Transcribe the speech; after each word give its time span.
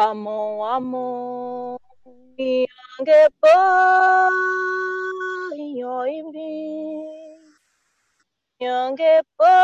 Amo, 0.00 0.64
amo, 0.64 1.76
mi 2.38 2.64
angepa, 2.96 3.56
yoimbi, 5.60 6.52
angepa, 8.64 9.54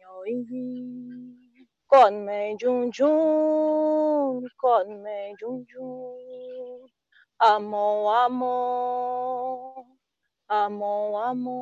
yoimbi. 0.00 0.64
Con 1.86 2.24
me 2.24 2.56
jun 2.56 2.90
jun, 2.96 4.48
con 4.56 5.02
me 5.02 5.36
jun 5.38 5.66
jun. 5.68 6.88
Amo, 7.36 8.08
amo, 8.08 9.84
amo, 10.48 10.92
amo, 11.28 11.58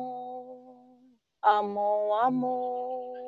amo, 1.43 2.13
amo. 2.23 3.24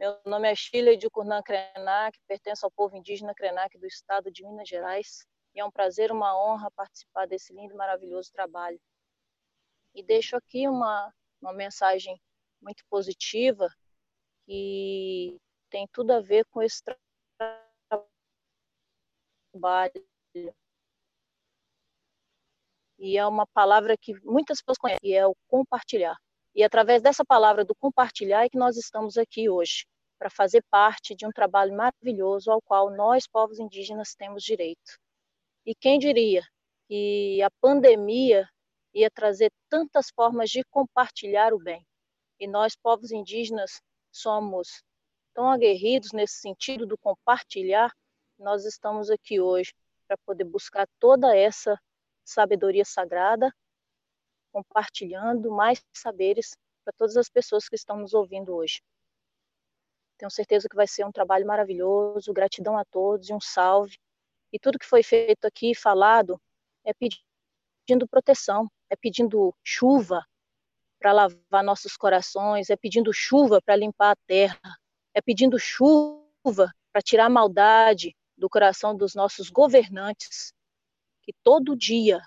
Meu 0.00 0.16
nome 0.24 0.48
é 0.48 0.54
Chile 0.54 0.96
de 0.96 1.10
Curnan 1.10 1.42
Krenak, 1.42 2.16
pertenço 2.28 2.64
ao 2.64 2.70
povo 2.70 2.96
indígena 2.96 3.34
Krenak 3.34 3.76
do 3.78 3.86
estado 3.86 4.30
de 4.30 4.44
Minas 4.44 4.68
Gerais. 4.68 5.26
E 5.52 5.58
é 5.58 5.64
um 5.64 5.72
prazer, 5.72 6.12
uma 6.12 6.38
honra 6.40 6.70
participar 6.70 7.26
desse 7.26 7.52
lindo 7.52 7.74
e 7.74 7.76
maravilhoso 7.76 8.30
trabalho. 8.30 8.80
E 9.92 10.00
deixo 10.04 10.36
aqui 10.36 10.68
uma, 10.68 11.12
uma 11.42 11.52
mensagem 11.52 12.16
muito 12.62 12.84
positiva 12.88 13.68
que 14.46 15.36
tem 15.68 15.88
tudo 15.92 16.12
a 16.12 16.20
ver 16.20 16.46
com 16.52 16.62
esse 16.62 16.80
trabalho. 19.50 20.06
E 23.00 23.18
é 23.18 23.26
uma 23.26 23.48
palavra 23.48 23.96
que 23.96 24.14
muitas 24.20 24.60
pessoas 24.60 24.78
conhecem, 24.78 25.00
que 25.00 25.12
é 25.12 25.26
o 25.26 25.34
compartilhar. 25.48 26.16
E 26.58 26.64
através 26.64 27.00
dessa 27.00 27.24
palavra 27.24 27.64
do 27.64 27.72
compartilhar 27.72 28.44
é 28.44 28.48
que 28.48 28.58
nós 28.58 28.76
estamos 28.76 29.16
aqui 29.16 29.48
hoje, 29.48 29.86
para 30.18 30.28
fazer 30.28 30.64
parte 30.70 31.14
de 31.14 31.26
um 31.26 31.30
trabalho 31.30 31.74
maravilhoso 31.76 32.50
ao 32.50 32.60
qual 32.60 32.90
nós, 32.90 33.26
povos 33.26 33.58
indígenas, 33.58 34.14
temos 34.14 34.42
direito. 34.42 34.98
E 35.64 35.74
quem 35.74 35.98
diria 35.98 36.42
que 36.88 37.40
a 37.42 37.50
pandemia 37.60 38.48
ia 38.92 39.10
trazer 39.10 39.52
tantas 39.68 40.10
formas 40.10 40.50
de 40.50 40.64
compartilhar 40.64 41.52
o 41.52 41.58
bem? 41.58 41.86
E 42.40 42.46
nós, 42.46 42.74
povos 42.76 43.12
indígenas, 43.12 43.80
somos 44.10 44.82
tão 45.34 45.50
aguerridos 45.50 46.12
nesse 46.12 46.40
sentido 46.40 46.86
do 46.86 46.98
compartilhar, 46.98 47.92
nós 48.38 48.64
estamos 48.64 49.10
aqui 49.10 49.40
hoje 49.40 49.72
para 50.06 50.16
poder 50.18 50.44
buscar 50.44 50.88
toda 50.98 51.36
essa 51.36 51.78
sabedoria 52.24 52.84
sagrada 52.84 53.52
compartilhando 54.52 55.50
mais 55.50 55.84
saberes 55.92 56.56
para 56.84 56.92
todas 56.96 57.16
as 57.16 57.28
pessoas 57.28 57.68
que 57.68 57.76
estão 57.76 57.98
nos 57.98 58.14
ouvindo 58.14 58.54
hoje. 58.54 58.80
Tenho 60.18 60.30
certeza 60.30 60.68
que 60.68 60.74
vai 60.76 60.86
ser 60.86 61.06
um 61.06 61.12
trabalho 61.12 61.46
maravilhoso. 61.46 62.32
Gratidão 62.32 62.76
a 62.76 62.84
todos 62.84 63.28
e 63.30 63.32
um 63.32 63.40
salve. 63.40 63.96
E 64.52 64.58
tudo 64.58 64.78
que 64.78 64.86
foi 64.86 65.02
feito 65.02 65.44
aqui, 65.44 65.74
falado, 65.74 66.40
é 66.84 66.92
pedindo 66.92 68.08
proteção, 68.08 68.68
é 68.90 68.96
pedindo 68.96 69.54
chuva 69.62 70.26
para 70.98 71.12
lavar 71.12 71.62
nossos 71.62 71.96
corações, 71.96 72.70
é 72.70 72.76
pedindo 72.76 73.12
chuva 73.12 73.62
para 73.62 73.76
limpar 73.76 74.12
a 74.12 74.16
terra, 74.26 74.78
é 75.14 75.20
pedindo 75.20 75.58
chuva 75.58 76.72
para 76.92 77.02
tirar 77.02 77.26
a 77.26 77.30
maldade 77.30 78.16
do 78.36 78.48
coração 78.48 78.96
dos 78.96 79.14
nossos 79.14 79.50
governantes, 79.50 80.52
que 81.22 81.32
todo 81.44 81.76
dia 81.76 82.20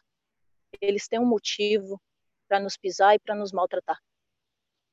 eles 0.80 1.08
têm 1.08 1.20
um 1.20 1.26
motivo 1.26 2.02
para 2.48 2.60
nos 2.60 2.78
pisar 2.78 3.16
e 3.16 3.20
para 3.20 3.36
nos 3.36 3.52
maltratar. 3.52 4.00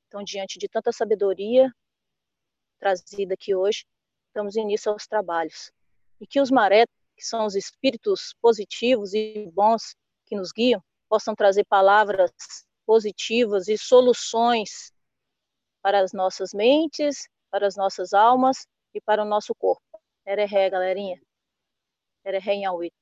Então, 0.06 0.24
diante 0.24 0.58
de 0.58 0.68
tanta 0.68 0.90
sabedoria 0.90 1.72
trazida 2.78 3.34
aqui 3.34 3.54
hoje, 3.54 3.84
damos 4.34 4.56
início 4.56 4.90
aos 4.92 5.06
trabalhos. 5.06 5.70
E 6.20 6.26
que 6.26 6.40
os 6.40 6.50
maré, 6.50 6.86
que 7.16 7.24
são 7.24 7.46
os 7.46 7.54
espíritos 7.54 8.34
positivos 8.40 9.14
e 9.14 9.50
bons 9.52 9.96
que 10.26 10.36
nos 10.36 10.52
guiam, 10.52 10.82
possam 11.08 11.34
trazer 11.34 11.64
palavras 11.64 12.30
positivas 12.86 13.68
e 13.68 13.76
soluções 13.76 14.92
para 15.82 16.00
as 16.00 16.12
nossas 16.12 16.52
mentes, 16.52 17.28
para 17.50 17.66
as 17.66 17.76
nossas 17.76 18.12
almas 18.12 18.66
e 18.94 19.00
para 19.00 19.22
o 19.22 19.26
nosso 19.26 19.54
corpo. 19.54 19.82
Ereré, 20.26 20.68
galerinha. 20.70 21.20
Ereré 22.24 22.52
em 22.52 22.66
Auita. 22.66 22.96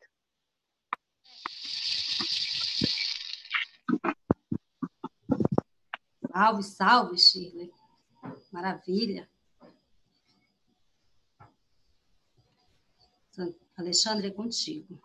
Salve, 6.33 6.63
salve, 6.63 7.19
Shirley. 7.19 7.73
Maravilha. 8.53 9.29
Alexandre, 13.77 14.29
é 14.29 14.31
contigo. 14.31 15.01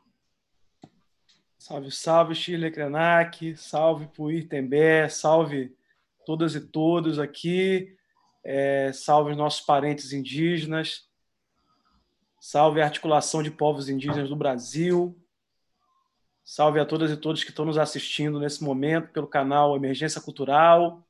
Salve, 1.58 1.92
salve, 1.92 2.36
Shirley 2.36 2.72
Krenak. 2.72 3.56
Salve, 3.56 4.08
Puir 4.08 4.48
Tembé. 4.48 5.08
Salve 5.10 5.76
todas 6.26 6.56
e 6.56 6.62
todos 6.62 7.20
aqui. 7.20 7.96
É, 8.44 8.92
salve 8.94 9.32
os 9.32 9.38
nossos 9.38 9.62
parentes 9.62 10.14
indígenas. 10.14 11.08
Salve 12.40 12.82
a 12.82 12.86
articulação 12.86 13.44
de 13.44 13.52
povos 13.52 13.90
indígenas 13.90 14.30
do 14.30 14.36
Brasil. 14.36 15.16
Salve 16.44 16.80
a 16.80 16.86
todas 16.86 17.12
e 17.12 17.18
todos 17.18 17.44
que 17.44 17.52
estão 17.52 17.66
nos 17.66 17.78
assistindo 17.78 18.40
nesse 18.40 18.64
momento 18.64 19.10
pelo 19.12 19.28
canal 19.28 19.76
Emergência 19.76 20.20
Cultural. 20.20 21.08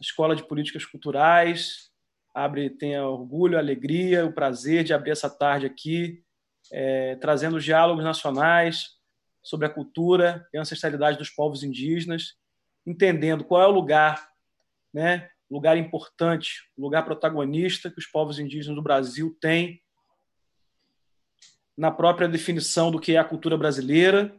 Escola 0.00 0.34
de 0.34 0.42
Políticas 0.42 0.86
Culturais. 0.86 1.92
Abre, 2.32 2.70
tenha 2.70 3.06
orgulho, 3.06 3.58
alegria, 3.58 4.24
o 4.24 4.32
prazer 4.32 4.84
de 4.84 4.94
abrir 4.94 5.10
essa 5.10 5.28
tarde 5.28 5.66
aqui, 5.66 6.24
é, 6.72 7.16
trazendo 7.16 7.60
diálogos 7.60 8.04
nacionais 8.04 8.96
sobre 9.42 9.66
a 9.66 9.70
cultura 9.70 10.46
e 10.52 10.58
a 10.58 10.60
ancestralidade 10.60 11.18
dos 11.18 11.30
povos 11.30 11.62
indígenas, 11.62 12.34
entendendo 12.86 13.44
qual 13.44 13.62
é 13.62 13.66
o 13.66 13.70
lugar, 13.70 14.28
né, 14.92 15.30
lugar 15.50 15.76
importante, 15.76 16.70
lugar 16.76 17.04
protagonista 17.04 17.90
que 17.90 17.98
os 17.98 18.06
povos 18.06 18.38
indígenas 18.38 18.76
do 18.76 18.82
Brasil 18.82 19.36
têm 19.40 19.80
na 21.76 21.90
própria 21.90 22.28
definição 22.28 22.90
do 22.90 23.00
que 23.00 23.14
é 23.14 23.18
a 23.18 23.24
cultura 23.24 23.56
brasileira 23.56 24.34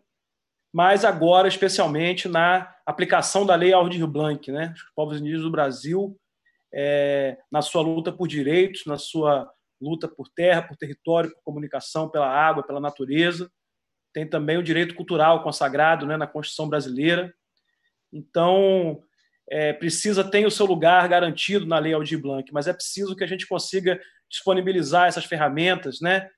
mas 0.71 1.03
agora, 1.03 1.47
especialmente, 1.47 2.27
na 2.27 2.73
aplicação 2.85 3.45
da 3.45 3.55
Lei 3.55 3.73
Aldir 3.73 4.05
Blanc. 4.05 4.51
Né? 4.51 4.73
Os 4.75 4.83
povos 4.95 5.19
indígenas 5.19 5.43
do 5.43 5.51
Brasil, 5.51 6.19
é, 6.71 7.37
na 7.51 7.61
sua 7.61 7.81
luta 7.81 8.11
por 8.11 8.27
direitos, 8.27 8.85
na 8.85 8.97
sua 8.97 9.51
luta 9.81 10.07
por 10.07 10.29
terra, 10.29 10.61
por 10.61 10.75
território, 10.75 11.31
por 11.31 11.41
comunicação, 11.43 12.09
pela 12.09 12.27
água, 12.27 12.63
pela 12.63 12.79
natureza. 12.79 13.51
Tem 14.13 14.27
também 14.27 14.57
o 14.57 14.63
direito 14.63 14.95
cultural 14.95 15.43
consagrado 15.43 16.05
né, 16.05 16.17
na 16.17 16.27
Constituição 16.27 16.67
brasileira. 16.67 17.33
Então, 18.11 19.01
é, 19.49 19.73
precisa 19.73 20.23
ter 20.23 20.45
o 20.45 20.51
seu 20.51 20.65
lugar 20.65 21.07
garantido 21.07 21.65
na 21.65 21.79
Lei 21.79 21.93
Aldir 21.93 22.21
Blanc, 22.21 22.51
mas 22.53 22.67
é 22.67 22.73
preciso 22.73 23.15
que 23.15 23.23
a 23.23 23.27
gente 23.27 23.47
consiga 23.47 23.99
disponibilizar 24.29 25.07
essas 25.07 25.25
ferramentas, 25.25 25.99
né, 26.01 26.29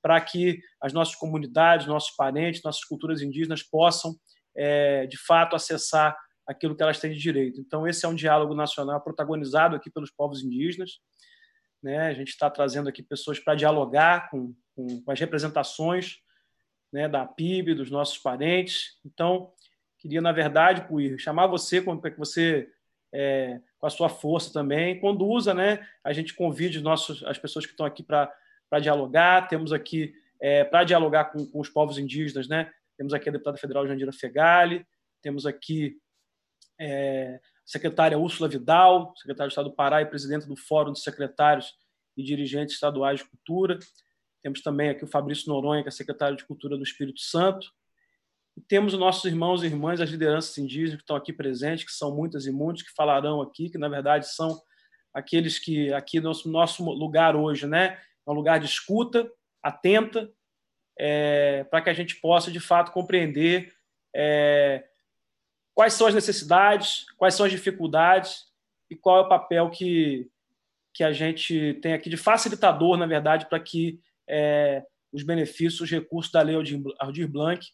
para 0.00 0.20
que 0.20 0.60
as 0.80 0.92
nossas 0.92 1.14
comunidades, 1.14 1.86
nossos 1.86 2.14
parentes, 2.14 2.62
nossas 2.62 2.84
culturas 2.84 3.20
indígenas 3.20 3.62
possam, 3.62 4.14
é, 4.56 5.06
de 5.06 5.16
fato, 5.16 5.56
acessar 5.56 6.16
aquilo 6.46 6.76
que 6.76 6.82
elas 6.82 6.98
têm 6.98 7.12
de 7.12 7.18
direito. 7.18 7.60
Então, 7.60 7.86
esse 7.86 8.04
é 8.04 8.08
um 8.08 8.14
diálogo 8.14 8.54
nacional 8.54 9.00
protagonizado 9.00 9.76
aqui 9.76 9.90
pelos 9.90 10.10
povos 10.10 10.42
indígenas. 10.42 10.98
Né? 11.82 11.98
A 11.98 12.14
gente 12.14 12.28
está 12.28 12.48
trazendo 12.48 12.88
aqui 12.88 13.02
pessoas 13.02 13.38
para 13.38 13.54
dialogar 13.54 14.30
com, 14.30 14.54
com, 14.74 15.02
as 15.08 15.18
representações 15.18 16.18
né, 16.92 17.08
da 17.08 17.26
PIB, 17.26 17.74
dos 17.74 17.90
nossos 17.90 18.18
parentes. 18.18 18.98
Então, 19.04 19.52
queria, 19.98 20.20
na 20.20 20.32
verdade, 20.32 20.86
Puir, 20.86 21.18
chamar 21.18 21.46
você 21.46 21.80
para 21.80 22.10
que 22.10 22.18
você, 22.18 22.68
é, 23.12 23.60
com 23.78 23.86
a 23.86 23.90
sua 23.90 24.08
força 24.08 24.52
também, 24.52 25.00
conduza, 25.00 25.54
né? 25.54 25.86
a 26.04 26.12
gente 26.12 26.34
convide 26.34 26.80
nossos, 26.80 27.24
as 27.24 27.38
pessoas 27.38 27.64
que 27.64 27.72
estão 27.72 27.86
aqui 27.86 28.02
para 28.02 28.30
dialogar. 28.80 29.48
Temos 29.48 29.72
aqui, 29.72 30.14
é, 30.40 30.64
para 30.64 30.84
dialogar 30.84 31.26
com, 31.26 31.46
com, 31.46 31.60
os 31.60 31.68
povos 31.68 31.98
indígenas, 31.98 32.48
né? 32.48 32.70
temos 32.96 33.14
aqui 33.14 33.28
a 33.28 33.32
deputada 33.32 33.56
federal 33.56 33.86
Jandira 33.86 34.12
Fegali, 34.12 34.86
temos 35.22 35.46
aqui 35.46 35.96
é, 36.78 37.34
a 37.34 37.40
secretária 37.64 38.18
Úrsula 38.18 38.48
Vidal, 38.48 39.14
secretária 39.16 39.48
de 39.48 39.52
Estado 39.52 39.70
do 39.70 39.74
Pará 39.74 40.02
e 40.02 40.06
presidente 40.06 40.46
do 40.46 40.56
Fórum 40.56 40.92
dos 40.92 41.02
Secretários 41.02 41.72
e 42.16 42.22
Dirigentes 42.22 42.74
Estaduais 42.74 43.20
de 43.20 43.28
Cultura. 43.28 43.78
Temos 44.42 44.60
também 44.60 44.90
aqui 44.90 45.04
o 45.04 45.08
Fabrício 45.08 45.48
Noronha, 45.48 45.82
que 45.82 45.88
é 45.88 45.92
secretário 45.92 46.36
de 46.36 46.44
Cultura 46.44 46.76
do 46.76 46.82
Espírito 46.82 47.20
Santo. 47.20 47.68
E 48.56 48.60
temos 48.60 48.92
os 48.92 49.00
nossos 49.00 49.24
irmãos 49.24 49.62
e 49.62 49.66
irmãs, 49.66 50.00
as 50.00 50.10
lideranças 50.10 50.56
indígenas 50.58 50.96
que 50.96 51.02
estão 51.02 51.16
aqui 51.16 51.32
presentes, 51.32 51.84
que 51.84 51.92
são 51.92 52.14
muitas 52.14 52.46
e 52.46 52.52
muitos, 52.52 52.82
que 52.82 52.92
falarão 52.92 53.40
aqui, 53.40 53.70
que 53.70 53.78
na 53.78 53.88
verdade 53.88 54.28
são 54.28 54.60
aqueles 55.14 55.58
que 55.58 55.92
aqui 55.92 56.18
no 56.18 56.28
nosso, 56.28 56.50
nosso 56.50 56.84
lugar 56.84 57.36
hoje, 57.36 57.66
né, 57.66 57.98
é 58.26 58.30
um 58.30 58.34
lugar 58.34 58.58
de 58.58 58.66
escuta 58.66 59.30
atenta, 59.62 60.30
é, 60.98 61.64
para 61.64 61.82
que 61.82 61.90
a 61.90 61.94
gente 61.94 62.16
possa, 62.16 62.50
de 62.50 62.60
fato, 62.60 62.92
compreender 62.92 63.72
é, 64.14 64.84
quais 65.74 65.94
são 65.94 66.06
as 66.06 66.14
necessidades, 66.14 67.06
quais 67.16 67.34
são 67.34 67.46
as 67.46 67.52
dificuldades 67.52 68.46
e 68.90 68.96
qual 68.96 69.18
é 69.18 69.20
o 69.20 69.28
papel 69.28 69.70
que, 69.70 70.30
que 70.92 71.02
a 71.02 71.12
gente 71.12 71.74
tem 71.82 71.94
aqui 71.94 72.10
de 72.10 72.16
facilitador, 72.16 72.96
na 72.96 73.06
verdade, 73.06 73.48
para 73.48 73.58
que 73.58 74.00
é, 74.28 74.84
os 75.12 75.22
benefícios, 75.22 75.80
os 75.80 75.90
recursos 75.90 76.32
da 76.32 76.42
Lei 76.42 76.56
Aldir 76.98 77.28
Blanc, 77.28 77.66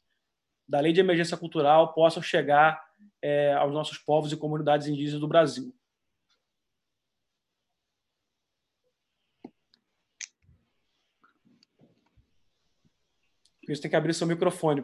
da 0.69 0.81
Lei 0.81 0.93
de 0.93 1.01
Emergência 1.01 1.37
Cultural, 1.37 1.95
possam 1.95 2.23
chegar 2.23 2.83
é, 3.23 3.55
aos 3.55 3.73
nossos 3.73 3.99
povos 3.99 4.33
e 4.33 4.37
comunidades 4.37 4.87
indígenas 4.87 5.21
do 5.21 5.29
Brasil. 5.29 5.75
Você 13.67 13.83
tem 13.83 13.91
que 13.91 13.97
abrir 13.97 14.15
seu 14.15 14.27
microfone. 14.27 14.81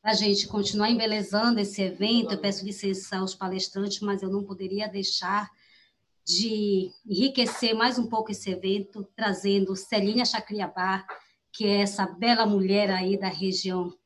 Para 0.00 0.12
a 0.12 0.14
gente 0.14 0.46
continuar 0.46 0.88
embelezando 0.88 1.58
esse 1.58 1.82
evento, 1.82 2.32
eu 2.32 2.40
peço 2.40 2.64
licença 2.64 3.18
aos 3.18 3.34
palestrantes, 3.34 4.00
mas 4.00 4.22
eu 4.22 4.30
não 4.30 4.44
poderia 4.44 4.88
deixar 4.88 5.50
de 6.24 6.92
enriquecer 7.04 7.74
mais 7.74 7.98
um 7.98 8.06
pouco 8.06 8.30
esse 8.30 8.50
evento, 8.50 9.06
trazendo 9.16 9.74
Celinha 9.74 10.24
Chacriabá, 10.24 11.04
que 11.52 11.66
é 11.66 11.82
essa 11.82 12.06
bela 12.06 12.46
mulher 12.46 12.90
aí 12.90 13.18
da 13.18 13.28
região 13.28 13.96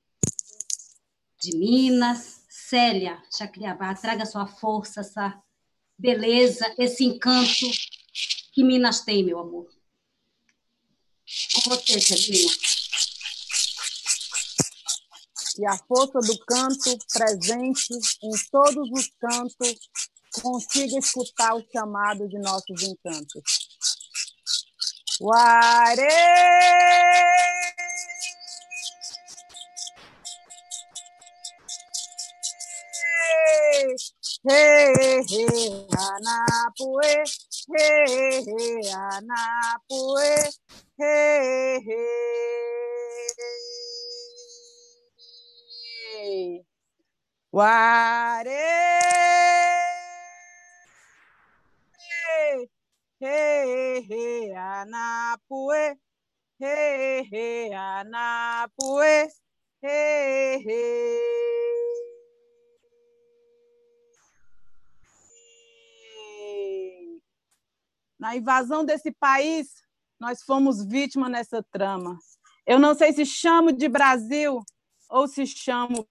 de 1.40 1.56
Minas. 1.56 2.44
Célia 2.48 3.22
Chacriabá, 3.30 3.94
traga 3.94 4.26
sua 4.26 4.46
força, 4.46 5.00
essa 5.00 5.40
beleza, 5.96 6.74
esse 6.78 7.04
encanto 7.04 7.66
que 8.52 8.64
Minas 8.64 9.02
tem, 9.02 9.22
meu 9.22 9.38
amor. 9.38 9.68
Com 11.54 11.70
você, 11.70 12.00
Celinha. 12.00 12.50
E 15.58 15.66
a 15.66 15.78
força 15.78 16.18
do 16.18 16.38
canto 16.44 16.98
presente 17.12 17.94
em 18.22 18.32
todos 18.50 18.90
os 18.90 19.10
cantos 19.18 19.78
consiga 20.40 20.98
escutar 20.98 21.54
o 21.54 21.62
chamado 21.62 22.28
de 22.28 22.38
nossos 22.38 22.82
encantos. 22.82 23.42
Uare! 25.20 26.06
Hey, 34.48 35.22
hey, 35.28 35.86
anapue, 35.98 37.24
hey, 37.76 38.44
hey, 38.46 38.90
anapue, 39.10 40.36
hey, 40.98 41.80
hey. 41.84 42.36
Ware! 47.52 49.05
Hey, 53.18 54.06
hey, 54.06 54.52
anapue. 54.52 55.96
Hey, 56.60 57.26
hey, 57.32 57.72
anapue. 57.72 59.30
Hey, 59.82 60.62
hey. 60.62 61.36
Na 68.18 68.36
invasão 68.36 68.84
desse 68.84 69.10
país, 69.12 69.82
nós 70.20 70.42
fomos 70.42 70.84
vítimas 70.84 71.30
nessa 71.30 71.62
trama. 71.62 72.18
Eu 72.66 72.78
não 72.78 72.94
sei 72.94 73.14
se 73.14 73.24
chamo 73.24 73.72
de 73.72 73.88
Brasil 73.88 74.60
ou 75.08 75.26
se 75.26 75.46
chamo 75.46 76.06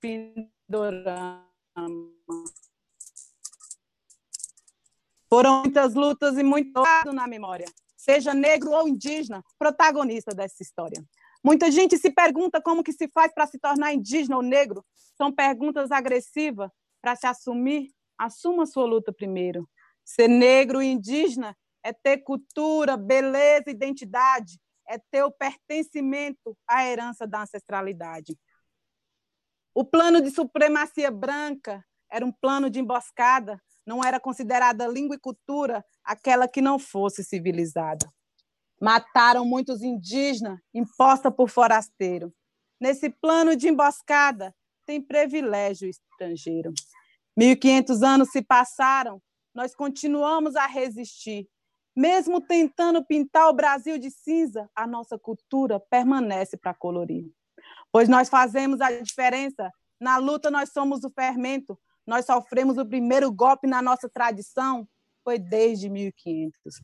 Pindorama. 0.00 1.44
Foram 5.28 5.60
muitas 5.60 5.94
lutas 5.94 6.38
e 6.38 6.42
muito 6.42 6.72
na 7.12 7.26
memória, 7.26 7.66
seja 7.96 8.32
negro 8.32 8.70
ou 8.70 8.88
indígena, 8.88 9.44
protagonista 9.58 10.34
dessa 10.34 10.62
história. 10.62 11.04
Muita 11.44 11.70
gente 11.70 11.98
se 11.98 12.10
pergunta 12.10 12.60
como 12.62 12.82
que 12.82 12.92
se 12.92 13.08
faz 13.08 13.32
para 13.32 13.46
se 13.46 13.58
tornar 13.58 13.92
indígena 13.92 14.36
ou 14.36 14.42
negro. 14.42 14.84
São 15.16 15.32
perguntas 15.32 15.90
agressivas 15.90 16.70
para 17.00 17.14
se 17.14 17.26
assumir. 17.26 17.90
Assuma 18.16 18.66
sua 18.66 18.86
luta 18.86 19.12
primeiro. 19.12 19.68
Ser 20.04 20.28
negro 20.28 20.82
e 20.82 20.86
indígena 20.86 21.56
é 21.82 21.92
ter 21.92 22.18
cultura, 22.18 22.96
beleza, 22.96 23.70
identidade, 23.70 24.58
é 24.88 24.98
ter 25.10 25.22
o 25.22 25.30
pertencimento 25.30 26.56
à 26.66 26.84
herança 26.84 27.26
da 27.26 27.42
ancestralidade. 27.42 28.36
O 29.74 29.84
plano 29.84 30.20
de 30.20 30.30
supremacia 30.30 31.10
branca 31.10 31.84
era 32.10 32.24
um 32.24 32.32
plano 32.32 32.68
de 32.68 32.80
emboscada 32.80 33.62
não 33.88 34.04
era 34.04 34.20
considerada 34.20 34.86
língua 34.86 35.16
e 35.16 35.18
cultura 35.18 35.82
aquela 36.04 36.46
que 36.46 36.60
não 36.60 36.78
fosse 36.78 37.24
civilizada. 37.24 38.06
Mataram 38.78 39.46
muitos 39.46 39.82
indígenas, 39.82 40.60
imposta 40.74 41.30
por 41.30 41.48
forasteiro. 41.48 42.30
Nesse 42.78 43.08
plano 43.08 43.56
de 43.56 43.66
emboscada, 43.66 44.54
tem 44.84 45.00
privilégio 45.00 45.88
estrangeiro. 45.88 46.74
1.500 47.40 48.02
anos 48.06 48.30
se 48.30 48.42
passaram, 48.42 49.22
nós 49.54 49.74
continuamos 49.74 50.54
a 50.54 50.66
resistir. 50.66 51.48
Mesmo 51.96 52.42
tentando 52.42 53.02
pintar 53.02 53.48
o 53.48 53.54
Brasil 53.54 53.98
de 53.98 54.10
cinza, 54.10 54.68
a 54.76 54.86
nossa 54.86 55.18
cultura 55.18 55.80
permanece 55.80 56.58
para 56.58 56.74
colorir. 56.74 57.32
Pois 57.90 58.06
nós 58.06 58.28
fazemos 58.28 58.82
a 58.82 58.90
diferença, 59.00 59.72
na 59.98 60.18
luta 60.18 60.50
nós 60.50 60.72
somos 60.72 61.04
o 61.04 61.10
fermento, 61.10 61.76
nós 62.08 62.24
sofremos 62.24 62.78
o 62.78 62.86
primeiro 62.86 63.30
golpe 63.30 63.66
na 63.66 63.82
nossa 63.82 64.08
tradição 64.08 64.88
foi 65.22 65.38
desde 65.38 65.90
1500. 65.90 66.80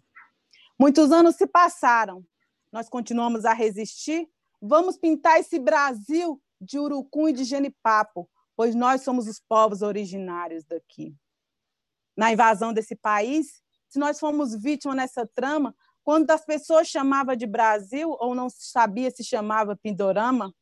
Muitos 0.79 1.11
anos 1.11 1.37
se 1.37 1.47
passaram, 1.47 2.23
nós 2.71 2.91
continuamos 2.91 3.47
a 3.47 3.55
resistir. 3.55 4.29
Vamos 4.61 4.99
pintar 4.99 5.41
esse 5.41 5.59
Brasil 5.59 6.39
de 6.61 6.79
urucum 6.79 7.31
e 7.31 7.33
de 7.33 7.43
genipapo, 7.43 8.29
pois 8.55 8.75
nós 8.75 9.01
somos 9.01 9.27
os 9.27 9.41
povos 9.41 9.81
originários 9.81 10.63
daqui. 10.67 11.17
Na 12.15 12.31
invasão 12.31 12.75
desse 12.75 12.95
país, 12.95 13.63
se 13.89 13.99
nós 13.99 14.21
fomos 14.21 14.55
vítimas 14.55 14.97
nessa 14.97 15.27
trama, 15.27 15.75
quando 16.03 16.31
as 16.31 16.45
pessoas 16.45 16.87
chamavam 16.87 17.35
de 17.35 17.47
Brasil 17.47 18.15
ou 18.21 18.35
não 18.35 18.51
sabia 18.51 19.11
se 19.11 19.25
chamava 19.25 19.75
Pindorama, 19.75 20.55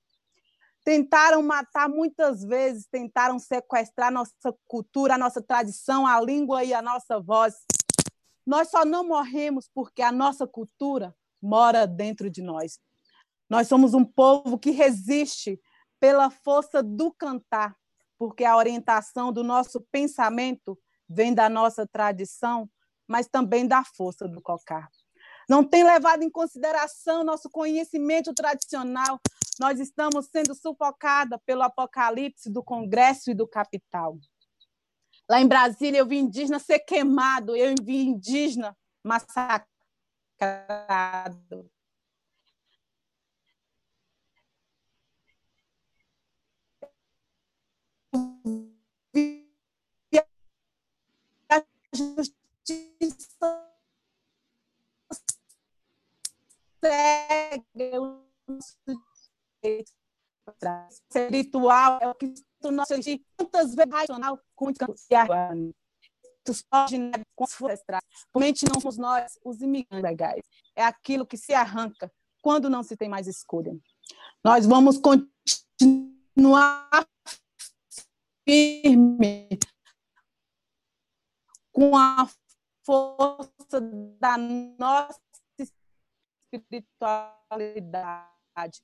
tentaram 0.85 1.43
matar 1.43 1.89
muitas 1.89 2.43
vezes, 2.43 2.87
tentaram 2.87 3.39
sequestrar 3.39 4.13
nossa 4.13 4.33
cultura, 4.67 5.15
a 5.15 5.19
nossa 5.19 5.41
tradição, 5.41 6.07
a 6.07 6.21
língua 6.21 6.65
e 6.65 6.75
a 6.75 6.83
nossa 6.83 7.21
voz. 7.21 7.65
Nós 8.47 8.69
só 8.69 8.85
não 8.85 9.07
morremos 9.07 9.69
porque 9.73 10.03
a 10.03 10.11
nossa 10.11 10.47
cultura 10.47 11.15
mora 11.41 11.87
dentro 11.87 12.29
de 12.29 12.43
nós. 12.43 12.79
Nós 13.49 13.69
somos 13.69 13.95
um 13.95 14.05
povo 14.05 14.59
que 14.59 14.71
resiste 14.71 15.61
pela 16.01 16.31
força 16.31 16.83
do 16.83 17.13
cantar, 17.13 17.77
porque 18.19 18.45
a 18.45 18.57
orientação 18.57 19.33
do 19.33 19.45
nosso 19.45 19.81
pensamento 19.93 20.79
vem 21.09 21.33
da 21.35 21.49
nossa 21.49 21.87
tradição, 21.87 22.69
mas 23.07 23.29
também 23.29 23.67
da 23.67 23.85
força 23.85 24.27
do 24.27 24.41
cocar 24.41 24.89
não 25.49 25.65
tem 25.65 25.85
levado 25.85 26.23
em 26.23 26.31
consideração 26.31 27.25
nosso 27.25 27.51
conhecimento 27.51 28.33
tradicional. 28.33 29.21
Nós 29.61 29.79
estamos 29.79 30.27
sendo 30.27 30.55
sufocada 30.55 31.39
pelo 31.39 31.63
apocalipse 31.63 32.51
do 32.51 32.63
Congresso 32.63 33.31
e 33.31 33.35
do 33.35 33.47
capital. 33.47 34.19
Lá 35.29 35.41
em 35.41 35.47
Brasília, 35.47 35.99
eu 35.99 36.07
vi 36.07 36.19
indígena 36.19 36.59
ser 36.59 36.81
queimado, 36.81 37.55
eu 37.57 37.75
vi 37.83 38.03
indígena 38.05 38.77
massacrado. 39.05 39.71
Justiça 51.95 53.71
segue 56.81 57.99
o 57.99 58.25
nosso 58.49 59.12
direito. 59.63 59.93
Espiritual 60.91 62.01
é 62.03 62.09
o 62.09 62.15
que 62.15 62.35
o 62.65 62.73
nosso 62.73 62.95
quantas 63.37 63.75
vezes 63.75 63.93
racional 63.93 64.41
com 64.57 64.71
os 64.71 64.81
ancestrais. 64.81 65.83
Realmente 68.35 68.65
não 68.69 68.81
somos 68.81 68.99
nós, 68.99 69.39
os 69.45 69.61
imigrantes 69.61 70.03
legais. 70.03 70.43
É 70.75 70.85
aquilo 70.85 71.27
que 71.27 71.37
se 71.37 71.55
arranca 71.55 72.13
quando 72.41 72.69
não 72.69 72.83
se 72.83 72.97
tem 72.97 73.09
mais 73.09 73.29
escolha. 73.29 73.73
Nós 74.45 74.67
vamos 74.67 74.99
continuar 74.99 76.91
firme 78.45 79.49
com 81.71 81.97
a 81.97 82.29
força 82.85 83.81
da 84.21 84.37
nossa 84.37 85.21
espiritualidade. 86.53 88.83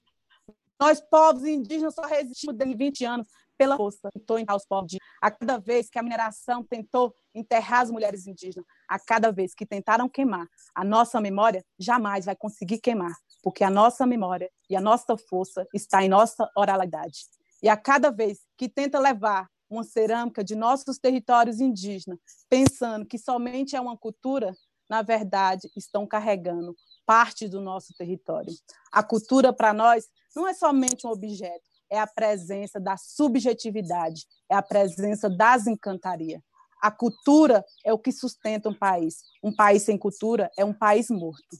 Nós, 0.81 1.01
povos 1.01 1.45
indígenas, 1.45 1.95
só 1.95 2.03
resistimos 2.03 2.57
de 2.57 2.75
20 2.75 3.05
anos 3.05 3.27
pela 3.59 3.77
força. 3.77 4.09
Tentou 4.13 4.39
enterrar 4.39 4.57
os 4.57 4.65
povos 4.65 4.97
A 5.21 5.31
cada 5.31 5.59
vez 5.59 5.91
que 5.91 5.99
a 5.99 6.03
mineração 6.03 6.63
tentou 6.63 7.13
enterrar 7.35 7.81
as 7.81 7.91
mulheres 7.91 8.27
indígenas, 8.27 8.67
a 8.89 8.99
cada 8.99 9.33
vez 9.33 9.55
que 9.55 9.67
tentaram 9.67 10.09
queimar 10.09 10.47
a 10.75 10.85
nossa 10.85 11.21
memória, 11.21 11.65
jamais 11.79 12.25
vai 12.25 12.37
conseguir 12.37 12.79
queimar, 12.79 13.13
porque 13.43 13.65
a 13.65 13.71
nossa 13.71 14.07
memória 14.07 14.51
e 14.71 14.77
a 14.77 14.81
nossa 14.81 15.17
força 15.17 15.67
está 15.75 16.03
em 16.03 16.09
nossa 16.09 16.51
oralidade. 16.57 17.27
E 17.63 17.69
a 17.69 17.77
cada 17.77 18.11
vez 18.11 18.41
que 18.57 18.69
tenta 18.69 18.99
levar 18.99 19.49
uma 19.69 19.85
cerâmica 19.85 20.43
de 20.43 20.55
nossos 20.55 20.99
territórios 20.99 21.61
indígenas, 21.61 22.19
pensando 22.49 23.05
que 23.05 23.19
somente 23.19 23.77
é 23.77 23.81
uma 23.81 23.97
cultura, 23.97 24.55
na 24.89 25.03
verdade, 25.03 25.69
estão 25.77 26.07
carregando 26.07 26.75
parte 27.09 27.49
do 27.49 27.63
nosso 27.63 27.95
território. 27.95 28.53
A 28.93 29.03
cultura, 29.03 29.51
para 29.51 29.73
nós, 29.73 30.05
não 30.37 30.47
é 30.47 30.53
somente 30.53 31.07
um 31.07 31.11
objeto, 31.11 31.67
é 31.89 31.99
a 31.99 32.07
presença 32.07 32.79
da 32.79 32.99
subjetividade, 32.99 34.27
é 34.47 34.55
a 34.55 34.61
presença 34.61 35.31
das 35.31 35.67
encantarias. 35.67 36.43
A 36.83 36.91
cultura 36.91 37.65
é 37.83 37.95
o 37.95 37.99
que 37.99 38.13
sustenta 38.13 38.69
um 38.69 38.75
país. 38.75 39.25
Um 39.43 39.57
país 39.57 39.85
sem 39.85 39.97
cultura 39.97 40.51
é 40.59 40.67
um 40.67 40.75
país 40.75 41.09
morto. 41.09 41.57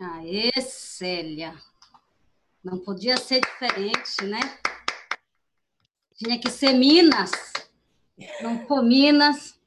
Aê, 0.00 0.50
Célia! 0.62 1.54
Não 2.64 2.78
podia 2.78 3.18
ser 3.18 3.42
diferente, 3.42 4.24
né? 4.24 4.40
Tinha 6.16 6.40
que 6.40 6.50
ser 6.50 6.72
Minas. 6.72 7.30
Não 8.40 8.66
for 8.66 8.82
Minas? 8.82 9.62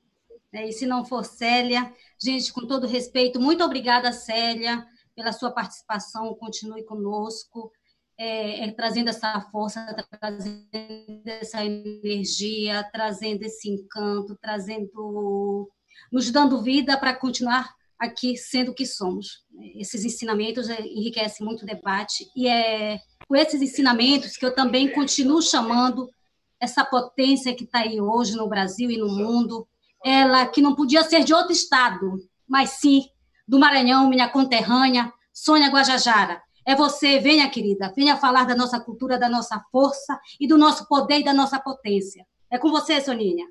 E 0.54 0.72
se 0.72 0.86
não 0.86 1.06
for 1.06 1.26
Célia. 1.26 1.94
Gente, 2.22 2.52
com 2.52 2.66
todo 2.66 2.88
respeito, 2.88 3.40
muito 3.40 3.64
obrigada, 3.64 4.12
Célia, 4.12 4.86
pela 5.16 5.32
sua 5.32 5.52
participação. 5.52 6.34
Continue 6.36 6.84
conosco, 6.84 7.72
é, 8.18 8.66
é, 8.66 8.72
trazendo 8.72 9.10
essa 9.10 9.40
força, 9.52 9.86
trazendo 10.20 10.68
essa 11.26 11.64
energia, 11.64 12.84
trazendo 12.92 13.44
esse 13.44 13.70
encanto, 13.70 14.38
trazendo, 14.42 15.70
nos 16.12 16.32
dando 16.32 16.62
vida 16.62 16.98
para 16.98 17.16
continuar 17.16 17.70
aqui 18.00 18.38
sendo 18.38 18.72
o 18.72 18.76
que 18.76 18.86
somos. 18.86 19.44
Esses 19.76 20.06
ensinamentos 20.06 20.70
é, 20.70 20.82
enriquecem 20.82 21.46
muito 21.46 21.64
o 21.64 21.66
debate 21.66 22.28
e 22.36 22.48
é 22.48 23.00
com 23.28 23.36
esses 23.36 23.62
ensinamentos 23.62 24.38
que 24.38 24.46
eu 24.46 24.56
também 24.56 24.92
continuo 24.92 25.42
chamando 25.42 26.10
essa 26.60 26.84
potência 26.84 27.56
que 27.56 27.66
está 27.66 27.80
aí 27.80 28.00
hoje 28.00 28.36
no 28.36 28.48
Brasil 28.48 28.90
e 28.90 28.98
no 28.98 29.10
mundo, 29.10 29.68
ela 30.08 30.46
que 30.46 30.62
não 30.62 30.76
podia 30.76 31.04
ser 31.04 31.24
de 31.24 31.34
outro 31.34 31.52
estado, 31.52 32.18
mas 32.48 32.72
sim 32.72 33.10
do 33.48 33.60
Maranhão, 33.60 34.10
minha 34.10 34.30
conterrânea, 34.30 35.12
Sônia 35.34 35.70
Guajajara. 35.70 36.42
É 36.66 36.76
você, 36.76 37.20
venha, 37.20 37.50
querida, 37.50 37.94
venha 37.96 38.18
falar 38.18 38.44
da 38.44 38.56
nossa 38.56 38.80
cultura, 38.80 39.18
da 39.18 39.30
nossa 39.30 39.64
força 39.72 40.20
e 40.40 40.48
do 40.48 40.58
nosso 40.58 40.88
poder 40.88 41.20
e 41.20 41.24
da 41.24 41.34
nossa 41.34 41.60
potência. 41.60 42.26
É 42.52 42.58
com 42.58 42.70
você, 42.70 43.00
Soninha. 43.00 43.48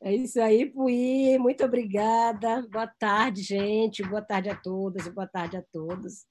É 0.00 0.14
isso 0.14 0.40
aí, 0.40 0.66
Pui. 0.66 1.36
Muito 1.38 1.64
obrigada. 1.64 2.64
Boa 2.70 2.86
tarde, 2.86 3.42
gente. 3.42 4.02
Boa 4.04 4.22
tarde 4.22 4.48
a 4.48 4.54
todas 4.54 5.06
e 5.06 5.10
boa 5.10 5.26
tarde 5.26 5.56
a 5.56 5.62
todos. 5.72 6.24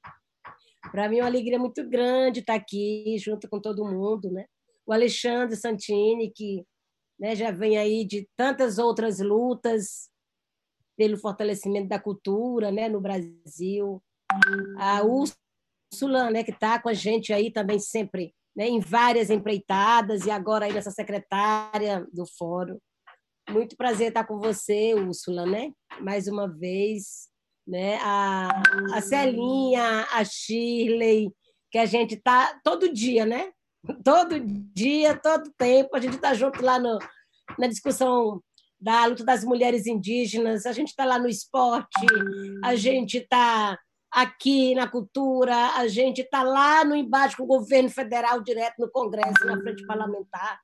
Para 0.90 1.10
mim 1.10 1.18
é 1.18 1.22
uma 1.22 1.28
alegria 1.28 1.60
muito 1.60 1.88
grande 1.88 2.40
estar 2.40 2.56
aqui 2.56 3.18
junto 3.20 3.50
com 3.50 3.60
todo 3.60 3.84
mundo, 3.86 4.32
né? 4.32 4.46
O 4.88 4.94
Alexandre 4.94 5.56
Santini, 5.58 6.32
que 6.32 6.66
né, 7.20 7.36
já 7.36 7.52
vem 7.52 7.78
aí 7.78 8.06
de 8.06 8.28
tantas 8.38 8.78
outras 8.78 9.20
lutas 9.20 10.10
pelo 10.96 11.18
fortalecimento 11.18 11.90
da 11.90 12.00
cultura 12.00 12.72
né, 12.72 12.88
no 12.88 13.02
Brasil. 13.02 14.02
A 14.78 15.04
Úrsula, 15.04 16.32
né, 16.32 16.44
que 16.44 16.52
está 16.52 16.82
com 16.82 16.90
a 16.90 16.94
gente 16.94 17.34
aí 17.34 17.52
também 17.52 17.80
sempre 17.80 18.34
né, 18.56 18.68
em 18.68 18.80
várias 18.80 19.30
empreitadas 19.30 20.26
e 20.26 20.32
agora 20.32 20.66
aí 20.66 20.74
nessa 20.74 20.92
secretária 20.92 22.08
do 22.12 22.26
fórum. 22.26 22.80
Muito 23.50 23.78
prazer 23.78 24.10
estar 24.10 24.26
com 24.26 24.40
você, 24.40 24.94
Úrsula, 24.94 25.46
né? 25.46 25.72
Mais 26.02 26.28
uma 26.28 26.50
vez, 26.50 27.30
né? 27.66 27.98
A, 28.02 28.50
a 28.94 29.02
Celinha, 29.02 30.06
a 30.12 30.26
Shirley, 30.26 31.32
que 31.72 31.78
a 31.78 31.86
gente 31.86 32.18
tá 32.18 32.60
todo 32.62 32.92
dia, 32.92 33.26
né? 33.26 33.52
Todo 34.04 34.40
dia, 34.40 35.16
todo 35.16 35.52
tempo, 35.58 35.96
a 35.96 36.00
gente 36.00 36.16
está 36.16 36.34
junto 36.34 36.62
lá 36.62 36.80
no, 36.80 37.00
na 37.58 37.68
discussão 37.68 38.42
da 38.80 39.06
luta 39.06 39.24
das 39.24 39.44
mulheres 39.44 39.88
indígenas, 39.88 40.66
a 40.66 40.72
gente 40.72 40.90
está 40.90 41.04
lá 41.04 41.18
no 41.18 41.28
esporte, 41.28 42.06
a 42.64 42.76
gente 42.76 43.18
está 43.18 43.78
aqui 44.12 44.76
na 44.76 44.88
cultura, 44.88 45.56
a 45.76 45.88
gente 45.88 46.22
está 46.22 46.44
lá 46.44 46.84
no 46.86 46.96
embate 46.96 47.36
com 47.36 47.44
o 47.44 47.48
governo 47.48 47.90
federal, 47.90 48.42
direto 48.42 48.76
no 48.80 48.90
Congresso, 48.92 49.46
na 49.46 49.60
frente 49.60 49.86
parlamentar. 49.86 50.60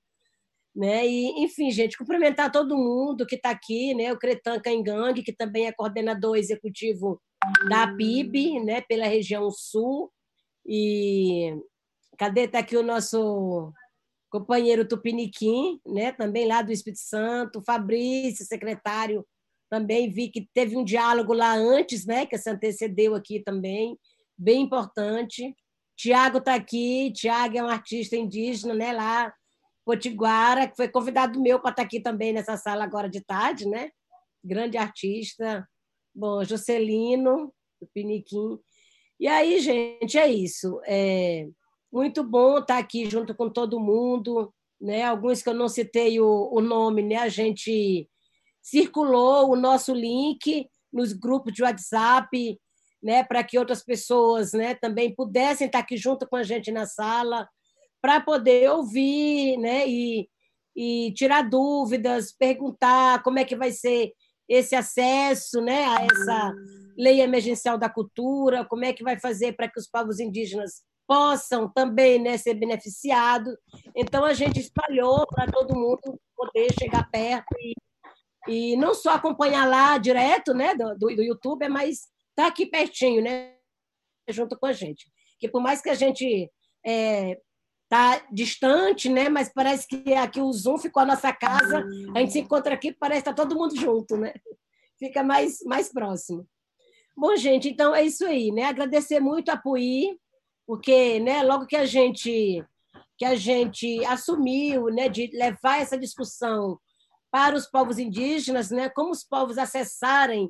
Né? 0.76 1.06
E, 1.08 1.44
enfim, 1.44 1.70
gente, 1.70 1.98
cumprimentar 1.98 2.52
todo 2.52 2.78
mundo 2.78 3.26
que 3.26 3.36
está 3.36 3.52
aqui, 3.52 3.94
né? 3.94 4.12
o 4.12 4.18
Cretan 4.18 4.60
Cangang, 4.60 5.22
que 5.22 5.34
também 5.34 5.68
é 5.68 5.72
coordenador 5.72 6.36
executivo 6.36 7.22
da 7.70 7.88
PIB, 7.96 8.60
né? 8.60 8.82
pela 8.82 9.06
região 9.06 9.52
sul. 9.52 10.12
E 10.66 11.56
cadê? 12.18 12.42
Está 12.42 12.60
aqui 12.60 12.78
o 12.78 12.84
nosso 12.84 13.74
companheiro 14.30 14.88
Tupiniquim, 14.88 15.80
né? 15.86 16.12
também 16.12 16.48
lá 16.48 16.62
do 16.62 16.72
Espírito 16.72 17.02
Santo, 17.02 17.62
Fabrício, 17.64 18.46
secretário, 18.46 19.26
também 19.70 20.10
vi 20.10 20.30
que 20.30 20.50
teve 20.54 20.76
um 20.76 20.84
diálogo 20.84 21.34
lá 21.34 21.54
antes, 21.54 22.06
né? 22.06 22.26
que 22.26 22.38
se 22.38 22.50
antecedeu 22.50 23.14
aqui 23.14 23.40
também, 23.40 23.98
bem 24.38 24.62
importante. 24.62 25.56
Tiago 25.96 26.40
está 26.40 26.56
aqui, 26.56 27.12
Tiago 27.14 27.58
é 27.58 27.64
um 27.64 27.70
artista 27.70 28.16
indígena, 28.16 28.74
né? 28.74 28.92
lá 28.92 29.32
Potiguara, 29.86 30.68
que 30.68 30.76
foi 30.76 30.88
convidado 30.88 31.40
meu 31.42 31.60
para 31.60 31.70
estar 31.70 31.84
tá 31.84 31.86
aqui 31.86 32.00
também 32.00 32.34
nessa 32.34 32.58
sala 32.58 32.84
agora 32.84 33.10
de 33.10 33.22
tarde, 33.22 33.68
né? 33.68 33.92
Grande 34.44 34.78
artista. 34.78 35.68
Bom, 36.16 36.44
Jocelino, 36.44 37.54
do 37.80 37.88
Piniquim. 37.94 38.60
E 39.20 39.28
aí, 39.28 39.60
gente, 39.60 40.18
é 40.18 40.28
isso. 40.28 40.80
É 40.86 41.48
muito 41.94 42.24
bom 42.24 42.58
estar 42.58 42.80
aqui 42.80 43.08
junto 43.08 43.36
com 43.36 43.48
todo 43.48 43.80
mundo, 43.80 44.52
né? 44.82 45.04
Alguns 45.04 45.44
que 45.44 45.50
eu 45.50 45.54
não 45.54 45.70
citei 45.70 46.20
o, 46.20 46.50
o 46.52 46.60
nome, 46.60 47.04
né? 47.04 47.18
A 47.18 47.30
gente 47.30 48.10
circulou 48.64 49.52
o 49.52 49.56
nosso 49.56 49.94
link 49.94 50.68
nos 50.92 51.14
grupos 51.14 51.54
de 51.54 51.62
WhatsApp, 51.62 52.60
né, 53.02 53.24
para 53.24 53.44
que 53.44 53.60
outras 53.60 53.84
pessoas, 53.84 54.54
né, 54.54 54.74
também 54.76 55.14
pudessem 55.14 55.68
estar 55.68 55.80
aqui 55.80 55.98
junto 55.98 56.26
com 56.28 56.38
a 56.38 56.44
gente 56.44 56.72
na 56.72 56.86
sala 56.86 57.50
para 58.02 58.22
poder 58.22 58.72
ouvir 58.72 59.58
né, 59.58 59.86
e, 59.86 60.30
e 60.74 61.12
tirar 61.14 61.42
dúvidas, 61.42 62.32
perguntar 62.32 63.22
como 63.22 63.40
é 63.40 63.44
que 63.44 63.58
vai 63.58 63.72
ser 63.72 64.14
esse 64.48 64.76
acesso 64.76 65.60
né, 65.62 65.84
a 65.86 66.06
essa 66.06 66.54
lei 66.98 67.20
emergencial 67.20 67.78
da 67.78 67.90
cultura, 67.90 68.64
como 68.64 68.86
é 68.86 68.94
que 68.94 69.04
vai 69.04 69.20
fazer 69.20 69.54
para 69.54 69.68
que 69.68 69.80
os 69.80 69.88
povos 69.88 70.20
indígenas 70.22 70.82
possam 71.08 71.70
também 71.70 72.22
né, 72.22 72.38
ser 72.38 72.54
beneficiados. 72.54 73.56
Então, 73.96 74.26
a 74.26 74.34
gente 74.34 74.60
espalhou 74.60 75.26
para 75.28 75.52
todo 75.52 75.76
mundo 75.76 76.20
poder 76.36 76.74
chegar 76.80 77.10
perto 77.10 77.56
e, 77.60 77.74
e 78.48 78.78
não 78.78 78.94
só 78.94 79.12
acompanhar 79.12 79.68
lá 79.68 79.98
direto 79.98 80.54
né, 80.54 80.76
do, 80.76 80.96
do, 80.96 81.22
YouTube, 81.22 81.68
mas 81.70 82.00
estar 82.00 82.44
tá 82.44 82.48
aqui 82.48 82.66
pertinho, 82.66 83.22
né, 83.22 83.56
junto 84.30 84.58
com 84.58 84.66
a 84.66 84.74
gente. 84.74 85.12
Que 85.40 85.48
por 85.48 85.62
mais 85.62 85.82
que 85.82 85.90
a 85.90 85.96
gente 85.96 86.50
é, 86.86 87.38
tá 87.94 88.26
distante, 88.32 89.08
né? 89.08 89.30
Mas 89.30 89.52
parece 89.54 89.88
que 89.88 90.16
aqui 90.16 90.42
o 90.42 90.52
Zoom 90.52 90.80
ficou 90.80 91.04
a 91.04 91.06
nossa 91.06 91.32
casa. 91.32 91.86
A 92.16 92.20
gente 92.20 92.34
se 92.34 92.40
encontra 92.40 92.74
aqui, 92.74 92.92
parece 92.92 93.24
que 93.24 93.30
está 93.30 93.44
todo 93.44 93.56
mundo 93.56 93.76
junto, 93.76 94.18
né? 94.18 94.34
Fica 94.98 95.24
mais 95.24 95.60
mais 95.64 95.92
próximo. 95.92 96.44
Bom, 97.16 97.36
gente, 97.36 97.70
então 97.70 97.94
é 97.94 98.04
isso 98.04 98.26
aí, 98.26 98.52
né? 98.52 98.64
Agradecer 98.64 99.20
muito 99.20 99.50
a 99.50 99.58
Pui, 99.58 100.18
porque, 100.66 101.20
né? 101.20 101.44
Logo 101.44 101.66
que 101.66 101.76
a 101.76 101.86
gente 101.86 102.64
que 103.18 103.26
a 103.26 103.36
gente 103.36 104.04
assumiu, 104.06 104.86
né? 104.86 105.08
De 105.10 105.30
levar 105.34 105.82
essa 105.82 105.98
discussão 105.98 106.80
para 107.32 107.56
os 107.56 107.68
povos 107.68 108.00
indígenas, 108.00 108.70
né? 108.72 108.90
Como 108.90 109.12
os 109.12 109.24
povos 109.24 109.58
acessarem, 109.58 110.50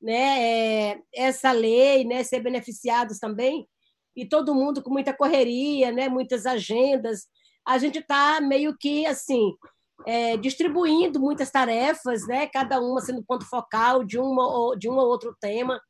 né? 0.00 0.92
É, 0.92 1.00
essa 1.14 1.52
lei, 1.52 2.04
né? 2.04 2.22
Ser 2.24 2.40
beneficiados 2.40 3.18
também 3.18 3.66
e 4.18 4.26
todo 4.26 4.54
mundo 4.54 4.82
com 4.82 4.90
muita 4.90 5.14
correria, 5.14 5.92
né? 5.92 6.08
muitas 6.08 6.44
agendas. 6.44 7.28
A 7.64 7.78
gente 7.78 8.00
está 8.00 8.40
meio 8.40 8.76
que 8.76 9.06
assim 9.06 9.54
é, 10.06 10.36
distribuindo 10.36 11.20
muitas 11.20 11.50
tarefas, 11.50 12.26
né? 12.26 12.46
cada 12.46 12.80
uma 12.80 13.00
sendo 13.00 13.22
ponto 13.24 13.44
focal 13.44 14.04
de, 14.04 14.18
uma, 14.18 14.76
de 14.76 14.88
um 14.88 14.94
ou 14.94 15.06
outro 15.06 15.36
tema. 15.40 15.80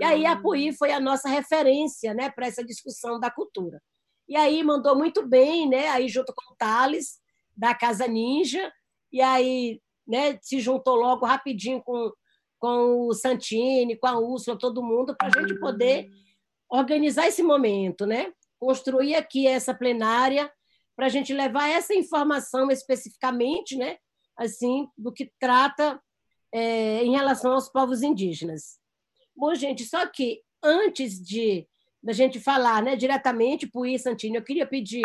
E 0.00 0.04
aí 0.04 0.26
a 0.26 0.36
PUI 0.36 0.72
foi 0.72 0.92
a 0.92 1.00
nossa 1.00 1.28
referência 1.28 2.14
né? 2.14 2.30
para 2.30 2.46
essa 2.46 2.64
discussão 2.64 3.18
da 3.18 3.30
cultura. 3.30 3.80
E 4.28 4.36
aí 4.36 4.62
mandou 4.62 4.96
muito 4.96 5.26
bem, 5.26 5.68
né? 5.68 5.88
aí 5.88 6.08
junto 6.08 6.32
com 6.34 6.52
o 6.52 6.56
Thales, 6.56 7.18
da 7.56 7.74
Casa 7.74 8.06
Ninja, 8.06 8.72
e 9.12 9.20
aí 9.20 9.80
né? 10.06 10.38
se 10.42 10.60
juntou 10.60 10.96
logo 10.96 11.26
rapidinho 11.26 11.82
com, 11.82 12.12
com 12.58 13.08
o 13.08 13.14
Santini, 13.14 13.96
com 13.96 14.06
a 14.06 14.18
Úrsula, 14.18 14.58
todo 14.58 14.82
mundo, 14.82 15.14
para 15.16 15.28
a 15.28 15.40
gente 15.40 15.58
poder 15.58 16.08
organizar 16.68 17.26
esse 17.26 17.42
momento, 17.42 18.06
né? 18.06 18.32
construir 18.58 19.14
aqui 19.14 19.46
essa 19.46 19.74
plenária 19.74 20.50
para 20.96 21.06
a 21.06 21.08
gente 21.08 21.32
levar 21.32 21.68
essa 21.68 21.94
informação 21.94 22.70
especificamente, 22.70 23.76
né? 23.76 23.96
assim, 24.36 24.88
do 24.96 25.12
que 25.12 25.32
trata 25.38 26.00
é, 26.52 27.04
em 27.04 27.12
relação 27.12 27.52
aos 27.52 27.68
povos 27.68 28.02
indígenas. 28.02 28.78
Bom, 29.36 29.54
gente, 29.54 29.84
só 29.84 30.06
que 30.06 30.42
antes 30.62 31.20
de 31.20 31.66
da 32.02 32.12
gente 32.12 32.38
falar 32.38 32.82
né, 32.82 32.96
diretamente 32.96 33.66
para 33.66 33.80
o 33.80 33.98
Santini, 33.98 34.36
eu 34.36 34.44
queria 34.44 34.66
pedir 34.66 35.00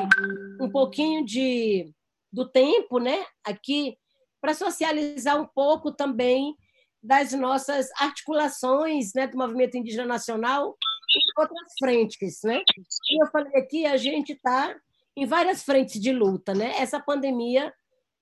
um 0.59 0.69
pouquinho 0.69 1.23
de, 1.23 1.93
do 2.29 2.45
tempo 2.45 2.99
né, 2.99 3.25
aqui 3.41 3.97
para 4.41 4.53
socializar 4.53 5.39
um 5.39 5.45
pouco 5.45 5.93
também 5.93 6.53
das 7.01 7.31
nossas 7.31 7.89
articulações 8.01 9.13
né, 9.15 9.27
do 9.27 9.37
movimento 9.37 9.77
indígena 9.77 10.05
nacional 10.05 10.75
em 11.15 11.41
outras 11.41 11.73
frentes. 11.79 12.39
Né? 12.43 12.61
Como 13.07 13.23
eu 13.23 13.31
falei 13.31 13.55
aqui, 13.55 13.85
a 13.85 13.95
gente 13.95 14.33
está 14.33 14.75
em 15.19 15.25
várias 15.25 15.63
frentes 15.63 15.99
de 16.01 16.11
luta. 16.11 16.53
Né? 16.53 16.73
Essa 16.77 16.99
pandemia, 16.99 17.73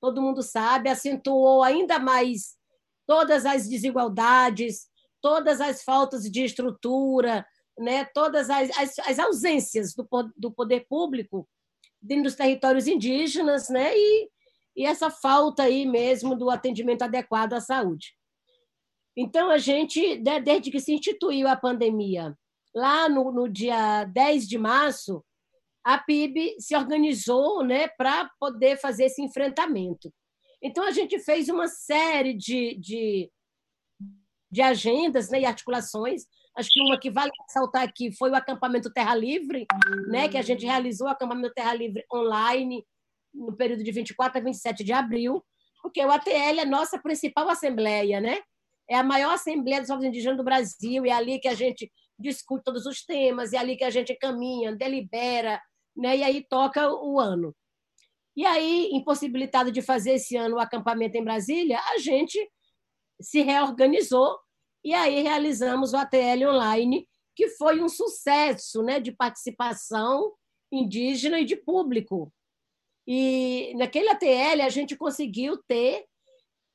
todo 0.01 0.22
mundo 0.22 0.42
sabe, 0.42 0.89
acentuou 0.89 1.63
ainda 1.63 2.00
mais 2.00 2.58
todas 3.06 3.46
as 3.46 3.68
desigualdades, 3.68 4.88
todas 5.22 5.62
as 5.62 5.84
faltas 5.84 6.24
de 6.24 6.44
estrutura, 6.44 7.46
né, 7.80 8.06
todas 8.06 8.50
as, 8.50 8.70
as, 8.77 9.00
as 9.00 9.20
ausências 9.20 9.94
do, 9.94 10.08
do 10.36 10.51
poder 10.51 10.86
público 10.89 11.48
dentro 12.01 12.25
dos 12.25 12.36
territórios 12.36 12.88
indígenas, 12.88 13.70
né, 13.70 13.96
e, 13.96 14.30
e 14.75 14.86
essa 14.86 15.10
falta 15.10 15.63
aí 15.63 15.86
mesmo 15.86 16.36
do 16.36 16.50
atendimento 16.50 17.04
adequado 17.04 17.54
à 17.54 17.62
saúde. 17.62 18.13
Então, 19.16 19.50
a 19.50 19.58
gente, 19.58 20.18
desde 20.18 20.70
que 20.70 20.80
se 20.80 20.94
instituiu 20.94 21.48
a 21.48 21.56
pandemia, 21.56 22.38
lá 22.75 23.10
no, 23.10 23.32
no 23.32 23.50
dia 23.50 24.04
10 24.04 24.48
de 24.48 24.58
março, 24.60 25.24
a 25.88 25.98
PIB 25.98 26.58
se 26.60 26.75
organizou 26.75 27.63
né, 27.63 27.88
para 27.88 28.29
poder 28.38 28.77
fazer 28.77 29.06
esse 29.06 29.22
enfrentamento. 29.22 30.13
Então, 30.62 30.84
a 30.84 30.91
gente 30.91 31.17
fez 31.20 31.48
uma 31.48 31.70
série 31.70 32.34
de, 32.34 32.77
de, 32.77 33.32
de 34.51 34.62
agendas 34.62 35.29
né, 35.29 35.39
e 35.39 35.46
articulações. 35.46 36.24
Acho 36.58 36.70
que 36.74 36.82
uma 36.82 37.00
que 37.00 37.10
vale 37.10 37.32
ressaltar 37.48 37.84
aqui 37.84 38.12
foi 38.12 38.29
o 38.29 38.36
acampamento 38.36 38.91
Terra 38.91 39.15
Livre, 39.15 39.65
né, 40.10 40.27
que 40.27 40.38
a 40.38 40.41
gente 40.41 40.65
realizou 40.65 41.08
o 41.08 41.10
acampamento 41.10 41.53
Terra 41.53 41.74
Livre 41.74 42.03
online 42.13 42.86
no 43.34 43.56
período 43.56 43.82
de 43.82 43.91
24 43.94 44.39
a 44.39 44.44
27 44.44 44.84
de 44.84 44.91
abril, 44.91 45.41
porque 45.82 46.03
o 46.03 46.12
ATL 46.12 46.60
é 46.60 46.62
a 46.63 46.65
nossa 46.65 47.00
principal 47.00 47.48
assembleia, 47.48 48.20
né? 48.20 48.39
É 48.89 48.96
a 48.96 49.03
maior 49.03 49.36
assembleia 49.36 49.79
dos 49.79 49.89
povos 49.89 50.03
indígenas 50.03 50.36
do 50.36 50.44
Brasil, 50.44 51.06
e 51.06 51.10
é 51.10 51.13
ali 51.13 51.39
que 51.39 51.48
a 51.48 51.53
gente 51.53 51.89
discute 52.20 52.63
todos 52.65 52.86
os 52.86 53.06
temas, 53.06 53.53
é 53.53 53.58
ali 53.58 53.77
que 53.77 53.84
a 53.84 53.89
gente 53.89 54.13
caminha, 54.15 54.75
delibera, 54.75 55.62
né? 55.98 56.18
e 56.18 56.24
aí 56.24 56.46
toca 56.48 56.92
o 56.94 57.20
ano. 57.20 57.56
E 58.36 58.46
aí, 58.46 58.89
impossibilitado 58.92 59.72
de 59.72 59.82
fazer 59.82 60.12
esse 60.12 60.36
ano 60.36 60.58
o 60.58 60.60
acampamento 60.60 61.18
em 61.18 61.24
Brasília, 61.24 61.80
a 61.94 61.98
gente 61.98 62.39
se 63.20 63.42
reorganizou 63.42 64.38
e 64.86 64.94
aí 64.94 65.22
realizamos 65.24 65.94
o 65.94 65.98
ATL 65.98 66.48
online, 66.48 67.08
que 67.36 67.50
foi 67.50 67.82
um 67.82 67.89
sucesso 67.89 68.84
né, 68.84 69.00
de 69.00 69.12
participação 69.12 70.34
indígena 70.72 71.39
e 71.39 71.46
de 71.46 71.56
público. 71.56 72.32
E 73.08 73.74
naquele 73.75 74.10
ATL 74.10 74.62
a 74.63 74.70
gente 74.70 74.96
conseguiu 74.96 75.58
ter, 75.68 76.06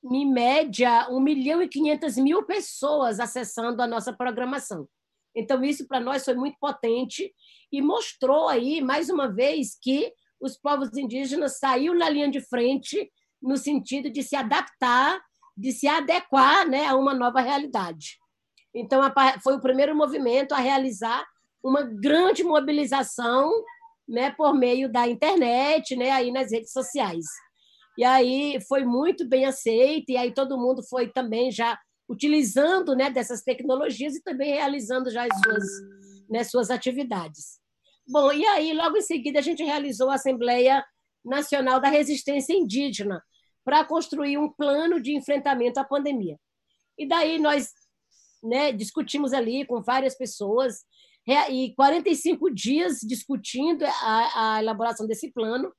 em 0.05 0.29
média, 0.29 1.09
1 1.11 1.21
milhão 1.21 1.62
e 1.62 1.69
500 1.69 2.17
mil 2.17 2.45
pessoas 2.45 3.21
acessando 3.21 3.81
a 3.83 3.87
nossa 3.87 4.12
programação. 4.12 4.88
Então, 5.35 5.65
isso 5.65 5.87
para 5.87 6.01
nós 6.01 6.25
foi 6.25 6.35
muito 6.35 6.57
potente 6.61 7.33
e 7.71 7.81
mostrou 7.81 8.49
aí, 8.49 8.81
mais 8.81 9.09
uma 9.09 9.33
vez, 9.33 9.79
que 9.81 10.12
os 10.40 10.57
povos 10.59 10.97
indígenas 10.97 11.59
saíram 11.59 11.95
na 11.95 12.09
linha 12.09 12.31
de 12.31 12.40
frente 12.40 13.11
no 13.40 13.57
sentido 13.57 14.11
de 14.11 14.23
se 14.23 14.37
adaptar, 14.37 15.21
de 15.57 15.73
se 15.73 15.87
adequar 15.87 16.68
né, 16.68 16.87
a 16.87 16.97
uma 16.97 17.14
nova 17.14 17.40
realidade. 17.40 18.18
Então, 18.75 19.01
foi 19.42 19.55
o 19.55 19.61
primeiro 19.61 19.95
movimento 19.95 20.53
a 20.53 20.59
realizar 20.59 21.25
uma 21.62 21.83
grande 21.83 22.42
mobilização 22.42 23.51
né, 24.09 24.31
por 24.31 24.55
meio 24.55 24.90
da 24.90 25.09
internet, 25.09 25.95
né, 25.97 26.11
aí 26.11 26.31
nas 26.31 26.51
redes 26.51 26.73
sociais. 26.73 27.25
E 27.97 28.05
aí 28.05 28.59
foi 28.68 28.85
muito 28.85 29.29
bem 29.29 29.45
aceito, 29.45 30.11
e 30.11 30.16
aí 30.16 30.33
todo 30.33 30.59
mundo 30.59 30.83
foi 30.83 31.09
também 31.09 31.51
já 31.51 31.79
utilizando 32.12 32.94
né, 32.94 33.11
dessas 33.11 33.42
tecnologias 33.42 34.14
e 34.14 34.22
também 34.22 34.53
realizando 34.53 35.11
já 35.11 35.25
as 35.25 35.40
suas, 35.40 35.64
né, 36.29 36.44
suas 36.44 36.70
atividades. 36.70 37.59
Bom, 38.07 38.33
e 38.33 38.44
aí, 38.46 38.72
logo 38.75 38.96
em 38.96 39.03
seguida, 39.03 39.38
a 39.38 39.42
gente 39.42 39.62
realizou 39.62 40.11
a 40.11 40.14
Assembleia 40.14 40.85
Nacional 41.25 41.81
da 41.81 41.88
Resistência 41.88 42.53
Indígena 42.53 43.22
para 43.64 43.85
construir 43.85 44.37
um 44.37 44.51
plano 44.53 45.01
de 45.01 45.16
enfrentamento 45.16 45.81
à 45.81 45.85
pandemia. 45.85 46.37
E 46.98 47.07
daí 47.07 47.38
nós 47.38 47.70
né, 48.42 48.72
discutimos 48.72 49.33
ali 49.33 49.64
com 49.64 49.81
várias 49.81 50.16
pessoas, 50.16 50.85
e 51.48 51.72
45 51.77 52.53
dias 52.53 52.98
discutindo 53.01 53.85
a, 53.85 54.57
a 54.57 54.61
elaboração 54.61 55.07
desse 55.07 55.33
plano, 55.33 55.72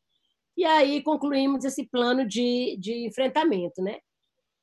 e 0.55 0.63
aí 0.63 1.03
concluímos 1.03 1.65
esse 1.65 1.85
plano 1.85 2.25
de, 2.25 2.77
de 2.79 3.05
enfrentamento. 3.05 3.81
Né? 3.81 3.99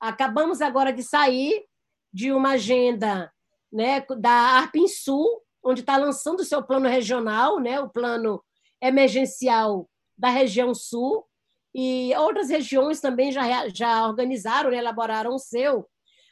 Acabamos 0.01 0.63
agora 0.63 0.93
de 0.93 1.03
sair 1.03 1.65
de 2.13 2.33
uma 2.33 2.53
agenda 2.53 3.33
né, 3.73 4.05
da 4.19 4.31
Arpin 4.31 4.89
Sul, 4.89 5.43
onde 5.63 5.81
está 5.81 5.97
lançando 5.97 6.41
o 6.41 6.45
seu 6.45 6.63
plano 6.63 6.89
regional, 6.89 7.61
né, 7.61 7.81
o 7.81 7.89
plano 7.89 8.43
emergencial 8.81 9.89
da 10.17 10.29
região 10.29 10.75
sul, 10.75 11.27
e 11.75 12.13
outras 12.17 12.49
regiões 12.49 13.01
também 13.01 13.31
já, 13.31 13.69
já 13.69 14.07
organizaram, 14.07 14.71
né, 14.71 14.79
elaboraram 14.79 15.35
o 15.35 15.39
seu. 15.39 15.87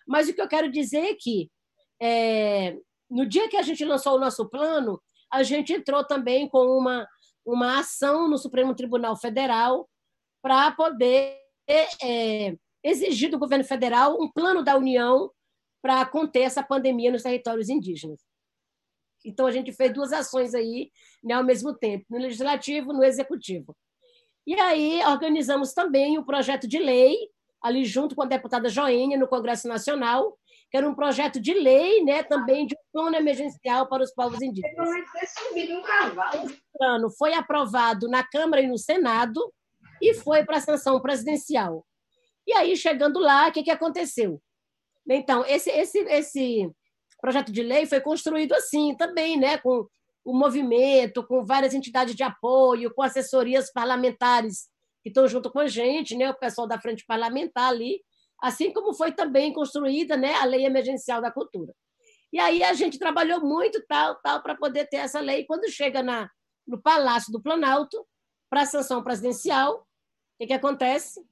Mas 0.06 0.28
o 0.28 0.34
que 0.34 0.40
eu 0.40 0.48
quero 0.48 0.70
dizer 0.70 1.10
é 1.10 1.14
que, 1.14 1.50
é, 2.00 2.76
no 3.08 3.26
dia 3.26 3.48
que 3.48 3.56
a 3.56 3.62
gente 3.62 3.84
lançou 3.84 4.16
o 4.16 4.20
nosso 4.20 4.48
plano, 4.48 5.00
a 5.30 5.42
gente 5.42 5.72
entrou 5.72 6.04
também 6.04 6.48
com 6.48 6.66
uma, 6.66 7.06
uma 7.44 7.80
ação 7.80 8.28
no 8.28 8.38
Supremo 8.38 8.74
Tribunal 8.74 9.14
Federal 9.16 9.88
para 10.42 10.72
poder 10.72 11.36
é, 11.68 12.56
exigir 12.82 13.30
do 13.30 13.38
governo 13.38 13.64
federal 13.64 14.20
um 14.20 14.30
plano 14.30 14.62
da 14.62 14.76
União 14.76 15.30
para 15.82 16.04
conter 16.06 16.42
essa 16.42 16.62
pandemia 16.62 17.10
nos 17.10 17.22
territórios 17.22 17.68
indígenas. 17.68 18.20
Então, 19.24 19.46
a 19.46 19.50
gente 19.50 19.72
fez 19.72 19.92
duas 19.92 20.12
ações 20.12 20.54
aí 20.54 20.90
né, 21.22 21.34
ao 21.34 21.44
mesmo 21.44 21.74
tempo, 21.74 22.06
no 22.10 22.18
legislativo 22.18 22.92
no 22.92 23.02
executivo. 23.02 23.76
E 24.46 24.54
aí 24.58 25.04
organizamos 25.04 25.72
também 25.72 26.16
o 26.16 26.22
um 26.22 26.24
projeto 26.24 26.66
de 26.66 26.78
lei, 26.78 27.16
ali 27.62 27.84
junto 27.84 28.14
com 28.14 28.22
a 28.22 28.26
deputada 28.26 28.68
Joênia, 28.68 29.18
no 29.18 29.28
Congresso 29.28 29.68
Nacional, 29.68 30.38
que 30.70 30.76
era 30.76 30.88
um 30.88 30.94
projeto 30.94 31.40
de 31.40 31.52
lei 31.52 32.02
né, 32.04 32.22
também 32.22 32.66
de 32.66 32.74
um 32.74 32.78
plano 32.92 33.16
emergencial 33.16 33.88
para 33.88 34.02
os 34.02 34.12
povos 34.12 34.40
indígenas. 34.40 34.88
O 36.44 36.78
plano 36.78 37.10
foi 37.10 37.34
aprovado 37.34 38.08
na 38.08 38.22
Câmara 38.22 38.62
e 38.62 38.66
no 38.66 38.78
Senado 38.78 39.52
e 40.00 40.14
foi 40.14 40.44
para 40.44 40.58
a 40.58 40.60
sanção 40.60 41.00
presidencial. 41.00 41.84
E 42.48 42.52
aí, 42.54 42.74
chegando 42.74 43.20
lá, 43.20 43.48
o 43.48 43.52
que, 43.52 43.62
que 43.62 43.70
aconteceu? 43.70 44.40
Então, 45.06 45.44
esse, 45.44 45.68
esse, 45.68 45.98
esse 45.98 46.72
projeto 47.20 47.52
de 47.52 47.62
lei 47.62 47.84
foi 47.84 48.00
construído 48.00 48.54
assim 48.54 48.96
também, 48.96 49.36
né, 49.36 49.58
com 49.58 49.86
o 50.24 50.32
movimento, 50.32 51.22
com 51.26 51.44
várias 51.44 51.74
entidades 51.74 52.14
de 52.14 52.22
apoio, 52.22 52.90
com 52.94 53.02
assessorias 53.02 53.70
parlamentares 53.70 54.66
que 55.02 55.10
estão 55.10 55.28
junto 55.28 55.52
com 55.52 55.58
a 55.58 55.66
gente, 55.66 56.16
né, 56.16 56.30
o 56.30 56.38
pessoal 56.38 56.66
da 56.66 56.80
frente 56.80 57.04
parlamentar 57.04 57.68
ali, 57.68 58.00
assim 58.42 58.72
como 58.72 58.94
foi 58.94 59.12
também 59.12 59.52
construída, 59.52 60.16
né, 60.16 60.32
a 60.36 60.46
lei 60.46 60.64
emergencial 60.64 61.20
da 61.20 61.30
cultura. 61.30 61.74
E 62.32 62.40
aí 62.40 62.62
a 62.62 62.72
gente 62.72 62.98
trabalhou 62.98 63.42
muito 63.42 63.84
tal, 63.86 64.14
tal 64.22 64.42
para 64.42 64.56
poder 64.56 64.86
ter 64.88 64.96
essa 64.96 65.20
lei. 65.20 65.44
Quando 65.44 65.70
chega 65.70 66.02
na 66.02 66.30
no 66.66 66.80
Palácio 66.80 67.30
do 67.30 67.42
Planalto 67.42 68.06
para 68.48 68.62
a 68.62 68.66
sanção 68.66 69.02
presidencial, 69.02 69.80
o 69.80 69.84
que, 70.38 70.46
que 70.46 70.52
acontece? 70.54 71.22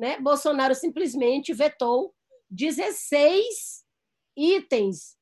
Né? 0.00 0.18
Bolsonaro 0.18 0.74
simplesmente 0.74 1.52
vetou 1.52 2.14
16 2.48 3.84
itens 4.34 5.14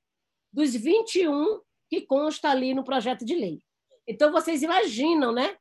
dos 0.53 0.73
21 0.73 1.61
que 1.91 2.03
consta 2.03 2.49
ali 2.49 2.73
no 2.73 2.85
projeto 2.85 3.25
de 3.25 3.35
lei. 3.35 3.61
Então, 4.07 4.31
vocês 4.31 4.63
imaginam, 4.63 5.33
né? 5.33 5.59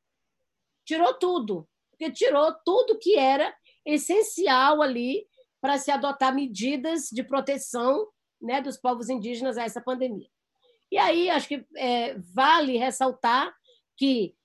Tirou 0.85 1.15
tudo, 1.15 1.67
porque 1.89 2.11
tirou 2.11 2.53
tudo 2.63 2.99
que 2.99 3.15
era 3.15 3.57
essencial 3.83 4.83
ali 4.83 5.27
para 5.59 5.79
se 5.79 5.89
adotar 5.89 6.35
medidas 6.35 7.07
de 7.11 7.23
proteção 7.23 8.07
né, 8.39 8.61
dos 8.61 8.77
povos 8.77 9.09
indígenas 9.09 9.57
a 9.57 9.63
essa 9.63 9.81
pandemia. 9.81 10.29
E 10.91 10.97
aí, 10.99 11.27
acho 11.31 11.47
que 11.47 11.65
é, 11.75 12.15
vale 12.19 12.77
ressaltar 12.77 13.51
que 13.97 14.35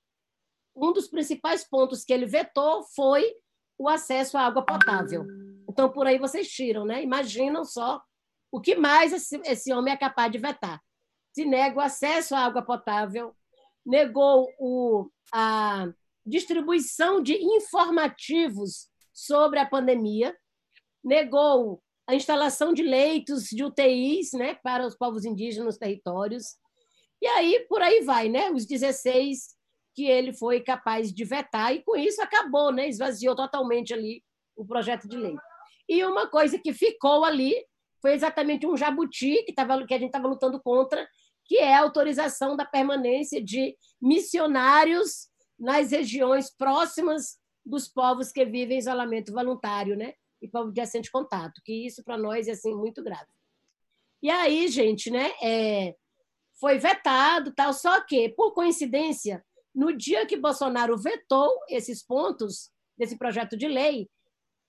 um 0.75 0.95
dos 0.95 1.09
principais 1.09 1.63
pontos 1.63 2.07
que 2.07 2.13
ele 2.15 2.25
vetou 2.25 2.83
foi 2.85 3.37
o 3.83 3.89
acesso 3.89 4.39
à 4.39 4.43
água 4.43 4.65
potável. 4.65 5.27
Então, 5.69 5.91
por 5.91 6.07
aí 6.07 6.19
vocês 6.19 6.49
tiram, 6.49 6.85
né? 6.85 7.03
Imaginam 7.03 7.65
só 7.65 8.01
O 8.51 8.61
que 8.61 8.77
mais 8.77 9.13
esse, 9.13 9.41
esse 9.47 9.73
homem 9.73 9.93
é 9.93 9.97
capaz 9.97 10.31
de 10.31 10.39
vetar? 10.39 10.81
Se 11.33 11.45
nega 11.45 11.79
o 11.79 11.81
acesso 11.81 12.35
à 12.35 12.41
água 12.41 12.63
potável, 12.63 13.35
negou 13.85 14.47
o, 14.59 15.11
a 15.33 15.89
distribuição 16.25 17.23
de 17.23 17.35
informativos 17.35 18.89
sobre 19.13 19.59
a 19.59 19.67
pandemia, 19.67 20.37
negou 21.03 21.83
a 22.07 22.15
instalação 22.15 22.75
de 22.75 22.83
leitos 22.83 23.45
de 23.45 23.65
UTIs 23.65 24.33
né, 24.33 24.55
para 24.63 24.87
os 24.87 24.95
povos 24.95 25.25
indígenas 25.25 25.67
nos 25.67 25.79
territórios. 25.79 26.57
E 27.23 27.27
aí, 27.27 27.67
por 27.69 27.81
aí 27.81 28.03
vai, 28.03 28.29
né? 28.29 28.51
os 28.51 28.67
16 28.67 29.57
que 29.95 30.07
ele 30.07 30.33
foi 30.33 30.61
capaz 30.61 31.13
de 31.13 31.25
vetar, 31.25 31.75
e 31.75 31.83
com 31.83 31.97
isso 31.97 32.23
acabou, 32.23 32.73
né? 32.73 32.89
esvaziou 32.89 33.37
totalmente 33.37 33.93
ali 33.93 34.23
o 34.57 34.65
projeto 34.65 35.09
de 35.09 35.17
lei. 35.17 35.37
E 35.89 36.05
uma 36.05 36.27
coisa 36.29 36.59
que 36.59 36.73
ficou 36.73 37.25
ali 37.25 37.55
foi 38.01 38.15
exatamente 38.15 38.67
um 38.67 38.77
jabuti 38.77 39.43
que, 39.45 39.53
tava, 39.53 39.85
que 39.87 39.95
a 39.95 39.99
gente 39.99 40.09
estava 40.09 40.27
lutando 40.27 40.61
contra, 40.61 41.07
que 41.45 41.57
é 41.57 41.75
a 41.75 41.81
autorização 41.81 42.57
da 42.57 42.65
permanência 42.65 43.43
de 43.43 43.77
missionários 44.01 45.29
nas 45.59 45.91
regiões 45.91 46.51
próximas 46.51 47.39
dos 47.65 47.89
povos 47.89 48.33
que 48.33 48.45
vivem 48.45 48.77
em 48.77 48.81
isolamento 48.81 49.33
voluntário, 49.33 49.97
né? 49.97 50.15
E 50.41 50.49
povo 50.49 50.73
de 50.73 50.81
assente 50.81 51.11
contato, 51.11 51.61
que 51.65 51.87
isso 51.87 52.03
para 52.03 52.19
nós 52.19 52.49
é 52.49 52.53
assim 52.53 52.75
muito 52.75 53.03
grave. 53.03 53.31
E 54.21 54.31
aí, 54.31 54.67
gente, 54.69 55.11
né? 55.11 55.33
É, 55.41 55.95
foi 56.59 56.79
vetado, 56.79 57.53
tal. 57.55 57.73
Só 57.73 58.01
que, 58.01 58.29
por 58.31 58.53
coincidência, 58.53 59.45
no 59.75 59.97
dia 59.97 60.27
que 60.27 60.37
Bolsonaro 60.37 60.97
vetou 60.97 61.51
esses 61.69 62.03
pontos 62.03 62.71
desse 62.97 63.17
projeto 63.17 63.57
de 63.57 63.67
lei, 63.69 64.09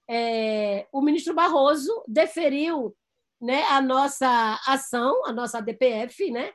é, 0.10 0.88
o 0.92 1.02
ministro 1.02 1.34
Barroso 1.34 2.04
deferiu 2.08 2.96
né, 3.42 3.64
a 3.64 3.82
nossa 3.82 4.60
ação, 4.66 5.26
a 5.26 5.34
nossa 5.34 5.62
DPF, 5.62 6.32
né, 6.32 6.52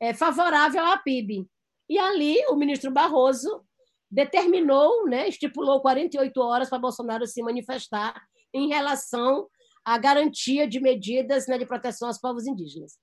é, 0.00 0.12
favorável 0.12 0.84
à 0.84 0.96
PIB. 0.96 1.46
E 1.88 1.98
ali 1.98 2.36
o 2.48 2.56
ministro 2.56 2.90
Barroso 2.90 3.64
determinou, 4.10 5.06
né, 5.06 5.28
estipulou 5.28 5.80
48 5.80 6.40
horas 6.40 6.68
para 6.68 6.78
Bolsonaro 6.78 7.26
se 7.26 7.42
manifestar 7.42 8.20
em 8.52 8.68
relação 8.68 9.48
à 9.84 9.98
garantia 9.98 10.66
de 10.66 10.80
medidas 10.80 11.46
né, 11.46 11.58
de 11.58 11.66
proteção 11.66 12.08
aos 12.08 12.18
povos 12.18 12.46
indígenas. 12.46 12.98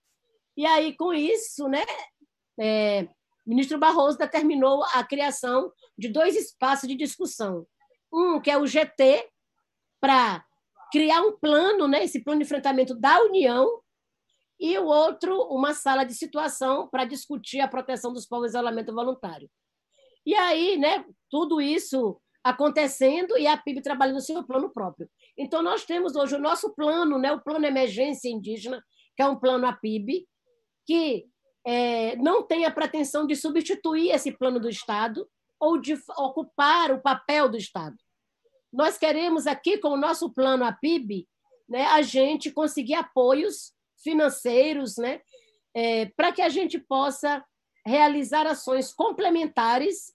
E 0.56 0.66
aí, 0.66 0.96
com 0.96 1.14
isso, 1.14 1.68
né, 1.68 1.84
é, 2.60 3.08
o 3.46 3.50
ministro 3.50 3.78
Barroso 3.78 4.18
determinou 4.18 4.84
a 4.94 5.04
criação 5.04 5.72
de 5.98 6.08
dois 6.08 6.36
espaços 6.36 6.88
de 6.88 6.96
discussão. 6.96 7.66
Um, 8.12 8.40
que 8.40 8.50
é 8.50 8.58
o 8.58 8.66
GT, 8.66 9.28
para 10.00 10.46
criar 10.92 11.22
um 11.22 11.38
plano, 11.38 11.88
né, 11.88 12.04
esse 12.04 12.24
plano 12.24 12.40
de 12.40 12.46
enfrentamento 12.46 12.94
da 12.94 13.20
União, 13.22 13.82
e 14.60 14.78
o 14.78 14.86
outro, 14.86 15.42
uma 15.50 15.74
sala 15.74 16.04
de 16.04 16.14
situação 16.14 16.88
para 16.88 17.04
discutir 17.04 17.60
a 17.60 17.68
proteção 17.68 18.14
dos 18.14 18.26
povos 18.26 18.48
em 18.48 18.50
isolamento 18.50 18.94
voluntário. 18.94 19.50
E 20.26 20.36
aí, 20.36 20.78
né, 20.78 21.04
tudo 21.30 21.60
isso 21.60 22.22
acontecendo 22.44 23.38
e 23.38 23.48
a 23.48 23.58
PIB 23.58 23.82
trabalhando 23.82 24.16
no 24.16 24.22
seu 24.22 24.44
plano 24.44 24.72
próprio. 24.72 25.10
Então, 25.38 25.62
nós 25.62 25.84
temos 25.86 26.16
hoje 26.16 26.36
o 26.36 26.40
nosso 26.40 26.74
plano, 26.76 27.18
né, 27.18 27.32
o 27.32 27.42
Plano 27.42 27.66
Emergência 27.66 28.30
Indígena, 28.30 28.84
que 29.16 29.24
é 29.24 29.28
um 29.28 29.40
plano 29.40 29.66
APIB, 29.66 30.28
que 30.86 31.26
é, 31.66 32.16
não 32.18 32.44
tem 32.44 32.66
a 32.66 32.72
pretensão 32.72 33.26
de 33.26 33.36
substituir 33.36 34.12
esse 34.12 34.32
plano 34.32 34.60
do 34.60 34.70
Estado 34.70 35.28
ou 35.60 35.80
de 35.80 35.94
ocupar 36.18 36.92
o 36.92 37.02
papel 37.02 37.50
do 37.50 37.58
Estado. 37.58 37.96
Nós 38.72 38.98
queremos 38.98 39.48
aqui, 39.48 39.78
com 39.78 39.90
o 39.90 39.98
nosso 39.98 40.30
plano 40.32 40.66
APIB, 40.66 41.28
né, 41.70 41.86
a 41.86 42.02
gente 42.02 42.52
conseguir 42.52 42.96
apoios 42.96 43.74
financeiros 44.02 44.98
né, 44.98 45.22
é, 45.74 46.08
para 46.18 46.32
que 46.32 46.42
a 46.42 46.50
gente 46.50 46.80
possa 46.80 47.44
realizar 47.86 48.46
ações 48.48 48.94
complementares 48.94 50.14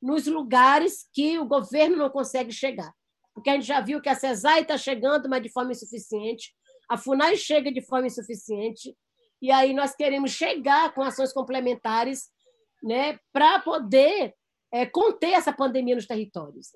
nos 0.00 0.26
lugares 0.26 1.08
que 1.12 1.38
o 1.38 1.46
governo 1.46 1.96
não 1.96 2.08
consegue 2.08 2.52
chegar. 2.52 2.92
Porque 3.34 3.50
a 3.50 3.54
gente 3.54 3.66
já 3.66 3.80
viu 3.80 4.00
que 4.00 4.08
a 4.08 4.14
CESAI 4.14 4.62
está 4.62 4.76
chegando, 4.76 5.28
mas 5.28 5.42
de 5.42 5.48
forma 5.48 5.72
insuficiente, 5.72 6.54
a 6.88 6.96
FUNAI 6.96 7.36
chega 7.36 7.70
de 7.70 7.82
forma 7.82 8.06
insuficiente, 8.06 8.96
e 9.40 9.50
aí 9.50 9.72
nós 9.72 9.94
queremos 9.94 10.32
chegar 10.32 10.92
com 10.94 11.02
ações 11.02 11.32
complementares 11.32 12.28
né, 12.82 13.18
para 13.32 13.60
poder 13.60 14.34
é, 14.72 14.86
conter 14.86 15.32
essa 15.32 15.52
pandemia 15.52 15.94
nos 15.94 16.06
territórios. 16.06 16.68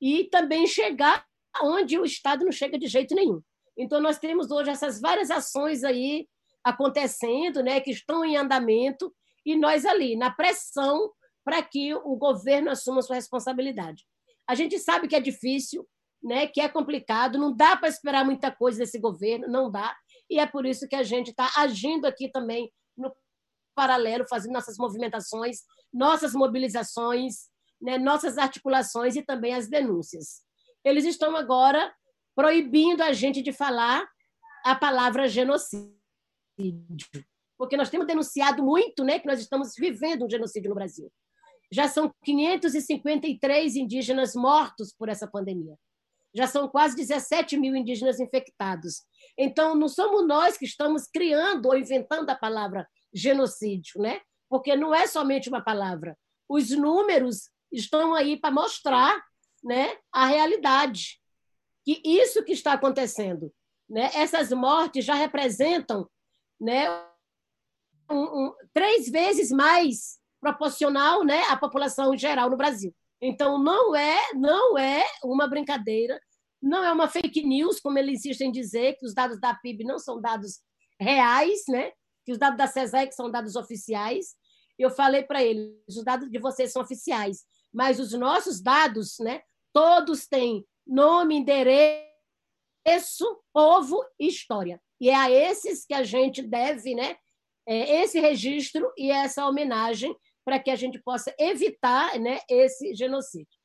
E 0.00 0.24
também 0.24 0.66
chegar 0.66 1.24
onde 1.62 1.98
o 1.98 2.04
Estado 2.04 2.44
não 2.44 2.52
chega 2.52 2.78
de 2.78 2.86
jeito 2.86 3.14
nenhum. 3.14 3.40
Então, 3.76 4.00
nós 4.00 4.18
temos 4.18 4.50
hoje 4.50 4.70
essas 4.70 5.00
várias 5.00 5.30
ações 5.30 5.82
aí 5.84 6.28
acontecendo, 6.62 7.62
né, 7.62 7.80
que 7.80 7.90
estão 7.90 8.24
em 8.24 8.36
andamento, 8.36 9.14
e 9.44 9.56
nós 9.56 9.84
ali, 9.84 10.16
na 10.16 10.30
pressão 10.30 11.12
para 11.44 11.62
que 11.62 11.94
o 11.94 12.16
governo 12.16 12.70
assuma 12.70 13.02
sua 13.02 13.16
responsabilidade. 13.16 14.04
A 14.48 14.54
gente 14.54 14.78
sabe 14.78 15.06
que 15.06 15.14
é 15.14 15.20
difícil, 15.20 15.86
né, 16.22 16.46
que 16.46 16.60
é 16.60 16.68
complicado, 16.68 17.38
não 17.38 17.54
dá 17.54 17.76
para 17.76 17.88
esperar 17.88 18.24
muita 18.24 18.50
coisa 18.50 18.78
desse 18.78 18.98
governo, 18.98 19.46
não 19.46 19.70
dá, 19.70 19.94
e 20.30 20.38
é 20.38 20.46
por 20.46 20.66
isso 20.66 20.88
que 20.88 20.96
a 20.96 21.02
gente 21.02 21.30
está 21.30 21.50
agindo 21.56 22.06
aqui 22.06 22.30
também 22.30 22.72
no 22.96 23.14
paralelo, 23.74 24.26
fazendo 24.28 24.52
nossas 24.52 24.76
movimentações, 24.78 25.58
nossas 25.92 26.32
mobilizações, 26.32 27.48
né, 27.80 27.98
nossas 27.98 28.38
articulações 28.38 29.16
e 29.16 29.22
também 29.22 29.54
as 29.54 29.68
denúncias. 29.68 30.42
Eles 30.84 31.04
estão 31.04 31.36
agora 31.36 31.94
proibindo 32.34 33.02
a 33.02 33.12
gente 33.12 33.42
de 33.42 33.52
falar 33.52 34.06
a 34.64 34.74
palavra 34.74 35.28
genocídio, 35.28 35.94
porque 37.58 37.76
nós 37.76 37.90
temos 37.90 38.06
denunciado 38.06 38.62
muito 38.62 39.04
né, 39.04 39.18
que 39.18 39.26
nós 39.26 39.40
estamos 39.40 39.74
vivendo 39.76 40.24
um 40.24 40.30
genocídio 40.30 40.70
no 40.70 40.74
Brasil. 40.74 41.10
Já 41.70 41.88
são 41.88 42.12
553 42.24 43.76
indígenas 43.76 44.34
mortos 44.34 44.94
por 44.96 45.08
essa 45.08 45.26
pandemia. 45.26 45.76
Já 46.34 46.46
são 46.46 46.68
quase 46.68 46.96
17 46.96 47.56
mil 47.56 47.76
indígenas 47.76 48.18
infectados. 48.18 49.02
Então, 49.38 49.74
não 49.74 49.88
somos 49.88 50.26
nós 50.26 50.56
que 50.56 50.64
estamos 50.64 51.06
criando 51.06 51.66
ou 51.66 51.76
inventando 51.76 52.28
a 52.30 52.34
palavra 52.34 52.86
genocídio, 53.12 54.00
né? 54.00 54.20
porque 54.54 54.76
não 54.76 54.94
é 54.94 55.04
somente 55.08 55.48
uma 55.48 55.60
palavra. 55.60 56.16
Os 56.48 56.70
números 56.70 57.50
estão 57.72 58.14
aí 58.14 58.38
para 58.38 58.52
mostrar 58.52 59.20
né, 59.64 59.98
a 60.12 60.26
realidade 60.26 61.20
que 61.84 62.00
isso 62.04 62.44
que 62.44 62.52
está 62.52 62.74
acontecendo, 62.74 63.52
né? 63.90 64.10
Essas 64.14 64.50
mortes 64.50 65.04
já 65.04 65.14
representam, 65.14 66.08
né, 66.60 66.88
um, 68.08 68.22
um, 68.22 68.54
três 68.72 69.08
vezes 69.08 69.50
mais 69.50 70.20
proporcional, 70.40 71.24
né, 71.24 71.42
à 71.48 71.56
população 71.56 72.16
geral 72.16 72.48
no 72.48 72.56
Brasil. 72.56 72.94
Então 73.26 73.56
não 73.58 73.96
é, 73.96 74.18
não 74.34 74.76
é 74.76 75.02
uma 75.24 75.48
brincadeira, 75.48 76.20
não 76.60 76.84
é 76.84 76.92
uma 76.92 77.08
fake 77.08 77.42
news, 77.42 77.80
como 77.80 77.98
eles 77.98 78.18
insistem 78.18 78.48
em 78.48 78.52
dizer 78.52 78.98
que 78.98 79.06
os 79.06 79.14
dados 79.14 79.40
da 79.40 79.54
PIB 79.54 79.82
não 79.82 79.98
são 79.98 80.20
dados 80.20 80.60
reais, 81.00 81.62
né? 81.66 81.90
Que 82.26 82.32
os 82.32 82.38
dados 82.38 82.58
da 82.58 82.66
CESEC 82.66 83.14
são 83.14 83.30
dados 83.30 83.56
oficiais. 83.56 84.34
Eu 84.78 84.90
falei 84.90 85.22
para 85.22 85.42
eles, 85.42 85.74
os 85.88 86.04
dados 86.04 86.30
de 86.30 86.38
vocês 86.38 86.70
são 86.70 86.82
oficiais, 86.82 87.44
mas 87.72 87.98
os 87.98 88.12
nossos 88.12 88.60
dados, 88.60 89.16
né? 89.18 89.40
Todos 89.72 90.26
têm 90.26 90.62
nome, 90.86 91.36
endereço, 91.36 92.04
povo 93.54 94.04
e 94.20 94.28
história. 94.28 94.78
E 95.00 95.08
é 95.08 95.14
a 95.14 95.30
esses 95.30 95.86
que 95.86 95.94
a 95.94 96.02
gente 96.02 96.42
deve 96.42 96.94
né, 96.94 97.16
é, 97.66 98.02
esse 98.02 98.20
registro 98.20 98.92
e 98.98 99.10
essa 99.10 99.46
homenagem 99.46 100.14
para 100.44 100.58
que 100.58 100.70
a 100.70 100.76
gente 100.76 100.98
possa 100.98 101.34
evitar 101.38 102.18
né, 102.18 102.40
esse 102.48 102.94
genocídio. 102.94 103.58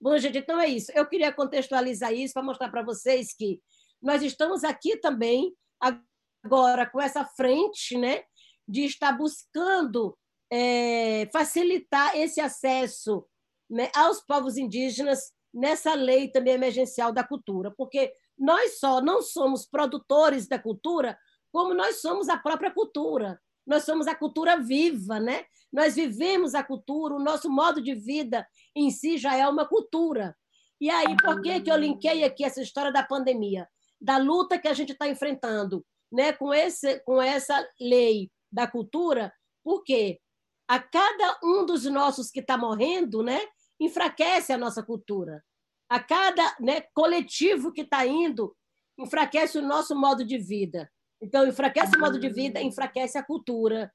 Bom, 0.00 0.16
gente, 0.18 0.38
então 0.38 0.60
é 0.60 0.68
isso. 0.68 0.90
Eu 0.94 1.06
queria 1.06 1.32
contextualizar 1.32 2.12
isso 2.12 2.34
para 2.34 2.42
mostrar 2.42 2.70
para 2.70 2.82
vocês 2.82 3.34
que 3.34 3.60
nós 4.00 4.22
estamos 4.22 4.64
aqui 4.64 4.96
também, 4.96 5.54
agora, 5.80 6.90
com 6.90 7.00
essa 7.00 7.24
frente 7.24 7.96
né, 7.96 8.24
de 8.66 8.84
estar 8.84 9.12
buscando 9.12 10.16
é, 10.50 11.28
facilitar 11.32 12.16
esse 12.16 12.40
acesso 12.40 13.24
né, 13.70 13.90
aos 13.94 14.20
povos 14.20 14.56
indígenas 14.56 15.32
nessa 15.54 15.94
lei 15.94 16.28
também 16.28 16.54
emergencial 16.54 17.12
da 17.12 17.22
cultura, 17.22 17.72
porque 17.76 18.12
nós 18.36 18.78
só 18.78 19.00
não 19.00 19.22
somos 19.22 19.66
produtores 19.66 20.48
da 20.48 20.58
cultura, 20.58 21.16
como 21.52 21.74
nós 21.74 22.00
somos 22.00 22.28
a 22.28 22.36
própria 22.36 22.70
cultura. 22.70 23.40
Nós 23.66 23.84
somos 23.84 24.06
a 24.06 24.14
cultura 24.14 24.56
viva, 24.56 25.20
né? 25.20 25.44
Nós 25.72 25.94
vivemos 25.94 26.54
a 26.54 26.62
cultura, 26.62 27.14
o 27.14 27.22
nosso 27.22 27.50
modo 27.50 27.80
de 27.80 27.94
vida 27.94 28.46
em 28.74 28.90
si 28.90 29.16
já 29.16 29.36
é 29.36 29.46
uma 29.48 29.66
cultura. 29.66 30.36
E 30.80 30.90
aí, 30.90 31.16
por 31.22 31.40
que, 31.40 31.60
que 31.60 31.70
eu 31.70 31.76
linkei 31.76 32.24
aqui 32.24 32.44
essa 32.44 32.60
história 32.60 32.92
da 32.92 33.02
pandemia? 33.02 33.68
Da 34.00 34.16
luta 34.16 34.58
que 34.58 34.66
a 34.66 34.74
gente 34.74 34.92
está 34.92 35.08
enfrentando 35.08 35.84
né? 36.10 36.32
com, 36.32 36.52
esse, 36.52 37.00
com 37.00 37.22
essa 37.22 37.66
lei 37.80 38.30
da 38.50 38.66
cultura, 38.66 39.32
porque 39.64 40.20
a 40.68 40.78
cada 40.78 41.38
um 41.42 41.64
dos 41.64 41.84
nossos 41.84 42.30
que 42.30 42.40
está 42.40 42.58
morrendo, 42.58 43.22
né? 43.22 43.40
enfraquece 43.80 44.52
a 44.52 44.58
nossa 44.58 44.82
cultura. 44.82 45.42
A 45.88 46.00
cada 46.00 46.56
né, 46.60 46.82
coletivo 46.94 47.72
que 47.72 47.82
está 47.82 48.06
indo 48.06 48.56
enfraquece 48.98 49.58
o 49.58 49.62
nosso 49.62 49.94
modo 49.94 50.24
de 50.24 50.38
vida. 50.38 50.90
Então, 51.22 51.46
enfraquece 51.46 51.96
o 51.96 52.00
modo 52.00 52.18
de 52.18 52.28
vida, 52.28 52.60
enfraquece 52.60 53.16
a 53.16 53.22
cultura. 53.22 53.92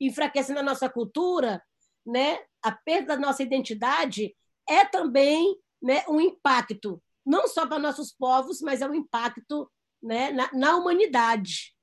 Enfraquecendo 0.00 0.60
a 0.60 0.62
nossa 0.62 0.88
cultura, 0.88 1.62
né, 2.06 2.40
a 2.62 2.72
perda 2.72 3.14
da 3.14 3.20
nossa 3.20 3.42
identidade 3.42 4.34
é 4.66 4.86
também 4.86 5.58
né, 5.82 6.02
um 6.08 6.18
impacto, 6.18 7.02
não 7.24 7.46
só 7.46 7.66
para 7.66 7.78
nossos 7.78 8.12
povos, 8.12 8.62
mas 8.62 8.80
é 8.80 8.88
um 8.88 8.94
impacto 8.94 9.70
né, 10.02 10.32
na, 10.32 10.50
na 10.54 10.76
humanidade. 10.76 11.74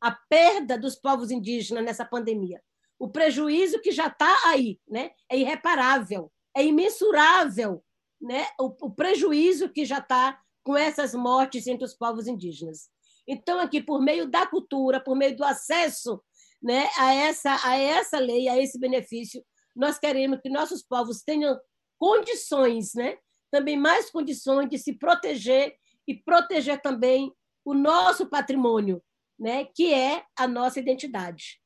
A 0.00 0.12
perda 0.12 0.78
dos 0.78 0.96
povos 0.96 1.30
indígenas 1.30 1.84
nessa 1.84 2.04
pandemia. 2.04 2.62
O 2.98 3.08
prejuízo 3.08 3.80
que 3.80 3.92
já 3.92 4.06
está 4.06 4.34
aí 4.46 4.80
né, 4.88 5.10
é 5.28 5.38
irreparável, 5.38 6.32
é 6.56 6.64
imensurável 6.64 7.84
né, 8.20 8.46
o, 8.58 8.86
o 8.86 8.90
prejuízo 8.90 9.68
que 9.68 9.84
já 9.84 9.98
está 9.98 10.40
com 10.62 10.76
essas 10.76 11.14
mortes 11.14 11.66
entre 11.66 11.84
os 11.84 11.94
povos 11.94 12.26
indígenas. 12.26 12.88
Então, 13.28 13.60
aqui, 13.60 13.82
por 13.82 14.00
meio 14.00 14.26
da 14.26 14.46
cultura, 14.46 14.98
por 14.98 15.14
meio 15.14 15.36
do 15.36 15.44
acesso 15.44 16.22
né, 16.62 16.88
a, 16.96 17.12
essa, 17.12 17.60
a 17.62 17.76
essa 17.76 18.18
lei, 18.18 18.48
a 18.48 18.56
esse 18.58 18.80
benefício, 18.80 19.44
nós 19.76 19.98
queremos 19.98 20.40
que 20.40 20.48
nossos 20.48 20.82
povos 20.82 21.22
tenham 21.22 21.60
condições, 21.98 22.94
né, 22.94 23.18
também 23.50 23.76
mais 23.76 24.10
condições 24.10 24.68
de 24.70 24.78
se 24.78 24.94
proteger 24.94 25.76
e 26.06 26.14
proteger 26.14 26.80
também 26.80 27.30
o 27.64 27.74
nosso 27.74 28.26
patrimônio, 28.26 29.02
né, 29.38 29.66
que 29.66 29.92
é 29.92 30.24
a 30.34 30.48
nossa 30.48 30.80
identidade. 30.80 31.60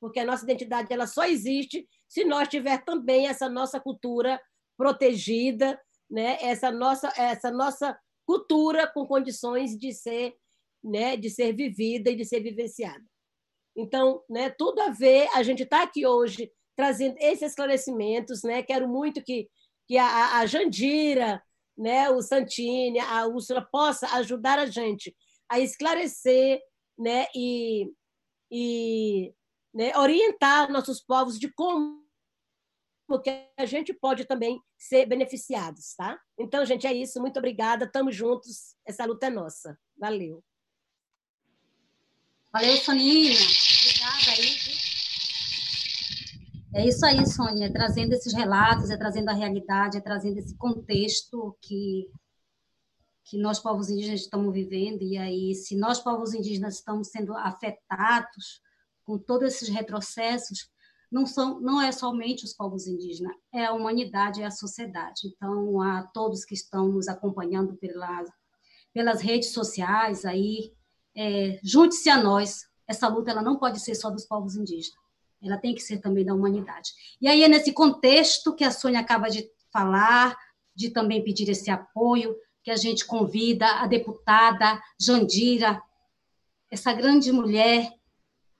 Porque 0.00 0.18
a 0.18 0.24
nossa 0.24 0.42
identidade 0.42 0.92
ela 0.92 1.06
só 1.06 1.24
existe 1.24 1.88
se 2.08 2.24
nós 2.24 2.48
tiver 2.48 2.84
também 2.84 3.28
essa 3.28 3.48
nossa 3.48 3.78
cultura 3.78 4.42
protegida, 4.76 5.80
né, 6.10 6.36
essa 6.40 6.72
nossa 6.72 7.12
essa 7.16 7.50
nossa 7.50 7.96
cultura 8.26 8.86
com 8.86 9.06
condições 9.06 9.76
de 9.78 9.92
ser, 9.92 10.34
né, 10.82 11.16
de 11.16 11.30
ser 11.30 11.54
vivida 11.54 12.10
e 12.10 12.16
de 12.16 12.24
ser 12.24 12.40
vivenciada. 12.40 13.04
Então, 13.76 14.22
né, 14.28 14.50
tudo 14.50 14.80
a 14.80 14.90
ver, 14.90 15.28
a 15.34 15.42
gente 15.42 15.62
está 15.62 15.82
aqui 15.82 16.06
hoje 16.06 16.50
trazendo 16.76 17.16
esses 17.18 17.50
esclarecimentos, 17.50 18.42
né? 18.42 18.62
Quero 18.62 18.88
muito 18.88 19.22
que, 19.22 19.48
que 19.86 19.98
a, 19.98 20.38
a 20.38 20.46
Jandira, 20.46 21.42
né, 21.76 22.10
o 22.10 22.22
Santini, 22.22 22.98
a 22.98 23.26
Úrsula 23.26 23.66
possa 23.70 24.06
ajudar 24.16 24.58
a 24.58 24.66
gente 24.66 25.14
a 25.48 25.60
esclarecer, 25.60 26.60
né, 26.98 27.26
e, 27.34 27.90
e 28.50 29.34
né, 29.74 29.96
orientar 29.96 30.70
nossos 30.70 31.00
povos 31.00 31.38
de 31.38 31.52
como 31.52 32.00
porque 33.10 33.44
a 33.58 33.66
gente 33.66 33.92
pode 33.92 34.24
também 34.24 34.62
ser 34.78 35.04
beneficiados, 35.04 35.96
tá? 35.96 36.16
Então, 36.38 36.64
gente, 36.64 36.86
é 36.86 36.92
isso. 36.92 37.20
Muito 37.20 37.38
obrigada. 37.38 37.84
Estamos 37.84 38.14
juntos. 38.14 38.76
Essa 38.86 39.04
luta 39.04 39.26
é 39.26 39.30
nossa. 39.30 39.76
Valeu. 39.98 40.44
Valeu, 42.52 42.76
Soninha. 42.78 43.32
Obrigada 43.32 44.30
aí. 44.32 44.56
É 46.74 46.86
isso 46.86 47.06
aí, 47.06 47.24
Sônia, 47.24 47.66
é 47.66 47.70
trazendo 47.70 48.12
esses 48.12 48.32
relatos, 48.32 48.90
é 48.90 48.96
trazendo 48.96 49.28
a 49.28 49.34
realidade, 49.34 49.96
é 49.96 50.00
trazendo 50.00 50.38
esse 50.38 50.56
contexto 50.56 51.56
que, 51.60 52.08
que 53.24 53.38
nós, 53.38 53.60
povos 53.60 53.88
indígenas, 53.88 54.22
estamos 54.22 54.52
vivendo. 54.52 55.02
E 55.02 55.16
aí, 55.16 55.54
se 55.54 55.76
nós, 55.76 56.00
povos 56.00 56.34
indígenas, 56.34 56.76
estamos 56.76 57.08
sendo 57.08 57.36
afetados 57.36 58.60
com 59.04 59.16
todos 59.16 59.54
esses 59.54 59.68
retrocessos, 59.68 60.68
não, 61.10 61.26
são, 61.26 61.60
não 61.60 61.80
é 61.80 61.92
somente 61.92 62.44
os 62.44 62.52
povos 62.52 62.86
indígenas, 62.88 63.34
é 63.54 63.66
a 63.66 63.72
humanidade, 63.72 64.42
é 64.42 64.46
a 64.46 64.50
sociedade. 64.50 65.26
Então, 65.26 65.80
a 65.80 66.02
todos 66.02 66.44
que 66.44 66.54
estão 66.54 66.88
nos 66.88 67.06
acompanhando 67.06 67.76
pela, 67.76 68.24
pelas 68.92 69.20
redes 69.20 69.52
sociais, 69.52 70.24
aí, 70.24 70.72
é, 71.16 71.58
junte-se 71.62 72.08
a 72.08 72.22
nós. 72.22 72.68
Essa 72.86 73.08
luta 73.08 73.30
ela 73.30 73.42
não 73.42 73.56
pode 73.56 73.80
ser 73.80 73.94
só 73.94 74.10
dos 74.10 74.24
povos 74.24 74.56
indígenas, 74.56 74.98
ela 75.42 75.56
tem 75.56 75.74
que 75.74 75.80
ser 75.80 75.98
também 75.98 76.24
da 76.24 76.34
humanidade. 76.34 76.90
E 77.20 77.28
aí 77.28 77.42
é 77.44 77.48
nesse 77.48 77.72
contexto 77.72 78.54
que 78.54 78.64
a 78.64 78.70
Sônia 78.70 79.00
acaba 79.00 79.28
de 79.28 79.48
falar, 79.72 80.36
de 80.74 80.90
também 80.90 81.22
pedir 81.22 81.48
esse 81.48 81.70
apoio, 81.70 82.34
que 82.62 82.70
a 82.70 82.76
gente 82.76 83.06
convida 83.06 83.66
a 83.80 83.86
deputada 83.86 84.80
Jandira, 85.00 85.80
essa 86.70 86.92
grande 86.92 87.32
mulher 87.32 87.90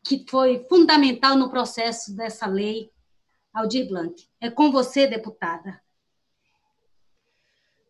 que 0.04 0.24
foi 0.28 0.64
fundamental 0.68 1.36
no 1.36 1.50
processo 1.50 2.14
dessa 2.16 2.46
lei, 2.46 2.90
Aldir 3.52 3.88
Blanc. 3.88 4.14
É 4.40 4.50
com 4.50 4.70
você, 4.70 5.06
deputada. 5.06 5.80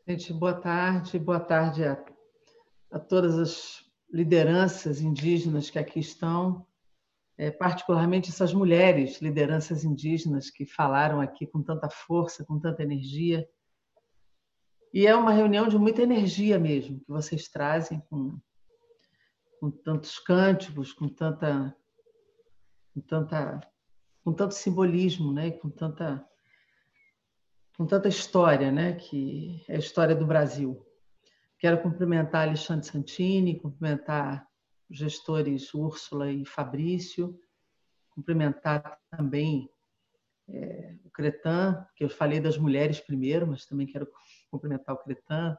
Gente, 0.06 0.32
boa 0.32 0.54
tarde, 0.54 1.18
boa 1.18 1.38
tarde 1.38 1.84
a, 1.84 2.04
a 2.90 2.98
todas 2.98 3.38
as 3.38 3.89
lideranças 4.12 5.00
indígenas 5.00 5.70
que 5.70 5.78
aqui 5.78 6.00
estão, 6.00 6.66
é, 7.38 7.50
particularmente 7.50 8.30
essas 8.30 8.52
mulheres, 8.52 9.20
lideranças 9.22 9.84
indígenas 9.84 10.50
que 10.50 10.66
falaram 10.66 11.20
aqui 11.20 11.46
com 11.46 11.62
tanta 11.62 11.88
força, 11.88 12.44
com 12.44 12.58
tanta 12.58 12.82
energia. 12.82 13.48
E 14.92 15.06
é 15.06 15.14
uma 15.14 15.32
reunião 15.32 15.68
de 15.68 15.78
muita 15.78 16.02
energia 16.02 16.58
mesmo, 16.58 17.00
que 17.00 17.08
vocês 17.08 17.48
trazem 17.48 18.00
com, 18.10 18.38
com 19.60 19.70
tantos 19.70 20.18
cânticos, 20.18 20.92
com 20.92 21.08
tanta 21.08 21.74
com 22.92 23.00
tanta 23.00 23.60
com 24.24 24.32
tanto 24.32 24.54
simbolismo, 24.54 25.32
né? 25.32 25.52
Com 25.52 25.70
tanta 25.70 26.26
com 27.76 27.86
tanta 27.86 28.08
história, 28.08 28.70
né? 28.70 28.94
Que 28.94 29.64
é 29.68 29.76
a 29.76 29.78
história 29.78 30.14
do 30.14 30.26
Brasil. 30.26 30.84
Quero 31.60 31.82
cumprimentar 31.82 32.48
Alexandre 32.48 32.86
Santini, 32.86 33.60
cumprimentar 33.60 34.48
os 34.88 34.96
gestores 34.96 35.74
Úrsula 35.74 36.32
e 36.32 36.46
Fabrício, 36.46 37.38
cumprimentar 38.08 38.98
também 39.10 39.68
é, 40.48 40.96
o 41.04 41.10
Cretan, 41.10 41.86
que 41.94 42.02
eu 42.02 42.08
falei 42.08 42.40
das 42.40 42.56
mulheres 42.56 42.98
primeiro, 42.98 43.46
mas 43.46 43.66
também 43.66 43.86
quero 43.86 44.08
cumprimentar 44.50 44.94
o 44.94 44.98
Cretan, 44.98 45.54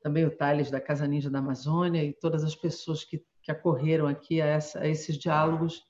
também 0.00 0.24
o 0.24 0.30
Thales 0.30 0.70
da 0.70 0.80
Casa 0.80 1.08
Ninja 1.08 1.28
da 1.28 1.40
Amazônia 1.40 2.04
e 2.04 2.12
todas 2.12 2.44
as 2.44 2.54
pessoas 2.54 3.02
que, 3.02 3.20
que 3.42 3.50
acorreram 3.50 4.06
aqui 4.06 4.40
a, 4.40 4.46
essa, 4.46 4.78
a 4.78 4.86
esses 4.86 5.18
diálogos 5.18 5.82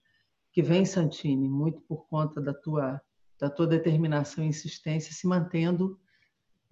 que 0.51 0.63
vem, 0.63 0.87
Santini, 0.87 1.47
muito 1.47 1.83
por 1.83 2.07
conta 2.09 2.41
da 2.41 2.55
tua, 2.55 2.99
da 3.39 3.51
tua 3.51 3.67
determinação 3.67 4.43
e 4.43 4.49
insistência, 4.49 5.13
se 5.13 5.27
mantendo 5.27 6.01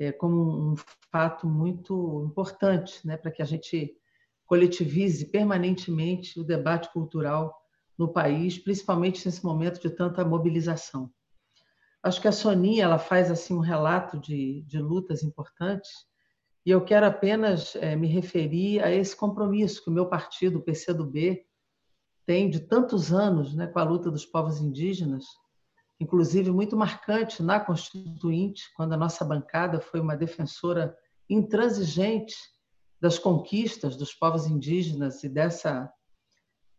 é, 0.01 0.11
como 0.11 0.73
um 0.73 0.75
fato 1.13 1.47
muito 1.47 2.25
importante 2.27 3.07
né, 3.07 3.19
para 3.19 3.31
que 3.31 3.43
a 3.43 3.45
gente 3.45 3.95
coletivize 4.47 5.27
permanentemente 5.27 6.41
o 6.41 6.45
debate 6.45 6.91
cultural 6.91 7.55
no 7.99 8.09
país, 8.09 8.59
principalmente 8.59 9.25
nesse 9.27 9.45
momento 9.45 9.81
de 9.81 9.91
tanta 9.91 10.25
mobilização. 10.25 11.11
Acho 12.03 12.19
que 12.19 12.27
a 12.27 12.33
Soninha 12.33 12.85
ela 12.85 12.99
faz 12.99 13.31
assim 13.31 13.55
um 13.55 13.61
relato 13.61 14.19
de, 14.19 14.63
de 14.63 14.79
lutas 14.79 15.23
importantes 15.23 15.91
e 16.65 16.71
eu 16.71 16.83
quero 16.83 17.05
apenas 17.05 17.77
é, 17.77 17.95
me 17.95 18.09
referir 18.09 18.83
a 18.83 18.91
esse 18.91 19.15
compromisso 19.15 19.85
que 19.85 19.91
o 19.91 19.93
meu 19.93 20.07
partido, 20.07 20.59
o 20.59 20.63
PCdoB, 20.63 21.45
tem 22.25 22.49
de 22.49 22.61
tantos 22.61 23.13
anos 23.13 23.55
né, 23.55 23.67
com 23.67 23.79
a 23.79 23.85
luta 23.85 24.11
dos 24.11 24.25
povos 24.25 24.61
indígenas, 24.61 25.27
inclusive 26.01 26.51
muito 26.51 26.77
marcante 26.77 27.43
na 27.43 27.61
Constituinte, 27.61 28.65
quando 28.75 28.95
a 28.95 28.97
nossa 28.97 29.25
bancada 29.25 29.81
foi 29.81 30.01
uma 30.01 30.17
defensora 30.17 30.97
intransigente 31.29 32.35
das 32.99 33.19
conquistas 33.19 33.97
dos 33.97 34.15
povos 34.15 34.47
indígenas 34.47 35.23
e 35.23 35.29
dessa 35.29 35.93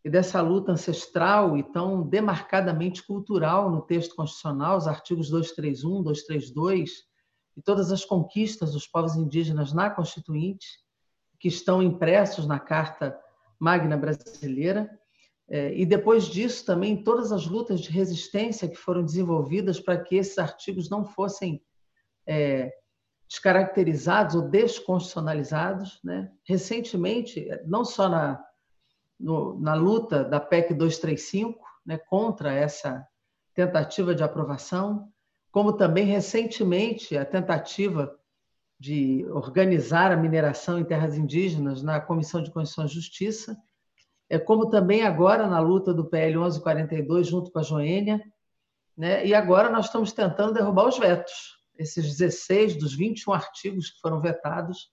e 0.04 0.10
dessa 0.10 0.40
luta 0.40 0.72
ancestral 0.72 1.56
e 1.56 1.62
tão 1.62 2.02
demarcadamente 2.02 3.06
cultural 3.06 3.70
no 3.70 3.82
texto 3.82 4.16
constitucional, 4.16 4.76
os 4.76 4.88
artigos 4.88 5.30
231, 5.30 6.02
232 6.02 6.90
e 7.56 7.62
todas 7.62 7.92
as 7.92 8.04
conquistas 8.04 8.72
dos 8.72 8.84
povos 8.84 9.14
indígenas 9.14 9.72
na 9.72 9.88
Constituinte, 9.90 10.66
que 11.38 11.46
estão 11.46 11.80
impressos 11.80 12.48
na 12.48 12.58
Carta 12.58 13.16
Magna 13.60 13.96
Brasileira, 13.96 14.90
e 15.52 15.84
depois 15.84 16.24
disso 16.24 16.64
também 16.64 17.02
todas 17.04 17.30
as 17.30 17.46
lutas 17.46 17.80
de 17.80 17.90
resistência 17.90 18.66
que 18.66 18.74
foram 18.74 19.04
desenvolvidas 19.04 19.78
para 19.78 20.02
que 20.02 20.16
esses 20.16 20.38
artigos 20.38 20.88
não 20.88 21.04
fossem 21.04 21.62
é, 22.26 22.72
descaracterizados 23.28 24.34
ou 24.34 24.48
desconstitucionalizados. 24.48 26.00
Né? 26.02 26.32
Recentemente, 26.48 27.46
não 27.66 27.84
só 27.84 28.08
na, 28.08 28.42
no, 29.20 29.60
na 29.60 29.74
luta 29.74 30.24
da 30.24 30.40
PEC 30.40 30.72
235 30.72 31.62
né, 31.84 31.98
contra 31.98 32.52
essa 32.52 33.06
tentativa 33.54 34.14
de 34.14 34.22
aprovação, 34.22 35.12
como 35.50 35.74
também 35.74 36.06
recentemente 36.06 37.16
a 37.16 37.26
tentativa 37.26 38.18
de 38.80 39.26
organizar 39.30 40.10
a 40.10 40.16
mineração 40.16 40.78
em 40.78 40.84
terras 40.84 41.16
indígenas 41.16 41.82
na 41.82 42.00
Comissão 42.00 42.42
de 42.42 42.50
Constituição 42.50 42.86
e 42.86 42.88
Justiça, 42.88 43.52
é 43.52 43.71
como 44.38 44.70
também 44.70 45.04
agora 45.04 45.46
na 45.46 45.58
luta 45.58 45.92
do 45.92 46.04
PL 46.06 46.36
1142 46.38 47.26
junto 47.26 47.50
com 47.50 47.58
a 47.58 47.62
Joênia, 47.62 48.22
né? 48.96 49.26
E 49.26 49.34
agora 49.34 49.70
nós 49.70 49.86
estamos 49.86 50.12
tentando 50.12 50.54
derrubar 50.54 50.86
os 50.86 50.98
vetos. 50.98 51.58
Esses 51.78 52.16
16 52.18 52.76
dos 52.76 52.94
21 52.94 53.32
artigos 53.32 53.90
que 53.90 54.00
foram 54.00 54.20
vetados 54.20 54.90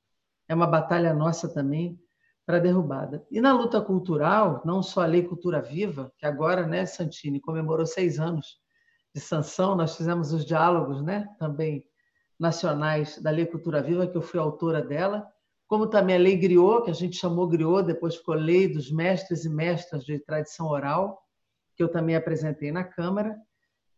é 0.48 0.56
uma 0.56 0.68
batalha 0.68 1.14
nossa 1.14 1.48
também 1.48 2.00
para 2.46 2.60
derrubada. 2.60 3.24
E 3.30 3.40
na 3.40 3.54
luta 3.54 3.80
cultural, 3.80 4.62
não 4.66 4.82
só 4.82 5.04
a 5.04 5.06
Lei 5.06 5.22
Cultura 5.22 5.62
Viva, 5.62 6.12
que 6.18 6.26
agora, 6.26 6.66
né, 6.66 6.86
Santini, 6.86 7.40
comemorou 7.40 7.86
seis 7.86 8.20
anos 8.20 8.58
de 9.14 9.22
sanção, 9.22 9.76
nós 9.76 9.96
fizemos 9.96 10.34
os 10.34 10.44
diálogos 10.44 11.04
né, 11.04 11.28
também 11.38 11.86
nacionais 12.40 13.22
da 13.22 13.30
Lei 13.30 13.46
Cultura 13.46 13.84
Viva, 13.84 14.08
que 14.08 14.18
eu 14.18 14.22
fui 14.22 14.40
autora 14.40 14.82
dela, 14.82 15.28
como 15.70 15.86
também 15.86 16.16
a 16.16 16.20
Lei 16.20 16.36
Griot, 16.36 16.84
que 16.84 16.90
a 16.90 16.96
gente 16.96 17.16
chamou 17.16 17.48
Griot, 17.48 17.86
depois 17.86 18.16
ficou 18.16 18.34
Lei 18.34 18.68
dos 18.68 18.92
Mestres 18.92 19.46
e 19.46 19.50
Mestras 19.50 20.04
de 20.04 20.18
Tradição 20.18 20.66
Oral, 20.66 21.22
que 21.76 21.84
eu 21.84 21.88
também 21.88 22.16
apresentei 22.16 22.72
na 22.72 22.84
Câmara. 22.84 23.38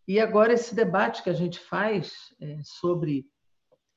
E 0.06 0.20
agora 0.20 0.52
esse 0.52 0.76
debate 0.76 1.24
que 1.24 1.30
a 1.30 1.34
gente 1.34 1.58
faz 1.58 2.12
é, 2.42 2.60
sobre 2.62 3.26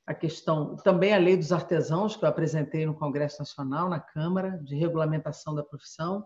a 0.06 0.14
questão, 0.14 0.76
também 0.76 1.12
a 1.12 1.18
lei 1.18 1.36
dos 1.36 1.50
artesãos, 1.50 2.14
que 2.14 2.24
eu 2.24 2.28
apresentei 2.28 2.86
no 2.86 2.94
Congresso 2.94 3.40
Nacional, 3.40 3.88
na 3.88 3.98
Câmara, 3.98 4.56
de 4.62 4.76
regulamentação 4.76 5.52
da 5.52 5.64
profissão. 5.64 6.24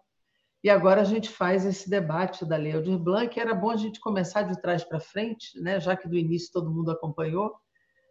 E 0.63 0.69
agora 0.69 1.01
a 1.01 1.05
gente 1.05 1.31
faz 1.31 1.65
esse 1.65 1.89
debate 1.89 2.45
da 2.45 2.59
Lei 2.59 2.75
Aldir 2.75 2.99
Blanc, 2.99 3.33
que 3.33 3.41
era 3.41 3.55
bom 3.55 3.71
a 3.71 3.77
gente 3.77 4.01
começar 4.01 4.43
de 4.43 4.61
trás 4.61 4.85
para 4.85 5.01
frente, 5.01 5.59
né? 5.59 5.81
já 5.81 5.97
que 5.97 6.09
do 6.09 6.17
início 6.17 6.53
todo 6.53 6.71
mundo 6.71 6.91
acompanhou. 6.91 7.55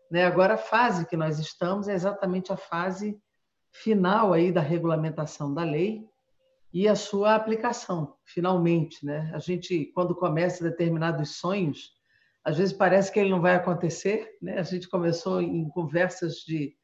Né? 0.10 0.26
Agora 0.26 0.56
a 0.56 0.58
fase 0.58 1.06
que 1.06 1.15
nós 1.15 1.38
estamos 1.38 1.88
é 1.88 1.93
exatamente 1.93 2.52
a 2.52 2.58
fase 2.58 3.15
final 3.82 4.34
aí 4.34 4.52
da 4.52 4.62
regulamentação 4.62 5.54
da 5.54 5.63
lei 5.63 6.08
e 6.74 6.88
a 6.88 6.96
sua 6.96 7.36
aplicação, 7.36 8.16
finalmente. 8.26 9.06
Né? 9.06 9.32
A 9.34 9.40
gente, 9.40 9.86
quando 9.94 10.16
começa 10.16 10.63
determinados 10.63 11.36
sonhos, 11.36 11.94
às 12.44 12.58
vezes 12.58 12.74
parece 12.74 13.12
que 13.12 13.20
ele 13.20 13.30
não 13.30 13.42
vai 13.42 13.56
acontecer. 13.56 14.38
Né? 14.42 14.58
A 14.58 14.63
gente 14.63 14.88
começou 14.88 15.42
em 15.42 15.70
conversas 15.70 16.38
de, 16.38 16.76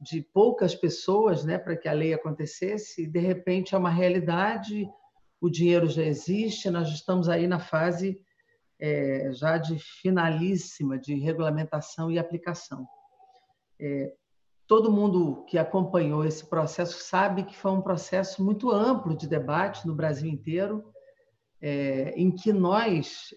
de 0.00 0.22
poucas 0.22 0.74
pessoas 0.74 1.44
né, 1.44 1.58
para 1.58 1.76
que 1.76 1.88
a 1.88 1.92
lei 1.92 2.14
acontecesse, 2.14 3.02
e 3.02 3.06
de 3.06 3.20
repente 3.20 3.74
é 3.74 3.78
uma 3.78 3.90
realidade, 3.90 4.88
o 5.40 5.50
dinheiro 5.50 5.88
já 5.88 6.02
existe, 6.02 6.70
nós 6.70 6.88
estamos 6.88 7.28
aí 7.28 7.46
na 7.46 7.58
fase 7.58 8.20
é, 8.78 9.30
já 9.32 9.58
de 9.58 9.78
finalíssima 9.78 10.98
de 10.98 11.14
regulamentação 11.14 12.10
e 12.10 12.18
aplicação. 12.18 12.86
É, 13.80 14.12
todo 14.66 14.90
mundo 14.90 15.44
que 15.46 15.58
acompanhou 15.58 16.24
esse 16.24 16.46
processo 16.46 17.02
sabe 17.02 17.44
que 17.44 17.56
foi 17.56 17.70
um 17.70 17.82
processo 17.82 18.42
muito 18.42 18.70
amplo 18.70 19.16
de 19.16 19.28
debate 19.28 19.86
no 19.86 19.94
Brasil 19.94 20.30
inteiro, 20.30 20.84
é, 21.60 22.14
em 22.16 22.30
que 22.30 22.52
nós 22.52 23.34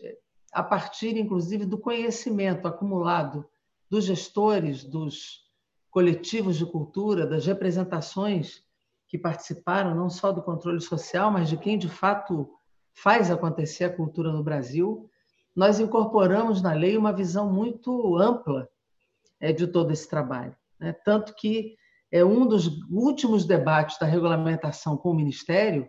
a 0.58 0.64
partir, 0.64 1.18
inclusive, 1.18 1.66
do 1.66 1.78
conhecimento 1.78 2.68
acumulado 2.68 3.46
dos 3.90 4.06
gestores, 4.06 4.84
dos 4.84 5.46
coletivos 5.90 6.58
de 6.58 6.66
cultura, 6.66 7.26
das 7.26 7.46
representações 7.46 8.64
que 9.08 9.18
participaram, 9.18 9.96
não 9.96 10.10
só 10.10 10.32
do 10.32 10.42
controle 10.42 10.82
social, 10.82 11.32
mas 11.32 11.48
de 11.48 11.58
quem 11.58 11.78
de 11.78 11.88
fato 11.88 12.50
faz 12.94 13.30
acontecer 13.32 13.86
a 13.86 13.96
cultura 13.96 14.32
no 14.32 14.44
Brasil, 14.44 15.10
nós 15.56 15.80
incorporamos 15.80 16.62
na 16.62 16.74
lei 16.74 16.98
uma 16.98 17.14
visão 17.14 17.52
muito 17.52 18.18
ampla 18.18 18.68
é, 19.40 19.54
de 19.54 19.68
todo 19.68 19.92
esse 19.92 20.10
trabalho. 20.10 20.56
Né? 20.80 20.94
Tanto 21.06 21.34
que 21.36 21.76
é 22.12 22.24
um 22.24 22.48
dos 22.48 22.68
últimos 22.90 23.46
debates 23.46 23.98
da 24.00 24.06
regulamentação 24.06 24.96
com 24.98 25.12
o 25.12 25.16
Ministério 25.16 25.88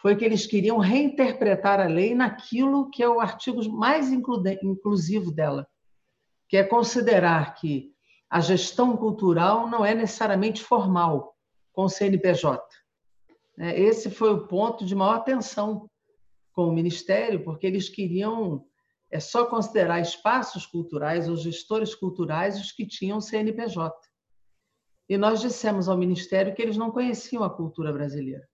foi 0.00 0.16
que 0.16 0.24
eles 0.24 0.46
queriam 0.46 0.78
reinterpretar 0.78 1.78
a 1.78 1.86
lei 1.86 2.14
naquilo 2.14 2.90
que 2.90 3.02
é 3.02 3.08
o 3.08 3.20
artigo 3.20 3.62
mais 3.70 4.10
inclusivo 4.10 5.30
dela, 5.30 5.66
que 6.48 6.56
é 6.56 6.64
considerar 6.64 7.54
que 7.54 7.92
a 8.28 8.40
gestão 8.40 8.96
cultural 8.96 9.68
não 9.68 9.84
é 9.84 9.94
necessariamente 9.94 10.62
formal 10.62 11.36
com 11.72 11.84
o 11.84 11.88
CNPJ. 11.88 12.60
É, 13.58 13.80
esse 13.80 14.10
foi 14.10 14.30
o 14.30 14.46
ponto 14.48 14.84
de 14.84 14.94
maior 14.94 15.22
tensão 15.22 15.88
com 16.52 16.64
o 16.64 16.72
Ministério, 16.72 17.44
porque 17.44 17.66
eles 17.66 17.88
queriam 17.88 18.64
é 19.10 19.20
só 19.20 19.44
considerar 19.44 20.00
espaços 20.00 20.64
culturais 20.64 21.28
ou 21.28 21.36
gestores 21.36 21.94
culturais 21.94 22.58
os 22.58 22.72
que 22.72 22.86
tinham 22.86 23.20
CNPJ. 23.20 23.94
E 25.08 25.18
nós 25.18 25.40
dissemos 25.40 25.88
ao 25.88 25.96
Ministério 25.96 26.54
que 26.54 26.62
eles 26.62 26.76
não 26.76 26.90
conheciam 26.90 27.44
a 27.44 27.50
cultura 27.50 27.92
brasileira. 27.92 28.46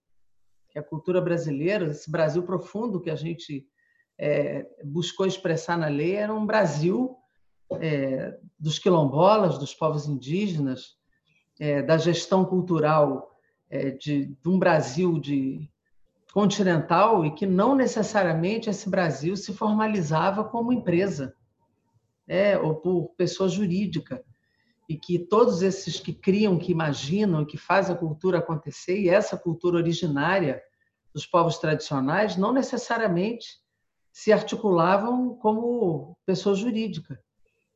Que 0.69 0.79
a 0.79 0.83
cultura 0.83 1.21
brasileira, 1.21 1.85
esse 1.85 2.09
Brasil 2.09 2.43
profundo 2.43 3.01
que 3.01 3.09
a 3.09 3.15
gente 3.15 3.65
é, 4.17 4.65
buscou 4.83 5.25
expressar 5.25 5.77
na 5.77 5.87
lei, 5.87 6.15
era 6.15 6.33
um 6.33 6.45
Brasil 6.45 7.15
é, 7.79 8.37
dos 8.59 8.79
quilombolas, 8.79 9.57
dos 9.57 9.73
povos 9.73 10.07
indígenas, 10.07 10.97
é, 11.59 11.81
da 11.81 11.97
gestão 11.97 12.45
cultural 12.45 13.29
é, 13.69 13.91
de, 13.91 14.25
de, 14.25 14.49
um 14.49 14.57
Brasil 14.57 15.19
de 15.19 15.69
continental 16.33 17.25
e 17.25 17.31
que 17.33 17.45
não 17.45 17.75
necessariamente 17.75 18.69
esse 18.69 18.89
Brasil 18.89 19.35
se 19.35 19.53
formalizava 19.53 20.43
como 20.43 20.73
empresa 20.73 21.33
é, 22.27 22.57
ou 22.57 22.75
por 22.75 23.09
pessoa 23.17 23.49
jurídica 23.49 24.23
e 24.89 24.97
que 24.97 25.19
todos 25.19 25.61
esses 25.61 25.99
que 25.99 26.11
criam, 26.11 26.57
que 26.57 26.71
imaginam, 26.71 27.45
que 27.45 27.57
fazem 27.57 27.93
a 27.93 27.97
cultura 27.97 28.39
acontecer, 28.39 28.99
e 28.99 29.07
essa 29.07 29.37
cultura 29.37 29.77
originária 29.77 30.59
dos 31.13 31.27
povos 31.27 31.59
tradicionais 31.59 32.35
não 32.35 32.51
necessariamente 32.51 33.47
se 34.11 34.33
articulavam 34.33 35.35
como 35.35 36.17
pessoa 36.25 36.55
jurídica. 36.55 37.23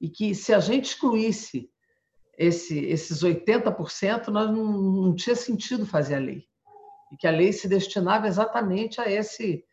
E 0.02 0.10
que 0.10 0.34
se 0.34 0.54
a 0.54 0.60
gente 0.60 0.86
excluísse 0.86 1.70
esse, 2.36 2.80
esses 2.80 3.24
80%, 3.24 4.30
nós 4.30 4.50
não, 4.50 4.66
não 4.66 5.16
tinha 5.16 5.36
sentido 5.36 5.86
fazer 5.86 6.16
a 6.16 6.20
lei. 6.20 6.44
E 7.12 7.18
que 7.18 7.28
a 7.28 7.32
lei 7.32 7.54
se 7.54 7.68
destinava 7.68 8.28
exatamente 8.28 9.00
a 9.00 9.10
esse, 9.10 9.64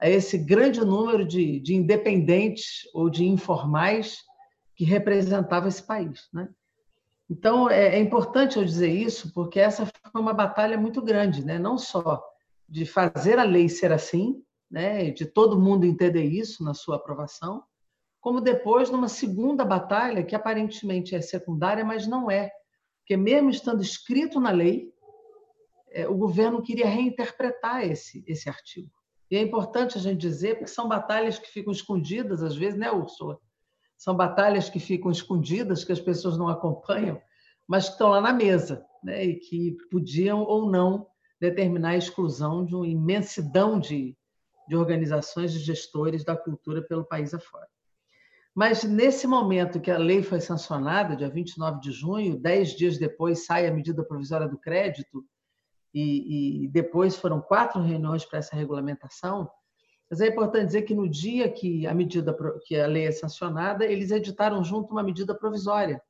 a 0.00 0.08
esse 0.08 0.38
grande 0.38 0.80
número 0.80 1.26
de, 1.26 1.58
de 1.58 1.74
independentes 1.74 2.88
ou 2.94 3.10
de 3.10 3.24
informais 3.24 4.18
que 4.76 4.84
representava 4.84 5.66
esse 5.66 5.82
país. 5.82 6.28
Né? 6.32 6.48
Então, 7.28 7.70
é, 7.70 7.96
é 7.96 7.98
importante 7.98 8.58
eu 8.58 8.64
dizer 8.64 8.90
isso, 8.90 9.32
porque 9.32 9.58
essa 9.58 9.86
foi 9.86 10.20
uma 10.20 10.34
batalha 10.34 10.78
muito 10.78 11.00
grande, 11.00 11.44
né? 11.44 11.58
não 11.58 11.78
só 11.78 12.22
de 12.68 12.84
fazer 12.84 13.38
a 13.38 13.44
lei 13.44 13.68
ser 13.68 13.92
assim, 13.92 14.42
né, 14.70 15.10
de 15.10 15.26
todo 15.26 15.60
mundo 15.60 15.84
entender 15.84 16.24
isso 16.24 16.64
na 16.64 16.74
sua 16.74 16.96
aprovação, 16.96 17.62
como 18.20 18.40
depois 18.40 18.90
numa 18.90 19.08
segunda 19.08 19.64
batalha 19.64 20.24
que 20.24 20.34
aparentemente 20.34 21.14
é 21.14 21.20
secundária, 21.20 21.84
mas 21.84 22.06
não 22.06 22.30
é, 22.30 22.50
porque 23.00 23.16
mesmo 23.16 23.50
estando 23.50 23.82
escrito 23.82 24.40
na 24.40 24.50
lei, 24.50 24.90
é, 25.90 26.08
o 26.08 26.14
governo 26.16 26.62
queria 26.62 26.86
reinterpretar 26.86 27.84
esse 27.84 28.24
esse 28.26 28.48
artigo. 28.48 28.90
E 29.30 29.36
é 29.36 29.40
importante 29.40 29.98
a 29.98 30.00
gente 30.00 30.20
dizer, 30.20 30.56
porque 30.56 30.70
são 30.70 30.88
batalhas 30.88 31.38
que 31.38 31.50
ficam 31.50 31.72
escondidas 31.72 32.42
às 32.42 32.56
vezes, 32.56 32.78
né, 32.78 32.90
Úrsula? 32.90 33.38
São 33.96 34.16
batalhas 34.16 34.68
que 34.68 34.78
ficam 34.78 35.10
escondidas, 35.10 35.84
que 35.84 35.92
as 35.92 36.00
pessoas 36.00 36.36
não 36.36 36.48
acompanham, 36.48 37.20
mas 37.66 37.86
que 37.86 37.92
estão 37.92 38.08
lá 38.08 38.20
na 38.20 38.32
mesa, 38.32 38.84
né, 39.02 39.24
e 39.24 39.36
que 39.36 39.76
podiam 39.90 40.42
ou 40.42 40.70
não 40.70 41.06
determinar 41.40 41.90
a 41.90 41.96
exclusão 41.96 42.64
de 42.64 42.74
uma 42.74 42.86
imensidão 42.86 43.78
de, 43.78 44.16
de 44.68 44.76
organizações 44.76 45.52
de 45.52 45.58
gestores 45.58 46.24
da 46.24 46.36
cultura 46.36 46.82
pelo 46.82 47.04
país 47.04 47.34
afora. 47.34 47.68
Mas 48.54 48.84
nesse 48.84 49.26
momento 49.26 49.80
que 49.80 49.90
a 49.90 49.98
lei 49.98 50.22
foi 50.22 50.40
sancionada, 50.40 51.16
dia 51.16 51.28
29 51.28 51.80
de 51.80 51.90
junho, 51.90 52.38
dez 52.38 52.70
dias 52.76 52.98
depois 52.98 53.44
sai 53.44 53.66
a 53.66 53.72
medida 53.72 54.04
provisória 54.04 54.48
do 54.48 54.58
crédito, 54.58 55.24
e, 55.94 56.64
e 56.64 56.68
depois 56.68 57.16
foram 57.16 57.40
quatro 57.40 57.80
reuniões 57.80 58.24
para 58.24 58.40
essa 58.40 58.56
regulamentação. 58.56 59.48
Mas 60.14 60.20
é 60.20 60.28
importante 60.28 60.66
dizer 60.66 60.82
que 60.82 60.94
no 60.94 61.08
dia 61.08 61.50
que 61.50 61.88
a 61.88 61.92
medida 61.92 62.32
que 62.64 62.78
a 62.78 62.86
lei 62.86 63.06
é 63.06 63.10
sancionada, 63.10 63.84
eles 63.84 64.12
editaram 64.12 64.62
junto 64.62 64.92
uma 64.92 65.02
medida 65.02 65.34
provisória, 65.34 66.00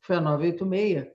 foi 0.00 0.16
a 0.16 0.20
986, 0.20 1.06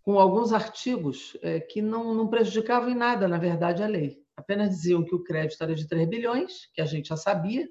com 0.00 0.20
alguns 0.20 0.52
artigos 0.52 1.36
é, 1.42 1.58
que 1.58 1.82
não, 1.82 2.14
não 2.14 2.28
prejudicavam 2.28 2.90
em 2.90 2.94
nada, 2.94 3.26
na 3.26 3.38
verdade, 3.38 3.82
a 3.82 3.88
lei. 3.88 4.22
Apenas 4.36 4.70
diziam 4.70 5.04
que 5.04 5.12
o 5.12 5.24
crédito 5.24 5.60
era 5.60 5.74
de 5.74 5.88
3 5.88 6.08
bilhões, 6.08 6.70
que 6.72 6.80
a 6.80 6.84
gente 6.84 7.08
já 7.08 7.16
sabia, 7.16 7.68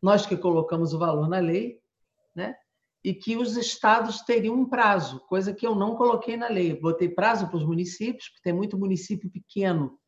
nós 0.00 0.24
que 0.24 0.34
colocamos 0.34 0.94
o 0.94 0.98
valor 0.98 1.28
na 1.28 1.38
lei, 1.38 1.78
né? 2.34 2.56
e 3.04 3.12
que 3.12 3.36
os 3.36 3.54
estados 3.58 4.22
teriam 4.22 4.54
um 4.54 4.66
prazo, 4.66 5.20
coisa 5.28 5.52
que 5.52 5.66
eu 5.66 5.74
não 5.74 5.94
coloquei 5.94 6.38
na 6.38 6.48
lei. 6.48 6.74
Botei 6.80 7.10
prazo 7.10 7.48
para 7.48 7.58
os 7.58 7.66
municípios, 7.66 8.30
porque 8.30 8.44
tem 8.44 8.54
muito 8.54 8.78
município 8.78 9.30
pequeno 9.30 9.98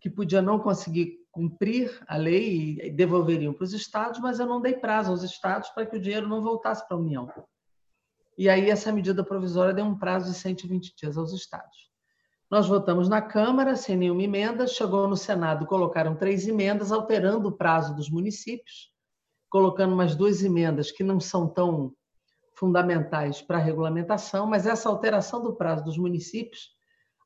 que 0.00 0.08
podia 0.08 0.40
não 0.40 0.60
conseguir 0.60 1.19
cumprir 1.30 2.02
a 2.06 2.16
lei 2.16 2.78
e 2.82 2.90
devolveriam 2.90 3.52
para 3.52 3.64
os 3.64 3.72
estados, 3.72 4.20
mas 4.20 4.40
eu 4.40 4.46
não 4.46 4.60
dei 4.60 4.74
prazo 4.74 5.10
aos 5.10 5.22
estados 5.22 5.68
para 5.70 5.86
que 5.86 5.96
o 5.96 6.00
dinheiro 6.00 6.28
não 6.28 6.42
voltasse 6.42 6.86
para 6.86 6.96
a 6.96 7.00
União. 7.00 7.30
E 8.36 8.48
aí 8.48 8.70
essa 8.70 8.92
medida 8.92 9.22
provisória 9.22 9.74
deu 9.74 9.84
um 9.84 9.98
prazo 9.98 10.32
de 10.32 10.38
120 10.38 10.94
dias 10.96 11.16
aos 11.16 11.32
estados. 11.32 11.90
Nós 12.50 12.66
votamos 12.66 13.08
na 13.08 13.22
Câmara 13.22 13.76
sem 13.76 13.96
nenhuma 13.96 14.22
emenda, 14.22 14.66
chegou 14.66 15.06
no 15.06 15.16
Senado, 15.16 15.66
colocaram 15.66 16.16
três 16.16 16.48
emendas, 16.48 16.90
alterando 16.90 17.48
o 17.48 17.52
prazo 17.52 17.94
dos 17.94 18.10
municípios, 18.10 18.90
colocando 19.48 19.94
umas 19.94 20.16
duas 20.16 20.42
emendas 20.42 20.90
que 20.90 21.04
não 21.04 21.20
são 21.20 21.46
tão 21.46 21.94
fundamentais 22.54 23.40
para 23.40 23.56
a 23.56 23.60
regulamentação, 23.60 24.46
mas 24.46 24.66
essa 24.66 24.88
alteração 24.88 25.42
do 25.42 25.54
prazo 25.54 25.84
dos 25.84 25.96
municípios 25.96 26.70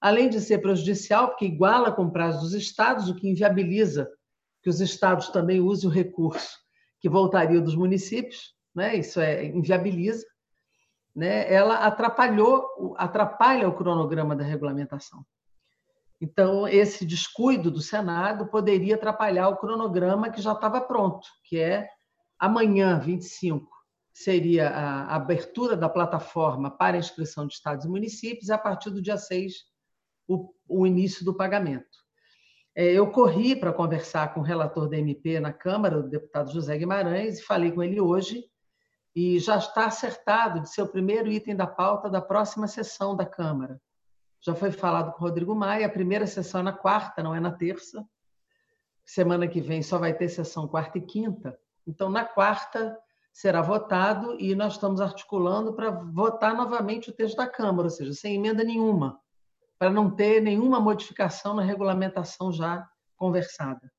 além 0.04 0.28
de 0.28 0.38
ser 0.38 0.58
prejudicial, 0.58 1.28
porque 1.28 1.46
iguala 1.46 1.90
com 1.90 2.04
o 2.04 2.12
prazo 2.12 2.40
dos 2.40 2.52
estados, 2.52 3.08
o 3.08 3.14
que 3.14 3.26
inviabiliza 3.26 4.06
que 4.62 4.68
os 4.68 4.78
estados 4.78 5.30
também 5.30 5.62
usem 5.62 5.88
o 5.88 5.92
recurso 5.92 6.58
que 7.00 7.08
voltaria 7.08 7.58
dos 7.58 7.74
municípios, 7.74 8.54
né? 8.74 8.96
isso 8.96 9.18
é, 9.18 9.46
inviabiliza, 9.46 10.26
né? 11.16 11.50
ela 11.50 11.86
atrapalhou, 11.86 12.94
atrapalha 12.98 13.66
o 13.66 13.74
cronograma 13.74 14.36
da 14.36 14.44
regulamentação. 14.44 15.24
Então, 16.20 16.68
esse 16.68 17.06
descuido 17.06 17.70
do 17.70 17.80
Senado 17.80 18.46
poderia 18.48 18.96
atrapalhar 18.96 19.48
o 19.48 19.56
cronograma 19.56 20.28
que 20.28 20.42
já 20.42 20.52
estava 20.52 20.82
pronto, 20.82 21.26
que 21.44 21.58
é 21.58 21.88
amanhã, 22.38 22.98
25, 22.98 23.66
seria 24.12 24.68
a 24.68 25.16
abertura 25.16 25.74
da 25.74 25.88
plataforma 25.88 26.70
para 26.70 26.98
inscrição 26.98 27.46
de 27.46 27.54
estados 27.54 27.86
e 27.86 27.88
municípios, 27.88 28.50
e 28.50 28.52
a 28.52 28.58
partir 28.58 28.90
do 28.90 29.00
dia 29.00 29.16
6, 29.16 29.72
o, 30.28 30.52
o 30.68 30.86
início 30.86 31.24
do 31.24 31.34
pagamento. 31.34 32.04
É, 32.76 32.92
eu 32.92 33.10
corri 33.10 33.54
para 33.54 33.72
conversar 33.72 34.34
com 34.34 34.40
o 34.40 34.42
relator 34.42 34.88
da 34.88 34.96
MP 34.96 35.38
na 35.38 35.52
Câmara, 35.52 35.98
o 35.98 36.08
deputado 36.08 36.52
José 36.52 36.76
Guimarães, 36.76 37.38
e 37.38 37.44
falei 37.44 37.70
com 37.70 37.82
ele 37.82 38.00
hoje, 38.00 38.44
e 39.14 39.38
já 39.38 39.56
está 39.56 39.86
acertado 39.86 40.60
de 40.60 40.68
ser 40.68 40.82
o 40.82 40.88
primeiro 40.88 41.30
item 41.30 41.54
da 41.54 41.68
pauta 41.68 42.10
da 42.10 42.20
próxima 42.20 42.66
sessão 42.66 43.14
da 43.14 43.24
Câmara. 43.24 43.80
Já 44.40 44.56
foi 44.56 44.72
falado 44.72 45.12
com 45.12 45.18
o 45.18 45.28
Rodrigo 45.28 45.54
Maia, 45.54 45.86
a 45.86 45.90
primeira 45.90 46.26
sessão 46.26 46.60
é 46.60 46.64
na 46.64 46.72
quarta, 46.72 47.22
não 47.22 47.32
é 47.32 47.38
na 47.38 47.52
terça. 47.52 48.04
Semana 49.04 49.46
que 49.46 49.60
vem 49.60 49.80
só 49.80 49.96
vai 49.98 50.12
ter 50.12 50.28
sessão 50.28 50.66
quarta 50.66 50.98
e 50.98 51.00
quinta. 51.00 51.56
Então, 51.86 52.10
na 52.10 52.24
quarta 52.24 52.98
será 53.32 53.62
votado 53.62 54.36
e 54.40 54.54
nós 54.54 54.74
estamos 54.74 55.00
articulando 55.00 55.74
para 55.74 55.90
votar 55.90 56.56
novamente 56.56 57.10
o 57.10 57.12
texto 57.12 57.36
da 57.36 57.46
Câmara, 57.46 57.86
ou 57.86 57.90
seja, 57.90 58.12
sem 58.12 58.34
emenda 58.34 58.64
nenhuma 58.64 59.22
para 59.84 59.92
não 59.92 60.10
ter 60.10 60.40
nenhuma 60.40 60.80
modificação 60.80 61.52
na 61.52 61.62
regulamentação 61.62 62.50
já 62.50 62.88
conversada. 63.18 63.92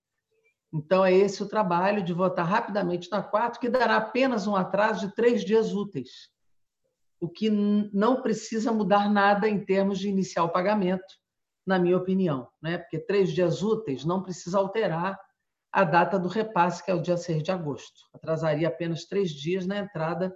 Então, 0.73 1.05
é 1.05 1.13
esse 1.13 1.43
o 1.43 1.47
trabalho 1.47 2.03
de 2.03 2.11
votar 2.11 2.43
rapidamente 2.43 3.07
na 3.11 3.21
4, 3.21 3.59
que 3.59 3.69
dará 3.69 3.97
apenas 3.97 4.47
um 4.47 4.55
atraso 4.55 5.07
de 5.07 5.13
três 5.13 5.45
dias 5.45 5.73
úteis, 5.75 6.31
o 7.19 7.29
que 7.29 7.51
não 7.51 8.23
precisa 8.23 8.71
mudar 8.71 9.11
nada 9.11 9.47
em 9.47 9.63
termos 9.63 9.99
de 9.99 10.09
iniciar 10.09 10.43
o 10.45 10.49
pagamento, 10.49 11.05
na 11.63 11.77
minha 11.77 11.97
opinião, 11.97 12.49
né? 12.59 12.79
porque 12.79 12.97
três 12.97 13.31
dias 13.31 13.61
úteis 13.61 14.03
não 14.03 14.23
precisa 14.23 14.57
alterar 14.57 15.15
a 15.71 15.83
data 15.83 16.17
do 16.17 16.27
repasse, 16.27 16.83
que 16.83 16.89
é 16.89 16.95
o 16.95 17.01
dia 17.01 17.15
6 17.15 17.43
de 17.43 17.51
agosto. 17.51 18.09
Atrasaria 18.11 18.69
apenas 18.69 19.05
três 19.05 19.29
dias 19.29 19.67
na 19.67 19.77
entrada 19.77 20.35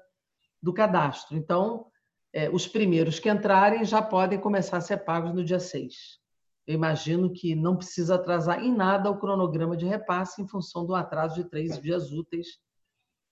do 0.62 0.72
cadastro. 0.72 1.36
Então, 1.36 1.89
é, 2.34 2.50
os 2.50 2.68
primeiros 2.68 3.20
que 3.20 3.30
entrarem 3.30 3.84
já 3.84 4.02
podem 4.02 4.40
começar 4.40 4.78
a 4.78 4.82
ser 4.82 4.98
pagos 4.98 5.34
no 5.34 5.44
dia 5.44 5.60
6. 5.60 6.20
Eu 6.68 6.76
imagino 6.76 7.34
que 7.34 7.56
não 7.56 7.76
precisa 7.76 8.16
atrasar 8.16 8.64
em 8.64 8.72
nada 8.72 9.10
o 9.10 9.18
cronograma 9.18 9.76
de 9.76 9.86
repasse 9.86 10.42
em 10.42 10.48
função 10.48 10.86
do 10.86 10.94
atraso 10.94 11.36
de 11.36 11.50
três 11.50 11.80
dias 11.80 12.12
úteis 12.12 12.60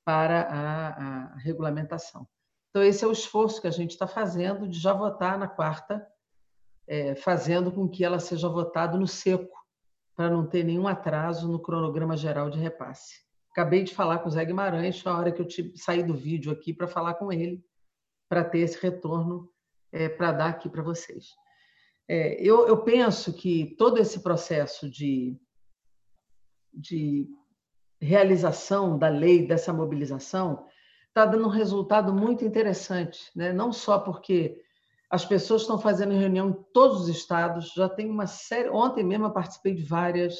para 0.03 0.41
a, 0.41 0.87
a 1.33 1.37
regulamentação. 1.37 2.27
Então, 2.69 2.81
esse 2.81 3.03
é 3.03 3.07
o 3.07 3.11
esforço 3.11 3.61
que 3.61 3.67
a 3.67 3.71
gente 3.71 3.91
está 3.91 4.07
fazendo 4.07 4.67
de 4.67 4.79
já 4.79 4.93
votar 4.93 5.37
na 5.37 5.47
quarta, 5.47 6.05
é, 6.87 7.15
fazendo 7.15 7.71
com 7.71 7.87
que 7.87 8.03
ela 8.03 8.19
seja 8.19 8.49
votada 8.49 8.97
no 8.97 9.07
seco, 9.07 9.55
para 10.15 10.29
não 10.29 10.47
ter 10.47 10.63
nenhum 10.63 10.87
atraso 10.87 11.47
no 11.47 11.59
cronograma 11.59 12.17
geral 12.17 12.49
de 12.49 12.57
repasse. 12.57 13.21
Acabei 13.51 13.83
de 13.83 13.93
falar 13.93 14.19
com 14.19 14.29
o 14.29 14.31
Zé 14.31 14.43
Guimarães, 14.43 15.05
a 15.05 15.15
hora 15.15 15.31
que 15.31 15.41
eu 15.41 15.47
saí 15.75 16.01
do 16.01 16.15
vídeo 16.15 16.51
aqui 16.51 16.73
para 16.73 16.87
falar 16.87 17.15
com 17.15 17.31
ele, 17.31 17.63
para 18.27 18.43
ter 18.43 18.59
esse 18.59 18.79
retorno 18.81 19.49
é, 19.91 20.09
para 20.09 20.31
dar 20.31 20.49
aqui 20.49 20.69
para 20.69 20.83
vocês. 20.83 21.35
É, 22.07 22.41
eu, 22.41 22.67
eu 22.67 22.83
penso 22.83 23.33
que 23.33 23.75
todo 23.77 23.97
esse 23.97 24.21
processo 24.21 24.89
de, 24.89 25.37
de 26.73 27.27
realização 27.99 28.97
da 28.97 29.09
lei, 29.09 29.45
dessa 29.45 29.73
mobilização, 29.73 30.65
está 31.07 31.25
dando 31.25 31.47
um 31.47 31.51
resultado 31.51 32.13
muito 32.13 32.45
interessante, 32.45 33.29
né? 33.35 33.51
não 33.51 33.73
só 33.73 33.99
porque 33.99 34.61
as 35.09 35.25
pessoas 35.25 35.61
estão 35.61 35.79
fazendo 35.79 36.13
reunião 36.13 36.49
em 36.49 36.63
todos 36.73 37.01
os 37.01 37.09
estados, 37.09 37.73
já 37.73 37.87
tem 37.87 38.09
uma 38.09 38.27
série. 38.27 38.69
Ontem 38.69 39.03
mesmo 39.03 39.25
eu 39.25 39.31
participei 39.31 39.73
de 39.73 39.83
várias, 39.83 40.37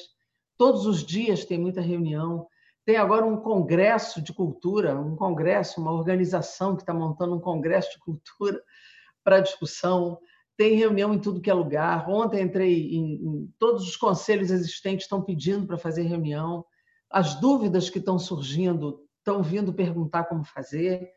todos 0.57 0.85
os 0.85 1.03
dias 1.03 1.45
tem 1.45 1.57
muita 1.57 1.81
reunião. 1.81 2.47
Tem 2.88 2.95
agora 2.95 3.25
um 3.25 3.35
congresso 3.35 4.21
de 4.21 4.31
cultura, 4.31 4.97
um 4.97 5.13
congresso, 5.13 5.81
uma 5.81 5.91
organização 5.91 6.73
que 6.73 6.83
está 6.83 6.93
montando 6.93 7.35
um 7.35 7.39
congresso 7.41 7.91
de 7.91 7.99
cultura 7.99 8.63
para 9.25 9.41
discussão. 9.41 10.17
Tem 10.55 10.77
reunião 10.77 11.13
em 11.13 11.19
tudo 11.19 11.41
que 11.41 11.49
é 11.49 11.53
lugar. 11.53 12.09
Ontem 12.09 12.41
entrei 12.41 12.95
em, 12.95 13.15
em 13.15 13.53
todos 13.59 13.85
os 13.85 13.97
conselhos 13.97 14.51
existentes 14.51 15.03
estão 15.03 15.21
pedindo 15.21 15.67
para 15.67 15.77
fazer 15.77 16.03
reunião. 16.03 16.65
As 17.09 17.35
dúvidas 17.35 17.89
que 17.89 17.99
estão 17.99 18.17
surgindo 18.17 19.05
estão 19.17 19.43
vindo 19.43 19.73
perguntar 19.73 20.23
como 20.23 20.45
fazer. 20.45 21.11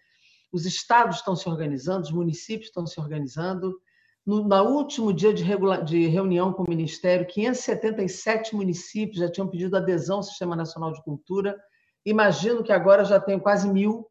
Os 0.51 0.67
estados 0.67 1.19
estão 1.19 1.37
se 1.37 1.49
organizando, 1.49 2.03
os 2.03 2.11
municípios 2.11 2.67
estão 2.67 2.85
se 2.85 2.99
organizando. 2.99 3.81
No, 4.27 4.45
no 4.45 4.63
último 4.65 5.13
dia 5.13 5.33
de, 5.33 5.43
regula... 5.43 5.83
de, 5.83 6.07
reunião 6.07 6.53
com 6.53 6.63
o 6.63 6.69
Ministério, 6.69 7.27
577 7.27 8.55
municípios 8.55 9.19
já 9.19 9.31
tinham 9.31 9.49
pedido 9.49 9.77
adesão 9.77 10.19
ao 10.19 10.23
Sistema 10.23 10.55
Nacional 10.55 10.93
de 10.93 11.03
Cultura. 11.03 11.59
Imagino 12.05 12.63
que 12.63 12.73
agora 12.73 13.05
já 13.05 13.19
tenho 13.19 13.41
quase 13.41 13.71
mil, 13.71 14.07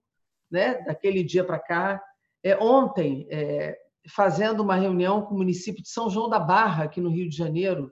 né, 0.51 0.81
daquele 0.83 1.23
dia 1.23 1.43
para 1.43 1.59
cá. 1.59 2.03
É, 2.43 2.57
ontem, 2.57 3.27
é, 3.29 3.77
fazendo 4.09 4.61
uma 4.61 4.75
reunião 4.75 5.21
com 5.21 5.35
o 5.35 5.37
município 5.37 5.83
de 5.83 5.89
São 5.89 6.09
João 6.09 6.29
da 6.29 6.39
Barra, 6.39 6.85
aqui 6.85 6.99
no 6.99 7.09
Rio 7.09 7.29
de 7.29 7.35
Janeiro, 7.35 7.91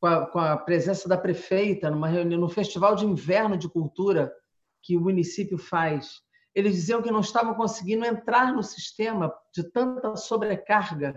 com 0.00 0.06
a, 0.06 0.26
com 0.26 0.38
a 0.38 0.56
presença 0.56 1.08
da 1.08 1.16
prefeita, 1.16 1.90
numa 1.90 2.08
reunião, 2.08 2.40
no 2.40 2.48
Festival 2.48 2.94
de 2.94 3.04
Inverno 3.04 3.56
de 3.56 3.68
Cultura 3.68 4.32
que 4.82 4.96
o 4.96 5.00
município 5.00 5.58
faz. 5.58 6.20
Eles 6.54 6.74
diziam 6.74 7.02
que 7.02 7.10
não 7.10 7.20
estavam 7.20 7.54
conseguindo 7.54 8.04
entrar 8.04 8.52
no 8.52 8.62
sistema 8.62 9.34
de 9.52 9.64
tanta 9.70 10.14
sobrecarga 10.14 11.14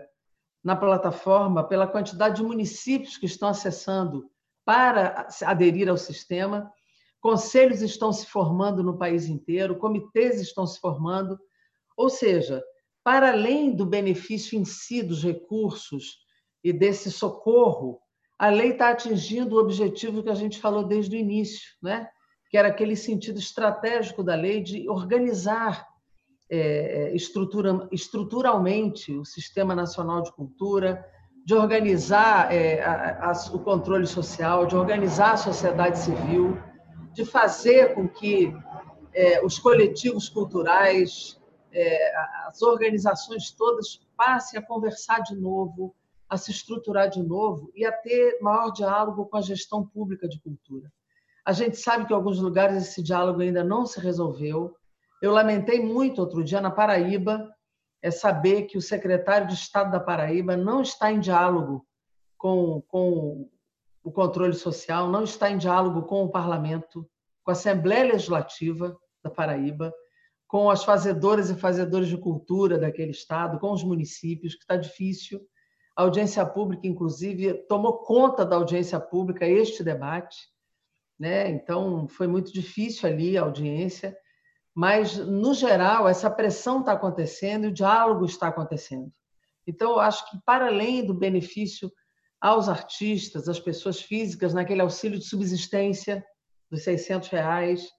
na 0.63 0.75
plataforma 0.75 1.63
pela 1.63 1.87
quantidade 1.87 2.37
de 2.37 2.43
municípios 2.43 3.17
que 3.17 3.25
estão 3.25 3.49
acessando 3.49 4.29
para 4.65 5.27
aderir 5.45 5.89
ao 5.89 5.97
sistema. 5.97 6.71
Conselhos 7.21 7.81
estão 7.81 8.11
se 8.11 8.25
formando 8.25 8.83
no 8.83 8.97
país 8.97 9.27
inteiro, 9.27 9.77
comitês 9.77 10.41
estão 10.41 10.67
se 10.67 10.79
formando. 10.79 11.39
Ou 11.95 12.09
seja, 12.09 12.63
para 13.03 13.31
além 13.31 13.75
do 13.75 13.85
benefício 13.85 14.59
em 14.59 14.65
si 14.65 15.01
dos 15.01 15.23
recursos 15.23 16.17
e 16.63 16.73
desse 16.73 17.11
socorro, 17.11 18.01
a 18.37 18.49
lei 18.49 18.71
está 18.71 18.89
atingindo 18.89 19.55
o 19.55 19.59
objetivo 19.59 20.21
que 20.21 20.29
a 20.29 20.35
gente 20.35 20.59
falou 20.59 20.83
desde 20.83 21.15
o 21.15 21.19
início, 21.19 21.71
né? 21.81 22.09
que 22.49 22.57
era 22.57 22.67
aquele 22.67 22.95
sentido 22.95 23.39
estratégico 23.39 24.23
da 24.23 24.35
lei 24.35 24.61
de 24.61 24.89
organizar 24.89 25.87
é, 26.49 26.59
é, 27.09 27.15
estrutura, 27.15 27.87
estruturalmente 27.91 29.13
o 29.13 29.25
Sistema 29.25 29.75
Nacional 29.75 30.21
de 30.21 30.31
Cultura, 30.31 31.05
de 31.45 31.53
organizar 31.53 32.53
é, 32.53 32.83
a, 32.83 33.31
a, 33.31 33.33
o 33.53 33.59
controle 33.59 34.05
social, 34.05 34.65
de 34.65 34.75
organizar 34.75 35.33
a 35.33 35.37
sociedade 35.37 35.99
civil, 35.99 36.57
de 37.13 37.25
fazer 37.25 37.95
com 37.95 38.07
que 38.07 38.53
é, 39.13 39.43
os 39.43 39.57
coletivos 39.57 40.29
culturais, 40.29 41.39
é, 41.71 42.11
as 42.45 42.61
organizações 42.61 43.51
todas 43.51 43.99
passem 44.15 44.59
a 44.59 44.61
conversar 44.61 45.21
de 45.21 45.35
novo, 45.35 45.95
a 46.29 46.37
se 46.37 46.51
estruturar 46.51 47.09
de 47.09 47.23
novo 47.23 47.71
e 47.75 47.85
a 47.85 47.91
ter 47.91 48.39
maior 48.41 48.71
diálogo 48.71 49.25
com 49.25 49.37
a 49.37 49.41
gestão 49.41 49.85
pública 49.85 50.27
de 50.27 50.39
cultura. 50.39 50.91
A 51.45 51.53
gente 51.53 51.77
sabe 51.77 52.05
que 52.05 52.13
em 52.13 52.15
alguns 52.15 52.39
lugares 52.39 52.83
esse 52.83 53.01
diálogo 53.01 53.41
ainda 53.41 53.63
não 53.63 53.85
se 53.85 53.99
resolveu, 53.99 54.75
eu 55.21 55.31
lamentei 55.31 55.79
muito 55.81 56.19
outro 56.19 56.43
dia 56.43 56.61
na 56.61 56.71
Paraíba 56.71 57.53
é 58.01 58.11
saber 58.11 58.63
que 58.63 58.77
o 58.77 58.81
secretário 58.81 59.47
de 59.47 59.53
Estado 59.53 59.91
da 59.91 59.99
Paraíba 59.99 60.55
não 60.55 60.81
está 60.81 61.11
em 61.11 61.19
diálogo 61.19 61.85
com, 62.37 62.81
com 62.87 63.49
o 64.03 64.11
controle 64.11 64.53
social, 64.53 65.09
não 65.09 65.23
está 65.23 65.49
em 65.49 65.57
diálogo 65.57 66.03
com 66.03 66.23
o 66.23 66.29
parlamento, 66.29 67.09
com 67.43 67.51
a 67.51 67.53
Assembleia 67.53 68.13
Legislativa 68.13 68.95
da 69.23 69.29
Paraíba, 69.29 69.93
com 70.47 70.69
as 70.69 70.83
fazedoras 70.83 71.49
e 71.49 71.55
fazedores 71.55 72.07
de 72.07 72.17
cultura 72.17 72.77
daquele 72.77 73.11
estado, 73.11 73.59
com 73.59 73.71
os 73.71 73.83
municípios, 73.83 74.55
que 74.55 74.61
está 74.61 74.77
difícil. 74.77 75.41
A 75.95 76.03
audiência 76.03 76.45
pública, 76.45 76.87
inclusive, 76.87 77.53
tomou 77.67 77.97
conta 77.97 78.45
da 78.45 78.55
audiência 78.55 78.99
pública 78.99 79.45
este 79.45 79.83
debate, 79.83 80.37
né? 81.19 81.49
Então 81.49 82.07
foi 82.07 82.27
muito 82.27 82.53
difícil 82.53 83.09
ali 83.09 83.37
a 83.37 83.41
audiência 83.41 84.15
mas, 84.77 85.17
no 85.17 85.55
geral, 85.55 86.07
essa 86.07 86.29
pressão 86.29 86.81
está 86.81 86.91
acontecendo 86.91 87.65
e 87.65 87.69
o 87.69 87.73
diálogo 87.73 88.25
está 88.25 88.49
acontecendo. 88.49 89.11
Então, 89.65 89.93
eu 89.93 89.99
acho 89.99 90.29
que, 90.29 90.37
para 90.45 90.67
além 90.67 91.03
do 91.03 91.15
benefício 91.15 91.91
aos 92.39 92.69
artistas, 92.69 93.49
às 93.49 93.59
pessoas 93.59 93.99
físicas, 93.99 94.53
naquele 94.53 94.81
auxílio 94.81 95.17
de 95.17 95.25
subsistência 95.25 96.23
dos 96.69 96.83
600 96.83 97.27
reais, 97.29 97.89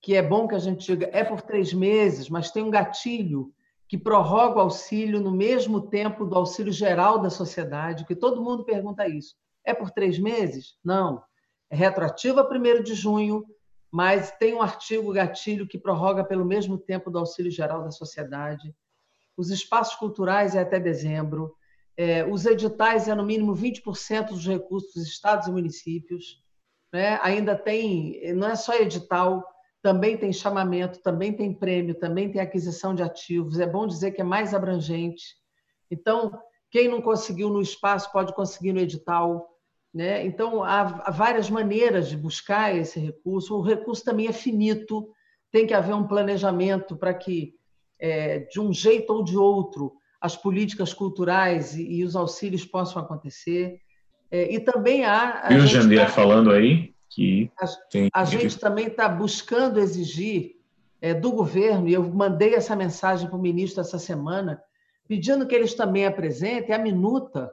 que 0.00 0.14
é 0.14 0.22
bom 0.22 0.46
que 0.46 0.54
a 0.54 0.60
gente 0.60 0.86
diga, 0.86 1.10
é 1.12 1.24
por 1.24 1.42
três 1.42 1.74
meses, 1.74 2.28
mas 2.28 2.52
tem 2.52 2.62
um 2.62 2.70
gatilho 2.70 3.52
que 3.88 3.98
prorroga 3.98 4.58
o 4.58 4.60
auxílio 4.62 5.20
no 5.20 5.32
mesmo 5.32 5.80
tempo 5.80 6.24
do 6.24 6.36
auxílio 6.36 6.72
geral 6.72 7.18
da 7.18 7.28
sociedade, 7.28 8.06
que 8.06 8.14
todo 8.14 8.40
mundo 8.40 8.64
pergunta 8.64 9.08
isso. 9.08 9.34
É 9.64 9.74
por 9.74 9.90
três 9.90 10.16
meses? 10.16 10.76
Não. 10.84 11.20
É 11.68 11.74
retroativo 11.74 12.38
a 12.38 12.48
1 12.48 12.84
de 12.84 12.94
junho, 12.94 13.44
mas 13.94 14.32
tem 14.32 14.52
um 14.52 14.60
artigo 14.60 15.12
gatilho 15.12 15.68
que 15.68 15.78
prorroga 15.78 16.24
pelo 16.24 16.44
mesmo 16.44 16.76
tempo 16.76 17.12
do 17.12 17.18
auxílio 17.20 17.48
geral 17.48 17.84
da 17.84 17.92
sociedade. 17.92 18.74
Os 19.36 19.50
espaços 19.50 19.94
culturais 19.94 20.56
é 20.56 20.62
até 20.62 20.80
dezembro. 20.80 21.54
É, 21.96 22.24
os 22.24 22.44
editais 22.44 23.06
é 23.06 23.14
no 23.14 23.24
mínimo 23.24 23.54
20% 23.54 24.30
dos 24.30 24.44
recursos 24.44 24.94
dos 24.94 25.06
estados 25.06 25.46
e 25.46 25.52
municípios. 25.52 26.42
Né? 26.92 27.20
Ainda 27.22 27.54
tem, 27.54 28.34
não 28.34 28.48
é 28.48 28.56
só 28.56 28.74
edital, 28.74 29.46
também 29.80 30.16
tem 30.16 30.32
chamamento, 30.32 31.00
também 31.00 31.32
tem 31.32 31.54
prêmio, 31.54 31.94
também 31.94 32.28
tem 32.28 32.40
aquisição 32.40 32.96
de 32.96 33.02
ativos. 33.04 33.60
É 33.60 33.66
bom 33.66 33.86
dizer 33.86 34.10
que 34.10 34.20
é 34.20 34.24
mais 34.24 34.52
abrangente. 34.54 35.36
Então, 35.88 36.36
quem 36.68 36.88
não 36.88 37.00
conseguiu 37.00 37.48
no 37.48 37.62
espaço 37.62 38.10
pode 38.10 38.34
conseguir 38.34 38.72
no 38.72 38.80
edital. 38.80 39.53
Né? 39.94 40.26
Então, 40.26 40.64
há, 40.64 41.10
várias 41.10 41.48
maneiras 41.48 42.08
de 42.08 42.16
buscar 42.16 42.74
esse 42.74 42.98
recurso. 42.98 43.56
O 43.56 43.62
recurso 43.62 44.04
também 44.04 44.26
é 44.26 44.32
finito, 44.32 45.08
tem 45.52 45.66
que 45.66 45.74
haver 45.74 45.94
um 45.94 46.06
planejamento 46.06 46.96
para 46.96 47.14
que, 47.14 47.54
é, 47.98 48.40
de 48.40 48.60
um 48.60 48.72
jeito 48.72 49.12
ou 49.12 49.22
de 49.22 49.36
outro, 49.36 49.92
as 50.20 50.36
políticas 50.36 50.92
culturais 50.92 51.76
e, 51.76 51.98
e 51.98 52.04
os 52.04 52.16
auxílios 52.16 52.64
possam 52.64 53.00
acontecer. 53.00 53.78
É, 54.30 54.52
e 54.52 54.58
também 54.58 55.04
há. 55.04 55.48
E 55.50 55.56
o 55.56 55.66
Jandir 55.66 56.00
tá... 56.00 56.08
falando 56.08 56.50
aí? 56.50 56.94
que 57.14 57.50
a, 57.58 57.66
tem... 57.90 58.08
a 58.12 58.24
gente 58.24 58.58
também 58.58 58.88
está 58.88 59.08
buscando 59.08 59.78
exigir 59.78 60.56
é, 61.00 61.14
do 61.14 61.30
governo, 61.30 61.88
e 61.88 61.94
eu 61.94 62.02
mandei 62.02 62.54
essa 62.54 62.74
mensagem 62.74 63.28
para 63.28 63.36
o 63.36 63.42
ministro 63.42 63.80
essa 63.80 63.98
semana, 63.98 64.60
pedindo 65.06 65.46
que 65.46 65.54
eles 65.54 65.74
também 65.74 66.06
apresentem 66.06 66.74
a 66.74 66.78
minuta, 66.78 67.52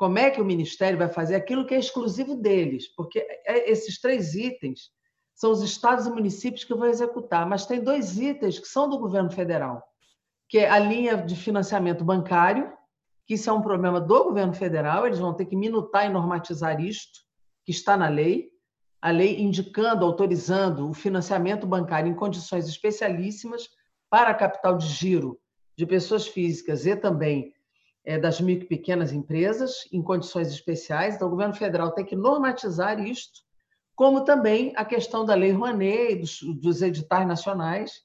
como 0.00 0.18
é 0.18 0.30
que 0.30 0.40
o 0.40 0.44
Ministério 0.46 0.96
vai 0.96 1.10
fazer 1.10 1.34
aquilo 1.34 1.66
que 1.66 1.74
é 1.74 1.78
exclusivo 1.78 2.34
deles, 2.34 2.88
porque 2.96 3.18
é, 3.18 3.70
esses 3.70 4.00
três 4.00 4.34
itens 4.34 4.88
são 5.34 5.50
os 5.50 5.62
estados 5.62 6.06
e 6.06 6.10
municípios 6.10 6.64
que 6.64 6.74
vão 6.74 6.86
executar, 6.86 7.46
mas 7.46 7.66
tem 7.66 7.84
dois 7.84 8.18
itens 8.18 8.58
que 8.58 8.66
são 8.66 8.88
do 8.88 8.98
governo 8.98 9.30
federal, 9.30 9.84
que 10.48 10.56
é 10.56 10.70
a 10.70 10.78
linha 10.78 11.18
de 11.18 11.36
financiamento 11.36 12.02
bancário, 12.02 12.72
que 13.26 13.34
isso 13.34 13.50
é 13.50 13.52
um 13.52 13.60
problema 13.60 14.00
do 14.00 14.24
governo 14.24 14.54
federal, 14.54 15.06
eles 15.06 15.18
vão 15.18 15.34
ter 15.34 15.44
que 15.44 15.54
minutar 15.54 16.06
e 16.06 16.08
normatizar 16.08 16.80
isto, 16.80 17.20
que 17.62 17.70
está 17.70 17.94
na 17.94 18.08
lei, 18.08 18.48
a 19.02 19.10
lei 19.10 19.38
indicando, 19.38 20.06
autorizando 20.06 20.88
o 20.88 20.94
financiamento 20.94 21.66
bancário 21.66 22.10
em 22.10 22.16
condições 22.16 22.66
especialíssimas 22.66 23.68
para 24.08 24.32
capital 24.32 24.78
de 24.78 24.86
giro 24.86 25.38
de 25.76 25.84
pessoas 25.84 26.26
físicas 26.26 26.86
e 26.86 26.96
também 26.96 27.52
é, 27.52 27.59
das 28.20 28.40
micro 28.40 28.64
e 28.64 28.68
pequenas 28.68 29.12
empresas 29.12 29.88
em 29.92 30.02
condições 30.02 30.48
especiais. 30.48 31.14
Então, 31.14 31.28
o 31.28 31.30
governo 31.30 31.54
federal 31.54 31.92
tem 31.92 32.04
que 32.04 32.16
normatizar 32.16 32.98
isto, 32.98 33.40
como 33.94 34.24
também 34.24 34.72
a 34.76 34.84
questão 34.84 35.24
da 35.24 35.34
Lei 35.34 35.52
Rouanet 35.52 36.12
e 36.12 36.16
dos, 36.16 36.40
dos 36.60 36.82
editais 36.82 37.26
nacionais, 37.26 38.02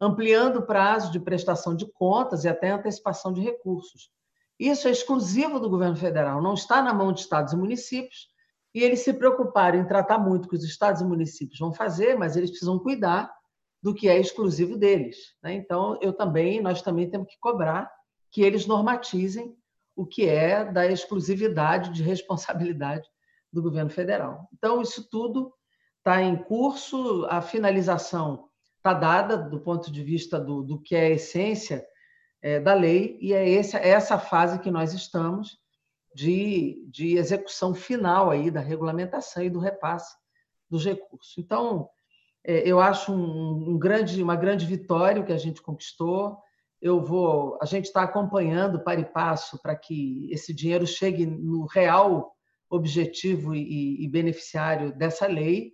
ampliando 0.00 0.58
o 0.58 0.66
prazo 0.66 1.10
de 1.10 1.18
prestação 1.18 1.74
de 1.74 1.90
contas 1.92 2.44
e 2.44 2.48
até 2.48 2.70
antecipação 2.70 3.32
de 3.32 3.40
recursos. 3.40 4.10
Isso 4.58 4.88
é 4.88 4.90
exclusivo 4.90 5.58
do 5.58 5.70
governo 5.70 5.96
federal, 5.96 6.42
não 6.42 6.54
está 6.54 6.82
na 6.82 6.92
mão 6.92 7.12
de 7.12 7.20
estados 7.20 7.52
e 7.52 7.56
municípios, 7.56 8.28
e 8.74 8.82
eles 8.82 9.00
se 9.00 9.12
preocuparam 9.12 9.78
em 9.78 9.86
tratar 9.86 10.18
muito 10.18 10.48
que 10.48 10.56
os 10.56 10.64
estados 10.64 11.00
e 11.00 11.04
municípios 11.04 11.58
vão 11.58 11.72
fazer, 11.72 12.16
mas 12.16 12.36
eles 12.36 12.50
precisam 12.50 12.78
cuidar 12.78 13.32
do 13.82 13.94
que 13.94 14.08
é 14.08 14.18
exclusivo 14.18 14.76
deles. 14.76 15.16
Né? 15.42 15.54
Então, 15.54 15.98
eu 16.02 16.12
também, 16.12 16.60
nós 16.60 16.82
também 16.82 17.08
temos 17.08 17.28
que 17.28 17.38
cobrar 17.40 17.90
que 18.30 18.42
eles 18.42 18.66
normatizem 18.66 19.56
o 19.96 20.06
que 20.06 20.28
é 20.28 20.64
da 20.64 20.86
exclusividade 20.86 21.92
de 21.92 22.02
responsabilidade 22.02 23.08
do 23.52 23.62
governo 23.62 23.90
federal. 23.90 24.48
Então, 24.52 24.80
isso 24.80 25.08
tudo 25.10 25.52
está 25.98 26.22
em 26.22 26.36
curso, 26.36 27.26
a 27.28 27.40
finalização 27.40 28.48
está 28.76 28.94
dada 28.94 29.36
do 29.36 29.60
ponto 29.60 29.90
de 29.90 30.02
vista 30.02 30.38
do, 30.38 30.62
do 30.62 30.80
que 30.80 30.94
é 30.94 31.06
a 31.06 31.10
essência 31.10 31.84
é, 32.40 32.60
da 32.60 32.74
lei, 32.74 33.18
e 33.20 33.32
é 33.32 33.54
essa, 33.54 33.78
é 33.78 33.88
essa 33.88 34.18
fase 34.18 34.60
que 34.60 34.70
nós 34.70 34.92
estamos 34.92 35.58
de, 36.14 36.86
de 36.88 37.16
execução 37.16 37.74
final 37.74 38.30
aí 38.30 38.50
da 38.50 38.60
regulamentação 38.60 39.42
e 39.42 39.50
do 39.50 39.58
repasse 39.58 40.16
dos 40.70 40.84
recursos. 40.84 41.36
Então, 41.38 41.88
é, 42.44 42.66
eu 42.66 42.80
acho 42.80 43.12
um, 43.12 43.70
um 43.70 43.78
grande, 43.78 44.22
uma 44.22 44.36
grande 44.36 44.64
vitória 44.64 45.22
que 45.22 45.32
a 45.32 45.38
gente 45.38 45.60
conquistou. 45.60 46.38
Eu 46.80 47.02
vou, 47.02 47.58
a 47.60 47.64
gente 47.64 47.86
está 47.86 48.02
acompanhando 48.02 48.80
para 48.80 49.00
e 49.00 49.04
passo 49.04 49.60
para 49.60 49.74
que 49.74 50.28
esse 50.30 50.54
dinheiro 50.54 50.86
chegue 50.86 51.26
no 51.26 51.66
real 51.66 52.32
objetivo 52.70 53.54
e, 53.54 54.04
e 54.04 54.08
beneficiário 54.08 54.96
dessa 54.96 55.26
lei 55.26 55.72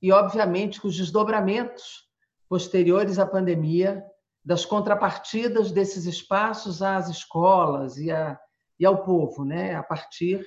e, 0.00 0.12
obviamente, 0.12 0.86
os 0.86 0.96
desdobramentos 0.96 2.06
posteriores 2.48 3.18
à 3.18 3.26
pandemia 3.26 4.04
das 4.44 4.64
contrapartidas 4.64 5.72
desses 5.72 6.04
espaços 6.04 6.80
às 6.80 7.08
escolas 7.08 7.96
e 7.96 8.12
a, 8.12 8.38
e 8.78 8.86
ao 8.86 9.02
povo, 9.02 9.44
né? 9.44 9.74
a 9.74 9.82
partir 9.82 10.46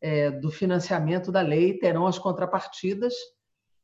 é, 0.00 0.30
do 0.30 0.50
financiamento 0.50 1.32
da 1.32 1.40
lei, 1.40 1.76
terão 1.76 2.06
as 2.06 2.18
contrapartidas 2.18 3.12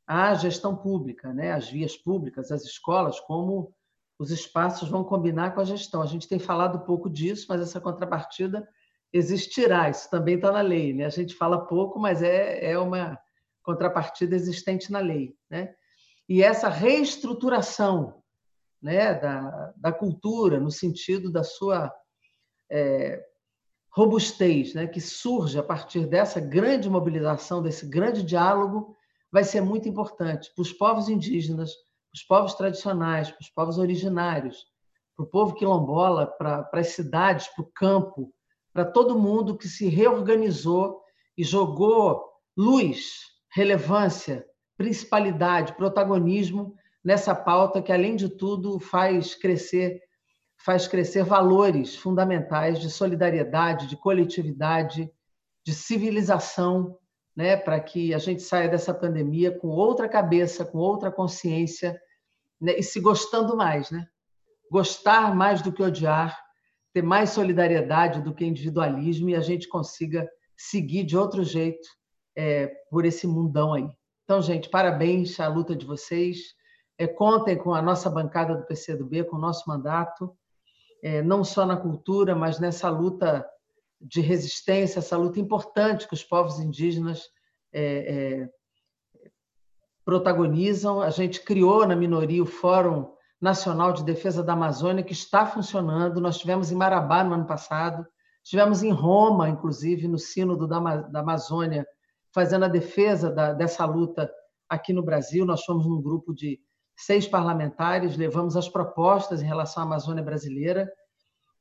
à 0.07 0.33
gestão 0.35 0.77
pública, 0.77 1.33
né? 1.33 1.53
as 1.53 1.69
vias 1.69 1.97
públicas, 1.97 2.53
as 2.53 2.63
escolas, 2.63 3.19
como 3.19 3.75
os 4.19 4.31
espaços 4.31 4.89
vão 4.89 5.05
combinar 5.05 5.55
com 5.55 5.61
a 5.61 5.65
gestão. 5.65 6.03
A 6.03 6.07
gente 6.07 6.29
tem 6.29 6.39
falado 6.39 6.85
pouco 6.85 7.09
disso, 7.11 7.47
mas 7.49 7.61
essa 7.61 7.81
contrapartida 7.81 8.67
existirá, 9.13 9.89
isso 9.89 10.11
também 10.11 10.37
está 10.37 10.51
na 10.51 10.61
lei. 10.61 10.93
Né? 10.93 11.05
A 11.05 11.11
gente 11.11 11.35
fala 11.35 11.67
pouco, 11.67 11.99
mas 11.99 12.23
é, 12.23 12.73
é 12.73 12.79
uma 12.79 13.19
contrapartida 13.63 14.35
existente 14.35 14.91
na 14.91 15.01
lei. 15.01 15.35
Né? 15.51 15.75
E 16.29 16.43
essa 16.43 16.69
reestruturação 16.69 18.23
né, 18.81 19.15
da, 19.15 19.75
da 19.77 19.93
cultura, 19.93 20.61
no 20.61 20.71
sentido 20.71 21.31
da 21.31 21.43
sua 21.43 21.93
é, 22.71 23.23
robustez 23.91 24.75
né, 24.75 24.87
que 24.87 25.01
surge 25.01 25.59
a 25.59 25.63
partir 25.63 26.07
dessa 26.07 26.41
grande 26.41 26.89
mobilização, 26.89 27.63
desse 27.63 27.87
grande 27.87 28.23
diálogo, 28.23 28.95
vai 29.33 29.45
ser 29.45 29.61
muito 29.61 29.89
importante 29.89 30.53
para 30.55 30.63
os 30.63 30.73
povos 30.73 31.09
indígenas, 31.09 31.73
os 32.17 32.23
povos 32.23 32.55
tradicionais, 32.55 33.31
para 33.31 33.43
os 33.43 33.51
povos 33.51 33.77
originários, 33.77 34.65
para 35.15 35.25
o 35.25 35.29
povo 35.29 35.55
quilombola, 35.55 36.27
para, 36.27 36.63
para 36.63 36.81
as 36.81 36.89
cidades, 36.89 37.47
para 37.49 37.63
o 37.63 37.71
campo, 37.75 38.33
para 38.73 38.87
todo 38.87 39.19
mundo 39.19 39.57
que 39.57 39.69
se 39.69 39.87
reorganizou 39.89 41.03
e 41.37 41.45
jogou 41.45 42.25
luz, 42.57 43.21
relevância, 43.55 44.47
principalidade, 44.79 45.75
protagonismo 45.75 46.75
nessa 47.05 47.35
pauta 47.35 47.83
que, 47.83 47.93
além 47.93 48.17
de 48.17 48.31
tudo, 48.31 48.81
faz 48.81 49.35
crescer 49.35 50.01
faz 50.65 50.89
crescer 50.89 51.23
valores 51.23 51.95
fundamentais 51.95 52.81
de 52.81 52.91
solidariedade, 52.91 53.87
de 53.87 53.97
coletividade, 53.97 55.09
de 55.65 55.75
civilização, 55.75 56.99
né, 57.37 57.59
para 57.59 57.79
que 57.79 58.15
a 58.15 58.19
gente 58.19 58.43
saia 58.43 58.67
dessa 58.67 58.95
pandemia 58.95 59.57
com 59.57 59.69
outra 59.69 60.09
cabeça, 60.09 60.65
com 60.65 60.79
outra 60.79 61.13
consciência 61.13 62.01
né, 62.61 62.79
e 62.79 62.83
se 62.83 63.01
gostando 63.01 63.57
mais, 63.57 63.91
né? 63.91 64.07
Gostar 64.71 65.35
mais 65.35 65.63
do 65.63 65.73
que 65.73 65.83
odiar, 65.83 66.37
ter 66.93 67.03
mais 67.03 67.31
solidariedade 67.31 68.23
do 68.23 68.35
que 68.35 68.45
individualismo 68.45 69.31
e 69.31 69.35
a 69.35 69.41
gente 69.41 69.69
consiga 69.69 70.29
seguir 70.57 71.05
de 71.05 71.17
outro 71.17 71.45
jeito 71.45 71.87
é, 72.37 72.69
por 72.91 73.05
esse 73.05 73.27
mundão 73.27 73.75
aí. 73.75 73.89
Então, 74.25 74.43
gente, 74.43 74.69
parabéns 74.69 75.39
à 75.39 75.47
luta 75.49 75.77
de 75.77 75.87
vocês. 75.87 76.39
É, 76.99 77.07
contem 77.07 77.57
com 77.57 77.75
a 77.75 77.83
nossa 77.83 78.09
bancada 78.09 78.55
do 78.57 78.67
PCdoB, 78.67 79.25
com 79.25 79.37
o 79.37 79.41
nosso 79.41 79.69
mandato 79.69 80.35
é, 81.03 81.23
não 81.23 81.45
só 81.45 81.65
na 81.65 81.77
cultura, 81.77 82.35
mas 82.35 82.59
nessa 82.59 82.89
luta 82.89 83.49
de 84.01 84.21
resistência, 84.21 84.99
essa 84.99 85.17
luta 85.17 85.41
importante 85.41 86.07
que 86.07 86.15
os 86.15 86.25
povos 86.25 86.59
indígenas 86.59 87.29
é, 87.73 88.43
é, 88.43 88.51
protagonizam. 90.07 91.03
A 91.03 91.11
gente 91.11 91.43
criou 91.43 91.85
na 91.85 91.97
minoria 91.97 92.43
o 92.43 92.47
Fórum 92.47 93.13
Nacional 93.41 93.93
de 93.93 94.05
Defesa 94.05 94.43
da 94.43 94.53
Amazônia, 94.53 95.03
que 95.03 95.13
está 95.13 95.45
funcionando. 95.45 96.21
Nós 96.21 96.39
tivemos 96.39 96.71
em 96.71 96.77
Marabá 96.77 97.25
no 97.25 97.35
ano 97.35 97.45
passado, 97.45 98.07
estivemos 98.43 98.85
em 98.85 98.93
Roma, 98.93 99.49
inclusive, 99.49 100.07
no 100.07 100.17
Sínodo 100.17 100.67
da, 100.69 100.79
da 100.79 101.21
Amazônia, 101.21 101.85
fazendo 102.33 102.65
a 102.65 102.69
defesa 102.69 103.31
da, 103.31 103.53
dessa 103.53 103.85
luta 103.85 104.31
aqui 104.69 104.93
no 104.93 105.03
Brasil. 105.03 105.45
Nós 105.45 105.65
fomos 105.65 105.87
num 105.87 106.01
grupo 106.01 106.33
de 106.33 106.61
seis 106.97 107.27
parlamentares, 107.27 108.17
levamos 108.17 108.57
as 108.57 108.69
propostas 108.69 109.43
em 109.43 109.47
relação 109.47 109.83
à 109.83 109.87
Amazônia 109.87 110.23
brasileira 110.23 110.91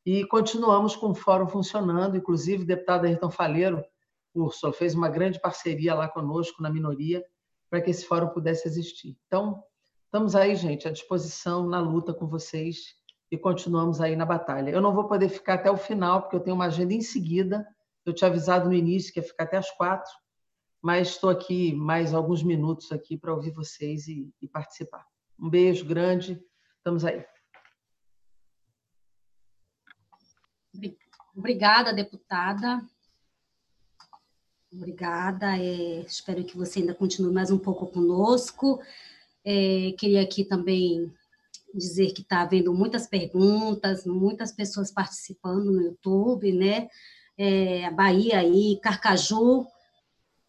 e 0.05 0.23
continuamos 0.27 0.95
com 0.95 1.09
o 1.09 1.15
fórum 1.15 1.47
funcionando. 1.47 2.15
Inclusive, 2.15 2.63
o 2.63 2.67
deputado 2.67 3.05
Ayrton 3.05 3.31
Faleiro, 3.31 3.83
Úrsula, 4.35 4.71
fez 4.71 4.93
uma 4.93 5.09
grande 5.09 5.41
parceria 5.41 5.95
lá 5.95 6.07
conosco, 6.07 6.61
na 6.61 6.69
minoria, 6.69 7.25
para 7.69 7.81
que 7.81 7.89
esse 7.89 8.05
fórum 8.05 8.29
pudesse 8.29 8.67
existir. 8.67 9.17
Então, 9.27 9.63
estamos 10.05 10.35
aí, 10.35 10.55
gente, 10.55 10.87
à 10.87 10.91
disposição 10.91 11.67
na 11.67 11.79
luta 11.79 12.13
com 12.13 12.27
vocês 12.27 12.95
e 13.31 13.37
continuamos 13.37 13.99
aí 13.99 14.15
na 14.15 14.25
batalha. 14.25 14.69
Eu 14.69 14.81
não 14.81 14.93
vou 14.93 15.07
poder 15.07 15.29
ficar 15.29 15.55
até 15.55 15.69
o 15.69 15.77
final, 15.77 16.21
porque 16.21 16.35
eu 16.35 16.39
tenho 16.39 16.55
uma 16.55 16.65
agenda 16.65 16.93
em 16.93 17.01
seguida. 17.01 17.67
Eu 18.05 18.13
tinha 18.13 18.29
avisado 18.29 18.67
no 18.67 18.73
início 18.73 19.11
que 19.11 19.19
ia 19.19 19.23
ficar 19.23 19.45
até 19.45 19.57
as 19.57 19.69
quatro, 19.71 20.11
mas 20.81 21.09
estou 21.09 21.29
aqui 21.29 21.73
mais 21.73 22.13
alguns 22.13 22.43
minutos 22.43 22.91
aqui 22.91 23.17
para 23.17 23.33
ouvir 23.33 23.51
vocês 23.51 24.07
e, 24.07 24.31
e 24.41 24.47
participar. 24.47 25.05
Um 25.39 25.49
beijo 25.49 25.85
grande, 25.85 26.41
estamos 26.77 27.03
aí. 27.03 27.25
Obrigada, 31.35 31.93
deputada. 31.93 32.81
Obrigada. 34.75 35.57
É, 35.57 36.01
espero 36.01 36.43
que 36.43 36.57
você 36.57 36.79
ainda 36.79 36.93
continue 36.93 37.33
mais 37.33 37.49
um 37.49 37.57
pouco 37.57 37.87
conosco. 37.87 38.79
É, 39.43 39.93
queria 39.97 40.21
aqui 40.21 40.43
também 40.43 41.13
dizer 41.73 42.11
que 42.11 42.21
está 42.21 42.41
havendo 42.41 42.73
muitas 42.73 43.07
perguntas, 43.07 44.05
muitas 44.05 44.51
pessoas 44.51 44.91
participando 44.91 45.71
no 45.71 45.81
YouTube, 45.81 46.51
né? 46.51 46.89
É, 47.37 47.89
Bahia 47.91 48.39
aí, 48.39 48.77
Carcaju, 48.81 49.65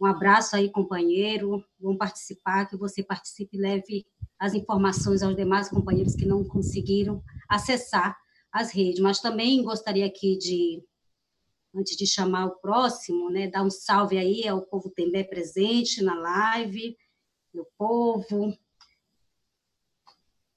um 0.01 0.07
abraço 0.07 0.57
aí, 0.57 0.71
companheiro. 0.71 1.65
Vão 1.81 1.97
participar, 1.97 2.67
que 2.67 2.77
você 2.77 3.03
participe 3.03 3.57
e 3.57 3.61
leve 3.61 4.07
as 4.39 4.55
informações 4.55 5.23
aos 5.23 5.37
demais 5.37 5.69
companheiros 5.69 6.17
que 6.17 6.27
não 6.27 6.43
conseguiram 6.43 7.23
acessar 7.49 8.17
as 8.53 8.73
redes. 8.73 9.01
Mas 9.01 9.21
também 9.21 9.63
gostaria 9.63 10.07
aqui 10.07 10.37
de, 10.37 10.83
antes 11.77 11.97
de 11.97 12.07
chamar 12.07 12.47
o 12.47 12.57
próximo, 12.59 13.31
né, 13.31 13.49
dar 13.49 13.63
um 13.63 13.71
salve 13.71 14.19
aí 14.19 14.49
ao 14.49 14.63
povo 14.63 14.91
Tembé 14.91 15.23
presente 15.23 16.03
na 16.03 16.15
live, 16.15 16.97
meu 17.53 17.67
povo, 17.77 18.57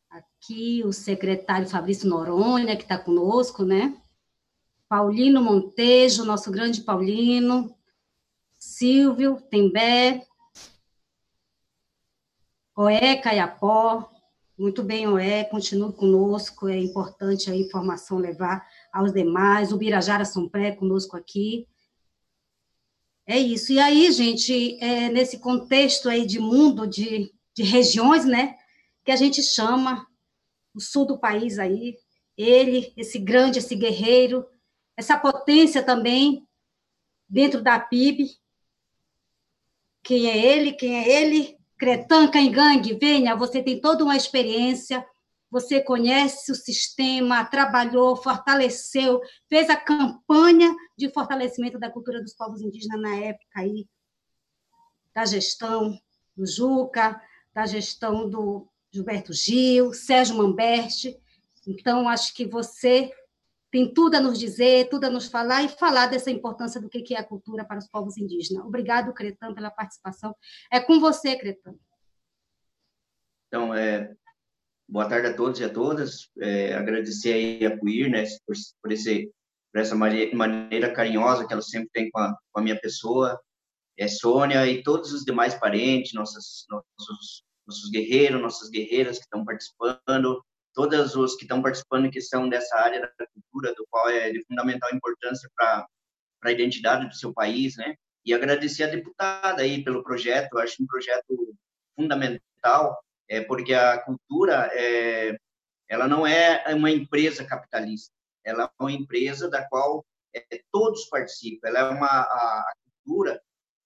aqui 0.10 0.82
o 0.86 0.94
secretário 0.94 1.68
Fabrício 1.68 2.08
Noronha, 2.08 2.76
que 2.78 2.84
está 2.84 2.98
conosco, 2.98 3.64
né? 3.64 4.02
Paulino 4.88 5.42
Montejo, 5.42 6.26
nosso 6.26 6.50
grande 6.50 6.82
Paulino, 6.82 7.76
Silvio 8.58 9.40
Tembé, 9.50 10.26
Oé 12.76 13.18
Caiapó, 13.18 14.10
muito 14.58 14.84
bem, 14.84 15.08
Oé, 15.08 15.44
continue 15.44 15.94
conosco, 15.94 16.68
é 16.68 16.78
importante 16.78 17.50
a 17.50 17.56
informação 17.56 18.18
levar 18.18 18.68
aos 18.92 19.14
demais, 19.14 19.72
o 19.72 19.78
Birajara 19.78 20.26
Sompré 20.26 20.72
conosco 20.72 21.16
aqui. 21.16 21.68
É 23.26 23.38
isso. 23.38 23.72
E 23.72 23.80
aí, 23.80 24.12
gente, 24.12 24.78
é 24.84 25.10
nesse 25.10 25.40
contexto 25.40 26.10
aí 26.10 26.26
de 26.26 26.40
mundo, 26.40 26.88
de, 26.88 27.32
de 27.56 27.64
regiões, 27.64 28.26
né, 28.26 28.58
que 29.06 29.12
a 29.12 29.16
gente 29.16 29.44
chama 29.44 30.08
o 30.74 30.80
sul 30.80 31.06
do 31.06 31.20
país 31.20 31.60
aí, 31.60 31.96
ele, 32.38 32.94
esse 32.96 33.20
grande, 33.20 33.60
esse 33.60 33.76
guerreiro, 33.76 34.46
essa 34.96 35.18
potência 35.18 35.84
também 35.84 36.48
dentro 37.28 37.62
da 37.62 37.80
PIB. 37.80 38.30
Quem 40.02 40.30
é 40.30 40.38
ele? 40.38 40.72
Quem 40.74 40.96
é 40.98 41.22
ele? 41.22 41.58
Cretan 41.78 42.30
Cangangue, 42.30 42.98
venha, 43.00 43.36
você 43.36 43.64
tem 43.64 43.80
toda 43.80 44.04
uma 44.04 44.18
experiência, 44.18 45.06
você 45.52 45.82
conhece 45.82 46.52
o 46.52 46.56
sistema, 46.56 47.46
trabalhou, 47.46 48.16
fortaleceu, 48.16 49.20
fez 49.48 49.70
a 49.70 49.76
campanha 49.76 50.76
de 50.98 51.12
fortalecimento 51.12 51.80
da 51.80 51.90
cultura 51.90 52.22
dos 52.22 52.34
povos 52.34 52.62
indígenas 52.62 53.02
na 53.02 53.16
época 53.16 53.46
aí, 53.56 53.88
da 55.14 55.26
gestão 55.26 55.98
do 56.36 56.46
Juca, 56.46 57.22
da 57.54 57.66
gestão 57.66 58.30
do 58.30 58.68
Gilberto 58.92 59.34
Gil, 59.34 59.94
Sérgio 59.94 60.38
Mamberti. 60.38 61.20
Então, 61.68 62.08
acho 62.08 62.34
que 62.34 62.46
você 62.46 63.12
tem 63.72 63.94
tudo 63.94 64.16
a 64.16 64.20
nos 64.20 64.40
dizer, 64.40 64.90
tudo 64.90 65.06
a 65.06 65.10
nos 65.10 65.28
falar 65.28 65.64
e 65.64 65.70
falar 65.70 66.08
dessa 66.08 66.32
importância 66.32 66.82
do 66.82 66.90
que 66.90 67.14
é 67.14 67.20
a 67.20 67.24
cultura 67.24 67.64
para 67.64 67.78
os 67.78 67.88
povos 67.88 68.18
indígenas. 68.18 68.66
Obrigado, 68.66 69.14
Cretan, 69.14 69.54
pela 69.54 69.70
participação. 69.70 70.36
É 70.72 70.80
com 70.80 71.00
você, 71.00 71.36
Cretan. 71.36 71.76
Então, 73.48 73.74
é, 73.74 74.16
boa 74.90 75.08
tarde 75.08 75.28
a 75.28 75.34
todos 75.34 75.60
e 75.60 75.64
a 75.64 75.70
todas. 75.70 76.30
É, 76.40 76.74
agradecer 76.74 77.34
aí 77.34 77.66
a 77.66 77.78
Puir, 77.78 78.10
né, 78.10 78.24
por, 78.46 78.56
por, 78.82 78.92
esse, 78.92 79.32
por 79.72 79.82
essa 79.82 79.96
maneira 79.96 80.92
carinhosa 80.92 81.48
que 81.48 81.54
ela 81.54 81.62
sempre 81.62 81.90
tem 81.94 82.10
com 82.10 82.20
a, 82.20 82.36
com 82.52 82.60
a 82.60 82.64
minha 82.64 82.80
pessoa, 82.80 83.40
é 83.98 84.08
Sônia 84.08 84.66
e 84.66 84.82
todos 84.82 85.12
os 85.12 85.24
demais 85.24 85.56
parentes, 85.56 86.14
nossas, 86.14 86.66
nossos 86.70 87.44
nossos 87.70 87.90
guerreiros, 87.92 88.42
nossas 88.42 88.70
guerreiras 88.70 89.18
que 89.18 89.26
estão 89.26 89.46
participando, 89.46 90.44
todos 90.74 91.16
os 91.16 91.36
que 91.36 91.44
estão 91.44 91.62
participando 91.62 92.10
que 92.10 92.20
são 92.20 92.50
dessa 92.50 92.76
área 92.78 93.00
da 93.02 93.28
cultura, 93.28 93.76
do 93.76 93.86
qual 93.90 94.10
é 94.10 94.32
de 94.32 94.44
fundamental 94.46 94.90
importância 94.94 95.48
para 95.56 95.88
a 96.44 96.52
identidade 96.52 97.08
do 97.08 97.16
seu 97.16 97.32
país, 97.32 97.78
né? 97.78 97.96
E 98.26 98.34
agradecer 98.34 98.84
a 98.84 98.88
deputada 98.88 99.62
aí 99.62 99.84
pelo 99.84 100.04
projeto, 100.04 100.54
eu 100.54 100.60
acho 100.60 100.82
um 100.82 100.88
projeto 100.88 101.56
fundamental, 101.96 102.98
é, 103.30 103.42
porque 103.42 103.74
a 103.74 104.00
cultura, 104.00 104.70
é, 104.74 105.38
ela 105.88 106.08
não 106.08 106.26
é 106.26 106.64
uma 106.74 106.90
empresa 106.90 107.46
capitalista, 107.46 108.14
ela 108.44 108.64
é 108.64 108.84
uma 108.84 108.92
empresa 108.92 109.50
da 109.50 109.68
qual 109.68 110.06
é, 110.36 110.44
todos 110.72 111.06
participam, 111.06 111.68
ela 111.68 111.80
é 111.80 111.90
uma, 111.90 112.08
a, 112.08 112.60
a 112.62 112.74
cultura, 113.06 113.42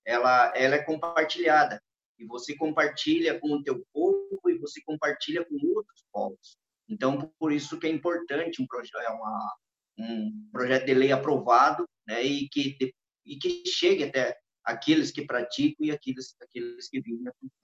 ela, 0.05 0.53
ela 0.55 0.75
é 0.75 0.83
compartilhada, 0.83 1.81
e 2.17 2.25
você 2.25 2.55
compartilha 2.55 3.39
com 3.39 3.53
o 3.53 3.63
teu 3.63 3.85
povo 3.93 4.39
e 4.47 4.57
você 4.57 4.81
compartilha 4.85 5.43
com 5.45 5.55
outros 5.75 6.05
povos. 6.11 6.57
Então, 6.87 7.31
por 7.39 7.51
isso 7.51 7.79
que 7.79 7.87
é 7.87 7.89
importante 7.89 8.61
um 8.61 8.67
projeto, 8.67 8.97
é 8.97 9.09
uma, 9.09 9.55
um 9.99 10.49
projeto 10.51 10.85
de 10.85 10.93
lei 10.93 11.11
aprovado, 11.11 11.87
né, 12.07 12.23
e 12.23 12.47
que 12.49 12.93
e 13.25 13.37
que 13.37 13.63
chegue 13.65 14.03
até 14.03 14.37
aqueles 14.65 15.09
que 15.09 15.25
praticam 15.25 15.85
e 15.85 15.91
aqueles 15.91 16.35
aqueles 16.41 16.89
que 16.89 16.99
vivem 16.99 17.27
a 17.27 17.31
cultura. 17.31 17.62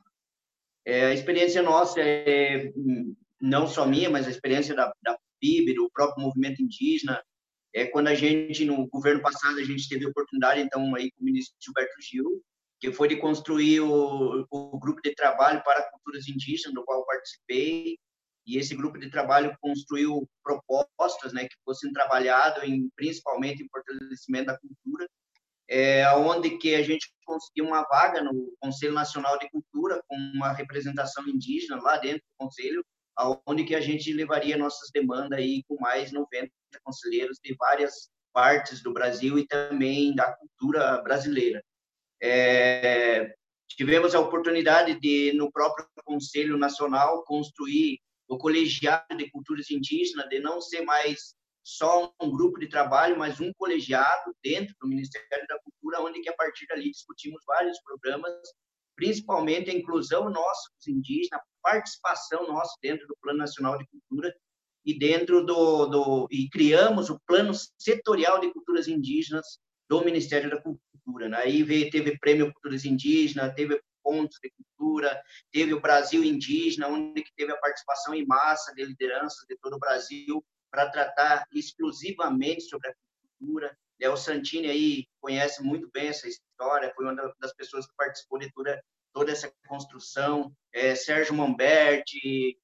É, 0.89 1.05
a 1.05 1.13
experiência 1.13 1.61
nossa 1.61 2.01
é 2.01 2.71
não 3.39 3.67
só 3.67 3.85
minha, 3.85 4.09
mas 4.09 4.27
a 4.27 4.31
experiência 4.31 4.73
da, 4.73 4.91
da 5.03 5.17
PIB, 5.39 5.73
do 5.75 5.89
próprio 5.91 6.23
movimento 6.25 6.61
indígena, 6.61 7.23
é 7.73 7.85
quando 7.85 8.07
a 8.07 8.15
gente 8.15 8.65
no 8.65 8.87
governo 8.87 9.21
passado 9.21 9.59
a 9.59 9.63
gente 9.63 9.87
teve 9.87 10.05
a 10.05 10.09
oportunidade 10.09 10.61
então 10.61 10.95
aí 10.95 11.11
com 11.11 11.21
o 11.21 11.25
ministro 11.25 11.55
Gilberto 11.61 12.01
Gil 12.01 12.41
que 12.79 12.91
foi 12.91 13.07
de 13.07 13.17
construir 13.17 13.81
o, 13.81 14.47
o 14.49 14.79
grupo 14.79 15.01
de 15.01 15.13
trabalho 15.13 15.61
para 15.63 15.89
culturas 15.91 16.27
indígenas, 16.27 16.73
do 16.73 16.83
qual 16.85 17.05
participei, 17.05 17.97
e 18.47 18.57
esse 18.57 18.73
grupo 18.73 18.97
de 18.97 19.09
trabalho 19.09 19.55
construiu 19.61 20.27
propostas, 20.41 21.33
né, 21.33 21.43
que 21.43 21.55
fossem 21.65 21.91
trabalhado 21.91 22.63
em 22.65 22.89
principalmente 22.95 23.61
em 23.61 23.67
fortalecimento 23.69 24.45
da 24.45 24.57
cultura, 24.57 25.07
é, 25.69 26.11
onde 26.15 26.57
que 26.57 26.73
a 26.73 26.81
gente 26.81 27.13
conseguiu 27.23 27.65
uma 27.65 27.83
vaga 27.83 28.23
no 28.23 28.51
Conselho 28.59 28.93
Nacional 28.93 29.37
de 29.37 29.47
Cultura 29.49 30.01
com 30.07 30.15
uma 30.15 30.51
representação 30.51 31.27
indígena 31.27 31.79
lá 31.79 31.97
dentro 31.97 32.21
do 32.21 32.45
conselho, 32.45 32.83
aonde 33.15 33.63
que 33.63 33.75
a 33.75 33.81
gente 33.81 34.11
levaria 34.11 34.57
nossas 34.57 34.89
demandas 34.91 35.37
aí 35.37 35.63
com 35.67 35.79
mais 35.79 36.11
90 36.11 36.49
conselheiros 36.83 37.37
de 37.43 37.55
várias 37.55 38.09
partes 38.33 38.81
do 38.81 38.91
Brasil 38.91 39.37
e 39.37 39.45
também 39.45 40.15
da 40.15 40.33
cultura 40.33 41.01
brasileira. 41.03 41.63
É, 42.21 43.31
tivemos 43.67 44.15
a 44.15 44.19
oportunidade 44.19 44.99
de, 44.99 45.33
no 45.33 45.51
próprio 45.51 45.87
Conselho 46.03 46.57
Nacional, 46.57 47.23
construir 47.25 47.99
o 48.27 48.37
colegiado 48.37 49.15
de 49.15 49.29
culturas 49.29 49.69
indígenas, 49.69 50.27
de 50.29 50.39
não 50.39 50.59
ser 50.61 50.81
mais 50.81 51.35
só 51.63 52.13
um 52.21 52.31
grupo 52.31 52.59
de 52.59 52.67
trabalho, 52.67 53.17
mas 53.17 53.39
um 53.39 53.51
colegiado 53.53 54.35
dentro 54.43 54.75
do 54.79 54.87
Ministério 54.87 55.47
da 55.47 55.59
Cultura, 55.59 56.01
onde 56.01 56.21
que 56.21 56.29
a 56.29 56.35
partir 56.35 56.65
dali 56.67 56.91
discutimos 56.91 57.41
vários 57.45 57.79
programas, 57.81 58.33
principalmente 58.95 59.69
a 59.69 59.73
inclusão 59.73 60.29
nossa 60.29 60.69
dos 60.75 60.87
indígenas, 60.87 61.39
a 61.39 61.43
participação 61.61 62.47
nossa 62.47 62.75
dentro 62.81 63.07
do 63.07 63.15
Plano 63.21 63.39
Nacional 63.39 63.77
de 63.77 63.87
Cultura 63.87 64.33
e 64.85 64.97
dentro 64.97 65.45
do, 65.45 65.85
do 65.85 66.27
e 66.31 66.49
criamos 66.49 67.09
o 67.09 67.19
Plano 67.27 67.53
Setorial 67.77 68.39
de 68.39 68.51
Culturas 68.51 68.87
Indígenas 68.87 69.59
do 69.89 70.03
Ministério 70.03 70.49
da 70.49 70.61
Cultura. 70.61 71.29
Né? 71.29 71.37
Aí 71.37 71.63
veio, 71.63 71.89
teve 71.89 72.17
prêmio 72.19 72.51
Culturas 72.53 72.85
Indígenas, 72.85 73.53
teve 73.53 73.81
pontos 74.03 74.37
de 74.41 74.51
cultura, 74.51 75.21
teve 75.51 75.73
o 75.73 75.81
Brasil 75.81 76.23
Indígena, 76.23 76.87
onde 76.87 77.23
teve 77.35 77.51
a 77.51 77.57
participação 77.57 78.13
em 78.13 78.25
massa 78.25 78.73
de 78.73 78.83
lideranças 78.85 79.45
de 79.47 79.57
todo 79.61 79.75
o 79.75 79.79
Brasil 79.79 80.43
para 80.71 80.89
tratar 80.89 81.45
exclusivamente 81.53 82.61
sobre 82.61 82.89
a 82.89 82.93
cultura. 83.39 83.77
É, 84.01 84.09
o 84.09 84.17
Santini 84.17 84.69
aí 84.69 85.07
conhece 85.19 85.61
muito 85.61 85.89
bem 85.91 86.07
essa 86.07 86.27
história, 86.27 86.93
foi 86.95 87.05
uma 87.05 87.33
das 87.39 87.53
pessoas 87.53 87.85
que 87.85 87.93
participou 87.97 88.39
de 88.39 88.51
toda, 88.51 88.81
toda 89.13 89.31
essa 89.31 89.51
construção. 89.67 90.53
É, 90.73 90.95
Sérgio 90.95 91.35
Mamberti, 91.35 92.57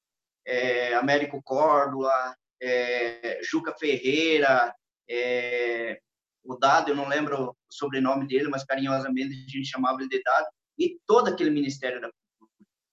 é, 0.45 0.93
Américo 0.93 1.41
Córdula, 1.43 2.35
é, 2.61 3.39
Juca 3.43 3.75
Ferreira, 3.77 4.73
é, 5.09 5.99
o 6.43 6.55
Dado, 6.55 6.91
eu 6.91 6.95
não 6.95 7.07
lembro 7.07 7.49
o 7.49 7.55
sobrenome 7.69 8.27
dele, 8.27 8.47
mas 8.47 8.63
carinhosamente 8.63 9.33
a 9.33 9.49
gente 9.49 9.65
chamava 9.65 9.99
ele 9.99 10.09
de 10.09 10.21
Dado, 10.21 10.47
e 10.77 10.99
todo 11.05 11.27
aquele 11.27 11.49
Ministério 11.49 11.99
da. 11.99 12.09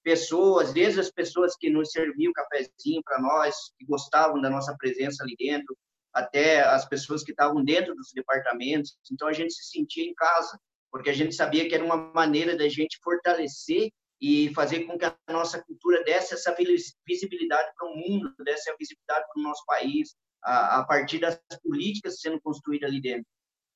Pessoas, 0.03 0.72
desde 0.72 1.00
as 1.00 1.11
pessoas 1.11 1.57
que 1.57 1.70
nos 1.70 1.90
serviam 1.90 2.32
cafezinho 2.32 3.03
para 3.05 3.20
nós, 3.20 3.55
que 3.78 3.84
gostavam 3.84 4.40
da 4.40 4.50
nossa 4.50 4.74
presença 4.76 5.22
ali 5.22 5.34
dentro, 5.38 5.76
até 6.12 6.62
as 6.62 6.86
pessoas 6.86 7.22
que 7.22 7.30
estavam 7.30 7.64
dentro 7.64 7.94
dos 7.94 8.12
departamentos. 8.14 8.96
Então 9.11 9.28
a 9.28 9.32
gente 9.32 9.55
se 9.55 9.64
sentia 9.70 10.05
em 10.05 10.14
casa, 10.14 10.59
porque 10.90 11.11
a 11.11 11.14
gente 11.14 11.34
sabia 11.34 11.68
que 11.68 11.74
era 11.74 11.84
uma 11.84 11.96
maneira 11.96 12.57
da 12.57 12.68
gente 12.68 12.98
fortalecer 13.03 13.90
e 14.20 14.53
fazer 14.55 14.84
com 14.84 14.96
que 14.96 15.05
a 15.05 15.16
nossa 15.30 15.61
cultura 15.62 16.05
desse 16.05 16.34
essa 16.34 16.55
visibilidade 17.07 17.72
para 17.76 17.88
o 17.88 17.96
mundo, 17.96 18.32
desse 18.44 18.70
a 18.70 18.76
visibilidade 18.76 19.26
para 19.32 19.40
o 19.40 19.42
nosso 19.42 19.64
país, 19.66 20.14
a, 20.44 20.80
a 20.80 20.84
partir 20.84 21.18
das 21.18 21.40
políticas 21.62 22.20
sendo 22.20 22.40
construídas 22.40 22.88
ali 22.88 23.00
dentro. 23.00 23.26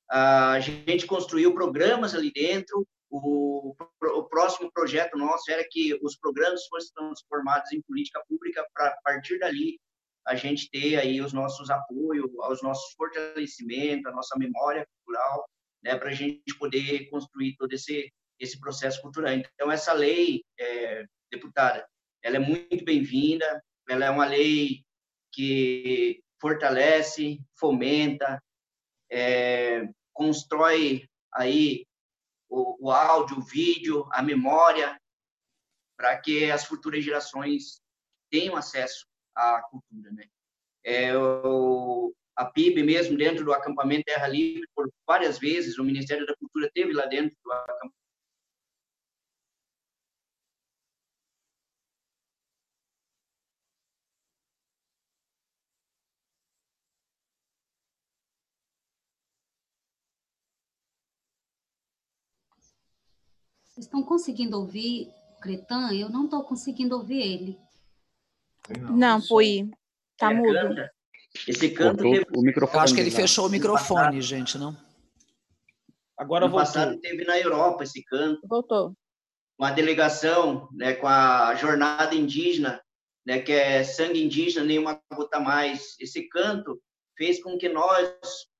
A 0.09 0.59
gente 0.61 1.05
construiu 1.05 1.53
programas 1.53 2.15
ali 2.15 2.31
dentro, 2.31 2.87
o, 3.09 3.75
o, 4.03 4.23
próximo 4.23 4.71
projeto 4.71 5.17
nosso 5.17 5.49
era 5.49 5.65
que 5.69 5.97
os 6.01 6.17
programas 6.17 6.65
fossem 6.67 6.91
transformados 6.93 7.71
em 7.71 7.81
política 7.81 8.21
pública 8.27 8.65
para 8.73 8.97
partir 9.03 9.39
dali 9.39 9.79
a 10.27 10.35
gente 10.35 10.69
ter 10.69 10.97
aí 10.97 11.21
os 11.21 11.31
nossos 11.31 11.69
apoios, 11.69 12.29
os 12.49 12.61
nossos 12.61 12.93
fortalecimentos, 12.93 14.05
a 14.05 14.15
nossa 14.15 14.37
memória 14.37 14.85
cultural, 14.85 15.49
né, 15.83 15.95
para 15.95 16.09
a 16.09 16.13
gente 16.13 16.57
poder 16.59 17.09
construir 17.09 17.55
todo 17.55 17.71
esse 17.73 18.11
esse 18.39 18.59
processo 18.59 19.01
cultural. 19.01 19.33
Então 19.33 19.71
essa 19.71 19.93
lei, 19.93 20.43
é, 20.59 21.05
deputada, 21.31 21.87
ela 22.23 22.37
é 22.37 22.39
muito 22.39 22.83
bem-vinda. 22.83 23.63
Ela 23.89 24.05
é 24.05 24.09
uma 24.09 24.25
lei 24.25 24.83
que 25.31 26.21
fortalece, 26.39 27.39
fomenta, 27.57 28.41
é, 29.11 29.87
constrói 30.13 31.07
aí 31.33 31.85
o, 32.49 32.87
o 32.87 32.91
áudio, 32.91 33.37
o 33.37 33.41
vídeo, 33.41 34.07
a 34.11 34.21
memória, 34.21 34.99
para 35.97 36.17
que 36.17 36.51
as 36.51 36.65
futuras 36.65 37.03
gerações 37.03 37.81
tenham 38.29 38.55
acesso 38.55 39.05
à 39.35 39.61
cultura, 39.63 40.11
né? 40.11 40.25
É, 40.83 41.17
o, 41.17 42.13
a 42.35 42.45
PIB 42.45 42.83
mesmo 42.83 43.17
dentro 43.17 43.43
do 43.43 43.51
acampamento 43.51 44.05
Terra 44.05 44.27
Livre 44.27 44.67
por 44.75 44.89
várias 45.05 45.37
vezes 45.37 45.77
o 45.77 45.83
Ministério 45.83 46.25
da 46.25 46.35
Cultura 46.35 46.69
teve 46.73 46.93
lá 46.93 47.05
dentro 47.05 47.35
do 47.43 47.51
acampamento 47.51 47.95
Vocês 63.77 63.85
estão 63.85 64.01
conseguindo 64.01 64.57
ouvir 64.57 65.13
o 65.37 65.39
Cretan? 65.39 65.93
Eu 65.93 66.09
não 66.09 66.25
estou 66.25 66.43
conseguindo 66.43 66.95
ouvir 66.95 67.21
ele. 67.21 67.59
Não, 68.89 69.21
Pui. 69.21 69.69
Tá 70.17 70.33
mudo. 70.33 70.57
Esse 71.47 71.69
canto 71.69 72.01
teve... 72.01 72.25
o 72.35 72.41
microfone. 72.41 72.75
Eu 72.75 72.83
acho 72.83 72.95
que 72.95 73.01
ele 73.01 73.11
fechou 73.11 73.45
o 73.45 73.49
microfone, 73.51 74.19
gente, 74.19 74.57
não? 74.57 74.75
Agora 76.17 76.45
no 76.45 76.51
voltou. 76.51 76.65
passado 76.65 76.99
teve 76.99 77.23
na 77.23 77.39
Europa 77.39 77.83
esse 77.83 78.03
canto. 78.03 78.41
Voltou. 78.47 78.95
Com 79.55 79.65
a 79.65 79.69
delegação, 79.69 80.67
né, 80.73 80.95
com 80.95 81.07
a 81.07 81.53
jornada 81.53 82.15
indígena, 82.15 82.81
né, 83.27 83.39
que 83.41 83.51
é 83.51 83.83
sangue 83.83 84.23
indígena, 84.23 84.65
nenhuma 84.65 84.99
gota 85.13 85.39
mais. 85.39 85.95
Esse 85.99 86.27
canto 86.29 86.81
fez 87.15 87.43
com 87.43 87.59
que 87.59 87.69
nós, 87.69 88.11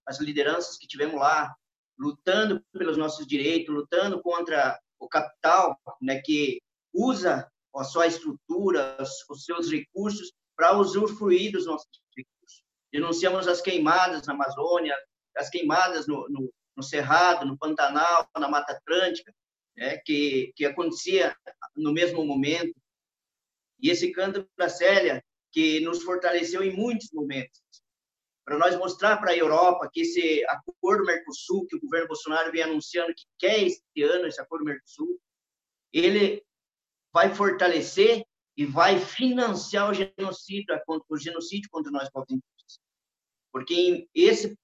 as 0.06 0.20
lideranças 0.20 0.78
que 0.78 0.86
tivemos 0.86 1.16
lá, 1.16 1.56
lutando 1.98 2.64
pelos 2.72 2.98
nossos 2.98 3.26
direitos, 3.26 3.74
lutando 3.74 4.22
contra 4.22 4.80
o 5.00 5.08
capital, 5.08 5.80
né, 6.02 6.22
que 6.22 6.62
usa 6.94 7.50
a 7.76 7.84
sua 7.84 8.08
estrutura, 8.08 8.98
os 9.30 9.46
seus 9.46 9.72
recursos 9.72 10.34
para 10.56 10.78
usufruir 10.78 11.52
dos 11.52 11.66
nossos 11.66 11.88
recursos. 12.16 12.64
Denunciamos 12.92 13.48
as 13.48 13.62
queimadas 13.62 14.26
na 14.26 14.34
Amazônia, 14.34 14.96
as 15.36 15.50
queimadas 15.50 16.08
no, 16.08 16.28
no, 16.30 16.52
no 16.76 16.84
Cerrado, 16.84 17.46
no 17.46 17.58
Pantanal, 17.58 18.28
na 18.38 18.50
Mata 18.50 18.74
Atlântica, 18.74 19.34
né, 19.76 19.98
que, 19.98 20.52
que 20.56 20.66
acontecia 20.66 21.36
no 21.76 21.94
mesmo 21.94 22.26
momento. 22.26 22.74
E 23.80 23.92
esse 23.92 24.12
canto 24.12 24.48
da 24.58 24.68
Célia, 24.68 25.24
que 25.52 25.80
nos 25.82 26.02
fortaleceu 26.02 26.64
em 26.64 26.76
muitos 26.76 27.12
momentos 27.14 27.62
para 28.48 28.58
nós 28.58 28.78
mostrar 28.78 29.18
para 29.18 29.32
a 29.32 29.36
Europa 29.36 29.90
que 29.92 30.00
esse 30.00 30.42
acordo 30.46 31.04
Mercosul, 31.04 31.68
que 31.68 31.76
o 31.76 31.82
governo 31.82 32.08
Bolsonaro 32.08 32.50
vem 32.50 32.64
anunciando 32.64 33.14
que 33.14 33.26
quer 33.38 33.62
este 33.62 34.02
ano, 34.04 34.26
esse 34.26 34.40
acordo 34.40 34.64
Mercosul, 34.64 35.20
ele 35.92 36.42
vai 37.12 37.36
fortalecer 37.36 38.24
e 38.56 38.66
vai 38.66 39.00
financiar 39.00 39.92
o 39.92 39.94
genocídio, 39.94 40.74
o 41.10 41.18
genocídio 41.18 41.70
contra 41.70 41.92
nós 41.92 42.10
povos 42.10 42.30
indígenas. 42.30 42.80
Porque 43.52 44.08
esse, 44.16 44.58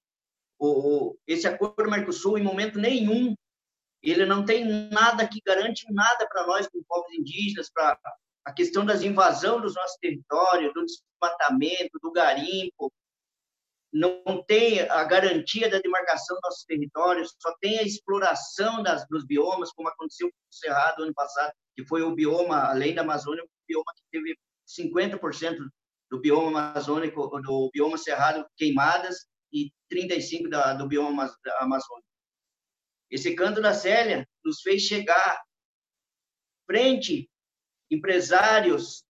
o, 0.58 1.18
esse 1.28 1.46
acordo 1.46 1.92
Mercosul, 1.92 2.38
em 2.38 2.44
momento 2.44 2.80
nenhum, 2.80 3.36
ele 4.02 4.26
não 4.26 4.46
tem 4.46 4.64
nada 4.64 5.28
que 5.28 5.42
garante 5.46 5.92
nada 5.92 6.26
para 6.30 6.48
nós, 6.48 6.70
como 6.70 6.86
povos 6.86 7.12
indígenas, 7.12 7.70
para 7.70 8.00
a 8.46 8.54
questão 8.54 8.86
das 8.86 9.02
invasões 9.02 9.62
dos 9.62 9.76
nossos 9.76 9.98
territórios, 9.98 10.74
do 10.74 10.86
desmatamento, 10.86 12.00
do 12.02 12.14
garimpo, 12.14 12.90
não 13.94 14.44
tem 14.48 14.82
a 14.82 15.04
garantia 15.04 15.70
da 15.70 15.80
demarcação 15.80 16.36
dos 16.36 16.42
nossos 16.44 16.66
territórios, 16.66 17.36
só 17.40 17.56
tem 17.62 17.78
a 17.78 17.84
exploração 17.84 18.82
das, 18.82 19.08
dos 19.08 19.24
biomas, 19.24 19.72
como 19.72 19.88
aconteceu 19.88 20.28
com 20.30 20.36
o 20.36 20.54
Cerrado 20.54 21.04
ano 21.04 21.14
passado, 21.14 21.54
que 21.76 21.86
foi 21.86 22.02
o 22.02 22.16
bioma, 22.16 22.58
além 22.64 22.96
da 22.96 23.04
Amazônia, 23.04 23.44
o 23.44 23.48
bioma 23.68 23.94
que 23.96 24.04
teve 24.12 24.36
50% 24.68 25.58
do 26.10 26.20
bioma 26.20 26.72
amazônico, 26.72 27.28
do 27.42 27.70
bioma 27.72 27.98
cerrado 27.98 28.46
queimadas 28.58 29.28
e 29.52 29.72
35% 29.92 30.50
da, 30.50 30.74
do 30.74 30.88
bioma 30.88 31.32
amazônico. 31.60 32.08
Esse 33.12 33.36
canto 33.36 33.62
da 33.62 33.74
Célia 33.74 34.28
nos 34.44 34.62
fez 34.62 34.82
chegar 34.84 35.40
frente 36.66 37.30
empresários 37.92 39.04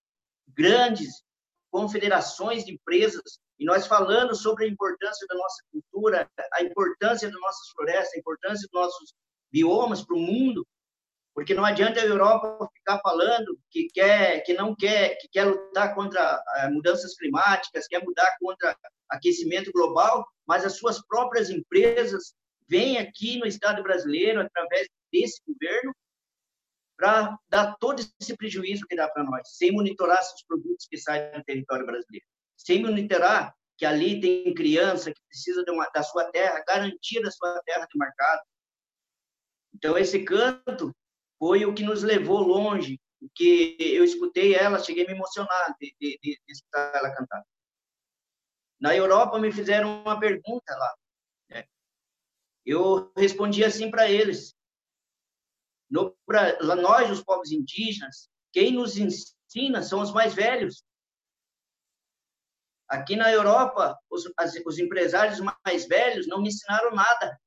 grandes, 0.47 1.23
confederações 1.71 2.65
de 2.65 2.73
empresas 2.73 3.39
e 3.59 3.65
nós 3.65 3.87
falando 3.87 4.35
sobre 4.35 4.65
a 4.65 4.67
importância 4.67 5.25
da 5.27 5.35
nossa 5.35 5.63
cultura, 5.71 6.29
a 6.53 6.63
importância 6.63 7.29
das 7.29 7.39
nossas 7.39 7.69
florestas, 7.69 8.13
a 8.13 8.19
importância 8.19 8.67
dos 8.71 8.81
nossos 8.81 9.13
biomas 9.51 10.03
para 10.03 10.15
o 10.15 10.19
mundo, 10.19 10.67
porque 11.33 11.53
não 11.53 11.65
adianta 11.65 11.99
a 11.99 12.05
Europa 12.05 12.69
ficar 12.73 12.99
falando 12.99 13.57
que 13.71 13.87
quer, 13.93 14.41
que 14.41 14.53
não 14.53 14.75
quer, 14.75 15.17
que 15.17 15.27
quer 15.29 15.45
lutar 15.45 15.95
contra 15.95 16.43
eh, 16.57 16.69
mudanças 16.69 17.15
climáticas, 17.15 17.87
quer 17.87 18.03
mudar 18.03 18.35
contra 18.39 18.77
aquecimento 19.09 19.71
global, 19.71 20.25
mas 20.47 20.65
as 20.65 20.77
suas 20.77 21.03
próprias 21.05 21.49
empresas 21.49 22.35
vêm 22.67 22.97
aqui 22.97 23.37
no 23.37 23.45
Estado 23.45 23.81
brasileiro 23.81 24.41
através 24.41 24.87
desse 25.11 25.41
governo 25.47 25.95
para 26.97 27.37
dar 27.49 27.75
todo 27.77 28.01
esse 28.21 28.37
prejuízo 28.37 28.85
que 28.87 28.95
dá 28.95 29.07
para 29.09 29.23
nós, 29.23 29.41
sem 29.57 29.71
monitorar 29.71 30.19
os 30.19 30.43
produtos 30.47 30.87
que 30.87 30.97
saem 30.97 31.31
do 31.31 31.43
território 31.43 31.85
brasileiro 31.85 32.25
sem 32.63 32.81
monitorar 32.81 33.53
que 33.77 33.85
ali 33.85 34.19
tem 34.21 34.53
criança 34.53 35.11
que 35.11 35.21
precisa 35.27 35.63
uma, 35.69 35.89
da 35.93 36.03
sua 36.03 36.31
terra, 36.31 36.63
garantia 36.65 37.21
da 37.21 37.31
sua 37.31 37.61
terra 37.65 37.85
de 37.85 37.97
mercado. 37.97 38.41
Então, 39.73 39.97
esse 39.97 40.23
canto 40.23 40.95
foi 41.39 41.65
o 41.65 41.73
que 41.73 41.83
nos 41.83 42.03
levou 42.03 42.39
longe, 42.39 42.99
que 43.35 43.75
eu 43.79 44.03
escutei 44.03 44.55
ela, 44.55 44.79
cheguei 44.79 45.03
a 45.03 45.07
me 45.07 45.13
emocionar 45.13 45.75
de, 45.79 45.93
de, 45.99 46.19
de, 46.21 46.41
de 46.45 46.51
escutar 46.51 46.95
ela 46.95 47.13
cantar. 47.13 47.43
Na 48.79 48.95
Europa, 48.95 49.39
me 49.39 49.51
fizeram 49.51 50.01
uma 50.01 50.19
pergunta 50.19 50.75
lá. 50.75 50.95
Né? 51.49 51.65
Eu 52.65 53.11
respondi 53.17 53.63
assim 53.63 53.89
para 53.89 54.09
eles. 54.09 54.53
No, 55.89 56.15
pra, 56.25 56.57
nós, 56.75 57.09
os 57.09 57.23
povos 57.23 57.51
indígenas, 57.51 58.29
quem 58.51 58.71
nos 58.71 58.97
ensina 58.97 59.81
são 59.81 60.01
os 60.01 60.11
mais 60.11 60.33
velhos. 60.33 60.83
Aqui 62.93 63.15
na 63.15 63.31
Europa, 63.31 63.97
os, 64.07 64.31
as, 64.37 64.53
os 64.67 64.77
empresários 64.77 65.39
mais 65.65 65.87
velhos 65.87 66.27
não 66.27 66.39
me 66.39 66.49
ensinaram 66.49 66.93
nada. 66.93 67.41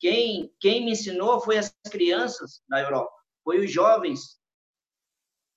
Quem, 0.00 0.52
quem 0.58 0.84
me 0.84 0.90
ensinou 0.90 1.40
foi 1.40 1.56
as 1.56 1.72
crianças 1.88 2.60
na 2.68 2.80
Europa, 2.80 3.14
foi 3.44 3.64
os 3.64 3.70
jovens, 3.70 4.40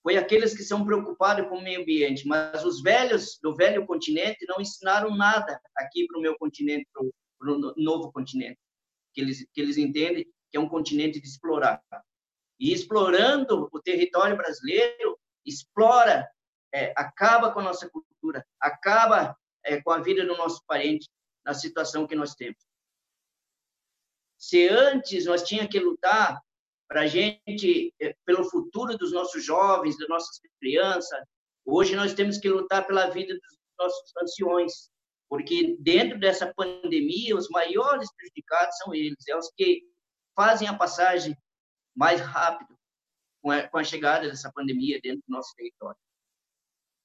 foi 0.04 0.16
aqueles 0.16 0.56
que 0.56 0.62
são 0.62 0.86
preocupados 0.86 1.50
com 1.50 1.58
o 1.58 1.64
meio 1.64 1.82
ambiente. 1.82 2.28
Mas 2.28 2.64
os 2.64 2.84
velhos 2.84 3.40
do 3.42 3.56
velho 3.56 3.88
continente 3.88 4.46
não 4.48 4.62
ensinaram 4.62 5.16
nada 5.16 5.60
aqui 5.76 6.06
para 6.06 6.20
o 6.20 6.22
meu 6.22 6.38
continente, 6.38 6.88
para 6.94 7.52
o 7.52 7.74
novo 7.78 8.12
continente, 8.12 8.60
que 9.12 9.22
eles, 9.22 9.44
que 9.52 9.60
eles 9.60 9.78
entendem 9.78 10.24
que 10.52 10.58
é 10.58 10.60
um 10.60 10.70
continente 10.70 11.20
de 11.20 11.28
explorar. 11.28 11.82
E 12.60 12.72
explorando 12.72 13.68
o 13.74 13.82
território 13.82 14.38
brasileiro, 14.38 15.18
explora 15.44 16.30
é, 16.74 16.94
acaba 16.96 17.52
com 17.52 17.60
a 17.60 17.64
nossa 17.64 17.90
cultura, 17.90 18.46
acaba 18.60 19.38
é, 19.64 19.82
com 19.82 19.92
a 19.92 20.00
vida 20.00 20.26
do 20.26 20.36
nosso 20.36 20.62
parente 20.66 21.10
na 21.46 21.54
situação 21.54 22.08
que 22.08 22.16
nós 22.16 22.34
temos. 22.36 22.62
Se 24.38 24.68
antes 24.68 25.26
nós 25.26 25.44
tínhamos 25.44 25.72
que 25.72 25.80
lutar 25.80 26.42
para 26.94 27.02
a 27.02 27.08
gente, 27.08 27.92
é, 28.00 28.16
pelo 28.26 28.44
futuro 28.46 28.96
dos 28.98 29.12
nossos 29.12 29.44
jovens, 29.44 29.98
das 29.98 30.08
nossas 30.08 30.40
crianças. 30.60 31.20
Hoje 31.66 31.96
nós 31.96 32.14
temos 32.14 32.38
que 32.38 32.48
lutar 32.48 32.86
pela 32.86 33.10
vida 33.10 33.34
dos 33.34 33.58
nossos 33.80 34.14
anciões, 34.22 34.92
porque 35.28 35.76
dentro 35.80 36.20
dessa 36.20 36.54
pandemia, 36.54 37.36
os 37.36 37.50
maiores 37.50 38.14
prejudicados 38.16 38.78
são 38.78 38.94
eles, 38.94 39.28
é 39.28 39.36
os 39.36 39.52
que 39.58 39.82
fazem 40.36 40.68
a 40.68 40.78
passagem 40.78 41.36
mais 41.96 42.22
rápido 42.22 42.78
com 43.42 43.50
a, 43.50 43.68
com 43.68 43.78
a 43.80 43.84
chegada 43.84 44.28
dessa 44.28 44.52
pandemia 44.52 45.00
dentro 45.02 45.24
do 45.28 45.32
nosso 45.32 45.54
território. 45.56 45.98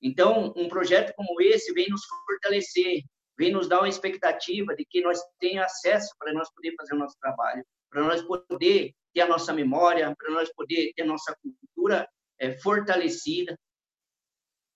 Então, 0.00 0.52
um 0.56 0.68
projeto 0.68 1.12
como 1.16 1.40
esse 1.40 1.72
vem 1.72 1.88
nos 1.88 2.02
fortalecer, 2.04 3.02
vem 3.36 3.52
nos 3.52 3.68
dar 3.68 3.80
uma 3.80 3.88
expectativa 3.88 4.74
de 4.74 4.84
que 4.84 5.00
nós 5.00 5.20
tenhamos 5.40 5.72
acesso 5.72 6.14
para 6.18 6.32
nós 6.32 6.52
poder 6.52 6.74
fazer 6.76 6.94
o 6.94 6.98
nosso 6.98 7.16
trabalho, 7.20 7.64
para 7.90 8.02
nós 8.02 8.22
poder 8.22 8.92
ter 9.12 9.20
a 9.20 9.26
nossa 9.26 9.52
memória, 9.52 10.14
para 10.16 10.30
nós 10.30 10.52
poder 10.52 10.92
ter 10.94 11.02
a 11.02 11.06
nossa 11.06 11.36
cultura 11.42 12.08
é, 12.38 12.52
fortalecida. 12.58 13.58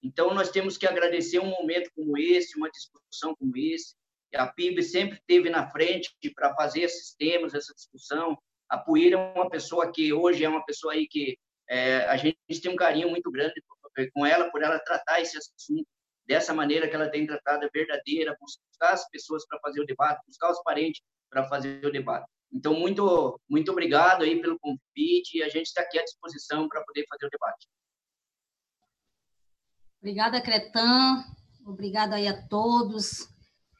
Então, 0.02 0.34
nós 0.34 0.50
temos 0.50 0.76
que 0.76 0.86
agradecer 0.86 1.38
um 1.38 1.50
momento 1.50 1.90
como 1.94 2.18
esse, 2.18 2.56
uma 2.56 2.70
discussão 2.70 3.36
como 3.36 3.56
esse. 3.56 3.94
A 4.34 4.46
PIB 4.46 4.82
sempre 4.82 5.18
esteve 5.18 5.50
na 5.50 5.70
frente 5.70 6.10
para 6.34 6.54
fazer 6.54 6.82
esses 6.82 7.14
temas, 7.14 7.54
essa 7.54 7.72
discussão. 7.74 8.36
A 8.68 8.78
Puíra 8.78 9.16
é 9.18 9.38
uma 9.38 9.50
pessoa 9.50 9.92
que 9.92 10.12
hoje 10.12 10.44
é 10.44 10.48
uma 10.48 10.64
pessoa 10.64 10.94
aí 10.94 11.06
que 11.06 11.36
é, 11.68 12.06
a 12.06 12.16
gente 12.16 12.36
tem 12.60 12.72
um 12.72 12.76
carinho 12.76 13.10
muito 13.10 13.30
grande 13.30 13.62
com 14.14 14.26
ela, 14.26 14.50
por 14.50 14.62
ela 14.62 14.78
tratar 14.78 15.20
esse 15.20 15.36
assunto 15.36 15.86
dessa 16.26 16.54
maneira 16.54 16.88
que 16.88 16.94
ela 16.94 17.10
tem 17.10 17.26
tratado, 17.26 17.64
é 17.64 17.70
verdadeira, 17.72 18.36
buscar 18.40 18.92
as 18.92 19.08
pessoas 19.08 19.46
para 19.46 19.58
fazer 19.60 19.80
o 19.80 19.86
debate, 19.86 20.24
buscar 20.26 20.50
os 20.50 20.62
parentes 20.62 21.02
para 21.28 21.48
fazer 21.48 21.84
o 21.84 21.92
debate. 21.92 22.26
Então, 22.52 22.74
muito, 22.74 23.40
muito 23.48 23.72
obrigado 23.72 24.22
aí 24.22 24.40
pelo 24.40 24.58
convite 24.58 25.38
e 25.38 25.42
a 25.42 25.48
gente 25.48 25.66
está 25.66 25.80
aqui 25.80 25.98
à 25.98 26.04
disposição 26.04 26.68
para 26.68 26.84
poder 26.84 27.06
fazer 27.08 27.26
o 27.26 27.30
debate. 27.30 27.68
Obrigada, 29.98 30.40
Cretan. 30.42 31.24
Obrigada 31.64 32.16
aí 32.16 32.28
a 32.28 32.46
todos. 32.48 33.28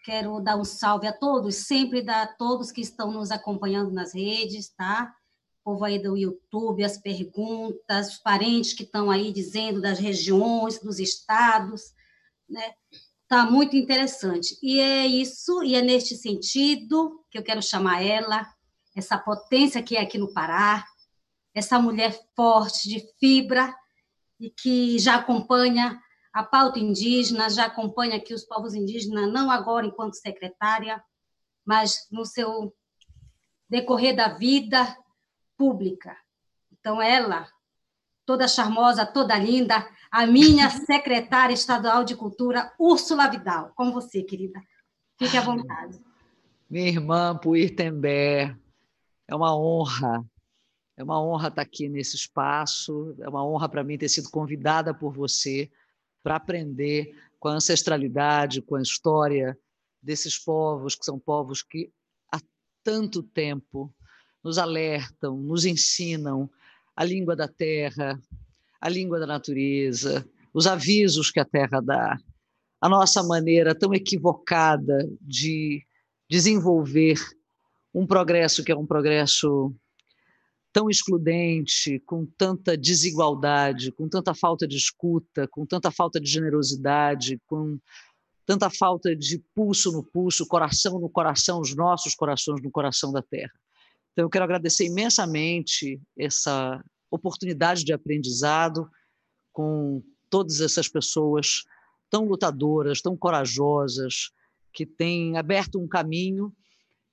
Quero 0.04 0.40
dar 0.40 0.56
um 0.56 0.64
salve 0.64 1.06
a 1.06 1.12
todos, 1.12 1.66
sempre 1.66 2.02
dar 2.02 2.22
a 2.22 2.26
todos 2.26 2.72
que 2.72 2.80
estão 2.80 3.12
nos 3.12 3.30
acompanhando 3.30 3.92
nas 3.92 4.14
redes, 4.14 4.70
tá? 4.70 5.14
Povo 5.64 5.84
aí 5.84 5.98
do 6.02 6.16
YouTube, 6.16 6.84
as 6.84 6.98
perguntas, 6.98 8.08
os 8.08 8.18
parentes 8.18 8.72
que 8.72 8.82
estão 8.82 9.10
aí 9.10 9.32
dizendo 9.32 9.80
das 9.80 9.98
regiões, 9.98 10.80
dos 10.80 10.98
estados, 10.98 11.92
né? 12.48 12.74
Tá 13.28 13.46
muito 13.46 13.76
interessante. 13.76 14.58
E 14.62 14.80
é 14.80 15.06
isso, 15.06 15.62
e 15.62 15.74
é 15.74 15.82
neste 15.82 16.16
sentido 16.16 17.24
que 17.30 17.38
eu 17.38 17.42
quero 17.42 17.62
chamar 17.62 18.02
ela, 18.02 18.46
essa 18.94 19.16
potência 19.16 19.82
que 19.82 19.96
é 19.96 20.00
aqui 20.02 20.18
no 20.18 20.32
Pará, 20.34 20.84
essa 21.54 21.78
mulher 21.78 22.18
forte, 22.34 22.88
de 22.88 23.06
fibra, 23.18 23.74
e 24.40 24.50
que 24.50 24.98
já 24.98 25.16
acompanha 25.16 25.98
a 26.32 26.42
pauta 26.42 26.78
indígena, 26.78 27.48
já 27.48 27.66
acompanha 27.66 28.16
aqui 28.16 28.34
os 28.34 28.44
povos 28.44 28.74
indígenas, 28.74 29.32
não 29.32 29.50
agora 29.50 29.86
enquanto 29.86 30.14
secretária, 30.14 31.02
mas 31.64 32.08
no 32.10 32.24
seu 32.24 32.74
decorrer 33.68 34.16
da 34.16 34.28
vida 34.28 34.96
pública. 35.62 36.16
Então, 36.72 37.00
ela, 37.00 37.46
toda 38.26 38.48
charmosa, 38.48 39.06
toda 39.06 39.38
linda, 39.38 39.88
a 40.10 40.26
minha 40.26 40.68
secretária 40.84 41.54
estadual 41.54 42.02
de 42.02 42.16
Cultura, 42.16 42.72
Úrsula 42.76 43.30
Vidal. 43.30 43.70
Com 43.76 43.92
você, 43.92 44.24
querida. 44.24 44.60
Fique 45.16 45.36
à 45.36 45.40
vontade. 45.40 46.00
Minha 46.68 46.88
irmã 46.88 47.38
Puir 47.38 47.76
Tembé, 47.76 48.56
é 49.28 49.36
uma 49.36 49.56
honra, 49.56 50.24
é 50.96 51.04
uma 51.04 51.22
honra 51.22 51.46
estar 51.46 51.62
aqui 51.62 51.88
nesse 51.88 52.16
espaço, 52.16 53.14
é 53.20 53.28
uma 53.28 53.46
honra 53.46 53.68
para 53.68 53.84
mim 53.84 53.96
ter 53.96 54.08
sido 54.08 54.30
convidada 54.30 54.92
por 54.92 55.12
você 55.12 55.70
para 56.24 56.36
aprender 56.36 57.14
com 57.38 57.48
a 57.48 57.54
ancestralidade, 57.54 58.62
com 58.62 58.74
a 58.74 58.82
história 58.82 59.56
desses 60.02 60.36
povos, 60.36 60.96
que 60.96 61.04
são 61.04 61.20
povos 61.20 61.62
que 61.62 61.92
há 62.32 62.40
tanto 62.82 63.22
tempo 63.22 63.94
nos 64.42 64.58
alertam, 64.58 65.36
nos 65.36 65.64
ensinam 65.64 66.50
a 66.96 67.04
língua 67.04 67.34
da 67.34 67.48
terra, 67.48 68.20
a 68.80 68.88
língua 68.88 69.18
da 69.18 69.26
natureza, 69.26 70.26
os 70.52 70.66
avisos 70.66 71.30
que 71.30 71.40
a 71.40 71.44
terra 71.44 71.80
dá, 71.80 72.18
a 72.80 72.88
nossa 72.88 73.22
maneira 73.22 73.74
tão 73.74 73.94
equivocada 73.94 75.08
de 75.20 75.82
desenvolver 76.28 77.16
um 77.94 78.06
progresso 78.06 78.64
que 78.64 78.72
é 78.72 78.76
um 78.76 78.86
progresso 78.86 79.74
tão 80.72 80.88
excludente, 80.88 82.00
com 82.06 82.26
tanta 82.26 82.76
desigualdade, 82.76 83.92
com 83.92 84.08
tanta 84.08 84.34
falta 84.34 84.66
de 84.66 84.76
escuta, 84.76 85.46
com 85.48 85.66
tanta 85.66 85.90
falta 85.90 86.18
de 86.18 86.28
generosidade, 86.28 87.38
com 87.46 87.78
tanta 88.46 88.70
falta 88.70 89.14
de 89.14 89.38
pulso 89.54 89.92
no 89.92 90.02
pulso, 90.02 90.46
coração 90.46 90.98
no 90.98 91.10
coração, 91.10 91.60
os 91.60 91.76
nossos 91.76 92.14
corações 92.14 92.62
no 92.62 92.70
coração 92.70 93.12
da 93.12 93.22
terra. 93.22 93.52
Então, 94.12 94.24
eu 94.26 94.30
quero 94.30 94.44
agradecer 94.44 94.86
imensamente 94.86 96.00
essa 96.18 96.82
oportunidade 97.10 97.84
de 97.84 97.92
aprendizado 97.92 98.88
com 99.52 100.02
todas 100.28 100.60
essas 100.60 100.88
pessoas 100.88 101.62
tão 102.10 102.24
lutadoras, 102.24 103.00
tão 103.00 103.16
corajosas, 103.16 104.30
que 104.72 104.86
têm 104.86 105.36
aberto 105.36 105.78
um 105.78 105.86
caminho 105.86 106.52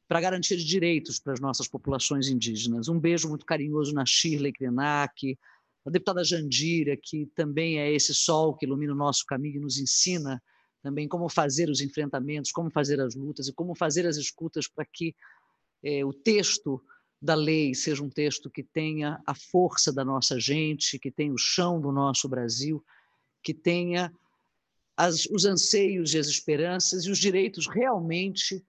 para 0.07 0.21
garantir 0.21 0.57
direitos 0.57 1.19
para 1.19 1.33
as 1.33 1.39
nossas 1.39 1.67
populações 1.67 2.27
indígenas. 2.27 2.87
Um 2.87 2.99
beijo 2.99 3.29
muito 3.29 3.45
carinhoso 3.45 3.93
na 3.93 4.05
Shirley 4.05 4.51
Krenak, 4.51 5.37
a 5.85 5.89
deputada 5.89 6.23
Jandira, 6.23 6.97
que 7.01 7.27
também 7.35 7.79
é 7.79 7.91
esse 7.91 8.13
sol 8.13 8.55
que 8.55 8.65
ilumina 8.65 8.93
o 8.93 8.97
nosso 8.97 9.25
caminho 9.25 9.57
e 9.57 9.59
nos 9.59 9.77
ensina 9.77 10.41
também 10.81 11.07
como 11.07 11.29
fazer 11.29 11.69
os 11.69 11.81
enfrentamentos, 11.81 12.51
como 12.51 12.71
fazer 12.71 12.99
as 13.01 13.13
lutas 13.13 13.47
e 13.47 13.53
como 13.53 13.75
fazer 13.75 14.07
as 14.07 14.15
escutas 14.15 14.67
para 14.67 14.85
que 14.85 15.13
é, 15.83 16.03
o 16.03 16.13
texto 16.13 16.81
da 17.21 17.35
lei 17.35 17.73
seja 17.75 18.03
um 18.03 18.09
texto 18.09 18.49
que 18.49 18.63
tenha 18.63 19.21
a 19.25 19.35
força 19.35 19.91
da 19.91 20.05
nossa 20.05 20.39
gente, 20.39 20.97
que 20.97 21.11
tenha 21.11 21.33
o 21.33 21.37
chão 21.37 21.79
do 21.79 21.91
nosso 21.91 22.29
Brasil, 22.29 22.83
que 23.43 23.53
tenha 23.53 24.11
as, 24.95 25.25
os 25.25 25.45
anseios 25.45 26.13
e 26.13 26.17
as 26.17 26.27
esperanças 26.27 27.05
e 27.05 27.11
os 27.11 27.17
direitos 27.17 27.67
realmente 27.67 28.63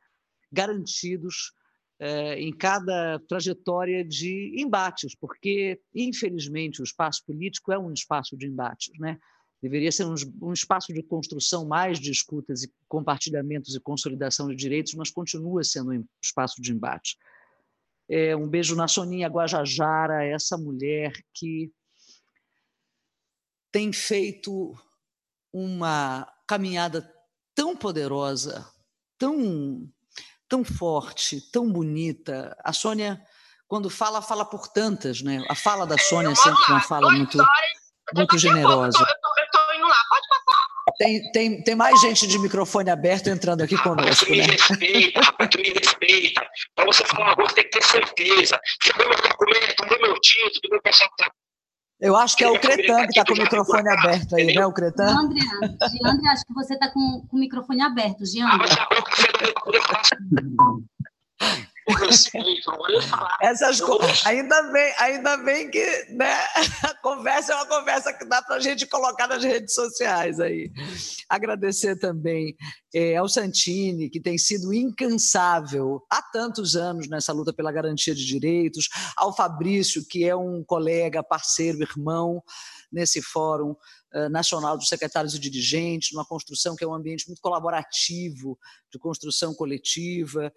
garantidos 0.53 1.53
eh, 1.99 2.41
em 2.41 2.53
cada 2.53 3.19
trajetória 3.29 4.05
de 4.05 4.55
embates, 4.57 5.15
porque, 5.15 5.81
infelizmente, 5.95 6.81
o 6.81 6.85
espaço 6.85 7.25
político 7.27 7.73
é 7.73 7.79
um 7.79 7.93
espaço 7.93 8.37
de 8.37 8.47
embates. 8.47 8.91
Né? 8.99 9.19
Deveria 9.63 9.93
ser 9.93 10.07
um, 10.07 10.15
um 10.43 10.53
espaço 10.53 10.93
de 10.93 11.03
construção 11.03 11.67
mais 11.67 11.99
de 11.99 12.11
escutas 12.11 12.63
e 12.63 12.73
compartilhamentos 12.89 13.75
e 13.75 13.81
consolidação 13.81 14.49
de 14.49 14.57
direitos, 14.57 14.95
mas 14.95 15.11
continua 15.11 15.63
sendo 15.63 15.93
um 15.93 16.05
espaço 16.23 16.61
de 16.63 16.73
embate. 16.73 17.19
É, 18.09 18.35
um 18.35 18.49
beijo 18.49 18.75
na 18.75 18.89
Soninha 18.89 19.29
Guajajara, 19.29 20.25
essa 20.25 20.57
mulher 20.57 21.13
que 21.35 21.71
tem 23.71 23.93
feito 23.93 24.75
uma 25.53 26.27
caminhada 26.47 27.09
tão 27.55 27.77
poderosa, 27.77 28.67
tão 29.19 29.89
tão 30.51 30.65
forte, 30.65 31.41
tão 31.53 31.71
bonita. 31.71 32.57
A 32.65 32.73
Sônia, 32.73 33.25
quando 33.69 33.89
fala, 33.89 34.21
fala 34.21 34.45
por 34.45 34.67
tantas, 34.67 35.23
né? 35.23 35.43
A 35.49 35.55
fala 35.55 35.87
da 35.87 35.97
Sônia 35.97 36.33
é 36.33 36.35
sempre 36.35 36.65
uma 36.69 36.81
fala 36.81 37.09
muito, 37.13 37.39
muito 38.13 38.37
generosa. 38.37 38.99
Eu 38.99 39.05
lá, 39.05 39.30
pode 40.11 40.29
passar. 40.29 40.71
Tem, 40.99 41.33
tem, 41.33 41.63
tem 41.63 41.75
mais 41.75 42.01
gente 42.01 42.27
de 42.27 42.39
microfone 42.39 42.91
aberto 42.91 43.29
entrando 43.29 43.63
aqui 43.63 43.79
conosco. 43.79 44.27
Tu 44.27 44.33
me 44.33 44.39
né? 44.39 44.47
respeita, 44.47 45.21
rapaz, 45.21 45.51
tu 45.51 45.59
me 45.59 45.69
respeita. 45.71 46.47
Para 46.75 46.85
você 46.85 47.05
falar 47.07 47.27
uma 47.27 47.37
coisa, 47.37 47.55
tem 47.55 47.65
que 47.65 47.71
ter 47.71 47.85
certeza. 47.85 48.61
Chegou 48.83 49.09
meu 49.09 49.17
documento, 49.17 49.77
tomou 49.77 50.01
meu 50.01 50.21
título, 50.21 50.71
meu 50.73 50.83
pessoal 50.83 51.09
está 51.19 51.31
eu 52.01 52.17
acho 52.17 52.35
que 52.35 52.43
é 52.43 52.49
o 52.49 52.59
Cretan 52.59 53.03
que 53.03 53.11
está 53.11 53.25
com 53.27 53.35
o 53.35 53.43
microfone 53.43 53.91
aberto 53.91 54.35
aí, 54.35 54.55
né, 54.55 54.65
o 54.65 54.73
Cretan? 54.73 55.05
André, 55.05 55.41
Giandre, 55.43 56.29
acho 56.29 56.47
que 56.47 56.55
você 56.55 56.73
está 56.73 56.91
com, 56.91 57.27
com 57.29 57.37
o 57.37 57.39
microfone 57.39 57.83
aberto, 57.83 58.25
Giandre. 58.25 58.71
Essas 63.41 63.81
coisas. 63.81 64.25
Ainda 64.27 64.63
bem, 64.73 64.95
ainda 64.99 65.37
bem 65.39 65.71
que 65.71 66.07
né, 66.11 66.33
a 66.85 66.95
conversa 67.03 67.53
é 67.53 67.57
uma 67.57 67.67
conversa 67.67 68.13
que 68.13 68.25
dá 68.25 68.43
para 68.43 68.57
a 68.57 68.61
gente 68.61 68.87
colocar 68.87 69.27
nas 69.27 69.43
redes 69.43 69.75
sociais 69.75 70.39
aí. 70.41 70.71
Agradecer 71.29 71.97
também 71.97 72.57
é, 72.95 73.17
ao 73.17 73.29
Santini, 73.29 74.11
que 74.11 74.21
tem 74.21 74.37
sido 74.37 74.73
incansável 74.73 76.05
há 76.11 76.23
tantos 76.23 76.77
anos 76.77 77.09
nessa 77.09 77.33
luta 77.33 77.53
pela 77.53 77.73
garantia 77.73 78.15
de 78.15 78.25
direitos, 78.25 78.89
ao 79.17 79.35
Fabrício, 79.35 80.07
que 80.07 80.25
é 80.25 80.35
um 80.37 80.63
colega, 80.65 81.23
parceiro, 81.23 81.83
irmão 81.83 82.43
nesse 82.93 83.23
Fórum 83.23 83.77
Nacional 84.31 84.77
dos 84.77 84.89
Secretários 84.89 85.35
e 85.35 85.39
Dirigentes, 85.39 86.13
numa 86.13 86.25
construção 86.25 86.75
que 86.75 86.83
é 86.83 86.87
um 86.87 86.95
ambiente 86.95 87.27
muito 87.29 87.41
colaborativo, 87.41 88.59
de 88.93 88.99
construção 88.99 89.55
coletiva. 89.55 90.53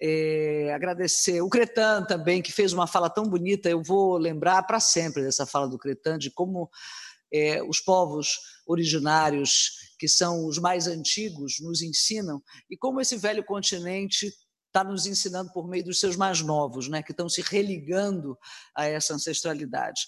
É, 0.00 0.72
agradecer 0.74 1.40
o 1.40 1.48
Cretan 1.48 2.04
também, 2.04 2.42
que 2.42 2.52
fez 2.52 2.72
uma 2.72 2.86
fala 2.86 3.08
tão 3.08 3.28
bonita, 3.28 3.68
eu 3.68 3.82
vou 3.82 4.16
lembrar 4.16 4.62
para 4.64 4.80
sempre 4.80 5.22
dessa 5.22 5.46
fala 5.46 5.68
do 5.68 5.78
Cretan, 5.78 6.18
de 6.18 6.30
como 6.30 6.68
é, 7.32 7.62
os 7.62 7.80
povos 7.80 8.38
originários, 8.66 9.94
que 9.98 10.08
são 10.08 10.46
os 10.46 10.58
mais 10.58 10.86
antigos, 10.86 11.56
nos 11.60 11.82
ensinam, 11.82 12.42
e 12.70 12.76
como 12.76 13.00
esse 13.00 13.16
velho 13.16 13.44
continente 13.44 14.32
está 14.68 14.84
nos 14.84 15.06
ensinando 15.06 15.50
por 15.52 15.66
meio 15.66 15.84
dos 15.84 15.98
seus 15.98 16.14
mais 16.14 16.40
novos, 16.40 16.88
né, 16.88 17.02
que 17.02 17.10
estão 17.10 17.28
se 17.28 17.42
religando 17.42 18.38
a 18.74 18.86
essa 18.86 19.14
ancestralidade. 19.14 20.06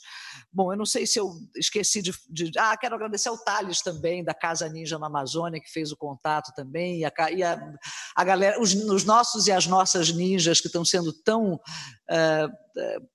Bom, 0.53 0.73
eu 0.73 0.79
não 0.79 0.87
sei 0.87 1.07
se 1.07 1.19
eu 1.19 1.33
esqueci 1.57 2.01
de, 2.03 2.13
de 2.29 2.51
ah, 2.59 2.77
quero 2.77 2.95
agradecer 2.95 3.29
ao 3.29 3.39
Thales 3.39 3.81
também 3.81 4.23
da 4.23 4.35
Casa 4.35 4.69
Ninja 4.69 4.99
na 4.99 5.07
Amazônia 5.07 5.61
que 5.61 5.71
fez 5.71 5.91
o 5.91 5.97
contato 5.97 6.53
também 6.55 7.01
e 7.01 7.05
a, 7.05 7.13
e 7.33 7.43
a, 7.43 7.75
a 8.15 8.25
galera, 8.25 8.61
os, 8.61 8.75
os, 8.75 9.05
nossos 9.05 9.47
e 9.47 9.53
as 9.53 9.67
nossas 9.67 10.13
ninjas 10.13 10.61
que 10.61 10.67
estão 10.67 10.85
sendo 10.85 11.13
tão 11.13 11.55
uh, 11.55 13.09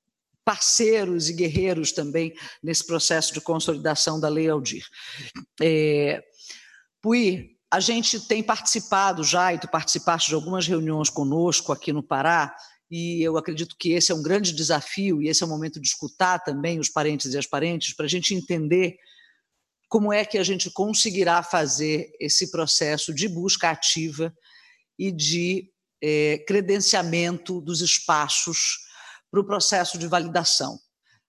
parceiros 0.44 1.30
e 1.30 1.34
guerreiros 1.34 1.92
também 1.92 2.34
nesse 2.62 2.86
processo 2.86 3.34
de 3.34 3.42
consolidação 3.42 4.20
da 4.20 4.30
Lei 4.30 4.50
Aldir. 4.50 4.86
É, 5.62 6.24
Pui, 7.02 7.55
a 7.76 7.80
gente 7.82 8.22
tem 8.22 8.42
participado 8.42 9.22
já, 9.22 9.54
e 9.54 9.60
tu 9.60 9.68
participaste 9.68 10.30
de 10.30 10.36
algumas 10.36 10.66
reuniões 10.66 11.10
conosco 11.10 11.74
aqui 11.74 11.92
no 11.92 12.02
Pará, 12.02 12.56
e 12.90 13.22
eu 13.22 13.36
acredito 13.36 13.76
que 13.78 13.92
esse 13.92 14.14
é 14.14 14.16
um 14.16 14.24
grande 14.24 14.54
desafio, 14.54 15.22
e 15.22 15.28
esse 15.28 15.44
é 15.44 15.46
o 15.46 15.50
momento 15.50 15.82
de 15.82 15.86
escutar 15.86 16.40
também 16.40 16.80
os 16.80 16.88
parentes 16.88 17.34
e 17.34 17.38
as 17.38 17.46
parentes, 17.46 17.94
para 17.94 18.06
a 18.06 18.08
gente 18.08 18.34
entender 18.34 18.96
como 19.90 20.14
é 20.14 20.24
que 20.24 20.38
a 20.38 20.44
gente 20.44 20.72
conseguirá 20.72 21.44
fazer 21.44 22.14
esse 22.18 22.50
processo 22.50 23.14
de 23.14 23.28
busca 23.28 23.70
ativa 23.70 24.34
e 24.98 25.12
de 25.12 25.70
é, 26.02 26.46
credenciamento 26.48 27.60
dos 27.60 27.82
espaços 27.82 28.88
para 29.30 29.42
o 29.42 29.46
processo 29.46 29.98
de 29.98 30.08
validação. 30.08 30.80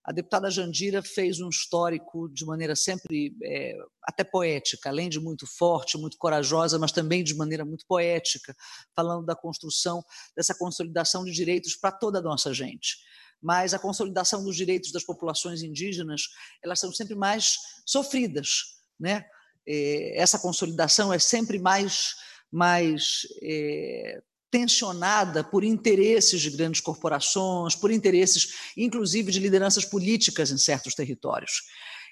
A 0.07 0.13
deputada 0.13 0.49
Jandira 0.49 1.03
fez 1.03 1.41
um 1.41 1.49
histórico 1.49 2.29
de 2.29 2.47
maneira 2.47 2.77
sempre 2.77 3.37
é, 3.43 3.77
até 4.05 4.23
poética, 4.23 4.89
além 4.89 5.09
de 5.09 5.19
muito 5.19 5.49
forte, 5.49 5.99
muito 5.99 6.17
corajosa, 6.17 6.79
mas 6.79 6.93
também 6.93 7.25
de 7.25 7.35
maneira 7.35 7.65
muito 7.65 7.85
poética, 7.89 8.55
falando 8.95 9.27
da 9.27 9.35
construção, 9.35 10.05
dessa 10.37 10.55
consolidação 10.55 11.25
de 11.25 11.33
direitos 11.33 11.75
para 11.75 11.91
toda 11.91 12.21
a 12.21 12.23
nossa 12.23 12.55
gente. 12.55 12.99
Mas 13.43 13.75
a 13.75 13.81
consolidação 13.81 14.45
dos 14.45 14.55
direitos 14.55 14.93
das 14.93 15.03
populações 15.03 15.61
indígenas, 15.61 16.23
elas 16.63 16.79
são 16.79 16.93
sempre 16.93 17.17
mais 17.17 17.57
sofridas, 17.85 18.79
né? 18.99 19.25
É, 19.67 20.23
essa 20.23 20.39
consolidação 20.39 21.13
é 21.13 21.19
sempre 21.19 21.59
mais 21.59 22.15
mais 22.49 23.27
é, 23.43 24.23
tensionada 24.57 25.45
por 25.45 25.63
interesses 25.63 26.41
de 26.41 26.49
grandes 26.49 26.81
corporações, 26.81 27.75
por 27.75 27.91
interesses, 27.91 28.55
inclusive, 28.75 29.31
de 29.31 29.39
lideranças 29.39 29.85
políticas 29.85 30.51
em 30.51 30.57
certos 30.57 30.95
territórios. 30.95 31.61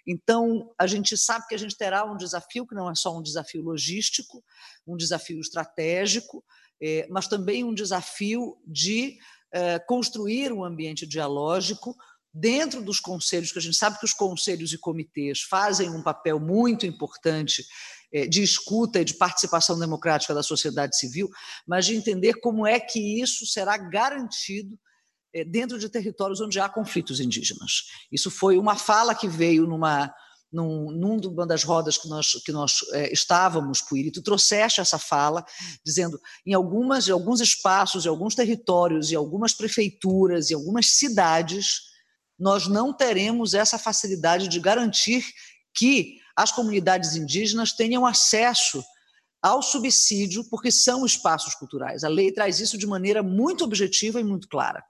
Então, 0.07 0.71
a 0.79 0.87
gente 0.87 1.17
sabe 1.17 1.47
que 1.49 1.55
a 1.55 1.59
gente 1.59 1.75
terá 1.75 2.05
um 2.05 2.19
desafio 2.19 2.67
que 2.67 2.75
não 2.75 2.91
é 2.91 2.95
só 2.95 3.17
um 3.17 3.23
desafio 3.23 3.63
logístico, 3.63 4.45
um 4.87 4.95
desafio 4.95 5.41
estratégico, 5.41 6.45
é, 6.83 7.07
mas 7.09 7.27
também 7.27 7.65
um 7.65 7.73
desafio 7.73 8.59
de 8.67 9.17
é, 9.51 9.79
construir 9.79 10.53
um 10.53 10.63
ambiente 10.63 11.07
dialógico 11.07 11.97
dentro 12.31 12.83
dos 12.83 13.01
conselhos, 13.01 13.53
que 13.53 13.59
a 13.59 13.63
gente 13.63 13.77
sabe 13.77 13.99
que 13.99 14.05
os 14.05 14.13
conselhos 14.13 14.71
e 14.75 14.79
comitês 14.79 15.41
fazem 15.41 15.89
um 15.89 16.03
papel 16.03 16.39
muito 16.39 16.85
importante 16.85 17.65
de 18.29 18.43
escuta 18.43 19.01
e 19.01 19.05
de 19.05 19.15
participação 19.15 19.79
democrática 19.79 20.35
da 20.35 20.43
sociedade 20.43 20.97
civil, 20.97 21.29
mas 21.67 21.87
de 21.87 21.97
entender 21.97 22.35
como 22.35 22.67
é 22.67 22.79
que 22.79 23.21
isso 23.21 23.47
será 23.47 23.77
garantido 23.77 24.79
é, 25.35 25.45
dentro 25.45 25.79
de 25.79 25.89
territórios 25.89 26.41
onde 26.41 26.61
há 26.61 26.69
conflitos 26.69 27.19
indígenas. 27.19 27.85
Isso 28.11 28.31
foi 28.31 28.57
uma 28.57 28.77
fala 28.77 29.15
que 29.15 29.27
veio 29.27 29.67
numa 29.67 30.13
num, 30.55 30.93
num 30.93 31.19
das 31.45 31.65
rodas 31.65 31.99
que 31.99 32.09
nós, 32.09 32.35
que 32.45 32.53
nós 32.53 32.85
é, 32.93 33.13
estávamos, 33.13 33.81
Puiri, 33.81 34.13
tu 34.13 34.23
trouxeste 34.23 34.81
essa 34.81 35.01
fala, 35.01 35.45
dizendo 35.85 36.21
em 36.47 36.55
algumas, 36.55 37.09
em 37.09 37.11
alguns 37.11 37.41
espaços, 37.41 38.07
em 38.07 38.09
alguns 38.09 38.37
territórios, 38.37 39.11
em 39.11 39.17
algumas 39.17 39.53
prefeituras, 39.53 40.51
em 40.51 40.55
algumas 40.55 40.93
cidades, 40.93 41.81
nós 42.39 42.69
não 42.69 42.93
teremos 42.93 43.53
essa 43.53 43.79
facilidade 43.79 44.47
de 44.47 44.61
garantir 44.61 45.25
que 45.75 46.21
as 46.37 46.53
comunidades 46.53 47.17
indígenas 47.17 47.73
tenham 47.73 48.05
acesso 48.05 48.85
ao 49.43 49.63
subsídio, 49.63 50.45
porque 50.45 50.73
são 50.73 51.05
espaços 51.05 51.55
culturais. 51.55 52.03
A 52.03 52.09
lei 52.09 52.33
traz 52.33 52.61
isso 52.61 52.79
de 52.79 52.87
maneira 52.87 53.23
muito 53.23 53.63
objetiva 53.63 54.19
e 54.19 54.25
muito 54.25 54.49
clara. 54.49 54.83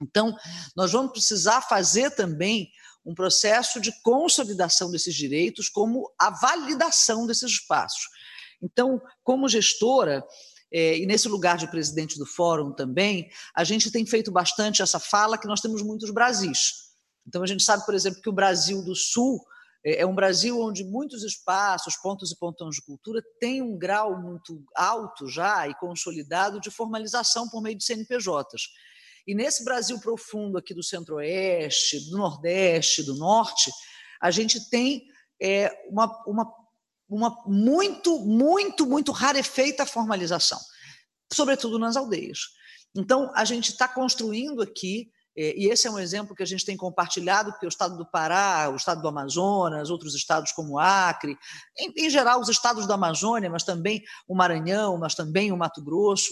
Então, 0.00 0.36
nós 0.76 0.92
vamos 0.92 1.12
precisar 1.12 1.62
fazer 1.62 2.10
também 2.12 2.70
um 3.04 3.14
processo 3.14 3.80
de 3.80 3.92
consolidação 4.02 4.90
desses 4.90 5.14
direitos, 5.14 5.68
como 5.68 6.12
a 6.18 6.30
validação 6.30 7.26
desses 7.26 7.52
espaços. 7.52 8.08
Então, 8.62 9.02
como 9.24 9.48
gestora, 9.48 10.24
é, 10.72 10.98
e 10.98 11.06
nesse 11.06 11.28
lugar 11.28 11.58
de 11.58 11.68
presidente 11.68 12.18
do 12.18 12.24
fórum 12.24 12.72
também, 12.72 13.28
a 13.54 13.64
gente 13.64 13.90
tem 13.90 14.06
feito 14.06 14.30
bastante 14.30 14.80
essa 14.80 15.00
fala 15.00 15.36
que 15.36 15.48
nós 15.48 15.60
temos 15.60 15.82
muitos 15.82 16.10
Brasis. 16.10 16.92
Então, 17.26 17.42
a 17.42 17.46
gente 17.46 17.62
sabe, 17.62 17.84
por 17.84 17.94
exemplo, 17.94 18.22
que 18.22 18.28
o 18.28 18.32
Brasil 18.32 18.82
do 18.84 18.94
Sul 18.94 19.44
é, 19.84 20.02
é 20.02 20.06
um 20.06 20.14
Brasil 20.14 20.60
onde 20.60 20.84
muitos 20.84 21.22
espaços, 21.22 21.96
pontos 21.96 22.30
e 22.30 22.38
pontões 22.38 22.76
de 22.76 22.82
cultura 22.82 23.22
têm 23.40 23.62
um 23.62 23.76
grau 23.76 24.20
muito 24.20 24.64
alto 24.74 25.28
já 25.28 25.66
e 25.68 25.74
consolidado 25.74 26.60
de 26.60 26.70
formalização 26.70 27.48
por 27.48 27.62
meio 27.62 27.76
de 27.76 27.84
CNPJs. 27.84 28.68
E 29.26 29.34
nesse 29.34 29.64
Brasil 29.64 29.98
profundo 30.00 30.58
aqui 30.58 30.74
do 30.74 30.82
Centro-Oeste, 30.82 32.10
do 32.10 32.18
Nordeste, 32.18 33.02
do 33.02 33.14
Norte, 33.14 33.70
a 34.20 34.30
gente 34.30 34.68
tem 34.68 35.06
é, 35.40 35.70
uma, 35.88 36.22
uma, 36.26 36.54
uma 37.08 37.42
muito, 37.46 38.18
muito, 38.20 38.86
muito 38.86 39.12
rarefeita 39.12 39.86
formalização, 39.86 40.58
sobretudo 41.32 41.78
nas 41.78 41.96
aldeias. 41.96 42.38
Então, 42.94 43.32
a 43.34 43.44
gente 43.44 43.70
está 43.70 43.88
construindo 43.88 44.60
aqui 44.60 45.10
e 45.34 45.70
esse 45.70 45.86
é 45.86 45.90
um 45.90 45.98
exemplo 45.98 46.34
que 46.34 46.42
a 46.42 46.46
gente 46.46 46.64
tem 46.64 46.76
compartilhado, 46.76 47.52
porque 47.52 47.64
o 47.64 47.68
estado 47.68 47.96
do 47.96 48.04
Pará, 48.04 48.68
o 48.70 48.76
estado 48.76 49.00
do 49.00 49.08
Amazonas, 49.08 49.88
outros 49.88 50.14
estados 50.14 50.52
como 50.52 50.78
Acre, 50.78 51.38
em, 51.78 51.92
em 51.96 52.10
geral 52.10 52.40
os 52.40 52.48
estados 52.48 52.86
da 52.86 52.94
Amazônia, 52.94 53.48
mas 53.48 53.64
também 53.64 54.02
o 54.28 54.34
Maranhão, 54.34 54.98
mas 54.98 55.14
também 55.14 55.50
o 55.50 55.56
Mato 55.56 55.82
Grosso, 55.82 56.30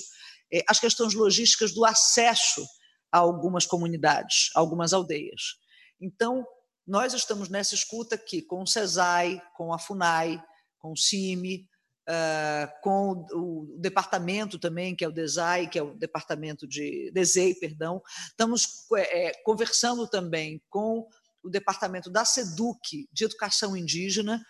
é, 0.52 0.62
as 0.68 0.78
questões 0.78 1.14
logísticas 1.14 1.72
do 1.72 1.84
acesso 1.84 2.62
a 3.10 3.18
algumas 3.18 3.64
comunidades, 3.64 4.50
a 4.54 4.60
algumas 4.60 4.92
aldeias. 4.92 5.56
Então, 6.00 6.44
nós 6.86 7.14
estamos 7.14 7.48
nessa 7.48 7.74
escuta 7.74 8.16
aqui 8.16 8.42
com 8.42 8.62
o 8.62 8.66
CESAI, 8.66 9.40
com 9.56 9.72
a 9.72 9.78
FUNAI, 9.78 10.42
com 10.78 10.92
o 10.92 10.96
CIMI, 10.96 11.69
uh, 12.10 12.80
com 12.82 13.24
o, 13.32 13.74
o, 13.74 13.78
departamento 13.78 14.58
também, 14.58 14.94
que 14.96 15.04
é 15.04 15.08
o 15.08 15.12
DESAI, 15.12 15.68
que 15.68 15.78
é 15.78 15.82
o 15.82 15.94
departamento 15.94 16.66
de 16.66 17.10
DESEI, 17.12 17.54
perdão. 17.54 18.02
Estamos 18.28 18.86
é, 18.96 19.32
conversando 19.44 20.08
também 20.08 20.60
com 20.68 21.08
o 21.42 21.48
departamento 21.48 22.10
da 22.10 22.24
SEDUC, 22.24 23.08
de 23.12 23.24
Educação 23.24 23.76
Indígena, 23.76 24.44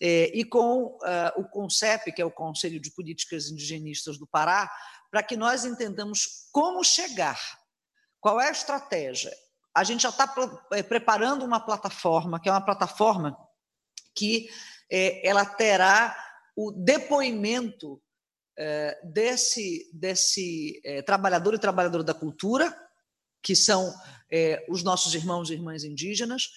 é, 0.00 0.30
e 0.36 0.44
com 0.44 0.98
uh, 0.98 1.40
o 1.40 1.44
CONCEP, 1.44 2.12
que 2.12 2.20
é 2.20 2.24
o 2.24 2.30
Conselho 2.30 2.78
de 2.78 2.90
Políticas 2.90 3.48
Indigenistas 3.48 4.18
do 4.18 4.26
Pará, 4.26 4.70
para 5.10 5.22
que 5.22 5.36
nós 5.36 5.64
entendamos 5.64 6.48
como 6.52 6.84
chegar, 6.84 7.40
qual 8.20 8.38
é 8.40 8.48
a 8.48 8.52
estratégia. 8.52 9.32
A 9.74 9.84
gente 9.84 10.02
já 10.02 10.10
está 10.10 10.26
preparando 10.88 11.44
uma 11.44 11.60
plataforma, 11.60 12.40
que 12.40 12.48
é 12.48 12.52
uma 12.52 12.64
plataforma 12.64 13.36
que 14.14 14.48
é, 14.90 15.26
ela 15.26 15.44
terá 15.44 16.25
o 16.56 16.72
depoimento 16.72 18.02
é, 18.58 18.98
desse, 19.04 19.90
desse 19.92 20.80
é, 20.82 21.02
trabalhador 21.02 21.52
e 21.52 21.58
trabalhadora 21.58 22.02
da 22.02 22.14
cultura, 22.14 22.74
que 23.42 23.54
são 23.54 23.94
é, 24.32 24.64
os 24.68 24.82
nossos 24.82 25.14
irmãos 25.14 25.50
e 25.50 25.52
irmãs 25.52 25.84
indígenas, 25.84 26.48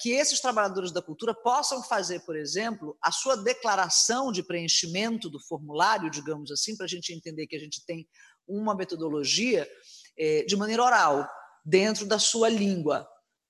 que 0.00 0.10
esses 0.10 0.38
trabalhadores 0.38 0.92
da 0.92 1.02
cultura 1.02 1.34
possam 1.34 1.82
fazer, 1.82 2.20
por 2.20 2.36
exemplo, 2.36 2.96
a 3.02 3.10
sua 3.10 3.36
declaração 3.36 4.30
de 4.30 4.40
preenchimento 4.40 5.28
do 5.28 5.40
formulário, 5.40 6.08
digamos 6.08 6.52
assim, 6.52 6.76
para 6.76 6.86
a 6.86 6.88
gente 6.88 7.12
entender 7.12 7.48
que 7.48 7.56
a 7.56 7.58
gente 7.58 7.84
tem 7.84 8.08
uma 8.46 8.72
metodologia 8.72 9.68
de 10.46 10.56
maneira 10.56 10.84
oral, 10.84 11.28
dentro 11.64 12.06
da 12.06 12.20
sua 12.20 12.48
língua, 12.48 13.04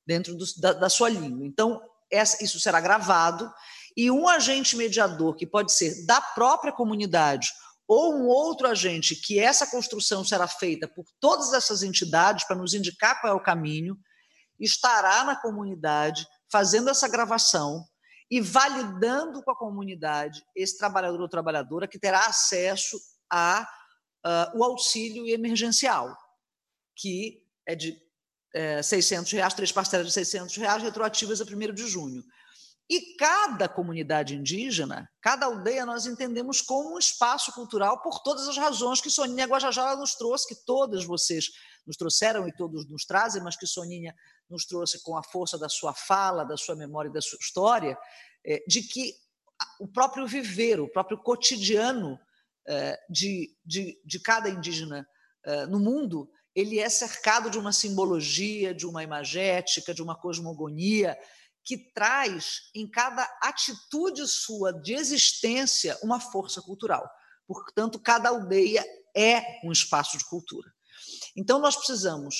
dentro 0.07 0.35
do, 0.35 0.47
da, 0.57 0.73
da, 0.73 0.89
sua 0.89 1.11
língua. 1.11 1.47
Então, 1.47 1.79
essa, 2.11 2.43
isso 2.43 2.59
será 2.59 2.81
gravado 2.81 3.53
e 3.99 4.13
um 4.13 4.29
agente 4.29 4.77
mediador, 4.77 5.35
que 5.35 5.45
pode 5.45 5.73
ser 5.73 6.07
da 6.07 6.21
própria 6.21 6.73
comunidade 6.73 7.49
ou 7.85 8.15
um 8.15 8.29
outro 8.29 8.69
agente, 8.69 9.17
que 9.17 9.41
essa 9.41 9.67
construção 9.67 10.25
será 10.25 10.47
feita 10.47 10.87
por 10.87 11.05
todas 11.19 11.53
essas 11.53 11.83
entidades 11.83 12.47
para 12.47 12.55
nos 12.55 12.75
indicar 12.75 13.21
qual 13.21 13.33
é 13.33 13.37
o 13.37 13.43
caminho, 13.43 13.99
estará 14.61 15.25
na 15.25 15.35
comunidade 15.35 16.25
fazendo 16.49 16.89
essa 16.89 17.09
gravação 17.09 17.85
e 18.31 18.41
validando 18.41 19.43
com 19.43 19.51
a 19.51 19.59
comunidade 19.59 20.45
esse 20.55 20.79
trabalhador 20.79 21.21
ou 21.21 21.29
trabalhadora 21.29 21.89
que 21.89 21.99
terá 21.99 22.27
acesso 22.27 22.97
a 23.29 23.67
uh, 24.25 24.59
o 24.61 24.63
auxílio 24.63 25.27
emergencial, 25.27 26.17
que 26.95 27.43
é 27.67 27.75
de 27.75 28.01
é, 28.55 28.81
600 28.81 29.33
reais, 29.33 29.55
três 29.55 29.73
parcelas 29.73 30.07
de 30.07 30.13
600 30.13 30.57
reais, 30.57 30.83
retroativas 30.85 31.41
a 31.41 31.45
1 31.45 31.75
de 31.75 31.87
junho. 31.89 32.23
E 32.91 33.17
cada 33.17 33.69
comunidade 33.69 34.35
indígena, 34.35 35.11
cada 35.21 35.45
aldeia, 35.45 35.85
nós 35.85 36.07
entendemos 36.07 36.63
como 36.63 36.95
um 36.95 36.99
espaço 36.99 37.53
cultural 37.53 38.01
por 38.01 38.21
todas 38.21 38.49
as 38.49 38.57
razões 38.57 39.01
que 39.01 39.11
Soninha 39.11 39.47
Guajajara 39.47 39.95
nos 39.97 40.15
trouxe, 40.15 40.49
que 40.49 40.65
todas 40.65 41.05
vocês 41.05 41.51
nos 41.87 41.97
trouxeram 41.97 42.49
e 42.49 42.57
todos 42.57 42.89
nos 42.89 43.05
trazem, 43.05 43.43
mas 43.43 43.57
que 43.57 43.67
Soninha 43.67 44.15
nos 44.49 44.65
trouxe 44.65 45.03
com 45.03 45.19
a 45.19 45.23
força 45.23 45.59
da 45.59 45.69
sua 45.69 45.93
fala, 45.93 46.45
da 46.45 46.57
sua 46.57 46.75
memória 46.75 47.11
e 47.11 47.13
da 47.13 47.21
sua 47.21 47.39
história, 47.39 47.99
é, 48.47 48.65
de 48.67 48.83
que 48.83 49.15
o 49.79 49.87
próprio 49.87 50.27
viver, 50.27 50.81
o 50.81 50.91
próprio 50.91 51.19
cotidiano 51.19 52.19
é, 52.67 52.99
de, 53.11 53.55
de, 53.65 54.01
de 54.03 54.21
cada 54.21 54.49
indígena 54.49 55.07
é, 55.45 55.67
no 55.67 55.79
mundo, 55.79 56.31
ele 56.55 56.79
é 56.79 56.89
cercado 56.89 57.51
de 57.51 57.59
uma 57.59 57.73
simbologia, 57.73 58.75
de 58.75 58.87
uma 58.87 59.03
imagética, 59.03 59.93
de 59.93 60.03
uma 60.03 60.19
cosmogonia, 60.19 61.19
que 61.69 61.77
traz 61.93 62.71
em 62.75 62.91
cada 62.91 63.23
atitude 63.43 64.27
sua 64.27 64.73
de 64.73 64.95
existência 64.95 65.99
uma 66.03 66.19
força 66.19 66.63
cultural. 66.63 67.07
Portanto, 67.47 68.01
cada 68.01 68.31
aldeia 68.31 68.83
é 69.15 69.43
um 69.63 69.71
espaço 69.71 70.17
de 70.17 70.25
cultura. 70.25 70.73
Então, 71.37 71.59
nós 71.59 71.77
precisamos, 71.77 72.37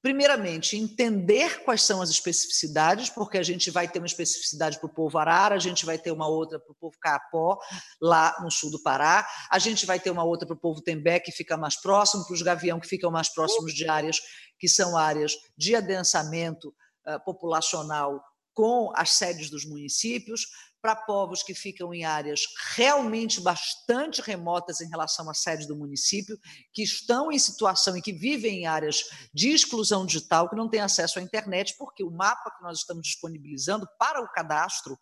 primeiramente, 0.00 0.76
entender 0.76 1.64
quais 1.64 1.82
são 1.82 2.00
as 2.00 2.08
especificidades, 2.08 3.10
porque 3.10 3.36
a 3.36 3.42
gente 3.42 3.68
vai 3.68 3.88
ter 3.88 3.98
uma 3.98 4.06
especificidade 4.06 4.78
para 4.78 4.86
o 4.86 4.94
povo 4.94 5.18
arara, 5.18 5.56
a 5.56 5.58
gente 5.58 5.84
vai 5.84 5.98
ter 5.98 6.12
uma 6.12 6.28
outra 6.28 6.60
para 6.60 6.70
o 6.70 6.76
povo 6.76 6.96
caapó, 7.00 7.58
lá 8.00 8.36
no 8.40 8.50
sul 8.50 8.70
do 8.70 8.80
Pará, 8.80 9.28
a 9.50 9.58
gente 9.58 9.86
vai 9.86 9.98
ter 9.98 10.12
uma 10.12 10.22
outra 10.22 10.46
para 10.46 10.54
o 10.54 10.60
povo 10.60 10.80
tembé, 10.80 11.18
que 11.18 11.32
fica 11.32 11.56
mais 11.56 11.74
próximo, 11.74 12.24
para 12.24 12.34
os 12.34 12.42
gavião, 12.42 12.78
que 12.78 12.86
ficam 12.86 13.10
mais 13.10 13.28
próximos 13.28 13.74
de 13.74 13.88
áreas 13.88 14.20
que 14.56 14.68
são 14.68 14.96
áreas 14.96 15.34
de 15.56 15.74
adensamento 15.74 16.72
uh, 17.08 17.18
populacional 17.24 18.22
com 18.58 18.90
as 18.96 19.12
sedes 19.12 19.50
dos 19.50 19.64
municípios, 19.64 20.48
para 20.82 20.96
povos 20.96 21.44
que 21.44 21.54
ficam 21.54 21.94
em 21.94 22.04
áreas 22.04 22.42
realmente 22.74 23.40
bastante 23.40 24.20
remotas 24.20 24.80
em 24.80 24.88
relação 24.88 25.30
à 25.30 25.34
sede 25.34 25.64
do 25.68 25.76
município, 25.76 26.36
que 26.72 26.82
estão 26.82 27.30
em 27.30 27.38
situação 27.38 27.96
e 27.96 28.02
que 28.02 28.12
vivem 28.12 28.62
em 28.62 28.66
áreas 28.66 29.04
de 29.32 29.50
exclusão 29.50 30.04
digital, 30.04 30.50
que 30.50 30.56
não 30.56 30.68
têm 30.68 30.80
acesso 30.80 31.20
à 31.20 31.22
internet, 31.22 31.76
porque 31.78 32.02
o 32.02 32.10
mapa 32.10 32.50
que 32.50 32.64
nós 32.64 32.78
estamos 32.78 33.04
disponibilizando 33.04 33.88
para 33.96 34.20
o 34.20 34.28
cadastro, 34.28 34.98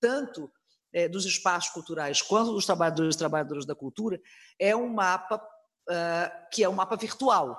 tanto 0.00 0.50
é, 0.92 1.08
dos 1.08 1.24
espaços 1.26 1.70
culturais 1.70 2.20
quanto 2.20 2.54
dos 2.54 2.66
trabalhadores 2.66 3.14
e 3.14 3.18
trabalhadoras 3.18 3.64
da 3.64 3.76
cultura, 3.76 4.20
é 4.58 4.74
um 4.74 4.92
mapa 4.92 5.36
uh, 5.36 6.50
que 6.52 6.64
é 6.64 6.68
um 6.68 6.74
mapa 6.74 6.96
virtual. 6.96 7.56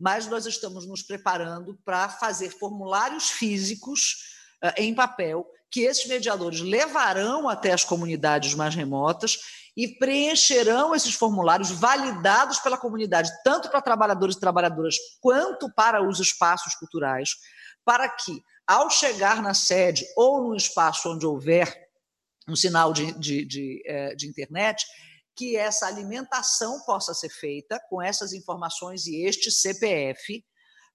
Mas 0.00 0.26
nós 0.26 0.46
estamos 0.46 0.86
nos 0.86 1.02
preparando 1.02 1.78
para 1.84 2.08
fazer 2.08 2.48
formulários 2.48 3.28
físicos 3.28 4.35
em 4.76 4.94
papel, 4.94 5.46
que 5.70 5.82
esses 5.82 6.06
mediadores 6.06 6.60
levarão 6.60 7.48
até 7.48 7.72
as 7.72 7.84
comunidades 7.84 8.54
mais 8.54 8.74
remotas 8.74 9.38
e 9.76 9.88
preencherão 9.88 10.94
esses 10.94 11.14
formulários 11.14 11.70
validados 11.70 12.58
pela 12.60 12.78
comunidade, 12.78 13.30
tanto 13.44 13.68
para 13.68 13.82
trabalhadores 13.82 14.36
e 14.36 14.40
trabalhadoras 14.40 14.96
quanto 15.20 15.70
para 15.74 16.02
os 16.02 16.18
espaços 16.18 16.74
culturais, 16.76 17.30
para 17.84 18.08
que, 18.08 18.42
ao 18.66 18.88
chegar 18.88 19.42
na 19.42 19.52
sede 19.52 20.06
ou 20.16 20.42
no 20.42 20.56
espaço 20.56 21.12
onde 21.12 21.26
houver 21.26 21.86
um 22.48 22.56
sinal 22.56 22.92
de, 22.92 23.12
de, 23.18 23.44
de, 23.44 23.82
eh, 23.84 24.14
de 24.14 24.26
internet, 24.28 24.86
que 25.36 25.56
essa 25.56 25.86
alimentação 25.86 26.80
possa 26.86 27.12
ser 27.12 27.28
feita 27.28 27.78
com 27.90 28.00
essas 28.00 28.32
informações 28.32 29.06
e 29.06 29.26
este 29.26 29.50
CPF 29.50 30.42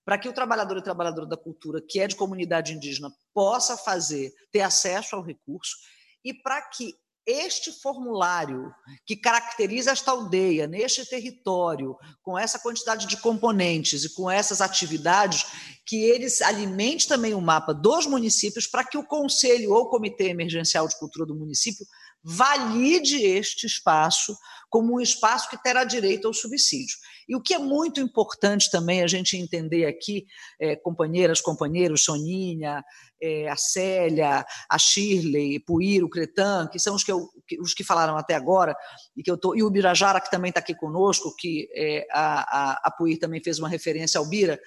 para 0.06 0.18
que 0.18 0.30
o 0.30 0.34
trabalhador 0.34 0.78
e 0.78 0.84
trabalhadora 0.84 1.28
da 1.28 1.38
cultura, 1.38 1.82
que 1.82 2.00
é 2.00 2.08
de 2.08 2.16
comunidade 2.16 2.74
indígena, 2.74 3.12
possa 3.34 3.78
fazer, 3.78 4.34
ter 4.52 4.62
acesso 4.62 5.16
ao 5.16 5.22
recurso, 5.22 5.76
e 6.24 6.34
para 6.34 6.62
que 6.62 6.94
este 7.26 7.72
formulário 7.72 8.74
que 9.06 9.16
caracteriza 9.16 9.92
esta 9.92 10.12
aldeia, 10.12 10.68
neste 10.68 11.08
território, 11.08 11.96
com 12.24 12.38
essa 12.38 12.58
quantidade 12.58 13.06
de 13.06 13.18
componentes 13.18 14.04
e 14.04 14.14
com 14.14 14.30
essas 14.30 14.60
atividades, 14.60 15.46
que 15.86 16.04
eles 16.04 16.42
alimente 16.42 17.08
também 17.08 17.34
o 17.34 17.42
mapa 17.42 17.74
dos 17.74 18.08
municípios 18.08 18.66
para 18.66 18.84
que 18.84 18.98
o 18.98 19.06
conselho 19.06 19.72
ou 19.72 19.90
comitê 19.90 20.30
emergencial 20.30 20.88
de 20.88 20.98
cultura 20.98 21.26
do 21.26 21.36
município 21.36 21.86
valide 22.24 23.24
este 23.24 23.66
espaço 23.66 24.36
como 24.70 24.96
um 24.96 25.02
espaço 25.02 25.50
que 25.50 25.62
terá 25.62 25.84
direito 25.84 26.28
ao 26.28 26.34
subsídio. 26.34 26.96
E 27.28 27.36
o 27.36 27.42
que 27.42 27.54
é 27.54 27.60
muito 27.60 28.00
importante 28.00 28.70
também 28.70 29.02
a 29.02 29.08
gente 29.08 29.38
entender 29.38 29.86
aqui, 29.86 30.26
é, 30.60 30.76
companheiras, 30.76 31.42
companheiros, 31.42 32.04
Soninha, 32.04 32.84
é, 33.22 33.48
a 33.50 33.56
Célia, 33.56 34.46
a 34.70 34.78
Shirley, 34.78 35.60
Puir, 35.60 36.04
o 36.04 36.10
Cretan, 36.10 36.68
que 36.68 36.80
são 36.80 36.96
os 36.96 37.04
que, 37.04 37.12
eu, 37.12 37.30
os 37.60 37.74
que 37.74 37.84
falaram 37.84 38.18
até 38.18 38.34
agora, 38.34 38.76
e, 39.16 39.24
que 39.24 39.32
eu 39.32 39.38
tô, 39.38 39.56
e 39.56 39.64
o 39.64 39.70
Birajara, 39.70 40.22
que 40.22 40.32
também 40.32 40.50
está 40.50 40.60
aqui 40.60 40.76
conosco, 40.76 41.36
que 41.38 41.70
é, 41.76 42.08
a, 42.12 42.72
a, 42.72 42.82
a 42.86 42.92
Puir 42.92 43.20
também 43.20 43.42
fez 43.44 43.60
uma 43.60 43.70
referência 43.70 44.18
ao 44.18 44.28
Bira, 44.28 44.60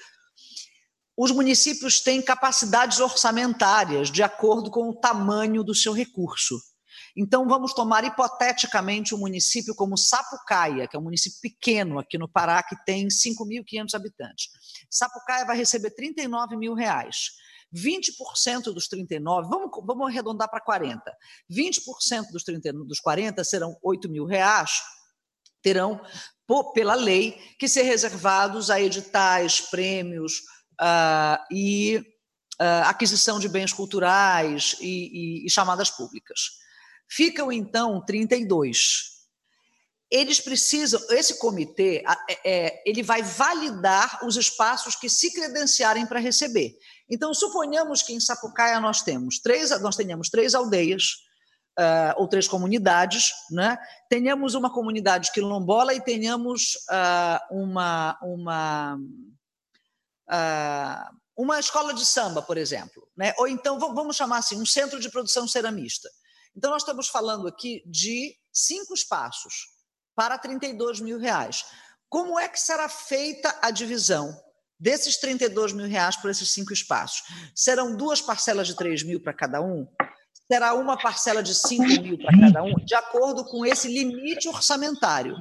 os 1.17 1.31
municípios 1.31 2.01
têm 2.01 2.21
capacidades 2.21 2.99
orçamentárias 2.99 4.11
de 4.11 4.23
acordo 4.23 4.71
com 4.71 4.89
o 4.89 4.95
tamanho 4.95 5.63
do 5.63 5.75
seu 5.75 5.93
recurso. 5.93 6.57
Então, 7.17 7.47
vamos 7.47 7.73
tomar 7.73 8.05
hipoteticamente 8.05 9.15
o 9.15 9.17
um 9.17 9.21
município 9.21 9.75
como 9.75 9.97
Sapucaia, 9.97 10.89
que 10.89 10.97
é 10.97 10.99
um 10.99 11.03
município 11.03 11.39
pequeno 11.41 11.99
aqui 11.99 12.19
no 12.19 12.29
Pará, 12.29 12.63
que 12.63 12.77
tem 12.85 13.07
5.500 13.07 13.95
habitantes. 13.95 14.49
Sapucaia 14.91 15.45
vai 15.45 15.57
receber 15.57 15.91
39 15.91 16.57
mil 16.57 16.75
reais. 16.75 17.31
20% 17.75 18.73
dos 18.73 18.89
39, 18.89 19.49
vamos, 19.49 19.71
vamos 19.85 20.07
arredondar 20.07 20.49
para 20.49 20.61
40. 20.61 21.03
20% 21.51 22.31
dos, 22.33 22.45
30, 22.45 22.73
dos 22.73 23.01
40 23.01 23.43
serão 23.45 23.77
8 23.83 24.09
mil 24.09 24.25
reais, 24.25 24.81
terão, 25.63 26.01
pela 26.75 26.95
lei, 26.95 27.33
que 27.59 27.69
ser 27.69 27.83
reservados 27.83 28.71
a 28.71 28.81
editais, 28.81 29.61
prêmios 29.61 30.41
uh, 30.81 31.43
e 31.51 31.99
uh, 32.61 32.85
aquisição 32.85 33.39
de 33.39 33.49
bens 33.49 33.73
culturais 33.73 34.77
e, 34.81 35.43
e, 35.43 35.47
e 35.47 35.51
chamadas 35.51 35.91
públicas. 35.91 36.64
Ficam, 37.09 37.53
então, 37.53 38.05
32. 38.05 39.15
Eles 40.11 40.41
precisam, 40.41 41.01
esse 41.11 41.39
comitê, 41.39 42.05
é, 42.29 42.51
é, 42.67 42.83
ele 42.87 43.03
vai 43.03 43.23
validar 43.23 44.21
os 44.25 44.37
espaços 44.37 44.95
que 44.95 45.09
se 45.09 45.33
credenciarem 45.33 46.07
para 46.07 46.21
receber. 46.21 46.77
Então, 47.11 47.35
suponhamos 47.35 48.03
que 48.03 48.13
em 48.13 48.21
Sapucaia 48.21 48.81
nós 48.81 49.03
temos 49.03 49.39
três, 49.39 49.71
nós 49.81 49.97
tenhamos 49.97 50.29
três 50.29 50.55
aldeias, 50.55 51.25
uh, 51.79 52.15
ou 52.17 52.29
três 52.29 52.49
comunidades, 52.49 53.33
né? 53.51 53.77
tenhamos 54.09 54.55
uma 54.55 54.73
comunidade 54.73 55.33
quilombola 55.33 55.95
e 55.95 56.01
tenhamos 56.01 56.75
uh, 56.91 57.55
uma, 57.63 58.19
uma, 58.23 58.97
uh, 60.31 61.17
uma 61.37 61.59
escola 61.59 61.93
de 61.95 62.05
samba, 62.05 62.43
por 62.43 62.57
exemplo. 62.57 63.09
Né? 63.17 63.35
Ou 63.39 63.49
então, 63.49 63.79
vamos 63.79 64.17
chamar 64.17 64.39
assim, 64.39 64.61
um 64.61 64.67
centro 64.67 65.01
de 65.01 65.11
produção 65.11 65.47
ceramista. 65.47 66.09
Então, 66.57 66.71
nós 66.71 66.83
estamos 66.83 67.09
falando 67.09 67.49
aqui 67.49 67.83
de 67.87 68.37
cinco 68.53 68.95
espaços 68.95 69.75
para 70.15 70.39
32 70.39 71.01
mil 71.01 71.19
reais. 71.19 71.65
Como 72.09 72.39
é 72.39 72.49
que 72.49 72.61
será 72.61 72.89
feita 72.89 73.59
a 73.61 73.71
divisão 73.71 74.33
desses 74.79 75.17
32 75.17 75.73
mil 75.73 75.87
reais 75.87 76.17
por 76.17 76.31
esses 76.31 76.51
cinco 76.51 76.73
espaços? 76.73 77.25
Serão 77.55 77.97
duas 77.97 78.21
parcelas 78.21 78.69
de 78.69 78.77
3 78.77 79.03
mil 79.03 79.21
para 79.21 79.33
cada 79.33 79.61
um? 79.61 79.87
Será 80.47 80.75
uma 80.75 80.97
parcela 80.97 81.43
de 81.43 81.55
5 81.55 81.83
mil 81.83 82.19
para 82.19 82.39
cada 82.39 82.63
um, 82.63 82.75
de 82.75 82.95
acordo 82.95 83.45
com 83.47 83.65
esse 83.65 83.89
limite 83.89 84.47
orçamentário. 84.47 85.35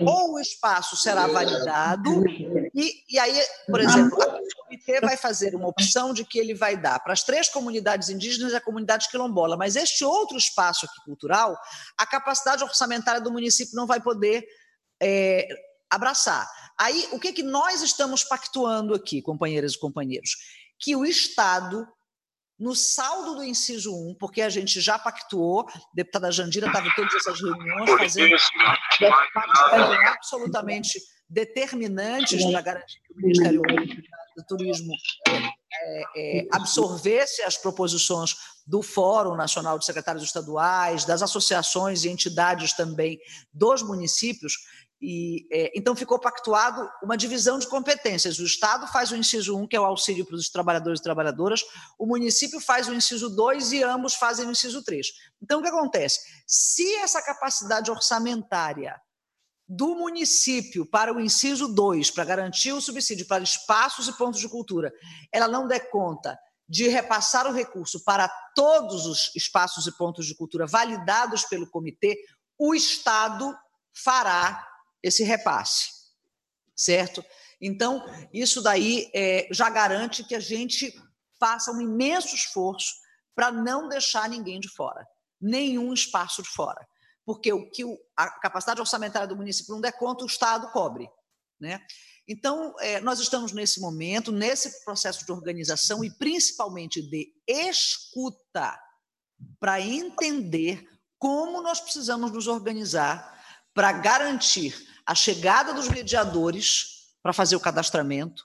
Ou 0.00 0.34
o 0.34 0.38
espaço 0.38 0.96
será 0.96 1.26
validado, 1.26 2.22
e, 2.74 3.02
e 3.08 3.18
aí, 3.18 3.42
por 3.66 3.80
exemplo, 3.80 4.18
o 4.84 4.94
comitê 4.94 5.00
vai 5.00 5.16
fazer 5.16 5.54
uma 5.54 5.68
opção 5.68 6.12
de 6.12 6.24
que 6.24 6.38
ele 6.38 6.54
vai 6.54 6.76
dar 6.76 7.00
para 7.00 7.12
as 7.12 7.22
três 7.22 7.48
comunidades 7.48 8.10
indígenas 8.10 8.52
e 8.52 8.56
a 8.56 8.60
comunidade 8.60 9.08
quilombola, 9.08 9.56
mas 9.56 9.76
este 9.76 10.04
outro 10.04 10.36
espaço 10.36 10.84
aqui 10.86 11.00
cultural, 11.04 11.58
a 11.96 12.06
capacidade 12.06 12.62
orçamentária 12.62 13.20
do 13.20 13.32
município 13.32 13.74
não 13.74 13.86
vai 13.86 14.00
poder 14.00 14.44
é, 15.02 15.48
abraçar. 15.90 16.48
Aí, 16.78 17.08
o 17.12 17.18
que, 17.18 17.32
que 17.32 17.42
nós 17.42 17.82
estamos 17.82 18.24
pactuando 18.24 18.94
aqui, 18.94 19.22
companheiras 19.22 19.72
e 19.72 19.78
companheiros? 19.78 20.30
Que 20.78 20.94
o 20.94 21.04
Estado 21.04 21.86
no 22.58 22.74
saldo 22.74 23.34
do 23.36 23.44
inciso 23.44 23.92
1, 23.92 24.16
porque 24.18 24.40
a 24.40 24.48
gente 24.48 24.80
já 24.80 24.96
pactuou, 24.96 25.66
a 25.68 25.80
deputada 25.92 26.30
Jandira 26.30 26.68
estava 26.68 26.86
em 26.86 26.94
todas 26.94 27.14
essas 27.14 27.40
reuniões, 27.40 27.90
fazendo 27.90 28.36
absolutamente 30.06 31.00
determinantes 31.28 32.44
para 32.44 32.60
garantir 32.60 33.00
que 33.02 33.12
o 33.12 33.16
Ministério 33.16 33.62
do 34.36 34.44
Turismo 34.44 34.92
é, 35.28 36.02
é, 36.16 36.48
absorvesse 36.52 37.42
as 37.42 37.56
proposições 37.56 38.36
do 38.66 38.82
Fórum 38.82 39.36
Nacional 39.36 39.78
de 39.78 39.84
Secretários 39.84 40.24
Estaduais, 40.24 41.04
das 41.04 41.22
associações 41.22 42.04
e 42.04 42.08
entidades 42.08 42.72
também 42.72 43.18
dos 43.52 43.82
municípios, 43.82 44.54
e, 45.00 45.46
é, 45.52 45.70
então 45.76 45.94
ficou 45.94 46.18
pactuado 46.18 46.88
uma 47.02 47.16
divisão 47.16 47.58
de 47.58 47.68
competências. 47.68 48.38
O 48.38 48.44
Estado 48.44 48.86
faz 48.86 49.10
o 49.10 49.16
inciso 49.16 49.54
1, 49.56 49.66
que 49.66 49.76
é 49.76 49.80
o 49.80 49.84
auxílio 49.84 50.24
para 50.24 50.36
os 50.36 50.48
trabalhadores 50.48 51.00
e 51.00 51.02
trabalhadoras, 51.02 51.62
o 51.98 52.06
município 52.06 52.58
faz 52.58 52.88
o 52.88 52.94
inciso 52.94 53.28
2 53.28 53.72
e 53.72 53.82
ambos 53.82 54.14
fazem 54.14 54.46
o 54.46 54.50
inciso 54.50 54.82
3. 54.82 55.06
Então, 55.42 55.60
o 55.60 55.62
que 55.62 55.68
acontece? 55.68 56.20
Se 56.46 56.94
essa 56.96 57.20
capacidade 57.22 57.90
orçamentária 57.90 58.98
do 59.76 59.96
município 59.96 60.86
para 60.86 61.12
o 61.12 61.20
inciso 61.20 61.66
2, 61.66 62.10
para 62.10 62.24
garantir 62.24 62.72
o 62.72 62.80
subsídio 62.80 63.26
para 63.26 63.42
espaços 63.42 64.06
e 64.06 64.12
pontos 64.16 64.40
de 64.40 64.48
cultura, 64.48 64.92
ela 65.32 65.48
não 65.48 65.66
der 65.66 65.90
conta 65.90 66.38
de 66.68 66.88
repassar 66.88 67.46
o 67.46 67.52
recurso 67.52 68.02
para 68.04 68.28
todos 68.54 69.04
os 69.06 69.34
espaços 69.34 69.86
e 69.86 69.96
pontos 69.96 70.26
de 70.26 70.34
cultura 70.34 70.66
validados 70.66 71.44
pelo 71.44 71.68
comitê, 71.68 72.16
o 72.58 72.74
Estado 72.74 73.54
fará 73.92 74.66
esse 75.02 75.24
repasse, 75.24 75.90
certo? 76.74 77.24
Então, 77.60 78.04
isso 78.32 78.62
daí 78.62 79.10
é, 79.14 79.48
já 79.50 79.68
garante 79.68 80.24
que 80.24 80.34
a 80.34 80.40
gente 80.40 80.94
faça 81.38 81.72
um 81.72 81.80
imenso 81.80 82.34
esforço 82.34 82.94
para 83.34 83.50
não 83.50 83.88
deixar 83.88 84.28
ninguém 84.28 84.60
de 84.60 84.68
fora, 84.68 85.06
nenhum 85.40 85.92
espaço 85.92 86.42
de 86.42 86.48
fora. 86.48 86.86
Porque 87.24 87.52
o 87.52 87.70
que 87.70 87.84
a 88.16 88.28
capacidade 88.30 88.80
orçamentária 88.80 89.26
do 89.26 89.36
município 89.36 89.72
não 89.72 89.80
der 89.80 89.92
conta, 89.92 90.24
o 90.24 90.26
Estado 90.26 90.70
cobre. 90.72 91.08
Né? 91.58 91.80
Então, 92.28 92.74
é, 92.80 93.00
nós 93.00 93.20
estamos 93.20 93.52
nesse 93.52 93.80
momento, 93.80 94.32
nesse 94.32 94.84
processo 94.84 95.24
de 95.24 95.32
organização 95.32 96.04
e 96.04 96.10
principalmente 96.10 97.02
de 97.02 97.32
escuta, 97.46 98.78
para 99.58 99.80
entender 99.80 100.88
como 101.18 101.62
nós 101.62 101.80
precisamos 101.80 102.30
nos 102.30 102.46
organizar 102.46 103.34
para 103.74 103.92
garantir 103.92 104.74
a 105.04 105.14
chegada 105.14 105.74
dos 105.74 105.88
mediadores 105.88 107.14
para 107.22 107.32
fazer 107.32 107.56
o 107.56 107.60
cadastramento, 107.60 108.44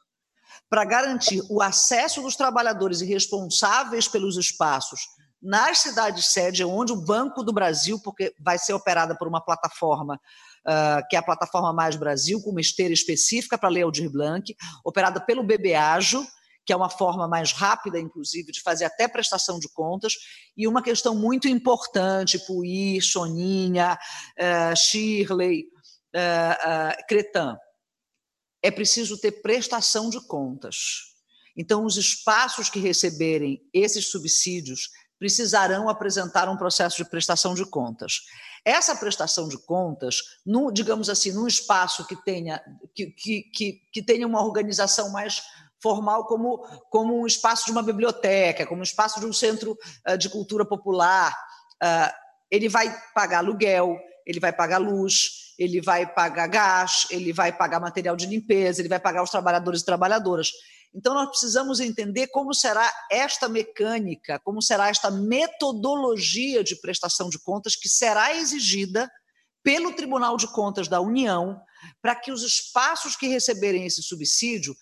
para 0.70 0.84
garantir 0.86 1.42
o 1.50 1.62
acesso 1.62 2.22
dos 2.22 2.36
trabalhadores 2.36 3.02
e 3.02 3.06
responsáveis 3.06 4.08
pelos 4.08 4.38
espaços 4.38 5.02
nas 5.42 5.80
cidades 5.80 6.28
sede, 6.28 6.64
onde 6.64 6.92
o 6.92 7.02
Banco 7.02 7.44
do 7.44 7.54
Brasil, 7.54 8.00
porque 8.04 8.34
vai 8.40 8.58
ser 8.58 8.74
operada 8.74 9.18
por 9.18 9.28
uma 9.28 9.44
plataforma, 9.44 10.20
uh, 10.68 11.08
que 11.10 11.16
é 11.16 11.20
a 11.20 11.24
plataforma 11.24 11.74
Mais 11.74 11.96
Brasil, 11.96 12.42
com 12.42 12.52
uma 12.52 12.62
esteira 12.62 12.94
específica 12.94 13.58
para 13.58 13.70
ler 13.70 13.84
Aldir 13.84 14.10
Blanc, 14.10 14.56
operada 14.84 15.20
pelo 15.22 15.44
BBAGO, 15.44 16.26
que 16.66 16.74
é 16.74 16.76
uma 16.76 16.90
forma 16.90 17.28
mais 17.28 17.52
rápida, 17.52 18.00
inclusive, 18.00 18.52
de 18.52 18.62
fazer 18.62 18.86
até 18.86 19.08
prestação 19.08 19.60
de 19.60 19.68
contas, 19.70 20.14
e 20.56 20.68
uma 20.68 20.84
questão 20.84 21.16
muito 21.16 21.48
importante, 21.48 22.38
Puí, 22.46 23.02
Soninha, 23.02 23.98
uh, 24.38 24.76
Shirley, 24.76 25.66
uh, 26.16 27.08
Cretan, 27.08 27.58
é 28.62 28.70
preciso 28.70 29.18
ter 29.18 29.42
prestação 29.42 30.10
de 30.10 30.20
contas. 30.28 30.76
Então, 31.58 31.86
os 31.86 31.98
espaços 31.98 32.70
que 32.70 32.80
receberem 32.80 33.62
esses 33.74 34.10
subsídios 34.12 34.90
precisarão 35.20 35.90
apresentar 35.90 36.48
um 36.48 36.56
processo 36.56 36.96
de 36.96 37.10
prestação 37.10 37.54
de 37.54 37.66
contas. 37.66 38.22
Essa 38.64 38.96
prestação 38.96 39.48
de 39.48 39.58
contas, 39.58 40.40
no, 40.46 40.72
digamos 40.72 41.10
assim, 41.10 41.32
num 41.32 41.46
espaço 41.46 42.08
que 42.08 42.16
tenha, 42.16 42.62
que, 42.96 43.08
que, 43.08 43.42
que, 43.54 43.82
que 43.92 44.02
tenha 44.02 44.26
uma 44.26 44.42
organização 44.42 45.12
mais 45.12 45.44
formal 45.82 46.26
como, 46.26 46.60
como 46.90 47.22
um 47.22 47.28
espaço 47.28 47.66
de 47.66 47.72
uma 47.72 47.84
biblioteca, 47.84 48.66
como 48.66 48.80
um 48.80 48.84
espaço 48.84 49.20
de 49.20 49.26
um 49.26 49.34
centro 49.34 49.78
uh, 50.08 50.18
de 50.18 50.30
cultura 50.30 50.66
popular, 50.66 51.32
uh, 51.84 52.14
ele 52.50 52.68
vai 52.68 52.94
pagar 53.14 53.40
aluguel, 53.40 53.98
ele 54.26 54.40
vai 54.40 54.54
pagar 54.54 54.78
luz, 54.78 55.54
ele 55.58 55.82
vai 55.82 56.06
pagar 56.06 56.48
gás, 56.48 57.08
ele 57.10 57.34
vai 57.34 57.52
pagar 57.52 57.80
material 57.80 58.16
de 58.16 58.26
limpeza, 58.26 58.82
ele 58.82 58.90
vai 58.90 59.00
pagar 59.00 59.24
os 59.24 59.30
trabalhadores 59.30 59.82
e 59.82 59.86
trabalhadoras. 59.86 60.52
Então, 60.94 61.14
nós 61.14 61.30
precisamos 61.30 61.80
entender 61.80 62.28
como 62.28 62.54
será 62.54 62.92
esta 63.12 63.48
mecânica, 63.48 64.40
como 64.40 64.62
será 64.62 64.90
esta 64.90 65.12
metodologia 65.12 66.64
de 66.64 66.76
prestação 66.76 67.30
de 67.30 67.38
contas 67.40 67.76
que 67.76 67.88
será 67.88 68.36
exigida 68.36 69.10
pelo 69.64 69.94
Tribunal 69.94 70.36
de 70.38 70.48
Contas 70.48 70.88
da 70.88 71.00
União 71.00 71.62
para 72.02 72.16
que 72.16 72.32
os 72.32 72.44
espaços 72.44 73.16
que 73.16 73.28
receberem 73.28 73.86
esse 73.86 74.02
subsídio 74.02 74.76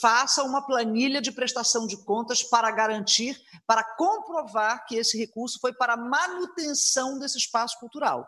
façam 0.00 0.46
uma 0.46 0.64
planilha 0.64 1.20
de 1.20 1.32
prestação 1.32 1.86
de 1.86 1.96
contas 2.04 2.42
para 2.42 2.70
garantir, 2.70 3.40
para 3.66 3.84
comprovar 3.96 4.86
que 4.86 4.96
esse 4.96 5.18
recurso 5.18 5.58
foi 5.60 5.72
para 5.72 5.96
manutenção 5.96 7.18
desse 7.18 7.38
espaço 7.38 7.78
cultural. 7.78 8.26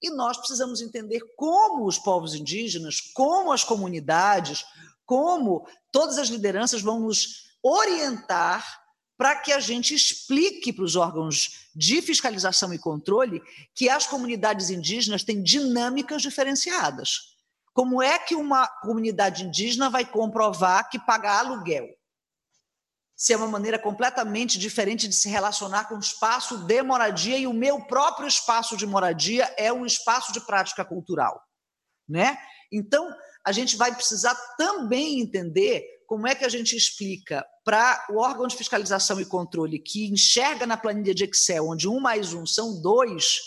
E 0.00 0.10
nós 0.10 0.36
precisamos 0.36 0.80
entender 0.80 1.20
como 1.36 1.86
os 1.86 1.98
povos 1.98 2.34
indígenas, 2.34 3.00
como 3.00 3.52
as 3.52 3.62
comunidades, 3.62 4.64
como 5.04 5.66
todas 5.90 6.18
as 6.18 6.28
lideranças 6.28 6.82
vão 6.82 7.00
nos 7.00 7.56
orientar 7.62 8.80
para 9.16 9.36
que 9.36 9.52
a 9.52 9.60
gente 9.60 9.94
explique 9.94 10.72
para 10.72 10.84
os 10.84 10.96
órgãos 10.96 11.68
de 11.74 12.02
fiscalização 12.02 12.72
e 12.74 12.78
controle 12.78 13.40
que 13.74 13.88
as 13.88 14.06
comunidades 14.06 14.70
indígenas 14.70 15.22
têm 15.22 15.42
dinâmicas 15.42 16.22
diferenciadas. 16.22 17.32
Como 17.72 18.02
é 18.02 18.18
que 18.18 18.34
uma 18.34 18.66
comunidade 18.66 19.44
indígena 19.44 19.88
vai 19.88 20.04
comprovar 20.04 20.90
que 20.90 20.98
paga 20.98 21.38
aluguel? 21.38 21.88
se 23.22 23.32
é 23.32 23.36
uma 23.36 23.46
maneira 23.46 23.78
completamente 23.78 24.58
diferente 24.58 25.06
de 25.06 25.14
se 25.14 25.28
relacionar 25.28 25.84
com 25.84 25.94
o 25.94 26.00
espaço 26.00 26.66
de 26.66 26.82
moradia 26.82 27.38
e 27.38 27.46
o 27.46 27.52
meu 27.52 27.80
próprio 27.84 28.26
espaço 28.26 28.76
de 28.76 28.84
moradia 28.84 29.44
é 29.56 29.72
um 29.72 29.86
espaço 29.86 30.32
de 30.32 30.40
prática 30.40 30.84
cultural, 30.84 31.40
né? 32.08 32.36
Então, 32.72 33.14
a 33.44 33.52
gente 33.52 33.76
vai 33.76 33.94
precisar 33.94 34.34
também 34.56 35.20
entender 35.20 35.84
como 36.06 36.26
é 36.26 36.34
que 36.34 36.44
a 36.44 36.48
gente 36.48 36.76
explica 36.76 37.44
para 37.64 38.06
o 38.10 38.18
órgão 38.18 38.46
de 38.46 38.56
fiscalização 38.56 39.20
e 39.20 39.24
controle 39.24 39.78
que 39.78 40.06
enxerga 40.08 40.66
na 40.66 40.76
planilha 40.76 41.14
de 41.14 41.24
Excel, 41.24 41.68
onde 41.68 41.88
um 41.88 42.00
mais 42.00 42.34
um 42.34 42.44
são 42.44 42.80
dois, 42.80 43.38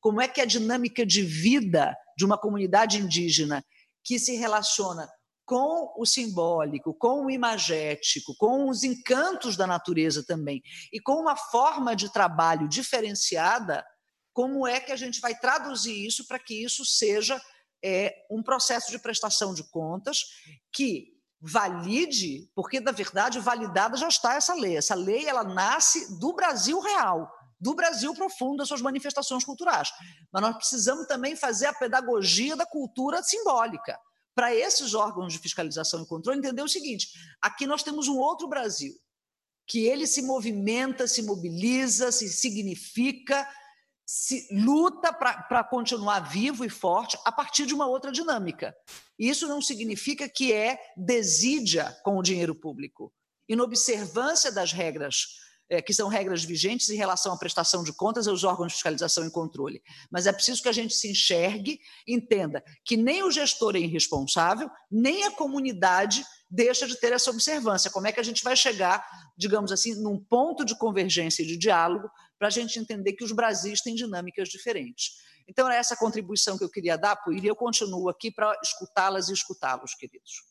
como 0.00 0.20
é 0.20 0.28
que 0.28 0.40
a 0.40 0.44
dinâmica 0.44 1.04
de 1.06 1.22
vida 1.22 1.96
de 2.16 2.24
uma 2.24 2.36
comunidade 2.36 2.98
indígena 2.98 3.64
que 4.02 4.18
se 4.18 4.36
relaciona 4.36 5.08
com 5.44 5.94
o 5.96 6.04
simbólico, 6.04 6.92
com 6.92 7.24
o 7.24 7.30
imagético, 7.30 8.34
com 8.36 8.68
os 8.68 8.84
encantos 8.84 9.56
da 9.56 9.66
natureza 9.66 10.22
também, 10.26 10.62
e 10.92 11.00
com 11.00 11.14
uma 11.14 11.36
forma 11.36 11.96
de 11.96 12.12
trabalho 12.12 12.68
diferenciada, 12.68 13.84
como 14.32 14.66
é 14.66 14.78
que 14.78 14.92
a 14.92 14.96
gente 14.96 15.20
vai 15.20 15.34
traduzir 15.34 16.06
isso 16.06 16.26
para 16.26 16.38
que 16.38 16.62
isso 16.62 16.84
seja 16.84 17.40
é, 17.84 18.26
um 18.30 18.42
processo 18.42 18.90
de 18.90 18.98
prestação 18.98 19.54
de 19.54 19.64
contas 19.64 20.24
que 20.72 21.16
valide, 21.40 22.50
porque 22.54 22.80
na 22.80 22.90
verdade 22.90 23.38
validada 23.38 23.96
já 23.96 24.08
está 24.08 24.34
essa 24.34 24.54
lei. 24.54 24.76
Essa 24.76 24.94
lei 24.94 25.26
ela 25.26 25.44
nasce 25.44 26.18
do 26.18 26.32
Brasil 26.32 26.80
real, 26.80 27.30
do 27.60 27.74
Brasil 27.74 28.12
profundo, 28.14 28.58
das 28.58 28.68
suas 28.68 28.82
manifestações 28.82 29.44
culturais. 29.44 29.90
Mas 30.32 30.42
nós 30.42 30.56
precisamos 30.56 31.06
também 31.06 31.36
fazer 31.36 31.66
a 31.66 31.74
pedagogia 31.74 32.56
da 32.56 32.66
cultura 32.66 33.22
simbólica 33.22 33.98
para 34.34 34.54
esses 34.54 34.94
órgãos 34.94 35.32
de 35.32 35.38
fiscalização 35.38 36.02
e 36.02 36.06
controle 36.06 36.38
entender 36.38 36.62
o 36.62 36.68
seguinte: 36.68 37.08
aqui 37.40 37.66
nós 37.66 37.82
temos 37.82 38.08
um 38.08 38.16
outro 38.16 38.48
Brasil, 38.48 38.94
que 39.66 39.86
ele 39.86 40.06
se 40.06 40.22
movimenta, 40.22 41.06
se 41.06 41.22
mobiliza, 41.22 42.10
se 42.10 42.28
significa, 42.28 43.48
se 44.10 44.48
luta 44.50 45.12
para 45.12 45.62
continuar 45.62 46.20
vivo 46.20 46.64
e 46.64 46.70
forte 46.70 47.18
a 47.26 47.30
partir 47.30 47.66
de 47.66 47.74
uma 47.74 47.86
outra 47.86 48.10
dinâmica. 48.10 48.74
Isso 49.18 49.46
não 49.46 49.60
significa 49.60 50.26
que 50.26 50.50
é 50.50 50.80
desídia 50.96 51.94
com 52.02 52.16
o 52.16 52.22
dinheiro 52.22 52.54
público. 52.54 53.12
Inobservância 53.46 54.50
das 54.50 54.72
regras 54.72 55.26
é, 55.70 55.82
que 55.82 55.92
são 55.92 56.08
regras 56.08 56.42
vigentes 56.42 56.88
em 56.88 56.96
relação 56.96 57.34
à 57.34 57.36
prestação 57.36 57.84
de 57.84 57.92
contas 57.92 58.26
aos 58.26 58.44
órgãos 58.44 58.68
de 58.68 58.74
fiscalização 58.74 59.26
e 59.26 59.30
controle. 59.30 59.82
Mas 60.10 60.26
é 60.26 60.32
preciso 60.32 60.62
que 60.62 60.70
a 60.70 60.72
gente 60.72 60.94
se 60.94 61.10
enxergue, 61.10 61.78
entenda 62.06 62.64
que 62.86 62.96
nem 62.96 63.22
o 63.22 63.30
gestor 63.30 63.76
é 63.76 63.80
irresponsável, 63.80 64.70
nem 64.90 65.24
a 65.24 65.30
comunidade 65.30 66.24
deixa 66.50 66.86
de 66.86 66.98
ter 66.98 67.12
essa 67.12 67.30
observância. 67.30 67.90
Como 67.90 68.06
é 68.06 68.12
que 68.12 68.20
a 68.20 68.22
gente 68.22 68.42
vai 68.42 68.56
chegar, 68.56 69.06
digamos 69.36 69.70
assim, 69.70 69.94
num 70.02 70.18
ponto 70.18 70.64
de 70.64 70.74
convergência 70.78 71.42
e 71.42 71.46
de 71.46 71.58
diálogo 71.58 72.08
para 72.38 72.48
a 72.48 72.50
gente 72.50 72.78
entender 72.78 73.14
que 73.14 73.24
os 73.24 73.32
Brasis 73.32 73.80
têm 73.82 73.94
dinâmicas 73.94 74.48
diferentes. 74.48 75.16
Então, 75.46 75.66
era 75.66 75.76
essa 75.76 75.96
contribuição 75.96 76.56
que 76.56 76.64
eu 76.64 76.70
queria 76.70 76.96
dar, 76.96 77.16
Puíra, 77.16 77.46
e 77.46 77.48
eu 77.48 77.56
continuo 77.56 78.08
aqui 78.08 78.30
para 78.30 78.56
escutá-las 78.62 79.28
e 79.28 79.32
escutá-los, 79.32 79.94
queridos. 79.94 80.44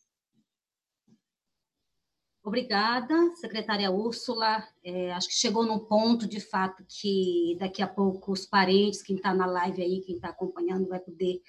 Obrigada, 2.44 3.14
secretária 3.36 3.92
Úrsula. 3.92 4.66
É, 4.84 5.12
acho 5.12 5.28
que 5.28 5.36
chegou 5.36 5.66
num 5.66 5.80
ponto, 5.80 6.26
de 6.26 6.40
fato, 6.40 6.84
que 6.88 7.58
daqui 7.60 7.82
a 7.82 7.88
pouco 7.88 8.32
os 8.32 8.46
parentes, 8.46 9.02
quem 9.02 9.18
está 9.18 9.34
na 9.34 9.46
live 9.46 9.82
aí, 9.82 10.02
quem 10.02 10.16
está 10.16 10.30
acompanhando, 10.30 10.88
vai 10.88 11.00
poder 11.00 11.42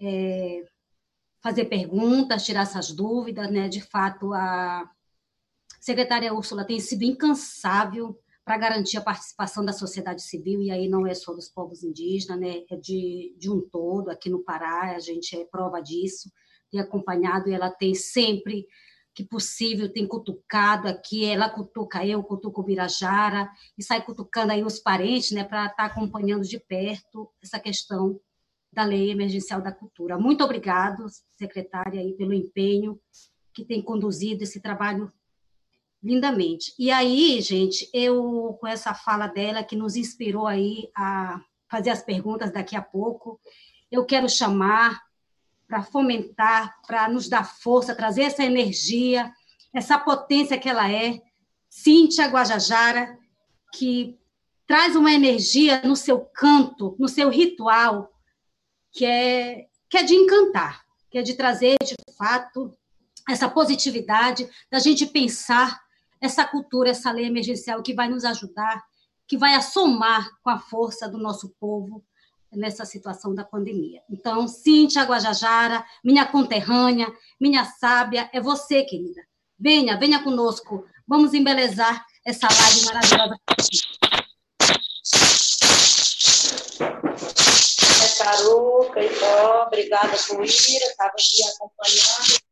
é, 0.00 0.64
fazer 1.42 1.66
perguntas, 1.66 2.44
tirar 2.44 2.62
essas 2.62 2.90
dúvidas, 2.92 3.50
né? 3.50 3.68
De 3.68 3.82
fato, 3.82 4.32
a, 4.32 4.90
secretária 5.82 6.32
Úrsula 6.32 6.64
tem 6.64 6.78
sido 6.78 7.02
incansável 7.02 8.16
para 8.44 8.58
garantir 8.58 8.96
a 8.96 9.02
participação 9.02 9.64
da 9.64 9.72
sociedade 9.72 10.22
civil, 10.22 10.60
e 10.62 10.70
aí 10.70 10.88
não 10.88 11.06
é 11.06 11.14
só 11.14 11.32
dos 11.32 11.48
povos 11.48 11.82
indígenas, 11.84 12.40
né? 12.40 12.64
é 12.68 12.76
de, 12.76 13.34
de 13.38 13.50
um 13.50 13.60
todo, 13.60 14.10
aqui 14.10 14.28
no 14.28 14.42
Pará, 14.42 14.94
a 14.96 14.98
gente 14.98 15.36
é 15.36 15.44
prova 15.44 15.80
disso, 15.80 16.30
tem 16.70 16.80
acompanhado 16.80 17.48
e 17.48 17.52
ela 17.52 17.70
tem 17.70 17.94
sempre 17.94 18.66
que 19.14 19.24
possível, 19.24 19.92
tem 19.92 20.06
cutucado 20.06 20.88
aqui, 20.88 21.24
ela 21.24 21.48
cutuca 21.48 22.04
eu, 22.04 22.22
cutuca 22.22 22.60
o 22.60 22.64
Birajara, 22.64 23.50
e 23.76 23.82
sai 23.82 24.02
cutucando 24.02 24.52
aí 24.52 24.64
os 24.64 24.78
parentes, 24.78 25.32
né, 25.32 25.44
para 25.44 25.66
estar 25.66 25.76
tá 25.76 25.84
acompanhando 25.84 26.44
de 26.44 26.58
perto 26.58 27.30
essa 27.42 27.60
questão 27.60 28.18
da 28.72 28.84
Lei 28.84 29.10
Emergencial 29.10 29.60
da 29.60 29.70
Cultura. 29.70 30.18
Muito 30.18 30.42
obrigado, 30.42 31.04
secretária, 31.36 32.00
aí, 32.00 32.14
pelo 32.14 32.32
empenho 32.32 32.98
que 33.52 33.64
tem 33.66 33.82
conduzido 33.82 34.42
esse 34.42 34.60
trabalho 34.60 35.12
lindamente. 36.02 36.74
E 36.78 36.90
aí, 36.90 37.40
gente, 37.40 37.88
eu, 37.92 38.56
com 38.60 38.66
essa 38.66 38.92
fala 38.92 39.26
dela, 39.26 39.62
que 39.62 39.76
nos 39.76 39.96
inspirou 39.96 40.46
aí 40.46 40.90
a 40.96 41.40
fazer 41.70 41.90
as 41.90 42.02
perguntas 42.02 42.52
daqui 42.52 42.74
a 42.74 42.82
pouco, 42.82 43.40
eu 43.90 44.04
quero 44.04 44.28
chamar 44.28 45.00
para 45.68 45.82
fomentar, 45.82 46.76
para 46.86 47.08
nos 47.08 47.28
dar 47.28 47.44
força, 47.44 47.94
trazer 47.94 48.22
essa 48.22 48.44
energia, 48.44 49.32
essa 49.72 49.98
potência 49.98 50.58
que 50.58 50.68
ela 50.68 50.90
é, 50.90 51.22
Cíntia 51.70 52.26
Guajajara, 52.26 53.18
que 53.72 54.18
traz 54.66 54.94
uma 54.96 55.12
energia 55.12 55.80
no 55.82 55.96
seu 55.96 56.20
canto, 56.20 56.94
no 56.98 57.08
seu 57.08 57.30
ritual, 57.30 58.12
que 58.92 59.06
é, 59.06 59.66
que 59.88 59.96
é 59.96 60.02
de 60.02 60.14
encantar, 60.14 60.84
que 61.10 61.18
é 61.18 61.22
de 61.22 61.34
trazer, 61.34 61.76
de 61.82 61.94
fato, 62.16 62.76
essa 63.28 63.48
positividade, 63.48 64.48
da 64.70 64.78
gente 64.78 65.06
pensar 65.06 65.81
essa 66.22 66.46
cultura, 66.46 66.90
essa 66.90 67.10
lei 67.10 67.26
emergencial 67.26 67.82
que 67.82 67.92
vai 67.92 68.08
nos 68.08 68.24
ajudar, 68.24 68.80
que 69.26 69.36
vai 69.36 69.54
assomar 69.54 70.30
com 70.40 70.50
a 70.50 70.58
força 70.58 71.08
do 71.08 71.18
nosso 71.18 71.52
povo 71.58 72.04
nessa 72.52 72.84
situação 72.84 73.34
da 73.34 73.44
pandemia. 73.44 74.00
Então, 74.08 74.46
Cíntia 74.46 75.02
Guajajara, 75.02 75.84
minha 76.04 76.24
conterrânea, 76.24 77.12
minha 77.40 77.64
sábia, 77.64 78.30
é 78.32 78.40
você, 78.40 78.84
querida. 78.84 79.20
Venha, 79.58 79.98
venha 79.98 80.22
conosco. 80.22 80.86
Vamos 81.08 81.34
embelezar 81.34 82.04
essa 82.24 82.46
live 82.46 82.84
maravilhosa. 82.84 83.36
É 88.00 88.22
Caruca, 88.22 89.02
Ipó, 89.02 89.64
obrigada 89.66 90.14
ir, 90.14 90.82
estava 90.82 91.10
aqui 91.10 91.42
acompanhando. 91.56 92.51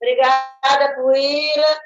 Obrigada, 0.00 0.94
Puíra. 0.96 1.80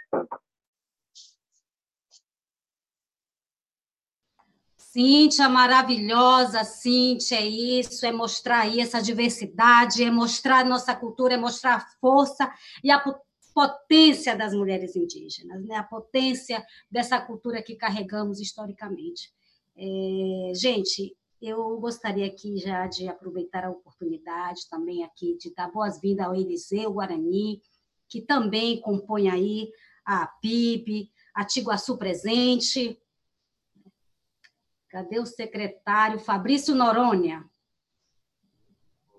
Cíntia, 4.76 5.48
maravilhosa, 5.48 6.64
Cíntia, 6.64 7.36
é 7.36 7.46
isso, 7.46 8.04
é 8.04 8.10
mostrar 8.10 8.62
aí 8.62 8.80
essa 8.80 9.00
diversidade, 9.00 10.02
é 10.02 10.10
mostrar 10.10 10.64
nossa 10.64 10.96
cultura, 10.96 11.34
é 11.34 11.36
mostrar 11.36 11.76
a 11.76 11.86
força 12.00 12.50
e 12.82 12.90
a 12.90 12.98
potência 13.54 14.34
das 14.34 14.54
mulheres 14.54 14.96
indígenas, 14.96 15.64
né? 15.66 15.76
a 15.76 15.82
potência 15.82 16.64
dessa 16.90 17.20
cultura 17.20 17.62
que 17.62 17.76
carregamos 17.76 18.40
historicamente. 18.40 19.30
É, 19.76 20.52
gente, 20.54 21.14
eu 21.40 21.78
gostaria 21.78 22.26
aqui 22.26 22.58
já 22.58 22.86
de 22.86 23.08
aproveitar 23.08 23.64
a 23.64 23.70
oportunidade 23.70 24.68
também 24.68 25.04
aqui 25.04 25.36
de 25.38 25.54
dar 25.54 25.70
boas-vindas 25.70 26.26
ao 26.26 26.34
Eliseu 26.34 26.92
Guarani, 26.92 27.62
que 28.08 28.20
também 28.20 28.80
compõe 28.80 29.28
aí 29.28 29.70
a 30.04 30.26
PIB, 30.26 31.10
a 31.34 31.44
Tiguaçu 31.44 31.96
Presente. 31.96 33.00
Cadê 34.88 35.20
o 35.20 35.26
secretário 35.26 36.18
Fabrício 36.18 36.74
Noronha? 36.74 37.48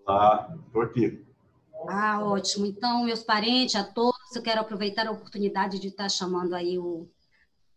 Olá, 0.04 0.58
estou 0.66 0.82
aqui. 0.82 1.26
Ah, 1.88 2.26
ótimo. 2.26 2.66
Então, 2.66 3.04
meus 3.04 3.24
parentes, 3.24 3.76
a 3.76 3.84
todos, 3.84 4.36
eu 4.36 4.42
quero 4.42 4.60
aproveitar 4.60 5.08
a 5.08 5.12
oportunidade 5.12 5.80
de 5.80 5.88
estar 5.88 6.10
chamando 6.10 6.54
aí 6.54 6.78
o 6.78 7.08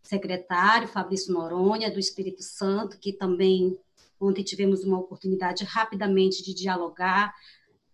secretário 0.01 0.87
Fabrício 0.87 1.31
Noronha, 1.31 1.91
do 1.91 1.99
Espírito 1.99 2.41
Santo, 2.41 2.97
que 2.97 3.13
também 3.13 3.79
ontem 4.25 4.43
tivemos 4.43 4.83
uma 4.83 4.99
oportunidade 4.99 5.63
rapidamente 5.63 6.43
de 6.43 6.53
dialogar, 6.53 7.33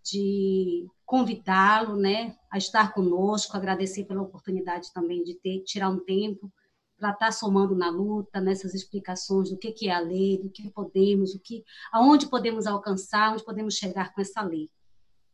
de 0.04 0.88
convidá-lo, 1.06 1.96
né, 1.96 2.36
a 2.52 2.58
estar 2.58 2.94
conosco, 2.94 3.56
agradecer 3.56 4.06
pela 4.06 4.22
oportunidade 4.22 4.94
também 4.94 5.24
de 5.24 5.36
ter 5.36 5.64
tirar 5.64 5.90
um 5.90 6.00
tempo 6.00 6.52
para 6.98 7.12
estar 7.12 7.32
somando 7.32 7.76
na 7.76 7.90
luta, 7.90 8.42
nessas 8.42 8.74
explicações 8.74 9.50
do 9.50 9.58
que, 9.58 9.72
que 9.72 9.88
é 9.88 9.94
a 9.94 10.00
lei, 10.00 10.38
do 10.38 10.50
que 10.50 10.70
podemos, 10.70 11.34
o 11.34 11.40
que, 11.40 11.64
aonde 11.92 12.28
podemos 12.28 12.68
alcançar, 12.68 13.34
onde 13.34 13.44
podemos 13.44 13.76
chegar 13.76 14.14
com 14.14 14.22
essa 14.22 14.42
lei. 14.42 14.70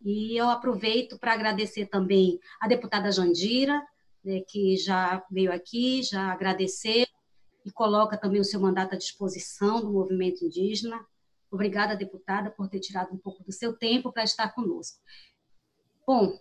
E 0.03 0.39
eu 0.39 0.47
aproveito 0.47 1.17
para 1.17 1.33
agradecer 1.33 1.87
também 1.87 2.39
a 2.61 2.67
deputada 2.67 3.11
Jandira, 3.11 3.81
né, 4.23 4.41
que 4.47 4.77
já 4.77 5.23
veio 5.31 5.51
aqui, 5.51 6.03
já 6.03 6.31
agradeceu 6.31 7.05
e 7.65 7.71
coloca 7.71 8.15
também 8.15 8.39
o 8.39 8.45
seu 8.45 8.59
mandato 8.59 8.93
à 8.93 8.97
disposição 8.97 9.81
do 9.81 9.91
movimento 9.91 10.45
indígena. 10.45 11.03
Obrigada, 11.51 11.95
deputada, 11.95 12.51
por 12.51 12.69
ter 12.69 12.79
tirado 12.79 13.11
um 13.13 13.17
pouco 13.17 13.43
do 13.43 13.51
seu 13.51 13.75
tempo 13.75 14.13
para 14.13 14.23
estar 14.23 14.53
conosco. 14.53 15.01
Bom, 16.05 16.39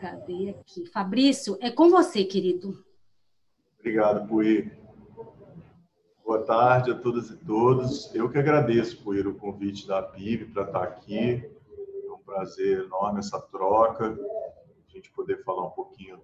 cadê 0.00 0.50
aqui? 0.50 0.86
Fabrício, 0.86 1.58
é 1.60 1.70
com 1.70 1.90
você, 1.90 2.24
querido. 2.24 2.82
Obrigado, 3.78 4.26
Pui. 4.26 4.72
Boa 6.24 6.44
tarde 6.44 6.92
a 6.92 6.98
todas 6.98 7.28
e 7.30 7.36
todos. 7.44 8.14
Eu 8.14 8.30
que 8.30 8.38
agradeço 8.38 9.12
ir 9.14 9.26
o 9.26 9.34
convite 9.34 9.86
da 9.86 10.02
PIB 10.02 10.46
para 10.46 10.64
estar 10.64 10.82
aqui. 10.82 11.44
É 12.06 12.10
um 12.10 12.18
prazer 12.18 12.84
enorme 12.84 13.18
essa 13.18 13.38
troca, 13.38 14.06
a 14.06 14.90
gente 14.90 15.10
poder 15.10 15.42
falar 15.42 15.66
um 15.66 15.70
pouquinho 15.70 16.22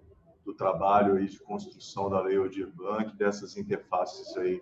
do 0.49 0.55
trabalho 0.55 1.17
aí 1.17 1.27
de 1.27 1.39
construção 1.39 2.09
da 2.09 2.21
Lei 2.21 2.35
Aldir 2.35 2.71
Blanc, 2.73 3.15
dessas 3.15 3.55
interfaces 3.55 4.35
aí 4.35 4.59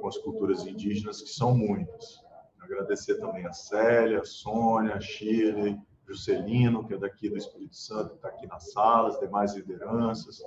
com 0.00 0.08
as 0.08 0.18
culturas 0.18 0.66
indígenas, 0.66 1.22
que 1.22 1.28
são 1.28 1.56
muitas. 1.56 2.20
Agradecer 2.60 3.20
também 3.20 3.46
a 3.46 3.52
Célia, 3.52 4.20
a 4.20 4.24
Sônia, 4.24 4.94
a 4.96 5.00
Shirley, 5.00 5.78
Juscelino, 6.08 6.84
que 6.86 6.94
é 6.94 6.98
daqui 6.98 7.28
do 7.28 7.36
Espírito 7.36 7.76
Santo, 7.76 8.10
que 8.10 8.16
está 8.16 8.28
aqui 8.28 8.46
na 8.48 8.58
sala, 8.58 9.10
as 9.10 9.20
demais 9.20 9.54
lideranças, 9.54 10.42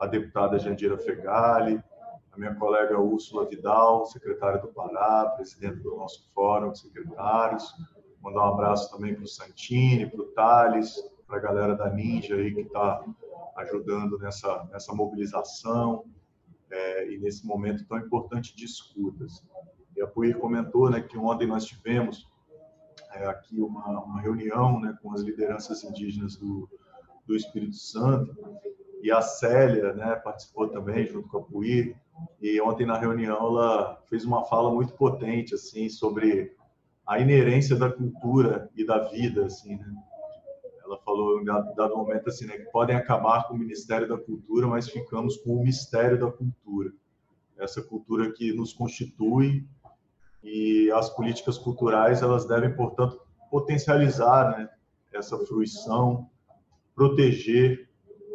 a 0.00 0.06
deputada 0.06 0.58
Jandira 0.58 0.96
Fegali, 0.96 1.82
a 2.30 2.38
minha 2.38 2.54
colega 2.54 3.00
Úrsula 3.00 3.48
Vidal, 3.48 4.06
secretária 4.06 4.60
do 4.60 4.68
Pará, 4.68 5.30
presidente 5.36 5.80
do 5.80 5.96
nosso 5.96 6.30
fórum 6.32 6.70
de 6.70 6.78
secretários. 6.78 7.74
Mandar 8.20 8.44
um 8.44 8.54
abraço 8.54 8.88
também 8.92 9.14
para 9.14 9.24
o 9.24 9.28
Santini, 9.28 10.08
para 10.08 10.20
o 10.20 10.28
Thales, 10.28 10.94
para 11.26 11.38
a 11.38 11.40
galera 11.40 11.74
da 11.74 11.90
Ninja 11.90 12.36
aí 12.36 12.54
que 12.54 12.60
está 12.60 13.04
ajudando 13.56 14.18
nessa, 14.18 14.68
nessa 14.72 14.94
mobilização 14.94 16.04
é, 16.70 17.12
e 17.12 17.18
nesse 17.18 17.46
momento 17.46 17.86
tão 17.86 17.98
importante 17.98 18.56
de 18.56 18.64
escutas. 18.64 19.44
E 19.96 20.02
a 20.02 20.06
Puir 20.06 20.38
comentou 20.38 20.90
né, 20.90 21.00
que 21.00 21.18
ontem 21.18 21.46
nós 21.46 21.64
tivemos 21.64 22.28
é, 23.12 23.26
aqui 23.26 23.60
uma, 23.60 23.86
uma 24.02 24.20
reunião 24.20 24.80
né, 24.80 24.96
com 25.02 25.12
as 25.12 25.20
lideranças 25.20 25.84
indígenas 25.84 26.36
do, 26.36 26.68
do 27.26 27.36
Espírito 27.36 27.76
Santo 27.76 28.34
e 29.02 29.10
a 29.10 29.20
Célia 29.20 29.92
né, 29.92 30.14
participou 30.16 30.68
também 30.68 31.06
junto 31.06 31.28
com 31.28 31.38
a 31.38 31.42
Puir 31.42 31.96
e 32.40 32.60
ontem 32.60 32.86
na 32.86 32.98
reunião 32.98 33.36
ela 33.36 34.00
fez 34.08 34.24
uma 34.24 34.44
fala 34.44 34.72
muito 34.72 34.94
potente 34.94 35.54
assim 35.54 35.88
sobre 35.88 36.56
a 37.06 37.18
inerência 37.18 37.76
da 37.76 37.90
cultura 37.90 38.70
e 38.76 38.86
da 38.86 39.08
vida 39.08 39.46
assim 39.46 39.76
né? 39.76 39.94
Ela 40.92 41.00
falou 41.00 41.40
em 41.40 41.44
dado 41.44 41.96
momento 41.96 42.28
assim 42.28 42.46
né, 42.46 42.58
que 42.58 42.70
podem 42.70 42.94
acabar 42.94 43.48
com 43.48 43.54
o 43.54 43.58
Ministério 43.58 44.06
da 44.06 44.18
Cultura 44.18 44.66
mas 44.66 44.88
ficamos 44.88 45.38
com 45.38 45.56
o 45.56 45.62
mistério 45.62 46.20
da 46.20 46.30
cultura. 46.30 46.92
Essa 47.58 47.82
cultura 47.82 48.30
que 48.32 48.52
nos 48.52 48.72
constitui 48.74 49.66
e 50.42 50.90
as 50.92 51.08
políticas 51.08 51.56
culturais 51.56 52.20
elas 52.20 52.44
devem 52.44 52.74
portanto 52.74 53.20
potencializar 53.50 54.58
né, 54.58 54.68
essa 55.12 55.38
fruição 55.38 56.28
proteger 56.94 57.88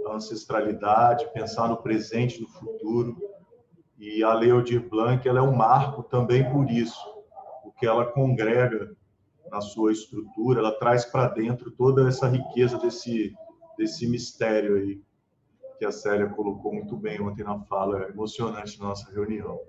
a 0.07 0.15
ancestralidade 0.15 1.31
pensar 1.33 1.67
no 1.67 1.77
presente 1.77 2.41
no 2.41 2.47
futuro. 2.47 3.15
E 3.99 4.23
a 4.23 4.33
Lei 4.33 4.51
Aldir 4.51 4.87
Blanc 4.89 5.27
ela 5.27 5.39
é 5.39 5.41
um 5.41 5.55
marco 5.55 6.01
também 6.03 6.49
por 6.51 6.69
isso, 6.71 6.99
porque 7.63 7.85
ela 7.85 8.05
congrega 8.05 8.95
na 9.51 9.61
sua 9.61 9.91
estrutura, 9.91 10.59
ela 10.59 10.71
traz 10.71 11.05
para 11.05 11.27
dentro 11.29 11.71
toda 11.71 12.07
essa 12.07 12.27
riqueza 12.27 12.77
desse, 12.77 13.33
desse 13.77 14.07
mistério 14.07 14.75
aí, 14.75 15.01
que 15.77 15.85
a 15.85 15.91
Célia 15.91 16.27
colocou 16.29 16.73
muito 16.73 16.97
bem 16.97 17.21
ontem 17.21 17.43
na 17.43 17.59
fala, 17.59 18.09
emocionante 18.09 18.79
na 18.79 18.87
nossa 18.87 19.11
reunião. 19.11 19.59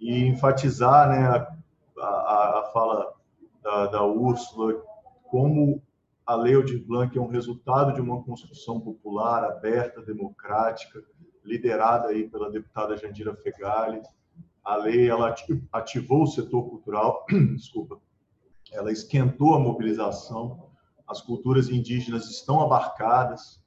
E 0.00 0.24
enfatizar 0.24 1.08
né, 1.08 1.26
a, 1.26 2.04
a, 2.04 2.60
a 2.60 2.70
fala 2.72 3.12
da, 3.62 3.86
da 3.86 4.04
Úrsula, 4.04 4.80
como 5.24 5.82
a 6.26 6.34
Lei 6.34 6.54
Aldir 6.54 6.84
Blanc 6.86 7.16
é 7.16 7.20
um 7.20 7.28
resultado 7.28 7.92
de 7.92 8.00
uma 8.00 8.22
construção 8.22 8.80
popular, 8.80 9.44
aberta, 9.44 10.00
democrática, 10.00 11.02
liderada 11.44 12.08
aí 12.08 12.28
pela 12.28 12.50
deputada 12.50 12.96
Jandira 12.96 13.34
Fegali. 13.34 14.00
A 14.64 14.76
lei 14.76 15.10
ela 15.10 15.34
ativou 15.72 16.22
o 16.22 16.26
setor 16.26 16.70
cultural, 16.70 17.26
desculpa, 17.54 18.00
ela 18.74 18.92
esquentou 18.92 19.54
a 19.54 19.58
mobilização. 19.58 20.68
As 21.06 21.20
culturas 21.20 21.68
indígenas 21.70 22.28
estão 22.28 22.60
abarcadas. 22.60 23.62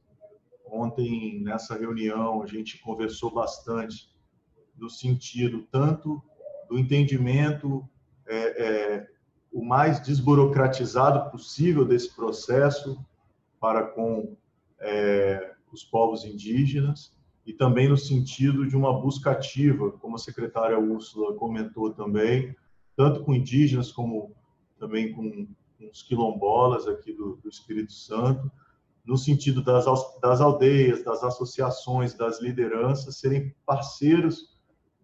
Ontem 0.65 1.41
nessa 1.41 1.77
reunião 1.77 2.43
a 2.43 2.45
gente 2.45 2.79
conversou 2.79 3.33
bastante 3.33 4.13
do 4.75 4.89
sentido 4.89 5.63
tanto 5.71 6.21
do 6.69 6.77
entendimento 6.77 7.87
é, 8.27 8.35
é, 8.35 9.07
o 9.51 9.63
mais 9.63 10.01
desburocratizado 10.01 11.31
possível 11.31 11.85
desse 11.85 12.13
processo 12.13 13.03
para 13.59 13.87
com 13.87 14.35
é, 14.79 15.53
os 15.71 15.83
povos 15.83 16.25
indígenas 16.25 17.15
e 17.45 17.53
também 17.53 17.87
no 17.87 17.97
sentido 17.97 18.67
de 18.67 18.75
uma 18.75 18.99
busca 18.99 19.31
ativa, 19.31 19.91
como 19.93 20.15
a 20.15 20.19
secretária 20.19 20.77
Úrsula 20.77 21.33
comentou 21.35 21.93
também, 21.93 22.53
tanto 22.95 23.23
com 23.23 23.33
indígenas 23.33 23.89
como 23.89 24.35
também 24.77 25.13
com, 25.13 25.47
os 25.91 26.01
quilombolas 26.01 26.87
aqui 26.87 27.13
do, 27.13 27.35
do, 27.37 27.49
Espírito 27.49 27.93
Santo, 27.93 28.51
no 29.05 29.17
sentido 29.17 29.61
das, 29.61 29.85
das 30.19 30.41
aldeias, 30.41 31.03
das 31.03 31.23
associações, 31.23 32.15
das 32.15 32.41
lideranças 32.41 33.17
serem 33.17 33.53
parceiros 33.65 34.57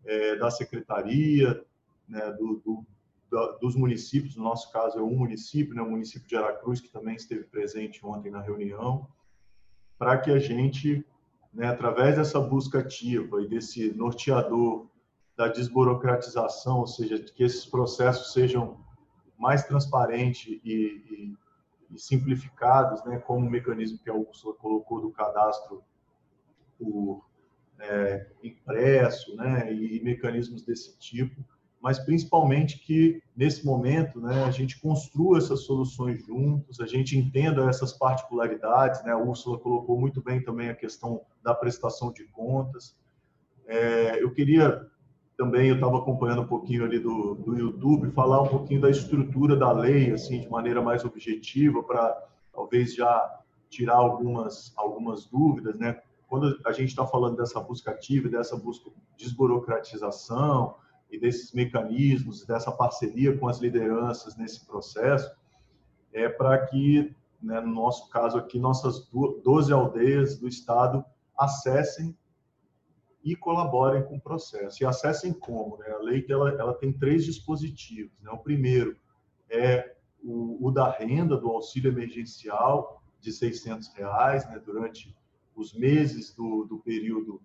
é, 0.03 0.35
da 0.35 0.49
secretaria, 0.49 1.63
né, 2.07 2.31
do, 2.31 2.61
do, 2.65 2.85
dos 3.61 3.75
municípios, 3.75 4.35
no 4.35 4.43
nosso 4.43 4.71
caso 4.71 4.97
é 4.97 5.01
um 5.01 5.15
município, 5.15 5.73
né, 5.73 5.81
o 5.81 5.89
município 5.89 6.27
de 6.27 6.35
Aracruz, 6.35 6.81
que 6.81 6.89
também 6.89 7.15
esteve 7.15 7.43
presente 7.43 8.05
ontem 8.05 8.31
na 8.31 8.41
reunião, 8.41 9.07
para 9.97 10.17
que 10.17 10.31
a 10.31 10.39
gente 10.39 11.05
né, 11.53 11.67
através 11.67 12.15
dessa 12.15 12.39
busca 12.39 12.79
ativa 12.79 13.41
e 13.41 13.47
desse 13.47 13.93
norteador 13.93 14.87
da 15.37 15.47
desburocratização, 15.47 16.79
ou 16.79 16.87
seja, 16.87 17.19
que 17.19 17.43
esses 17.43 17.65
processos 17.65 18.33
sejam 18.33 18.82
mais 19.37 19.63
transparentes 19.63 20.59
e, 20.63 20.71
e, 20.71 21.37
e 21.91 21.99
simplificados, 21.99 23.03
né, 23.05 23.19
como 23.19 23.45
o 23.45 23.49
mecanismo 23.49 23.99
que 23.99 24.09
a 24.09 24.13
Úrsula 24.13 24.53
colocou 24.55 25.01
do 25.01 25.11
cadastro 25.11 25.83
por 26.77 27.25
é, 27.79 28.27
impresso, 28.43 29.35
né, 29.35 29.73
e 29.73 30.01
mecanismos 30.03 30.63
desse 30.63 30.97
tipo, 30.97 31.43
mas 31.83 31.99
principalmente 31.99 32.79
que 32.79 33.21
nesse 33.35 33.65
momento 33.65 34.21
né, 34.21 34.45
a 34.45 34.51
gente 34.51 34.79
construa 34.79 35.37
essas 35.37 35.65
soluções 35.65 36.25
juntos, 36.25 36.79
a 36.79 36.85
gente 36.85 37.17
entenda 37.17 37.69
essas 37.69 37.91
particularidades. 37.91 39.03
Né? 39.03 39.11
A 39.11 39.17
Úrsula 39.17 39.59
colocou 39.59 39.99
muito 39.99 40.23
bem 40.23 40.41
também 40.41 40.69
a 40.69 40.75
questão 40.75 41.25
da 41.43 41.53
prestação 41.53 42.13
de 42.13 42.23
contas. 42.27 42.95
É, 43.67 44.23
eu 44.23 44.31
queria 44.31 44.89
também, 45.43 45.69
eu 45.69 45.75
estava 45.75 45.97
acompanhando 45.97 46.41
um 46.41 46.47
pouquinho 46.47 46.85
ali 46.85 46.99
do, 46.99 47.35
do 47.35 47.57
YouTube, 47.57 48.11
falar 48.11 48.41
um 48.41 48.47
pouquinho 48.47 48.81
da 48.81 48.89
estrutura 48.89 49.55
da 49.55 49.71
lei, 49.71 50.11
assim, 50.11 50.39
de 50.39 50.49
maneira 50.49 50.81
mais 50.81 51.03
objetiva, 51.03 51.83
para 51.83 52.17
talvez 52.53 52.95
já 52.95 53.41
tirar 53.69 53.95
algumas, 53.95 54.73
algumas 54.77 55.25
dúvidas, 55.25 55.77
né? 55.77 55.99
Quando 56.27 56.57
a 56.65 56.71
gente 56.71 56.89
está 56.89 57.05
falando 57.05 57.37
dessa 57.37 57.59
busca 57.59 57.91
ativa, 57.91 58.29
dessa 58.29 58.55
busca 58.55 58.89
de 58.89 59.25
desburocratização, 59.25 60.75
e 61.13 61.19
desses 61.19 61.53
mecanismos, 61.53 62.43
dessa 62.43 62.71
parceria 62.71 63.37
com 63.37 63.47
as 63.47 63.59
lideranças 63.59 64.35
nesse 64.35 64.65
processo, 64.65 65.31
é 66.11 66.27
para 66.27 66.65
que, 66.65 67.15
né, 67.39 67.61
no 67.61 67.71
nosso 67.71 68.09
caso 68.09 68.35
aqui, 68.35 68.57
nossas 68.57 69.07
12 69.43 69.71
aldeias 69.71 70.39
do 70.39 70.47
estado 70.47 71.05
acessem 71.37 72.17
e 73.23 73.35
colaborem 73.35 74.03
com 74.03 74.17
o 74.17 74.21
processo. 74.21 74.83
E 74.83 74.85
acessem 74.85 75.31
como? 75.31 75.77
Né? 75.77 75.89
A 75.89 75.99
lei 75.99 76.25
ela, 76.29 76.49
ela 76.51 76.73
tem 76.73 76.91
três 76.91 77.23
dispositivos. 77.23 78.11
Né? 78.21 78.29
O 78.31 78.37
primeiro 78.37 78.97
é 79.49 79.95
o, 80.21 80.67
o 80.67 80.71
da 80.71 80.89
renda, 80.89 81.37
do 81.37 81.49
auxílio 81.49 81.91
emergencial 81.91 83.01
de 83.19 83.31
600 83.31 83.93
reais 83.93 84.45
né? 84.49 84.59
durante 84.59 85.15
os 85.55 85.73
meses 85.73 86.33
do, 86.35 86.65
do 86.65 86.79
período 86.79 87.41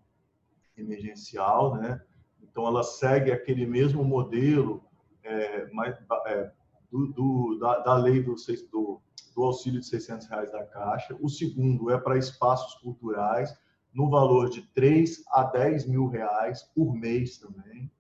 emergencial, 0.77 1.77
né? 1.77 2.01
Então, 2.43 2.67
ela 2.67 2.83
segue 2.83 3.31
aquele 3.31 3.67
mesmo 3.67 4.03
modelo 4.05 4.83
é, 5.23 5.67
mais, 5.73 5.97
é, 6.27 6.51
do, 6.91 7.07
do, 7.09 7.59
da, 7.61 7.79
da, 7.81 7.97
lei 7.97 8.23
do, 8.23 8.35
do, 8.71 9.01
do, 9.35 9.43
auxílio 9.43 9.81
de 9.81 9.87
600 9.87 10.27
reais 10.29 10.51
da 10.51 10.65
Caixa. 10.65 11.17
O 11.21 11.29
segundo 11.29 11.91
é 11.91 11.99
para 11.99 12.17
espaços 12.17 12.75
culturais, 12.81 13.55
no 13.99 14.09
valor 14.09 14.49
de 14.49 14.63
3 14.63 15.25
a 15.29 15.43
10 15.43 15.87
mil 15.87 16.07
reais 16.07 16.63
por 16.73 16.95
mês 16.95 17.37
também. 17.37 17.91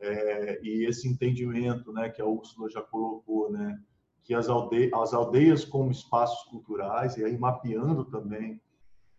É, 0.00 0.58
e 0.62 0.86
esse 0.86 1.06
entendimento 1.06 1.92
né, 1.92 2.08
que 2.08 2.22
a 2.22 2.26
Úrsula 2.26 2.70
já 2.70 2.80
colocou, 2.80 3.52
né, 3.52 3.78
que 4.22 4.32
as, 4.34 4.48
alde 4.48 4.90
as 4.94 5.12
aldeias 5.12 5.62
como 5.62 5.90
espaços 5.90 6.48
culturais, 6.48 7.18
e 7.18 7.24
aí 7.24 7.36
mapeando 7.36 8.06
também 8.06 8.58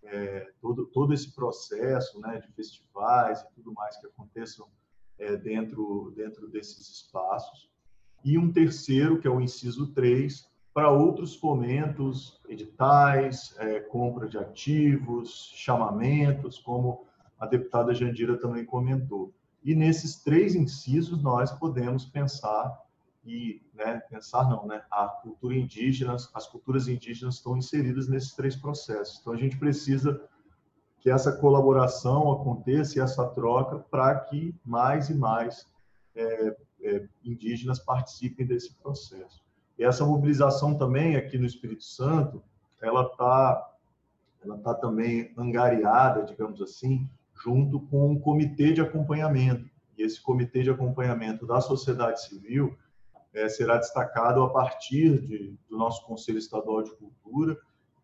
é, 0.01 0.51
todo, 0.59 0.87
todo 0.87 1.13
esse 1.13 1.33
processo 1.35 2.19
né, 2.19 2.39
de 2.39 2.51
festivais 2.53 3.41
e 3.41 3.53
tudo 3.53 3.71
mais 3.73 3.95
que 3.97 4.07
aconteçam 4.07 4.67
é, 5.19 5.37
dentro, 5.37 6.11
dentro 6.15 6.47
desses 6.49 6.89
espaços. 6.89 7.69
E 8.23 8.35
um 8.35 8.51
terceiro, 8.51 9.19
que 9.19 9.27
é 9.27 9.31
o 9.31 9.39
inciso 9.39 9.93
3, 9.93 10.49
para 10.75 10.91
outros 10.91 11.33
fomentos, 11.33 12.37
editais, 12.49 13.55
é, 13.59 13.79
compra 13.79 14.27
de 14.27 14.37
ativos, 14.37 15.53
chamamentos, 15.55 16.59
como 16.59 17.05
a 17.39 17.45
deputada 17.45 17.93
Jandira 17.93 18.37
também 18.37 18.65
comentou. 18.65 19.33
E 19.63 19.73
nesses 19.73 20.21
três 20.21 20.53
incisos 20.53 21.23
nós 21.23 21.49
podemos 21.49 22.03
pensar 22.03 22.77
e 23.25 23.61
né, 23.73 24.01
pensar 24.09 24.49
não, 24.49 24.67
né? 24.67 24.83
A 24.91 25.07
cultura 25.07 25.55
indígena, 25.55 26.17
as 26.33 26.45
culturas 26.45 26.89
indígenas 26.89 27.35
estão 27.35 27.55
inseridas 27.55 28.09
nesses 28.09 28.33
três 28.33 28.57
processos. 28.57 29.19
Então 29.21 29.31
a 29.31 29.37
gente 29.37 29.57
precisa 29.57 30.21
que 30.99 31.09
essa 31.09 31.31
colaboração 31.31 32.33
aconteça 32.33 32.99
e 32.99 33.01
essa 33.01 33.25
troca 33.29 33.79
para 33.79 34.19
que 34.19 34.53
mais 34.65 35.09
e 35.09 35.15
mais 35.15 35.65
é, 36.13 36.57
é, 36.81 37.07
indígenas 37.23 37.79
participem 37.79 38.45
desse 38.45 38.75
processo. 38.75 39.44
E 39.77 39.83
essa 39.83 40.05
mobilização 40.05 40.77
também 40.77 41.15
aqui 41.15 41.37
no 41.37 41.45
Espírito 41.45 41.83
Santo, 41.83 42.41
ela 42.81 43.03
está 43.03 43.71
ela 44.43 44.57
tá 44.59 44.73
também 44.75 45.33
angariada, 45.35 46.23
digamos 46.23 46.61
assim, 46.61 47.09
junto 47.33 47.79
com 47.79 48.11
um 48.11 48.19
comitê 48.19 48.71
de 48.73 48.81
acompanhamento. 48.81 49.69
E 49.97 50.03
esse 50.03 50.21
comitê 50.21 50.61
de 50.61 50.69
acompanhamento 50.69 51.47
da 51.47 51.59
sociedade 51.61 52.23
civil 52.23 52.77
é, 53.33 53.49
será 53.49 53.77
destacado 53.77 54.43
a 54.43 54.49
partir 54.49 55.19
de, 55.21 55.57
do 55.69 55.77
nosso 55.77 56.05
Conselho 56.05 56.37
Estadual 56.37 56.83
de 56.83 56.91
Cultura. 56.91 57.57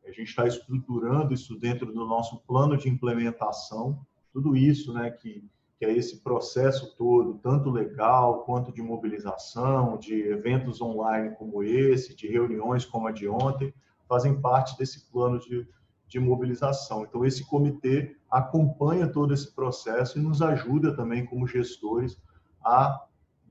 A 0.05 0.09
gente 0.09 0.29
está 0.29 0.47
estruturando 0.47 1.33
isso 1.33 1.57
dentro 1.57 1.93
do 1.93 2.05
nosso 2.05 2.39
plano 2.47 2.75
de 2.75 2.89
implementação, 2.89 4.05
tudo 4.33 4.55
isso 4.55 4.93
né, 4.93 5.11
que, 5.11 5.43
que 5.81 5.85
é 5.85 5.97
esse 5.97 6.21
processo 6.21 6.95
todo, 6.95 7.39
tanto 7.39 7.71
legal 7.71 8.43
quanto 8.43 8.71
de 8.71 8.83
mobilização, 8.83 9.97
de 9.97 10.13
eventos 10.13 10.79
online 10.79 11.35
como 11.35 11.63
esse, 11.63 12.15
de 12.15 12.27
reuniões 12.27 12.85
como 12.85 13.07
a 13.07 13.11
de 13.11 13.27
ontem, 13.27 13.73
fazem 14.07 14.39
parte 14.39 14.77
desse 14.77 15.09
plano 15.09 15.39
de, 15.39 15.67
de 16.07 16.19
mobilização. 16.19 17.01
Então, 17.01 17.25
esse 17.25 17.43
comitê 17.43 18.15
acompanha 18.29 19.07
todo 19.07 19.33
esse 19.33 19.55
processo 19.55 20.19
e 20.19 20.21
nos 20.21 20.39
ajuda 20.43 20.95
também, 20.95 21.25
como 21.25 21.47
gestores, 21.47 22.15
a 22.63 23.03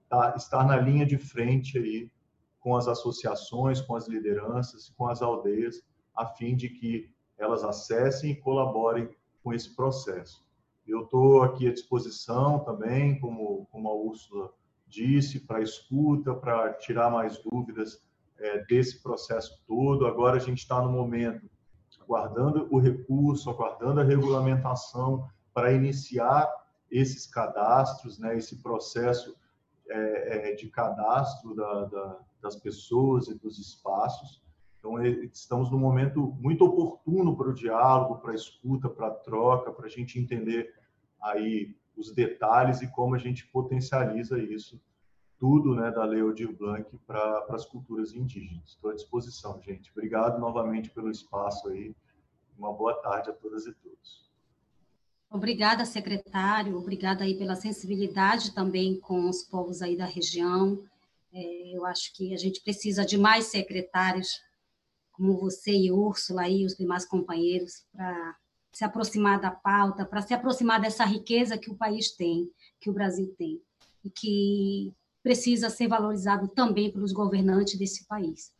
tá, 0.08 0.34
estar 0.36 0.64
na 0.64 0.76
linha 0.76 1.04
de 1.04 1.18
frente 1.18 1.78
aí 1.78 2.12
com 2.60 2.76
as 2.76 2.86
associações, 2.86 3.80
com 3.80 3.96
as 3.96 4.06
lideranças, 4.06 4.88
com 4.96 5.08
as 5.08 5.20
aldeias, 5.20 5.82
a 6.14 6.24
fim 6.26 6.54
de 6.54 6.68
que 6.68 7.10
elas 7.36 7.64
acessem 7.64 8.30
e 8.30 8.36
colaborem 8.36 9.10
com 9.42 9.52
esse 9.52 9.74
processo. 9.74 10.48
Eu 10.90 11.04
estou 11.04 11.42
aqui 11.44 11.68
à 11.68 11.72
disposição 11.72 12.58
também, 12.60 13.20
como, 13.20 13.66
como 13.70 13.88
a 13.88 13.94
Úrsula 13.94 14.52
disse, 14.88 15.38
para 15.38 15.62
escuta, 15.62 16.34
para 16.34 16.72
tirar 16.74 17.10
mais 17.10 17.38
dúvidas 17.38 18.02
é, 18.38 18.64
desse 18.64 19.00
processo 19.00 19.62
todo. 19.68 20.04
Agora 20.04 20.36
a 20.36 20.40
gente 20.40 20.58
está 20.58 20.82
no 20.82 20.90
momento 20.90 21.48
aguardando 22.00 22.66
o 22.72 22.78
recurso, 22.80 23.48
aguardando 23.50 24.00
a 24.00 24.04
regulamentação 24.04 25.28
para 25.54 25.72
iniciar 25.72 26.50
esses 26.90 27.24
cadastros, 27.24 28.18
né, 28.18 28.36
esse 28.36 28.60
processo 28.60 29.36
é, 29.88 30.50
é, 30.50 30.54
de 30.56 30.68
cadastro 30.68 31.54
da, 31.54 31.84
da, 31.84 32.18
das 32.42 32.56
pessoas 32.56 33.28
e 33.28 33.38
dos 33.38 33.60
espaços. 33.60 34.42
Então, 34.76 35.00
estamos 35.04 35.70
num 35.70 35.78
momento 35.78 36.36
muito 36.40 36.64
oportuno 36.64 37.36
para 37.36 37.50
o 37.50 37.54
diálogo, 37.54 38.16
para 38.16 38.32
a 38.32 38.34
escuta, 38.34 38.88
para 38.88 39.08
a 39.08 39.14
troca, 39.14 39.70
para 39.70 39.86
a 39.86 39.90
gente 39.90 40.18
entender 40.18 40.74
aí 41.22 41.76
os 41.96 42.12
detalhes 42.12 42.80
e 42.82 42.88
como 42.88 43.14
a 43.14 43.18
gente 43.18 43.46
potencializa 43.46 44.38
isso 44.38 44.80
tudo 45.40 45.74
né, 45.74 45.90
da 45.90 46.04
Lei 46.04 46.20
Aldir 46.20 46.54
Blanc 46.54 46.98
para 47.06 47.46
as 47.48 47.64
culturas 47.64 48.12
indígenas. 48.12 48.70
Estou 48.70 48.90
à 48.90 48.94
disposição, 48.94 49.60
gente. 49.62 49.90
Obrigado 49.90 50.38
novamente 50.38 50.90
pelo 50.90 51.10
espaço 51.10 51.68
aí. 51.68 51.94
Uma 52.58 52.74
boa 52.74 52.94
tarde 53.00 53.30
a 53.30 53.32
todas 53.32 53.66
e 53.66 53.72
todos. 53.72 54.30
Obrigada, 55.30 55.86
secretário. 55.86 56.76
Obrigada 56.76 57.24
aí 57.24 57.38
pela 57.38 57.56
sensibilidade 57.56 58.54
também 58.54 59.00
com 59.00 59.30
os 59.30 59.42
povos 59.42 59.80
aí 59.80 59.96
da 59.96 60.04
região. 60.04 60.84
É, 61.32 61.74
eu 61.74 61.86
acho 61.86 62.12
que 62.14 62.34
a 62.34 62.36
gente 62.36 62.60
precisa 62.60 63.06
de 63.06 63.16
mais 63.16 63.46
secretários 63.46 64.42
como 65.12 65.38
você 65.38 65.72
e 65.72 65.90
Úrsula 65.90 66.48
e 66.48 66.66
os 66.66 66.74
demais 66.76 67.06
companheiros 67.06 67.86
para 67.92 68.36
se 68.72 68.84
aproximar 68.84 69.40
da 69.40 69.50
pauta, 69.50 70.04
para 70.04 70.22
se 70.22 70.32
aproximar 70.32 70.80
dessa 70.80 71.04
riqueza 71.04 71.58
que 71.58 71.70
o 71.70 71.76
país 71.76 72.12
tem, 72.12 72.50
que 72.80 72.88
o 72.88 72.92
Brasil 72.92 73.34
tem, 73.36 73.60
e 74.04 74.10
que 74.10 74.94
precisa 75.22 75.68
ser 75.68 75.88
valorizado 75.88 76.48
também 76.48 76.90
pelos 76.90 77.12
governantes 77.12 77.78
desse 77.78 78.06
país. 78.06 78.52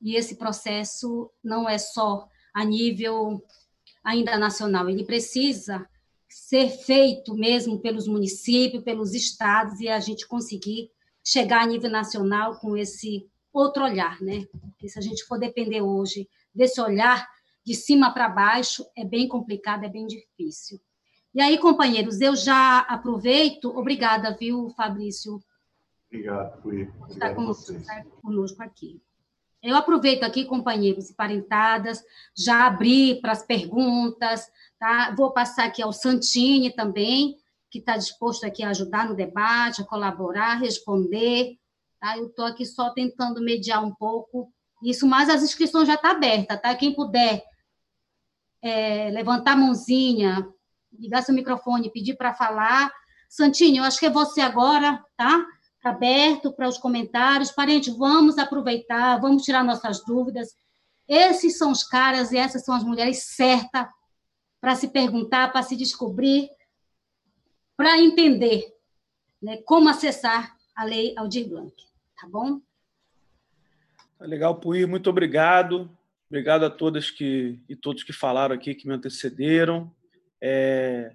E 0.00 0.16
esse 0.16 0.36
processo 0.36 1.30
não 1.42 1.68
é 1.68 1.78
só 1.78 2.28
a 2.54 2.64
nível 2.64 3.44
ainda 4.02 4.36
nacional. 4.36 4.88
Ele 4.88 5.04
precisa 5.04 5.86
ser 6.28 6.70
feito 6.70 7.34
mesmo 7.34 7.78
pelos 7.78 8.08
municípios, 8.08 8.82
pelos 8.82 9.14
estados, 9.14 9.80
e 9.80 9.88
a 9.88 10.00
gente 10.00 10.26
conseguir 10.26 10.90
chegar 11.24 11.62
a 11.62 11.66
nível 11.66 11.90
nacional 11.90 12.58
com 12.58 12.76
esse 12.76 13.28
outro 13.52 13.84
olhar, 13.84 14.20
né? 14.20 14.46
Porque 14.50 14.88
se 14.88 14.98
a 14.98 15.02
gente 15.02 15.24
for 15.24 15.38
depender 15.38 15.82
hoje 15.82 16.28
desse 16.54 16.80
olhar 16.80 17.28
de 17.64 17.74
cima 17.74 18.12
para 18.12 18.28
baixo, 18.28 18.84
é 18.96 19.04
bem 19.04 19.28
complicado, 19.28 19.84
é 19.84 19.88
bem 19.88 20.06
difícil. 20.06 20.80
E 21.34 21.40
aí, 21.40 21.56
companheiros, 21.58 22.20
eu 22.20 22.36
já 22.36 22.80
aproveito. 22.80 23.66
Obrigada, 23.76 24.36
viu, 24.38 24.68
Fabrício? 24.70 25.42
Obrigado, 26.08 26.60
fui. 26.60 26.90
Está 27.08 27.34
conosco 27.34 28.62
aqui. 28.62 29.00
Eu 29.62 29.76
aproveito 29.76 30.24
aqui, 30.24 30.44
companheiros 30.44 31.08
e 31.08 31.14
parentadas, 31.14 32.02
já 32.36 32.66
abri 32.66 33.20
para 33.20 33.30
as 33.32 33.44
perguntas, 33.44 34.50
tá? 34.78 35.14
Vou 35.16 35.32
passar 35.32 35.66
aqui 35.66 35.80
ao 35.80 35.92
Santini 35.92 36.70
também, 36.74 37.36
que 37.70 37.78
está 37.78 37.96
disposto 37.96 38.44
aqui 38.44 38.64
a 38.64 38.70
ajudar 38.70 39.08
no 39.08 39.14
debate, 39.14 39.80
a 39.80 39.86
colaborar, 39.86 40.56
responder. 40.56 41.56
Tá? 42.00 42.18
Eu 42.18 42.26
estou 42.26 42.44
aqui 42.44 42.66
só 42.66 42.90
tentando 42.90 43.40
mediar 43.40 43.82
um 43.84 43.94
pouco 43.94 44.52
isso, 44.82 45.06
mas 45.06 45.30
as 45.30 45.44
inscrições 45.44 45.86
já 45.86 45.94
estão 45.94 46.10
tá 46.10 46.16
abertas, 46.16 46.60
tá? 46.60 46.74
Quem 46.74 46.92
puder 46.92 47.42
é, 48.62 49.10
levantar 49.10 49.52
a 49.52 49.56
mãozinha, 49.56 50.48
ligar 50.98 51.22
seu 51.22 51.34
microfone, 51.34 51.90
pedir 51.90 52.14
para 52.14 52.32
falar. 52.32 52.92
Santini, 53.28 53.78
eu 53.78 53.84
acho 53.84 53.98
que 53.98 54.06
é 54.06 54.10
você 54.10 54.40
agora, 54.40 55.02
tá? 55.16 55.44
aberto 55.82 56.52
para 56.52 56.68
os 56.68 56.78
comentários. 56.78 57.50
Parente, 57.50 57.90
vamos 57.90 58.38
aproveitar, 58.38 59.18
vamos 59.20 59.42
tirar 59.42 59.64
nossas 59.64 60.04
dúvidas. 60.04 60.56
Esses 61.08 61.58
são 61.58 61.72
os 61.72 61.82
caras 61.82 62.32
e 62.32 62.38
essas 62.38 62.64
são 62.64 62.74
as 62.74 62.84
mulheres 62.84 63.24
certas 63.24 63.88
para 64.60 64.76
se 64.76 64.88
perguntar, 64.88 65.50
para 65.50 65.62
se 65.62 65.74
descobrir, 65.74 66.48
para 67.76 67.98
entender 67.98 68.72
né, 69.42 69.56
como 69.58 69.88
acessar 69.88 70.56
a 70.74 70.84
lei 70.84 71.14
Aldir 71.16 71.48
Blanc. 71.48 71.74
Tá 72.20 72.28
bom? 72.28 72.60
Tá 74.18 74.24
legal, 74.24 74.54
Puí, 74.54 74.86
muito 74.86 75.10
obrigado. 75.10 75.90
Obrigado 76.32 76.64
a 76.64 76.70
todas 76.70 77.10
que, 77.10 77.60
e 77.68 77.76
todos 77.76 78.02
que 78.02 78.12
falaram 78.14 78.54
aqui, 78.54 78.74
que 78.74 78.88
me 78.88 78.94
antecederam. 78.94 79.94
É, 80.42 81.12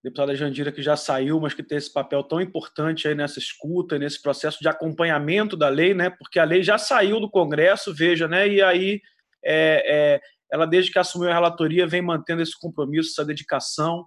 deputada 0.00 0.32
Jandira, 0.32 0.70
que 0.70 0.80
já 0.80 0.94
saiu, 0.94 1.40
mas 1.40 1.52
que 1.52 1.64
tem 1.64 1.76
esse 1.76 1.92
papel 1.92 2.22
tão 2.22 2.40
importante 2.40 3.08
aí 3.08 3.14
nessa 3.16 3.40
escuta, 3.40 3.98
nesse 3.98 4.22
processo 4.22 4.58
de 4.60 4.68
acompanhamento 4.68 5.56
da 5.56 5.68
lei, 5.68 5.92
né? 5.92 6.08
Porque 6.08 6.38
a 6.38 6.44
lei 6.44 6.62
já 6.62 6.78
saiu 6.78 7.18
do 7.18 7.28
Congresso, 7.28 7.92
veja, 7.92 8.28
né? 8.28 8.46
E 8.46 8.62
aí 8.62 9.00
é, 9.44 9.82
é, 9.86 10.20
ela, 10.52 10.66
desde 10.66 10.92
que 10.92 11.00
assumiu 11.00 11.30
a 11.30 11.34
relatoria, 11.34 11.84
vem 11.84 12.00
mantendo 12.00 12.40
esse 12.40 12.56
compromisso, 12.56 13.10
essa 13.10 13.24
dedicação. 13.24 14.06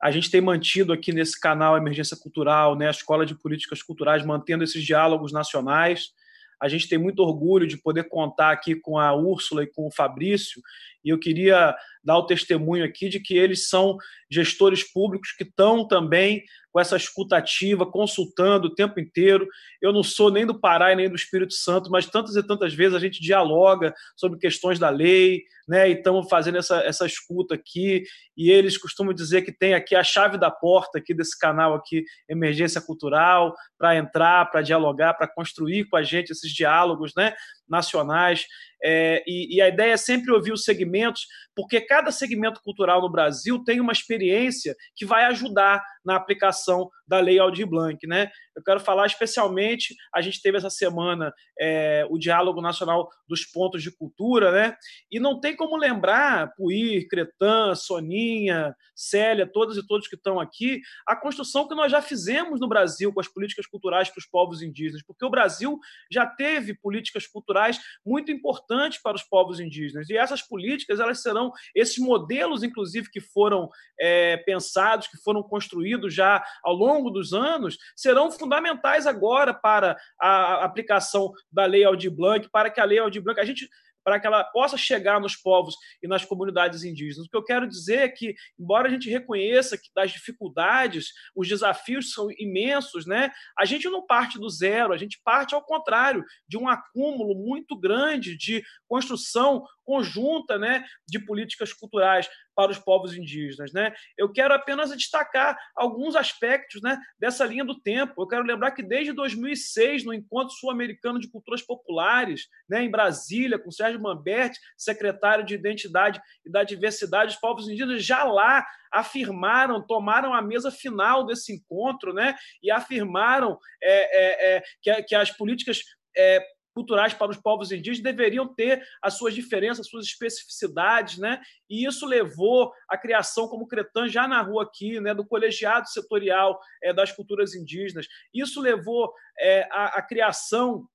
A 0.00 0.12
gente 0.12 0.30
tem 0.30 0.40
mantido 0.40 0.92
aqui 0.92 1.10
nesse 1.10 1.40
canal 1.40 1.76
Emergência 1.76 2.16
Cultural, 2.16 2.76
né, 2.76 2.86
a 2.86 2.92
Escola 2.92 3.26
de 3.26 3.34
Políticas 3.34 3.82
Culturais, 3.82 4.24
mantendo 4.24 4.62
esses 4.62 4.84
diálogos 4.84 5.32
nacionais. 5.32 6.10
A 6.60 6.68
gente 6.68 6.88
tem 6.88 6.98
muito 6.98 7.20
orgulho 7.20 7.66
de 7.66 7.76
poder 7.76 8.04
contar 8.04 8.52
aqui 8.52 8.74
com 8.74 8.98
a 8.98 9.14
Úrsula 9.14 9.62
e 9.62 9.66
com 9.66 9.86
o 9.86 9.90
Fabrício, 9.90 10.62
e 11.04 11.10
eu 11.10 11.18
queria 11.18 11.74
dar 12.02 12.18
o 12.18 12.26
testemunho 12.26 12.84
aqui 12.84 13.08
de 13.08 13.20
que 13.20 13.36
eles 13.36 13.68
são 13.68 13.96
gestores 14.30 14.82
públicos 14.82 15.32
que 15.32 15.44
estão 15.44 15.86
também 15.86 16.42
com 16.74 16.80
essa 16.80 16.96
escutativa, 16.96 17.86
consultando 17.86 18.66
o 18.66 18.74
tempo 18.74 18.98
inteiro. 18.98 19.46
Eu 19.80 19.92
não 19.92 20.02
sou 20.02 20.28
nem 20.28 20.44
do 20.44 20.58
Pará 20.58 20.92
e 20.92 20.96
nem 20.96 21.08
do 21.08 21.14
Espírito 21.14 21.54
Santo, 21.54 21.88
mas 21.88 22.06
tantas 22.06 22.34
e 22.34 22.42
tantas 22.44 22.74
vezes 22.74 22.96
a 22.96 22.98
gente 22.98 23.22
dialoga 23.22 23.94
sobre 24.16 24.40
questões 24.40 24.76
da 24.76 24.90
lei, 24.90 25.44
né? 25.68 25.88
E 25.88 25.92
estamos 25.92 26.28
fazendo 26.28 26.58
essa, 26.58 26.80
essa 26.80 27.06
escuta 27.06 27.54
aqui. 27.54 28.02
E 28.36 28.50
eles 28.50 28.76
costumam 28.76 29.14
dizer 29.14 29.42
que 29.42 29.52
tem 29.52 29.72
aqui 29.72 29.94
a 29.94 30.02
chave 30.02 30.36
da 30.36 30.50
porta 30.50 30.98
aqui 30.98 31.14
desse 31.14 31.38
canal 31.38 31.74
aqui, 31.74 32.04
Emergência 32.28 32.80
Cultural, 32.80 33.54
para 33.78 33.96
entrar, 33.96 34.50
para 34.50 34.60
dialogar, 34.60 35.14
para 35.14 35.32
construir 35.32 35.84
com 35.84 35.96
a 35.96 36.02
gente 36.02 36.32
esses 36.32 36.52
diálogos, 36.52 37.12
né? 37.16 37.34
Nacionais. 37.68 38.46
É, 38.82 39.22
e, 39.26 39.56
e, 39.56 39.60
a 39.62 39.68
ideia 39.68 39.92
é 39.92 39.96
sempre 39.96 40.32
ouvir 40.32 40.52
os 40.52 40.64
segmentos, 40.64 41.26
porque 41.54 41.80
cada 41.80 42.12
segmento 42.12 42.60
cultural 42.62 43.00
no 43.00 43.10
Brasil 43.10 43.62
tem 43.64 43.80
uma 43.80 43.92
experiência 43.92 44.74
que 44.94 45.06
vai 45.06 45.24
ajudar 45.24 45.82
na 46.04 46.16
aplicação 46.16 46.90
da 47.06 47.20
Lei 47.20 47.38
Aldir 47.38 47.66
Blanc. 47.66 48.06
Né? 48.06 48.30
Eu 48.56 48.62
quero 48.62 48.80
falar 48.80 49.06
especialmente, 49.06 49.94
a 50.14 50.20
gente 50.20 50.40
teve 50.42 50.58
essa 50.58 50.70
semana 50.70 51.32
é, 51.58 52.06
o 52.10 52.18
Diálogo 52.18 52.60
Nacional 52.60 53.08
dos 53.28 53.44
Pontos 53.44 53.82
de 53.82 53.90
Cultura, 53.90 54.52
né? 54.52 54.76
e 55.10 55.18
não 55.18 55.40
tem 55.40 55.56
como 55.56 55.76
lembrar, 55.76 56.54
Puir, 56.54 57.08
Cretan, 57.08 57.74
Soninha, 57.74 58.74
Célia, 58.94 59.46
todas 59.46 59.76
e 59.76 59.86
todos 59.86 60.08
que 60.08 60.16
estão 60.16 60.38
aqui, 60.38 60.80
a 61.06 61.16
construção 61.16 61.66
que 61.66 61.74
nós 61.74 61.90
já 61.90 62.02
fizemos 62.02 62.60
no 62.60 62.68
Brasil 62.68 63.12
com 63.12 63.20
as 63.20 63.28
políticas 63.28 63.66
culturais 63.66 64.08
para 64.08 64.18
os 64.18 64.26
povos 64.26 64.62
indígenas, 64.62 65.02
porque 65.02 65.24
o 65.24 65.30
Brasil 65.30 65.78
já 66.10 66.26
teve 66.26 66.74
políticas 66.74 67.26
culturais 67.26 67.78
muito 68.04 68.30
importantes 68.30 69.00
para 69.02 69.16
os 69.16 69.22
povos 69.22 69.60
indígenas, 69.60 70.08
e 70.10 70.16
essas 70.16 70.42
políticas 70.42 71.00
elas 71.00 71.22
serão, 71.22 71.52
esses 71.74 71.98
modelos, 71.98 72.62
inclusive, 72.62 73.10
que 73.10 73.20
foram 73.20 73.68
é, 73.98 74.36
pensados, 74.38 75.08
que 75.08 75.16
foram 75.18 75.42
construídos 75.42 75.93
já 76.10 76.44
ao 76.62 76.74
longo 76.74 77.10
dos 77.10 77.32
anos, 77.32 77.76
serão 77.96 78.30
fundamentais 78.30 79.06
agora 79.06 79.52
para 79.52 79.96
a 80.20 80.64
aplicação 80.64 81.32
da 81.50 81.64
Lei 81.64 81.84
Aldir 81.84 82.10
Blanc, 82.10 82.48
para 82.50 82.70
que 82.70 82.80
a 82.80 82.84
Lei 82.84 82.98
Aldir 82.98 83.22
Blanc, 83.22 83.40
a 83.40 83.44
gente 83.44 83.68
para 84.04 84.20
que 84.20 84.26
ela 84.26 84.44
possa 84.44 84.76
chegar 84.76 85.18
nos 85.18 85.34
povos 85.34 85.74
e 86.02 86.06
nas 86.06 86.24
comunidades 86.24 86.84
indígenas. 86.84 87.26
O 87.26 87.30
que 87.30 87.36
eu 87.36 87.42
quero 87.42 87.66
dizer 87.66 88.00
é 88.00 88.08
que, 88.08 88.34
embora 88.58 88.86
a 88.86 88.90
gente 88.90 89.08
reconheça 89.08 89.78
que 89.78 89.88
das 89.94 90.12
dificuldades, 90.12 91.08
os 91.34 91.48
desafios 91.48 92.12
são 92.12 92.28
imensos, 92.38 93.06
né? 93.06 93.32
A 93.58 93.64
gente 93.64 93.88
não 93.88 94.06
parte 94.06 94.38
do 94.38 94.50
zero, 94.50 94.92
a 94.92 94.98
gente 94.98 95.20
parte 95.24 95.54
ao 95.54 95.64
contrário, 95.64 96.22
de 96.46 96.58
um 96.58 96.68
acúmulo 96.68 97.34
muito 97.34 97.74
grande 97.74 98.36
de 98.36 98.62
construção 98.86 99.64
conjunta, 99.84 100.58
né, 100.58 100.84
de 101.06 101.18
políticas 101.18 101.72
culturais 101.72 102.28
para 102.54 102.70
os 102.70 102.78
povos 102.78 103.16
indígenas, 103.16 103.72
né? 103.72 103.92
Eu 104.16 104.32
quero 104.32 104.54
apenas 104.54 104.90
destacar 104.90 105.58
alguns 105.74 106.14
aspectos, 106.14 106.80
né, 106.80 106.98
dessa 107.18 107.44
linha 107.44 107.64
do 107.64 107.80
tempo. 107.80 108.22
Eu 108.22 108.28
quero 108.28 108.44
lembrar 108.44 108.70
que 108.70 108.82
desde 108.82 109.12
2006, 109.12 110.04
no 110.04 110.14
Encontro 110.14 110.54
Sul-Americano 110.54 111.18
de 111.18 111.28
Culturas 111.28 111.62
Populares, 111.62 112.48
né, 112.68 112.82
em 112.82 112.90
Brasília, 112.90 113.58
com 113.58 113.70
Sérgio 113.70 114.00
Mamberti, 114.00 114.58
secretário 114.76 115.44
de 115.44 115.54
Identidade 115.54 116.20
e 116.44 116.50
da 116.50 116.62
Diversidade, 116.62 117.34
os 117.34 117.40
povos 117.40 117.68
indígenas 117.68 118.04
já 118.04 118.24
lá 118.24 118.64
afirmaram, 118.92 119.84
tomaram 119.84 120.32
a 120.32 120.40
mesa 120.40 120.70
final 120.70 121.26
desse 121.26 121.52
encontro, 121.52 122.12
né, 122.12 122.36
e 122.62 122.70
afirmaram 122.70 123.58
é, 123.82 123.92
é, 123.92 124.56
é, 124.56 124.62
que, 124.80 125.02
que 125.02 125.14
as 125.14 125.30
políticas 125.30 125.80
é, 126.16 126.40
culturais 126.74 127.14
para 127.14 127.30
os 127.30 127.36
povos 127.36 127.70
indígenas 127.70 128.02
deveriam 128.02 128.52
ter 128.52 128.84
as 129.00 129.14
suas 129.14 129.34
diferenças, 129.34 129.86
as 129.86 129.90
suas 129.90 130.06
especificidades, 130.06 131.18
né? 131.18 131.40
E 131.70 131.86
isso 131.86 132.04
levou 132.04 132.72
à 132.88 132.98
criação, 132.98 133.48
como 133.48 133.66
Cretan 133.66 134.08
já 134.08 134.26
narrou 134.26 134.60
aqui, 134.60 135.00
né, 135.00 135.14
do 135.14 135.24
colegiado 135.24 135.88
setorial 135.88 136.58
é, 136.82 136.92
das 136.92 137.12
culturas 137.12 137.54
indígenas. 137.54 138.06
Isso 138.32 138.60
levou 138.60 139.12
é, 139.38 139.68
à, 139.70 139.98
à 139.98 140.02
criação 140.02 140.86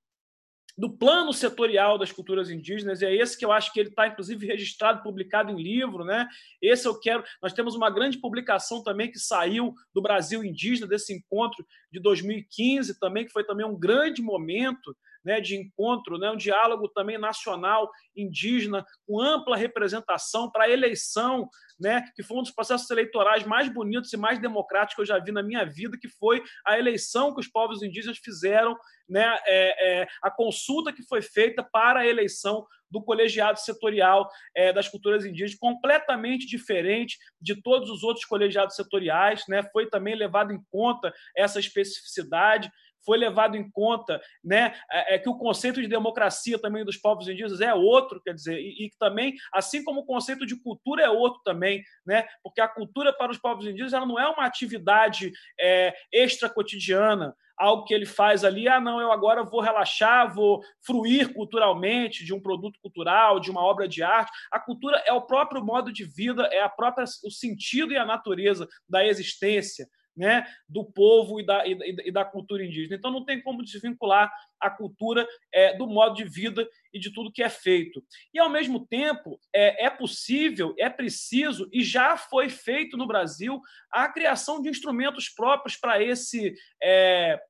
do 0.79 0.89
plano 0.89 1.33
setorial 1.33 1.97
das 1.97 2.09
culturas 2.09 2.49
indígenas, 2.49 3.01
e 3.01 3.05
é 3.05 3.13
esse 3.13 3.37
que 3.37 3.43
eu 3.43 3.51
acho 3.51 3.73
que 3.73 3.81
ele 3.81 3.89
está, 3.89 4.07
inclusive, 4.07 4.47
registrado, 4.47 5.03
publicado 5.03 5.51
em 5.51 5.61
livro. 5.61 6.05
Né? 6.05 6.25
Esse 6.61 6.87
eu 6.87 6.97
quero. 6.97 7.21
Nós 7.43 7.51
temos 7.51 7.75
uma 7.75 7.89
grande 7.89 8.17
publicação 8.17 8.81
também 8.81 9.11
que 9.11 9.19
saiu 9.19 9.73
do 9.93 10.01
Brasil 10.01 10.41
Indígena, 10.41 10.87
desse 10.87 11.13
encontro 11.13 11.65
de 11.91 11.99
2015, 11.99 12.97
também, 12.97 13.25
que 13.25 13.33
foi 13.33 13.43
também 13.43 13.65
um 13.65 13.77
grande 13.77 14.21
momento 14.21 14.95
né, 15.29 15.39
de 15.39 15.55
encontro, 15.55 16.17
né, 16.17 16.31
um 16.31 16.35
diálogo 16.35 16.89
também 16.89 17.15
nacional 17.15 17.87
indígena, 18.17 18.83
com 19.05 19.21
ampla 19.21 19.55
representação 19.55 20.49
para 20.49 20.63
a 20.63 20.69
eleição, 20.69 21.47
né, 21.79 22.03
que 22.15 22.23
foi 22.23 22.37
um 22.37 22.41
dos 22.41 22.49
processos 22.49 22.89
eleitorais 22.89 23.45
mais 23.45 23.71
bonitos 23.71 24.11
e 24.11 24.17
mais 24.17 24.41
democráticos 24.41 24.95
que 24.95 25.01
eu 25.01 25.05
já 25.05 25.23
vi 25.23 25.31
na 25.31 25.43
minha 25.43 25.63
vida, 25.63 25.99
que 26.01 26.09
foi 26.09 26.41
a 26.65 26.79
eleição 26.79 27.31
que 27.31 27.41
os 27.41 27.47
povos 27.47 27.83
indígenas 27.83 28.17
fizeram, 28.17 28.75
né, 29.07 29.37
é, 29.45 30.01
é, 30.01 30.07
a 30.23 30.31
consulta 30.31 30.91
que 30.91 31.03
foi 31.03 31.21
feita 31.21 31.63
para 31.63 31.99
a 31.99 32.07
eleição 32.07 32.65
do 32.89 33.03
colegiado 33.03 33.59
setorial 33.59 34.27
é, 34.55 34.73
das 34.73 34.87
culturas 34.87 35.23
indígenas, 35.23 35.53
completamente 35.59 36.47
diferente 36.47 37.19
de 37.39 37.61
todos 37.61 37.91
os 37.91 38.01
outros 38.01 38.25
colegiados 38.25 38.75
setoriais, 38.75 39.43
né? 39.47 39.61
Foi 39.71 39.87
também 39.87 40.15
levado 40.15 40.51
em 40.51 40.59
conta 40.71 41.13
essa 41.37 41.59
especificidade 41.59 42.71
foi 43.05 43.17
levado 43.17 43.55
em 43.55 43.69
conta 43.69 44.21
né, 44.43 44.73
é, 44.91 45.15
é, 45.15 45.19
que 45.19 45.29
o 45.29 45.37
conceito 45.37 45.81
de 45.81 45.87
democracia 45.87 46.59
também 46.59 46.85
dos 46.85 46.97
povos 46.97 47.27
indígenas 47.27 47.61
é 47.61 47.73
outro, 47.73 48.21
quer 48.21 48.33
dizer, 48.33 48.59
e, 48.59 48.85
e 48.85 48.91
também, 48.99 49.35
assim 49.53 49.83
como 49.83 50.01
o 50.01 50.05
conceito 50.05 50.45
de 50.45 50.55
cultura 50.55 51.03
é 51.03 51.09
outro 51.09 51.41
também, 51.43 51.83
né, 52.05 52.27
porque 52.43 52.61
a 52.61 52.67
cultura 52.67 53.13
para 53.13 53.31
os 53.31 53.37
povos 53.37 53.65
indígenas 53.65 53.93
ela 53.93 54.05
não 54.05 54.19
é 54.19 54.27
uma 54.27 54.45
atividade 54.45 55.31
é, 55.59 55.93
extra 56.11 56.49
cotidiana, 56.49 57.35
algo 57.59 57.83
que 57.83 57.93
ele 57.93 58.05
faz 58.05 58.45
ali, 58.45 58.69
ah, 58.69 58.79
não, 58.79 59.01
eu 59.01 59.11
agora 59.11 59.43
vou 59.43 59.59
relaxar, 59.59 60.33
vou 60.33 60.61
fruir 60.81 61.33
culturalmente 61.33 62.23
de 62.23 62.33
um 62.33 62.41
produto 62.41 62.79
cultural, 62.81 63.39
de 63.39 63.51
uma 63.51 63.61
obra 63.61 63.85
de 63.85 64.01
arte. 64.01 64.31
A 64.49 64.59
cultura 64.59 65.03
é 65.05 65.11
o 65.11 65.21
próprio 65.21 65.63
modo 65.63 65.91
de 65.91 66.05
vida, 66.05 66.43
é 66.53 66.61
a 66.61 66.69
própria 66.69 67.03
o 67.25 67.29
sentido 67.29 67.91
e 67.91 67.97
a 67.97 68.05
natureza 68.05 68.67
da 68.87 69.05
existência 69.05 69.87
né, 70.19 70.45
do 70.67 70.83
povo 70.83 71.39
e 71.39 71.45
da, 71.45 71.65
e, 71.65 71.77
e 72.05 72.11
da 72.11 72.25
cultura 72.25 72.63
indígena. 72.63 72.97
Então, 72.97 73.09
não 73.09 73.23
tem 73.23 73.41
como 73.41 73.63
desvincular 73.63 74.29
a 74.59 74.69
cultura 74.69 75.25
é, 75.49 75.77
do 75.77 75.87
modo 75.87 76.13
de 76.13 76.25
vida 76.25 76.67
e 76.93 76.99
de 76.99 77.13
tudo 77.13 77.31
que 77.31 77.41
é 77.41 77.47
feito. 77.47 78.03
E, 78.33 78.37
ao 78.37 78.49
mesmo 78.49 78.85
tempo, 78.85 79.39
é, 79.55 79.85
é 79.85 79.89
possível, 79.89 80.75
é 80.77 80.89
preciso, 80.89 81.69
e 81.71 81.81
já 81.81 82.17
foi 82.17 82.49
feito 82.49 82.97
no 82.97 83.07
Brasil, 83.07 83.61
a 83.89 84.09
criação 84.09 84.61
de 84.61 84.67
instrumentos 84.67 85.29
próprios 85.29 85.77
para 85.77 86.03
esse. 86.03 86.53
É, 86.83 87.41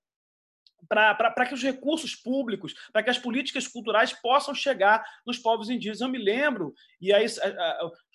para 0.88 1.46
que 1.46 1.54
os 1.54 1.62
recursos 1.62 2.16
públicos, 2.16 2.74
para 2.94 3.04
que 3.04 3.10
as 3.10 3.18
políticas 3.18 3.68
culturais 3.68 4.14
possam 4.14 4.56
chegar 4.56 5.04
nos 5.26 5.38
povos 5.38 5.70
indígenas. 5.70 6.00
Eu 6.02 6.08
me 6.08 6.18
lembro, 6.18 6.74
e 7.02 7.12
aí 7.12 7.26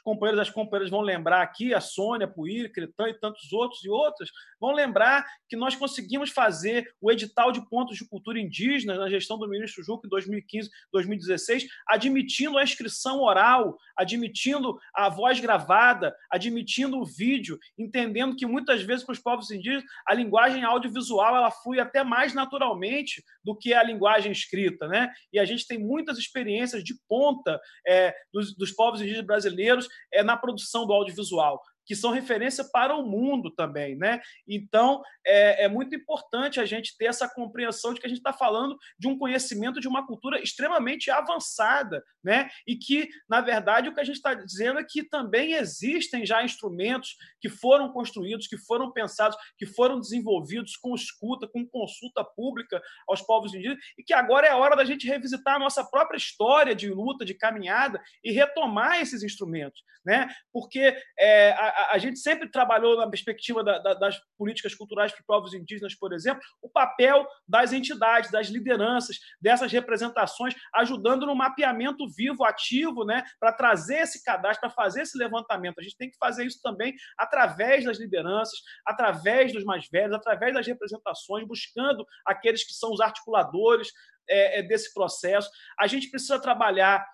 companheiros 0.05 0.41
as 0.41 0.51
companheiras 0.51 0.91
vão 0.91 1.01
lembrar 1.01 1.43
aqui, 1.43 1.73
a 1.73 1.81
Sônia, 1.81 2.29
Puir, 2.29 2.71
Cretan 2.71 3.09
e 3.09 3.15
tantos 3.15 3.53
outros 3.53 3.85
e 3.85 3.89
outras, 3.89 4.31
vão 4.61 4.73
lembrar 4.73 5.25
que 5.49 5.57
nós 5.57 5.75
conseguimos 5.75 6.31
fazer 6.31 6.87
o 7.01 7.11
edital 7.11 7.51
de 7.51 7.67
pontos 7.69 7.97
de 7.97 8.07
cultura 8.07 8.39
indígena 8.39 8.97
na 8.97 9.09
gestão 9.09 9.39
do 9.39 9.49
ministro 9.49 9.83
Juca 9.83 10.07
em 10.07 10.11
2015, 10.11 10.71
2016, 10.93 11.67
admitindo 11.89 12.59
a 12.59 12.63
inscrição 12.63 13.21
oral, 13.21 13.77
admitindo 13.97 14.79
a 14.95 15.09
voz 15.09 15.41
gravada, 15.41 16.15
admitindo 16.31 16.99
o 16.99 17.05
vídeo, 17.05 17.59
entendendo 17.79 18.37
que 18.37 18.47
muitas 18.47 18.83
vezes 18.83 19.05
para 19.05 19.15
os 19.15 19.19
povos 19.19 19.51
indígenas 19.51 19.85
a 20.07 20.15
linguagem 20.15 20.63
audiovisual 20.65 21.35
ela 21.35 21.51
flui 21.51 21.81
até 21.81 22.05
mais 22.05 22.35
naturalmente 22.35 23.25
do 23.43 23.57
que 23.57 23.73
a 23.73 23.83
linguagem 23.83 24.31
escrita, 24.31 24.87
né? 24.87 25.11
E 25.33 25.39
a 25.39 25.45
gente 25.45 25.67
tem 25.67 25.79
muitas 25.79 26.19
experiências 26.19 26.85
de 26.85 26.95
ponta 27.09 27.59
é, 27.87 28.15
dos, 28.33 28.55
dos 28.55 28.73
povos 28.73 29.01
indígenas 29.01 29.27
brasileiros 29.27 29.89
é, 30.13 30.23
na 30.23 30.37
produção 30.37 30.87
do 30.87 30.93
audiovisual 30.93 31.61
que 31.85 31.95
são 31.95 32.11
referência 32.11 32.65
para 32.73 32.95
o 32.95 33.03
mundo 33.03 33.51
também, 33.51 33.97
né? 33.97 34.21
Então 34.47 35.03
é, 35.27 35.65
é, 35.65 35.69
muito 35.69 35.95
importante 35.95 36.61
a 36.61 36.65
gente 36.65 36.97
ter 36.97 37.07
essa 37.07 37.29
compreensão 37.29 37.93
de 37.93 38.01
que 38.01 38.07
a 38.07 38.09
gente 38.09 38.19
está 38.19 38.33
falando 38.33 38.77
de 38.99 39.09
um 39.09 39.19
conhecimento 39.19 39.81
de 39.81 39.89
uma 39.89 40.07
cultura 40.07 40.41
extremamente 40.41 41.11
avançada, 41.11 42.03
né? 42.23 42.49
E 42.67 42.77
que 42.77 43.09
na 43.29 43.41
verdade 43.41 43.89
o 43.89 43.95
que 43.95 44.01
a 44.01 44.05
gente 44.05 44.17
está 44.17 44.35
dizendo 44.35 44.79
é 44.79 44.85
que 44.85 45.03
também 45.03 45.53
existem 45.55 46.25
já 46.25 46.43
instrumentos 46.43 47.17
que 47.41 47.49
foram 47.49 47.93
construídos, 47.93 48.47
que 48.47 48.59
foram 48.59 48.93
pensados, 48.93 49.37
que 49.59 49.67
foram 49.67 50.01
desenvolvidos 50.01 50.77
com 50.77 50.95
escuta, 50.95 51.49
com 51.49 51.67
consulta 51.67 52.25
pública 52.25 52.83
aos 53.09 53.23
povos 53.23 53.55
indígenas 53.55 53.79
e 53.99 54.03
que 54.03 54.13
agora 54.13 54.47
é 54.47 54.51
a 54.51 54.57
hora 54.57 54.77
da 54.77 54.85
gente 54.85 55.07
revisitar 55.07 55.57
a 55.57 55.59
nossa 55.59 55.85
própria 55.85 56.17
história 56.17 56.75
de 56.75 56.89
luta, 56.89 57.25
de 57.25 57.35
caminhada 57.35 58.01
e 58.23 58.33
retomar 58.33 59.01
esses 59.01 59.23
instrumentos, 59.23 59.83
né? 60.05 60.29
Porque 60.53 60.97
é, 61.19 61.53
a, 61.53 61.74
a, 61.93 61.99
gente 61.99 62.19
sempre 62.19 62.49
trabalhou 62.51 62.97
na 62.97 63.09
perspectiva 63.09 63.63
da, 63.63 63.79
da, 63.79 63.95
das 63.95 64.21
políticas 64.37 64.75
culturais 64.75 65.13
para 65.13 65.25
povos 65.27 65.55
indígenas, 65.55 65.95
por 65.95 66.13
exemplo, 66.13 66.43
o 66.63 66.69
papel 66.69 67.27
das 67.47 67.73
entidades, 67.73 68.31
das 68.31 68.49
lideranças, 68.49 69.19
dessas 69.41 69.71
representações, 69.73 70.55
ajudando 70.75 71.27
no 71.27 71.35
mapeamento 71.35 72.09
vivo, 72.17 72.45
ativo, 72.45 73.05
né, 73.05 73.25
para 73.39 73.53
trazer 73.53 73.99
esse 73.99 74.23
cadastro, 74.23 74.61
para 74.61 74.71
fazer 74.71 75.03
esse 75.03 75.17
levantamento. 75.19 75.79
A 75.79 75.83
gente 75.83 75.97
tem 75.97 76.11
que 76.11 76.19
fazer 76.19 76.45
isso 76.45 76.61
também 76.63 76.95
através 77.19 77.85
das 77.85 77.99
lideranças, 77.99 78.59
através 78.85 79.53
dos 79.53 79.65
mais 79.65 79.89
velhos, 79.89 80.15
através 80.15 80.55
das 80.55 80.67
representações, 80.67 81.47
buscando 81.47 82.07
aqueles 82.25 82.65
que 82.65 82.73
são 82.73 82.93
os 82.93 83.01
articuladores 83.01 83.89
é, 84.29 84.61
é 84.61 84.63
desse 84.63 84.93
processo. 84.93 85.51
A 85.79 85.87
gente 85.87 86.11
precisa 86.11 86.39
trabalhar 86.39 87.05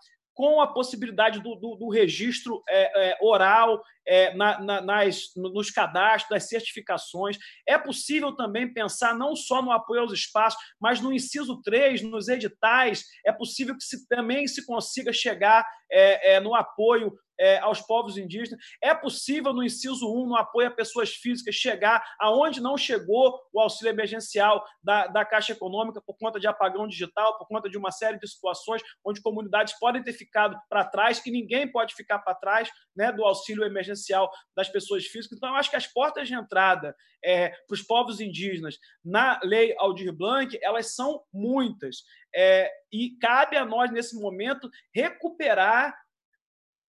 com 0.40 0.58
a 0.58 0.66
possibilidade 0.66 1.38
do, 1.42 1.54
do, 1.54 1.76
do 1.76 1.90
registro 1.90 2.62
é, 2.66 3.10
é, 3.10 3.18
oral 3.20 3.84
é, 4.08 4.32
na, 4.34 4.58
na, 4.58 4.80
nas, 4.80 5.34
nos 5.36 5.70
cadastros, 5.70 6.30
das 6.30 6.48
certificações. 6.48 7.36
É 7.68 7.76
possível 7.76 8.34
também 8.34 8.72
pensar 8.72 9.14
não 9.14 9.36
só 9.36 9.60
no 9.60 9.70
apoio 9.70 10.00
aos 10.00 10.14
espaços, 10.14 10.58
mas 10.80 10.98
no 10.98 11.12
inciso 11.12 11.60
3, 11.60 12.00
nos 12.00 12.26
editais. 12.28 13.04
É 13.26 13.30
possível 13.30 13.76
que 13.76 13.84
se, 13.84 14.08
também 14.08 14.46
se 14.46 14.64
consiga 14.64 15.12
chegar 15.12 15.62
é, 15.92 16.36
é, 16.36 16.40
no 16.40 16.54
apoio 16.54 17.12
é, 17.40 17.58
aos 17.58 17.80
povos 17.80 18.18
indígenas. 18.18 18.62
É 18.82 18.94
possível, 18.94 19.52
no 19.54 19.64
inciso 19.64 20.06
1, 20.06 20.26
no 20.26 20.36
apoio 20.36 20.68
a 20.68 20.70
pessoas 20.70 21.10
físicas, 21.10 21.54
chegar 21.54 22.04
aonde 22.20 22.60
não 22.60 22.76
chegou 22.76 23.40
o 23.52 23.60
auxílio 23.60 23.90
emergencial 23.90 24.62
da, 24.82 25.06
da 25.06 25.24
Caixa 25.24 25.52
Econômica 25.52 26.02
por 26.02 26.16
conta 26.18 26.38
de 26.38 26.46
apagão 26.46 26.86
digital, 26.86 27.38
por 27.38 27.48
conta 27.48 27.68
de 27.68 27.78
uma 27.78 27.90
série 27.90 28.18
de 28.18 28.28
situações 28.28 28.82
onde 29.02 29.22
comunidades 29.22 29.78
podem 29.78 30.02
ter 30.02 30.12
ficado 30.12 30.56
para 30.68 30.84
trás 30.84 31.24
e 31.24 31.30
ninguém 31.30 31.66
pode 31.70 31.94
ficar 31.94 32.18
para 32.18 32.34
trás 32.34 32.70
né, 32.94 33.10
do 33.10 33.24
auxílio 33.24 33.64
emergencial 33.64 34.30
das 34.54 34.68
pessoas 34.68 35.06
físicas. 35.06 35.38
Então, 35.38 35.48
eu 35.48 35.54
acho 35.56 35.70
que 35.70 35.76
as 35.76 35.86
portas 35.86 36.28
de 36.28 36.34
entrada 36.34 36.94
é, 37.24 37.48
para 37.48 37.74
os 37.74 37.82
povos 37.82 38.20
indígenas 38.20 38.78
na 39.02 39.40
lei 39.42 39.74
Aldir 39.78 40.12
Blanc, 40.12 40.58
elas 40.62 40.94
são 40.94 41.22
muitas. 41.32 42.02
É, 42.34 42.70
e 42.92 43.16
cabe 43.18 43.56
a 43.56 43.64
nós, 43.64 43.90
nesse 43.90 44.18
momento, 44.20 44.70
recuperar 44.94 45.94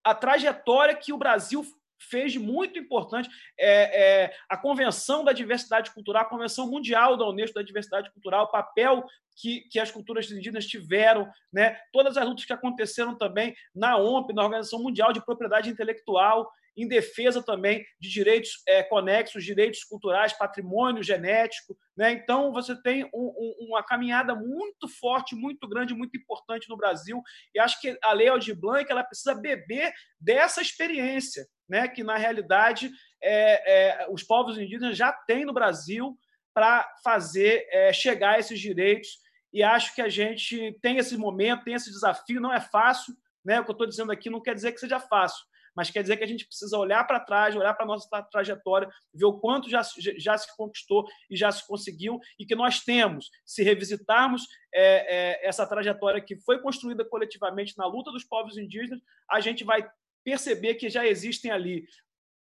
a 0.05 0.15
trajetória 0.15 0.95
que 0.95 1.13
o 1.13 1.19
Brasil 1.19 1.65
fez 1.99 2.33
de 2.33 2.39
muito 2.39 2.79
importante 2.79 3.29
é, 3.59 4.25
é, 4.25 4.37
a 4.49 4.57
Convenção 4.57 5.25
da 5.25 5.33
Diversidade 5.33 5.91
Cultural, 5.93 6.23
a 6.23 6.29
Convenção 6.29 6.71
Mundial 6.71 7.17
da 7.17 7.27
Unesco 7.27 7.55
da 7.55 7.63
Diversidade 7.63 8.11
Cultural, 8.13 8.45
o 8.45 8.51
papel 8.51 9.05
que, 9.37 9.63
que 9.63 9.81
as 9.81 9.91
culturas 9.91 10.31
indígenas 10.31 10.67
tiveram, 10.67 11.29
né? 11.53 11.79
todas 11.93 12.17
as 12.17 12.27
lutas 12.27 12.45
que 12.45 12.53
aconteceram 12.53 13.17
também 13.17 13.55
na 13.75 13.97
OMP, 13.97 14.33
na 14.33 14.45
Organização 14.45 14.83
Mundial 14.83 15.13
de 15.13 15.25
Propriedade 15.25 15.71
Intelectual, 15.71 16.51
em 16.77 16.89
defesa 16.89 17.43
também 17.43 17.85
de 18.01 18.11
direitos 18.11 18.63
é, 18.67 18.83
conexos, 18.83 19.45
direitos 19.45 19.85
culturais, 19.85 20.33
patrimônio 20.33 21.03
genético. 21.03 21.77
Né? 21.97 22.13
Então, 22.13 22.53
você 22.53 22.81
tem 22.83 23.05
um, 23.05 23.09
um, 23.15 23.67
uma 23.69 23.83
caminhada 23.83 24.35
muito 24.35 24.89
forte, 25.01 25.35
muito 25.35 25.69
grande, 25.69 25.95
muito 25.95 26.17
importante 26.17 26.69
no 26.69 26.77
Brasil. 26.77 27.23
E 27.55 27.59
acho 27.59 27.81
que 27.81 27.97
a 28.03 28.13
Lei 28.13 28.29
Aldir 28.29 28.59
Blanc 28.59 28.91
ela 28.91 29.05
precisa 29.05 29.35
beber 29.35 29.93
dessa 30.21 30.61
experiência, 30.61 31.47
né? 31.69 31.87
que, 31.87 32.03
na 32.03 32.17
realidade, 32.17 32.91
é, 33.23 34.03
é, 34.03 34.07
os 34.11 34.23
povos 34.23 34.59
indígenas 34.59 34.97
já 34.97 35.13
têm 35.13 35.45
no 35.45 35.53
Brasil 35.53 36.17
para 36.53 36.89
fazer 37.03 37.67
é, 37.71 37.93
chegar 37.93 38.35
a 38.35 38.39
esses 38.39 38.59
direitos. 38.59 39.09
E 39.53 39.63
acho 39.63 39.95
que 39.95 40.03
a 40.03 40.09
gente 40.09 40.77
tem 40.83 40.99
esse 40.99 41.17
momento, 41.17 41.65
tem 41.65 41.75
esse 41.75 41.91
desafio, 41.91 42.41
não 42.41 42.53
é 42.53 42.61
fácil. 42.61 43.15
Né? 43.45 43.61
O 43.61 43.65
que 43.65 43.71
eu 43.71 43.75
estou 43.75 43.87
dizendo 43.87 44.11
aqui 44.11 44.29
não 44.29 44.41
quer 44.41 44.55
dizer 44.55 44.73
que 44.73 44.81
seja 44.81 44.99
fácil, 44.99 45.45
mas 45.75 45.91
quer 45.91 46.03
dizer 46.03 46.17
que 46.17 46.25
a 46.25 46.27
gente 46.27 46.47
precisa 46.47 46.79
olhar 46.79 47.05
para 47.05 47.21
trás, 47.21 47.57
olhar 47.57 47.75
para 47.75 47.85
a 47.85 47.89
nossa 47.89 48.23
trajetória, 48.31 48.89
ver 49.13 49.25
o 49.25 49.39
quanto 49.39 49.69
já, 49.69 49.83
já 50.19 50.39
se 50.39 50.57
conquistou 50.57 51.07
e 51.31 51.37
já 51.37 51.51
se 51.51 51.67
conseguiu, 51.67 52.21
e 52.39 52.47
que 52.47 52.55
nós 52.55 52.81
temos, 52.81 53.31
se 53.45 53.63
revisitarmos 53.63 54.47
é, 54.73 55.43
é, 55.43 55.49
essa 55.49 55.67
trajetória 55.67 56.21
que 56.21 56.37
foi 56.37 56.61
construída 56.61 57.05
coletivamente 57.05 57.77
na 57.77 57.87
luta 57.87 58.11
dos 58.11 58.25
povos 58.25 58.57
indígenas, 58.57 59.01
a 59.31 59.41
gente 59.41 59.65
vai 59.65 59.89
perceber 60.25 60.75
que 60.75 60.89
já 60.89 61.07
existem 61.07 61.51
ali 61.51 61.85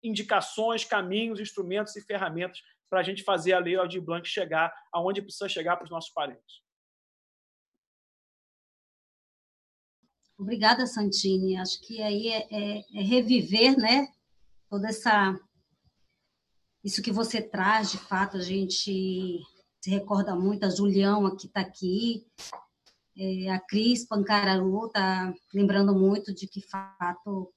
indicações, 0.02 0.84
caminhos, 0.84 1.40
instrumentos 1.40 1.94
e 1.96 2.02
ferramentas 2.02 2.60
para 2.88 3.00
a 3.00 3.02
gente 3.02 3.22
fazer 3.22 3.52
a 3.52 3.58
lei 3.58 3.76
Aldir 3.76 4.02
Blanc 4.02 4.26
chegar 4.26 4.74
aonde 4.92 5.22
precisa 5.22 5.48
chegar 5.48 5.76
para 5.76 5.84
os 5.84 5.90
nossos 5.90 6.10
parentes. 6.12 6.60
Obrigada, 10.40 10.86
Santini. 10.86 11.58
Acho 11.58 11.78
que 11.82 12.00
aí 12.00 12.28
é, 12.28 12.48
é, 12.50 12.84
é, 12.94 13.02
reviver, 13.02 13.76
né? 13.76 14.08
Toda 14.70 14.88
essa 14.88 15.38
isso 16.82 17.02
que 17.02 17.12
você 17.12 17.42
traz, 17.42 17.90
de 17.90 17.98
fato, 17.98 18.38
a 18.38 18.40
gente 18.40 19.38
se 19.82 19.90
recorda 19.90 20.34
muito. 20.34 20.64
A 20.64 20.70
Julião 20.70 21.26
aqui 21.26 21.46
está 21.46 21.60
aqui, 21.60 22.26
é, 23.14 23.50
a 23.50 23.60
Cris 23.60 24.06
Pancararu 24.06 24.86
está 24.86 25.30
lembrando 25.52 25.94
muito 25.94 26.32
de 26.32 26.46
que, 26.46 26.62
fato, 26.62 27.52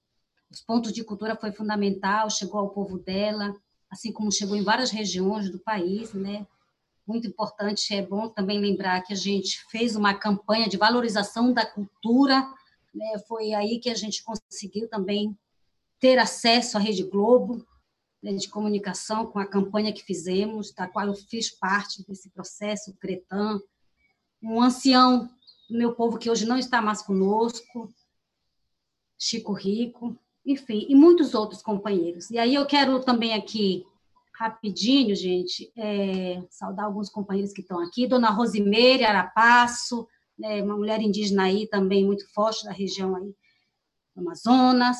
os 0.51 0.59
pontos 0.59 0.91
de 0.91 1.05
cultura 1.05 1.37
foi 1.37 1.53
fundamental, 1.53 2.29
chegou 2.29 2.59
ao 2.59 2.71
povo 2.71 2.99
dela, 2.99 3.55
assim 3.89 4.11
como 4.11 4.29
chegou 4.29 4.57
em 4.57 4.63
várias 4.63 4.91
regiões 4.91 5.49
do 5.49 5.57
país, 5.57 6.13
né? 6.13 6.45
Muito 7.07 7.27
importante, 7.27 7.95
é 7.95 8.05
bom 8.05 8.27
também 8.27 8.59
lembrar 8.59 9.01
que 9.03 9.13
a 9.13 9.17
gente 9.17 9.63
fez 9.71 9.95
uma 9.95 10.13
campanha 10.13 10.67
de 10.67 10.75
valorização 10.75 11.53
da 11.53 11.65
cultura 11.65 12.45
né? 12.93 13.17
Foi 13.27 13.53
aí 13.53 13.79
que 13.79 13.89
a 13.89 13.95
gente 13.95 14.23
conseguiu 14.23 14.87
também 14.87 15.37
ter 15.99 16.19
acesso 16.19 16.77
à 16.77 16.79
Rede 16.79 17.03
Globo 17.03 17.65
né, 18.21 18.33
de 18.33 18.47
comunicação 18.47 19.25
com 19.25 19.39
a 19.39 19.45
campanha 19.45 19.93
que 19.93 20.03
fizemos, 20.03 20.71
da 20.71 20.87
qual 20.87 21.07
eu 21.07 21.15
fiz 21.15 21.49
parte 21.49 22.05
desse 22.07 22.29
processo, 22.29 22.91
o 22.91 22.95
Cretan, 22.95 23.59
um 24.41 24.61
ancião 24.61 25.29
do 25.69 25.77
meu 25.77 25.93
povo 25.93 26.17
que 26.17 26.29
hoje 26.29 26.45
não 26.45 26.57
está 26.57 26.81
mais 26.81 27.01
conosco, 27.01 27.93
Chico 29.17 29.53
Rico, 29.53 30.17
enfim, 30.45 30.85
e 30.89 30.95
muitos 30.95 31.33
outros 31.33 31.61
companheiros. 31.61 32.29
E 32.29 32.37
aí 32.37 32.55
eu 32.55 32.65
quero 32.65 33.01
também 33.01 33.33
aqui, 33.33 33.85
rapidinho, 34.33 35.15
gente, 35.15 35.71
é, 35.77 36.43
saudar 36.49 36.85
alguns 36.85 37.09
companheiros 37.09 37.53
que 37.53 37.61
estão 37.61 37.79
aqui, 37.79 38.07
Dona 38.07 38.29
Rosimeire 38.29 39.05
Arapasso, 39.05 40.07
né, 40.37 40.61
uma 40.61 40.75
mulher 40.75 41.01
indígena 41.01 41.43
aí 41.43 41.67
também 41.67 42.05
muito 42.05 42.31
forte 42.33 42.65
da 42.65 42.71
região 42.71 43.15
aí 43.15 43.35
Amazonas. 44.15 44.97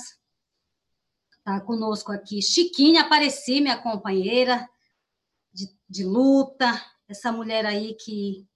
Está 1.38 1.60
conosco 1.62 2.12
aqui 2.12 2.42
Chiquinha 2.42 3.02
Apareci, 3.02 3.62
minha 3.62 3.78
companheira 3.78 4.68
de, 5.54 5.68
de 5.88 6.04
luta, 6.04 6.72
essa 7.08 7.32
mulher 7.32 7.66
aí 7.66 7.96
que 7.96 8.48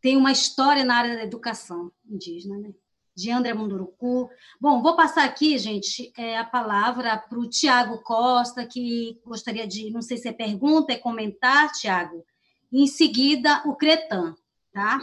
tem 0.00 0.16
uma 0.16 0.32
história 0.32 0.84
na 0.84 0.96
área 0.96 1.16
da 1.16 1.24
educação 1.24 1.90
indígena, 2.04 2.58
né? 2.58 2.74
de 3.16 3.30
André 3.30 3.54
Munduruku. 3.54 4.28
Bom, 4.60 4.82
vou 4.82 4.96
passar 4.96 5.24
aqui, 5.24 5.56
gente, 5.56 6.12
é, 6.16 6.36
a 6.36 6.44
palavra 6.44 7.16
para 7.16 7.38
o 7.38 7.48
Tiago 7.48 8.02
Costa, 8.02 8.66
que 8.66 9.20
gostaria 9.24 9.66
de, 9.66 9.90
não 9.90 10.02
sei 10.02 10.16
se 10.16 10.28
é 10.28 10.32
pergunta, 10.32 10.92
é 10.92 10.98
comentar, 10.98 11.70
Tiago. 11.72 12.24
Em 12.72 12.86
seguida, 12.86 13.62
o 13.66 13.76
Cretan, 13.76 14.34
tá? 14.72 15.00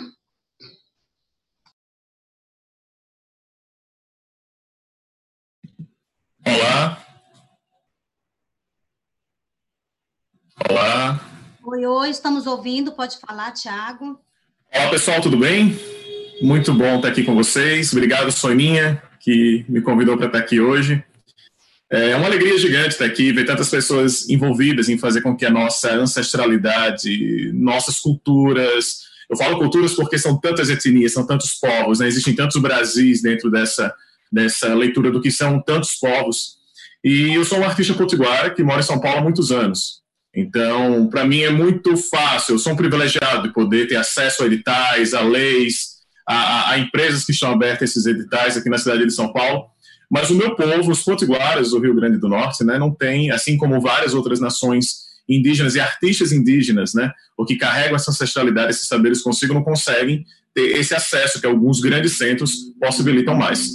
Olá. 6.45 7.05
Olá. 10.69 11.19
Oi, 11.63 11.85
oi, 11.85 12.09
estamos 12.09 12.47
ouvindo, 12.47 12.91
pode 12.93 13.19
falar, 13.19 13.51
Tiago. 13.51 14.19
Olá, 14.73 14.89
pessoal, 14.89 15.21
tudo 15.21 15.37
bem? 15.37 15.77
Muito 16.41 16.73
bom 16.73 16.95
estar 16.95 17.09
aqui 17.09 17.23
com 17.23 17.35
vocês. 17.35 17.91
Obrigado, 17.93 18.31
Soninha, 18.31 19.01
que 19.19 19.65
me 19.69 19.81
convidou 19.81 20.17
para 20.17 20.27
estar 20.27 20.39
aqui 20.39 20.59
hoje. 20.59 21.03
É 21.89 22.15
uma 22.15 22.27
alegria 22.27 22.57
gigante 22.57 22.89
estar 22.89 23.05
aqui, 23.05 23.31
ver 23.31 23.45
tantas 23.45 23.69
pessoas 23.69 24.29
envolvidas 24.29 24.89
em 24.89 24.97
fazer 24.97 25.21
com 25.21 25.35
que 25.35 25.45
a 25.45 25.51
nossa 25.51 25.93
ancestralidade, 25.93 27.51
nossas 27.53 27.99
culturas, 27.99 29.01
eu 29.29 29.37
falo 29.37 29.57
culturas 29.57 29.93
porque 29.93 30.17
são 30.17 30.39
tantas 30.39 30.69
etnias, 30.69 31.13
são 31.13 31.25
tantos 31.25 31.53
povos, 31.53 31.99
né? 31.99 32.07
existem 32.07 32.35
tantos 32.35 32.61
Brasis 32.61 33.21
dentro 33.21 33.51
dessa 33.51 33.93
dessa 34.31 34.73
leitura 34.73 35.11
do 35.11 35.21
que 35.21 35.31
são 35.31 35.61
tantos 35.61 35.95
povos. 35.95 36.57
E 37.03 37.33
eu 37.33 37.43
sou 37.43 37.59
um 37.59 37.65
artista 37.65 37.93
potiguar 37.93 38.53
que 38.53 38.63
mora 38.63 38.79
em 38.79 38.83
São 38.83 38.99
Paulo 38.99 39.19
há 39.19 39.21
muitos 39.21 39.51
anos. 39.51 40.01
Então, 40.33 41.07
para 41.09 41.25
mim 41.25 41.41
é 41.41 41.49
muito 41.49 41.97
fácil, 41.97 42.55
eu 42.55 42.59
sou 42.59 42.71
um 42.71 42.75
privilegiado 42.75 43.43
de 43.43 43.53
poder 43.53 43.87
ter 43.87 43.97
acesso 43.97 44.43
a 44.43 44.45
editais, 44.45 45.13
a 45.13 45.21
leis, 45.21 45.97
a, 46.25 46.71
a, 46.71 46.79
empresas 46.79 47.25
que 47.25 47.33
estão 47.33 47.51
abertas 47.51 47.81
a 47.81 47.85
esses 47.85 48.05
editais 48.05 48.55
aqui 48.55 48.69
na 48.69 48.77
cidade 48.77 49.05
de 49.05 49.11
São 49.11 49.33
Paulo. 49.33 49.65
Mas 50.09 50.29
o 50.29 50.35
meu 50.35 50.55
povo, 50.55 50.91
os 50.91 51.03
potiguaras 51.03 51.71
do 51.71 51.79
Rio 51.79 51.95
Grande 51.95 52.17
do 52.17 52.29
Norte, 52.29 52.63
né, 52.63 52.77
não 52.77 52.93
tem, 52.93 53.31
assim 53.31 53.57
como 53.57 53.81
várias 53.81 54.13
outras 54.13 54.39
nações 54.39 55.10
indígenas 55.31 55.75
e 55.75 55.79
artistas 55.79 56.31
indígenas, 56.31 56.93
né, 56.93 57.11
o 57.37 57.45
que 57.45 57.55
carregam 57.55 57.95
essa 57.95 58.11
ancestralidade, 58.11 58.71
esses 58.71 58.87
saberes 58.87 59.21
consigo, 59.21 59.53
não 59.53 59.63
conseguem 59.63 60.25
ter 60.53 60.77
esse 60.77 60.93
acesso 60.93 61.39
que 61.39 61.47
alguns 61.47 61.79
grandes 61.79 62.17
centros 62.17 62.51
possibilitam 62.79 63.35
mais. 63.35 63.69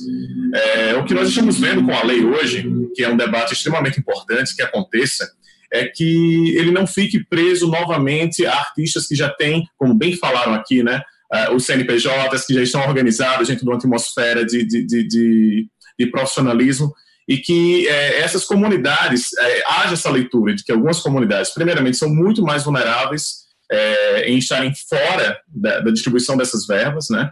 É, 0.54 0.94
o 0.94 1.04
que 1.04 1.14
nós 1.14 1.28
estamos 1.28 1.58
vendo 1.58 1.84
com 1.84 1.92
a 1.92 2.02
lei 2.04 2.22
hoje, 2.22 2.70
que 2.94 3.02
é 3.02 3.08
um 3.08 3.16
debate 3.16 3.54
extremamente 3.54 3.98
importante 3.98 4.54
que 4.54 4.62
aconteça, 4.62 5.26
é 5.72 5.86
que 5.86 6.54
ele 6.56 6.70
não 6.70 6.86
fique 6.86 7.24
preso 7.24 7.68
novamente 7.68 8.46
a 8.46 8.54
artistas 8.54 9.06
que 9.06 9.14
já 9.14 9.28
têm, 9.28 9.66
como 9.76 9.94
bem 9.94 10.16
falaram 10.16 10.54
aqui, 10.54 10.82
né, 10.82 11.02
uh, 11.32 11.54
os 11.54 11.64
CNPJs 11.64 12.46
que 12.46 12.54
já 12.54 12.62
estão 12.62 12.86
organizados 12.86 13.48
dentro 13.48 13.64
de 13.64 13.70
uma 13.70 13.76
atmosfera 13.76 14.44
de, 14.44 14.64
de, 14.64 14.86
de, 14.86 15.08
de, 15.08 15.68
de 15.98 16.06
profissionalismo 16.06 16.92
e 17.28 17.38
que 17.38 17.88
é, 17.88 18.20
essas 18.20 18.44
comunidades, 18.44 19.30
é, 19.38 19.62
haja 19.68 19.94
essa 19.94 20.10
leitura 20.10 20.54
de 20.54 20.62
que 20.62 20.72
algumas 20.72 21.00
comunidades, 21.00 21.52
primeiramente, 21.52 21.96
são 21.96 22.08
muito 22.08 22.42
mais 22.42 22.64
vulneráveis 22.64 23.46
é, 23.70 24.30
em 24.30 24.38
estarem 24.38 24.72
fora 24.88 25.38
da, 25.48 25.80
da, 25.80 25.90
distribuição 25.90 26.36
dessas 26.36 26.66
verbas, 26.66 27.08
né? 27.10 27.30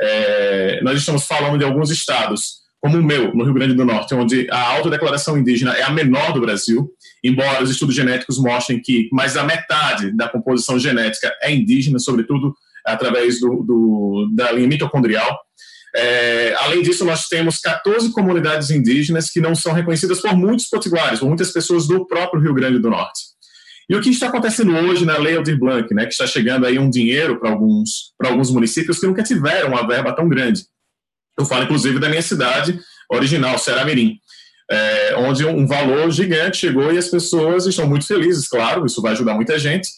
é, 0.00 0.80
nós 0.82 0.98
estamos 0.98 1.24
falando 1.24 1.58
de 1.58 1.64
alguns 1.64 1.90
estados, 1.90 2.60
como 2.80 2.96
o 2.96 3.02
meu, 3.02 3.34
no 3.34 3.44
Rio 3.44 3.52
Grande 3.52 3.74
do 3.74 3.84
Norte, 3.84 4.14
onde 4.14 4.48
a 4.50 4.76
autodeclaração 4.76 5.36
indígena 5.36 5.74
é 5.74 5.82
a 5.82 5.90
menor 5.90 6.32
do 6.32 6.40
Brasil, 6.40 6.90
embora 7.22 7.62
os 7.62 7.70
estudos 7.70 7.94
genéticos 7.94 8.38
mostrem 8.38 8.80
que 8.80 9.08
mais 9.12 9.34
da 9.34 9.44
metade 9.44 10.16
da 10.16 10.28
composição 10.28 10.78
genética 10.78 11.30
é 11.42 11.52
indígena, 11.52 11.98
sobretudo 11.98 12.54
através 12.86 13.38
do, 13.38 13.62
do 13.62 14.30
da 14.34 14.50
linha 14.52 14.68
mitocondrial. 14.68 15.38
É, 15.94 16.54
além 16.58 16.82
disso, 16.82 17.04
nós 17.04 17.26
temos 17.26 17.58
14 17.58 18.12
comunidades 18.12 18.70
indígenas 18.70 19.28
que 19.28 19.40
não 19.40 19.54
são 19.54 19.72
reconhecidas 19.72 20.20
por 20.20 20.36
muitos 20.36 20.68
potiguares, 20.68 21.18
por 21.18 21.28
muitas 21.28 21.50
pessoas 21.50 21.86
do 21.86 22.06
próprio 22.06 22.40
Rio 22.40 22.54
Grande 22.54 22.78
do 22.78 22.90
Norte. 22.90 23.30
E 23.88 23.96
o 23.96 24.00
que 24.00 24.08
está 24.08 24.28
acontecendo 24.28 24.72
hoje 24.72 25.04
na 25.04 25.18
Lei 25.18 25.36
Aldir 25.36 25.58
Blanc, 25.58 25.92
né, 25.92 26.06
que 26.06 26.12
está 26.12 26.24
chegando 26.24 26.64
aí 26.64 26.78
um 26.78 26.88
dinheiro 26.88 27.40
para 27.40 27.50
alguns, 27.50 28.12
alguns 28.22 28.50
municípios 28.50 29.00
que 29.00 29.06
nunca 29.06 29.22
tiveram 29.22 29.70
uma 29.70 29.84
verba 29.84 30.14
tão 30.14 30.28
grande. 30.28 30.64
Eu 31.36 31.44
falo, 31.44 31.64
inclusive, 31.64 31.98
da 31.98 32.08
minha 32.08 32.22
cidade 32.22 32.78
original, 33.10 33.58
Ceará 33.58 33.84
Mirim, 33.84 34.16
é, 34.70 35.16
onde 35.16 35.44
um 35.44 35.66
valor 35.66 36.08
gigante 36.12 36.58
chegou 36.58 36.92
e 36.92 36.98
as 36.98 37.08
pessoas 37.08 37.66
estão 37.66 37.88
muito 37.88 38.06
felizes, 38.06 38.46
claro, 38.46 38.86
isso 38.86 39.02
vai 39.02 39.10
ajudar 39.12 39.34
muita 39.34 39.58
gente. 39.58 39.88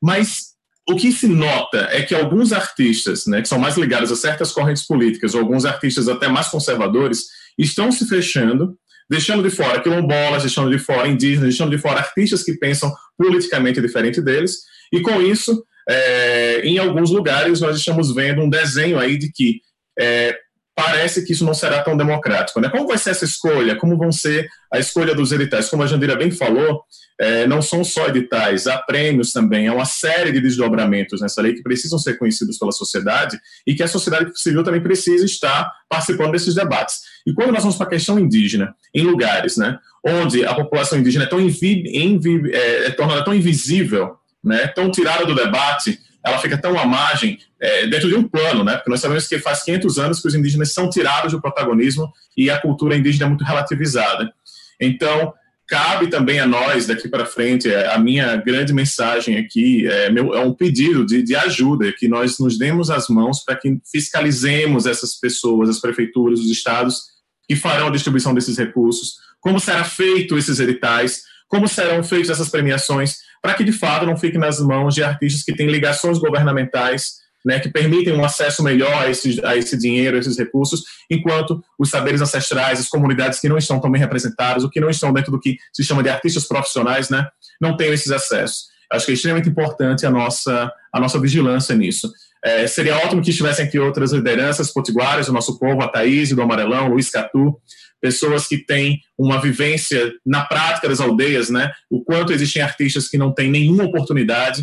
Mas 0.00 0.43
o 0.88 0.96
que 0.96 1.10
se 1.12 1.26
nota 1.26 1.88
é 1.90 2.02
que 2.02 2.14
alguns 2.14 2.52
artistas, 2.52 3.26
né, 3.26 3.40
que 3.40 3.48
são 3.48 3.58
mais 3.58 3.76
ligados 3.76 4.12
a 4.12 4.16
certas 4.16 4.52
correntes 4.52 4.86
políticas, 4.86 5.34
ou 5.34 5.40
alguns 5.40 5.64
artistas 5.64 6.08
até 6.08 6.28
mais 6.28 6.48
conservadores, 6.48 7.24
estão 7.58 7.90
se 7.90 8.06
fechando 8.06 8.76
deixando 9.08 9.42
de 9.42 9.54
fora 9.54 9.80
quilombolas, 9.80 10.42
deixando 10.42 10.70
de 10.70 10.78
fora 10.78 11.08
indígenas, 11.08 11.48
deixando 11.48 11.70
de 11.70 11.78
fora 11.78 12.00
artistas 12.00 12.42
que 12.42 12.54
pensam 12.54 12.92
politicamente 13.18 13.80
diferente 13.80 14.20
deles, 14.20 14.60
e 14.92 15.00
com 15.00 15.20
isso, 15.20 15.64
é, 15.88 16.60
em 16.64 16.78
alguns 16.78 17.10
lugares, 17.10 17.60
nós 17.60 17.76
estamos 17.76 18.14
vendo 18.14 18.42
um 18.42 18.48
desenho 18.48 18.98
aí 18.98 19.18
de 19.18 19.30
que 19.30 19.60
é, 19.98 20.36
parece 20.74 21.24
que 21.24 21.32
isso 21.32 21.44
não 21.44 21.54
será 21.54 21.82
tão 21.82 21.96
democrático. 21.96 22.60
Né? 22.60 22.68
Como 22.68 22.86
vai 22.86 22.98
ser 22.98 23.10
essa 23.10 23.24
escolha? 23.24 23.76
Como 23.76 23.96
vão 23.96 24.10
ser 24.10 24.48
a 24.72 24.78
escolha 24.78 25.14
dos 25.14 25.30
editais? 25.30 25.68
Como 25.68 25.82
a 25.82 25.86
Jandira 25.86 26.16
bem 26.16 26.30
falou, 26.30 26.82
é, 27.18 27.46
não 27.46 27.62
são 27.62 27.84
só 27.84 28.08
editais, 28.08 28.66
há 28.66 28.78
prêmios 28.78 29.32
também, 29.32 29.68
há 29.68 29.74
uma 29.74 29.84
série 29.84 30.32
de 30.32 30.40
desdobramentos 30.40 31.20
nessa 31.20 31.40
lei 31.40 31.54
que 31.54 31.62
precisam 31.62 31.98
ser 31.98 32.18
conhecidos 32.18 32.58
pela 32.58 32.72
sociedade 32.72 33.38
e 33.64 33.74
que 33.74 33.84
a 33.84 33.88
sociedade 33.88 34.32
civil 34.34 34.64
também 34.64 34.82
precisa 34.82 35.24
estar 35.24 35.70
participando 35.88 36.32
desses 36.32 36.54
debates. 36.54 36.96
E 37.24 37.32
quando 37.32 37.52
nós 37.52 37.62
vamos 37.62 37.76
para 37.76 37.86
a 37.86 37.90
questão 37.90 38.18
indígena, 38.18 38.74
em 38.92 39.02
lugares 39.02 39.56
né, 39.56 39.78
onde 40.04 40.44
a 40.44 40.54
população 40.54 40.98
indígena 40.98 41.24
é 41.24 41.28
tão, 41.28 41.40
invi, 41.40 41.84
invi, 41.96 42.52
é, 42.52 42.86
é 42.86 42.90
tornada 42.90 43.24
tão 43.24 43.34
invisível, 43.34 44.16
né, 44.42 44.66
tão 44.66 44.90
tirada 44.90 45.24
do 45.24 45.34
debate, 45.36 46.00
ela 46.24 46.38
fica 46.38 46.56
tão 46.56 46.78
à 46.78 46.86
margem 46.86 47.38
é, 47.60 47.86
dentro 47.86 48.08
de 48.08 48.14
um 48.14 48.26
plano, 48.26 48.64
né? 48.64 48.76
Porque 48.76 48.90
nós 48.90 49.00
sabemos 49.00 49.28
que 49.28 49.38
faz 49.38 49.62
500 49.62 49.98
anos 49.98 50.20
que 50.20 50.28
os 50.28 50.34
indígenas 50.34 50.72
são 50.72 50.88
tirados 50.88 51.32
do 51.32 51.40
protagonismo 51.40 52.10
e 52.36 52.50
a 52.50 52.58
cultura 52.58 52.96
indígena 52.96 53.26
é 53.26 53.28
muito 53.28 53.44
relativizada. 53.44 54.32
Então, 54.80 55.34
cabe 55.68 56.08
também 56.08 56.40
a 56.40 56.46
nós, 56.46 56.86
daqui 56.86 57.08
para 57.08 57.26
frente, 57.26 57.70
é, 57.70 57.92
a 57.92 57.98
minha 57.98 58.36
grande 58.36 58.72
mensagem 58.72 59.36
aqui 59.36 59.86
é, 59.86 60.10
meu, 60.10 60.34
é 60.34 60.40
um 60.40 60.54
pedido 60.54 61.04
de, 61.04 61.22
de, 61.22 61.36
ajuda, 61.36 61.92
que 61.92 62.08
nós 62.08 62.38
nos 62.38 62.58
demos 62.58 62.90
as 62.90 63.08
mãos 63.08 63.44
para 63.44 63.56
que 63.56 63.78
fiscalizemos 63.90 64.86
essas 64.86 65.14
pessoas, 65.14 65.68
as 65.68 65.80
prefeituras, 65.80 66.40
os 66.40 66.50
estados, 66.50 67.02
que 67.46 67.54
farão 67.54 67.88
a 67.88 67.90
distribuição 67.90 68.34
desses 68.34 68.56
recursos, 68.56 69.16
como 69.40 69.60
será 69.60 69.84
feito 69.84 70.38
esses 70.38 70.58
editais, 70.58 71.22
como 71.48 71.68
serão 71.68 72.02
feitas 72.02 72.30
essas 72.30 72.48
premiações, 72.48 73.18
para 73.44 73.52
que 73.52 73.62
de 73.62 73.72
fato 73.72 74.06
não 74.06 74.16
fique 74.16 74.38
nas 74.38 74.58
mãos 74.58 74.94
de 74.94 75.04
artistas 75.04 75.42
que 75.42 75.54
têm 75.54 75.66
ligações 75.66 76.16
governamentais, 76.16 77.16
né, 77.44 77.60
que 77.60 77.68
permitem 77.68 78.14
um 78.14 78.24
acesso 78.24 78.62
melhor 78.62 79.02
a 79.02 79.10
esse, 79.10 79.38
a 79.44 79.54
esse 79.54 79.76
dinheiro, 79.76 80.16
a 80.16 80.20
esses 80.20 80.38
recursos, 80.38 80.82
enquanto 81.10 81.62
os 81.78 81.90
saberes 81.90 82.22
ancestrais, 82.22 82.80
as 82.80 82.88
comunidades 82.88 83.38
que 83.38 83.48
não 83.50 83.58
estão 83.58 83.78
tão 83.78 83.92
bem 83.92 84.00
representadas, 84.00 84.64
ou 84.64 84.70
que 84.70 84.80
não 84.80 84.88
estão 84.88 85.12
dentro 85.12 85.30
do 85.30 85.38
que 85.38 85.58
se 85.74 85.84
chama 85.84 86.02
de 86.02 86.08
artistas 86.08 86.48
profissionais, 86.48 87.10
né, 87.10 87.26
não 87.60 87.76
têm 87.76 87.92
esses 87.92 88.10
acessos. 88.10 88.68
Acho 88.90 89.04
que 89.04 89.12
é 89.12 89.14
extremamente 89.14 89.50
importante 89.50 90.06
a 90.06 90.10
nossa, 90.10 90.72
a 90.90 90.98
nossa 90.98 91.20
vigilância 91.20 91.74
nisso. 91.74 92.10
É, 92.42 92.66
seria 92.66 92.96
ótimo 92.96 93.20
que 93.20 93.28
estivessem 93.28 93.66
aqui 93.66 93.78
outras 93.78 94.12
lideranças 94.12 94.72
potiguares 94.72 95.26
do 95.26 95.34
nosso 95.34 95.58
povo, 95.58 95.82
a 95.82 95.88
Thaís 95.88 96.30
do 96.30 96.40
Amarelão, 96.40 96.88
Luiz 96.88 97.10
Catu, 97.10 97.60
pessoas 98.04 98.46
que 98.46 98.58
têm 98.58 99.00
uma 99.16 99.40
vivência 99.40 100.12
na 100.26 100.44
prática 100.44 100.86
das 100.86 101.00
aldeias, 101.00 101.48
né? 101.48 101.72
O 101.88 102.04
quanto 102.04 102.34
existem 102.34 102.60
artistas 102.60 103.08
que 103.08 103.16
não 103.16 103.32
têm 103.32 103.50
nenhuma 103.50 103.84
oportunidade 103.84 104.62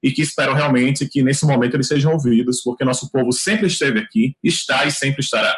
e 0.00 0.12
que 0.12 0.22
esperam 0.22 0.54
realmente 0.54 1.04
que 1.08 1.20
nesse 1.20 1.44
momento 1.44 1.74
eles 1.74 1.88
sejam 1.88 2.12
ouvidos, 2.12 2.62
porque 2.62 2.84
nosso 2.84 3.10
povo 3.10 3.32
sempre 3.32 3.66
esteve 3.66 3.98
aqui, 3.98 4.36
está 4.40 4.84
e 4.84 4.92
sempre 4.92 5.20
estará. 5.20 5.52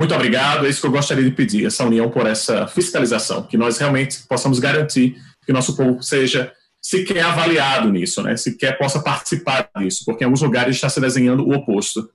Muito 0.00 0.14
obrigado, 0.14 0.64
é 0.64 0.70
isso 0.70 0.80
que 0.80 0.86
eu 0.86 0.90
gostaria 0.90 1.22
de 1.22 1.32
pedir, 1.32 1.66
essa 1.66 1.84
união 1.84 2.08
por 2.08 2.26
essa 2.26 2.66
fiscalização, 2.66 3.42
que 3.42 3.58
nós 3.58 3.76
realmente 3.76 4.26
possamos 4.26 4.58
garantir 4.58 5.20
que 5.44 5.52
nosso 5.52 5.76
povo 5.76 6.02
seja 6.02 6.50
sequer 6.80 7.22
avaliado 7.26 7.92
nisso, 7.92 8.22
né? 8.22 8.38
sequer 8.38 8.78
possa 8.78 9.02
participar 9.02 9.68
disso, 9.76 10.02
porque 10.06 10.24
em 10.24 10.26
alguns 10.26 10.40
lugares 10.40 10.76
está 10.76 10.88
se 10.88 10.98
desenhando 10.98 11.46
o 11.46 11.52
oposto. 11.52 12.10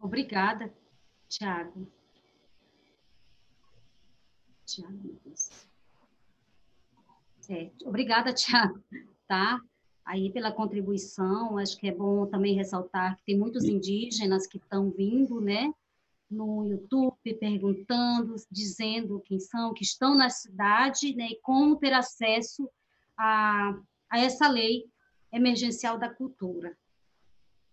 Obrigada. 0.00 0.79
Tiago. 1.30 1.86
Tiago. 4.66 5.16
Certo. 7.40 7.88
Obrigada, 7.88 8.34
Tiago, 8.34 8.82
tá? 9.28 9.60
Aí 10.04 10.32
pela 10.32 10.50
contribuição, 10.50 11.56
acho 11.56 11.78
que 11.78 11.88
é 11.88 11.94
bom 11.94 12.26
também 12.26 12.56
ressaltar 12.56 13.16
que 13.16 13.24
tem 13.24 13.38
muitos 13.38 13.64
indígenas 13.64 14.44
que 14.46 14.58
estão 14.58 14.90
vindo, 14.90 15.40
né, 15.40 15.72
no 16.28 16.66
YouTube 16.66 17.34
perguntando, 17.38 18.34
dizendo 18.50 19.20
quem 19.20 19.38
são, 19.38 19.72
que 19.72 19.84
estão 19.84 20.16
na 20.16 20.28
cidade, 20.30 21.14
né, 21.14 21.28
e 21.30 21.40
como 21.42 21.76
ter 21.76 21.92
acesso 21.92 22.68
a, 23.16 23.78
a 24.08 24.18
essa 24.18 24.48
lei 24.48 24.84
emergencial 25.32 25.96
da 25.96 26.12
cultura. 26.12 26.76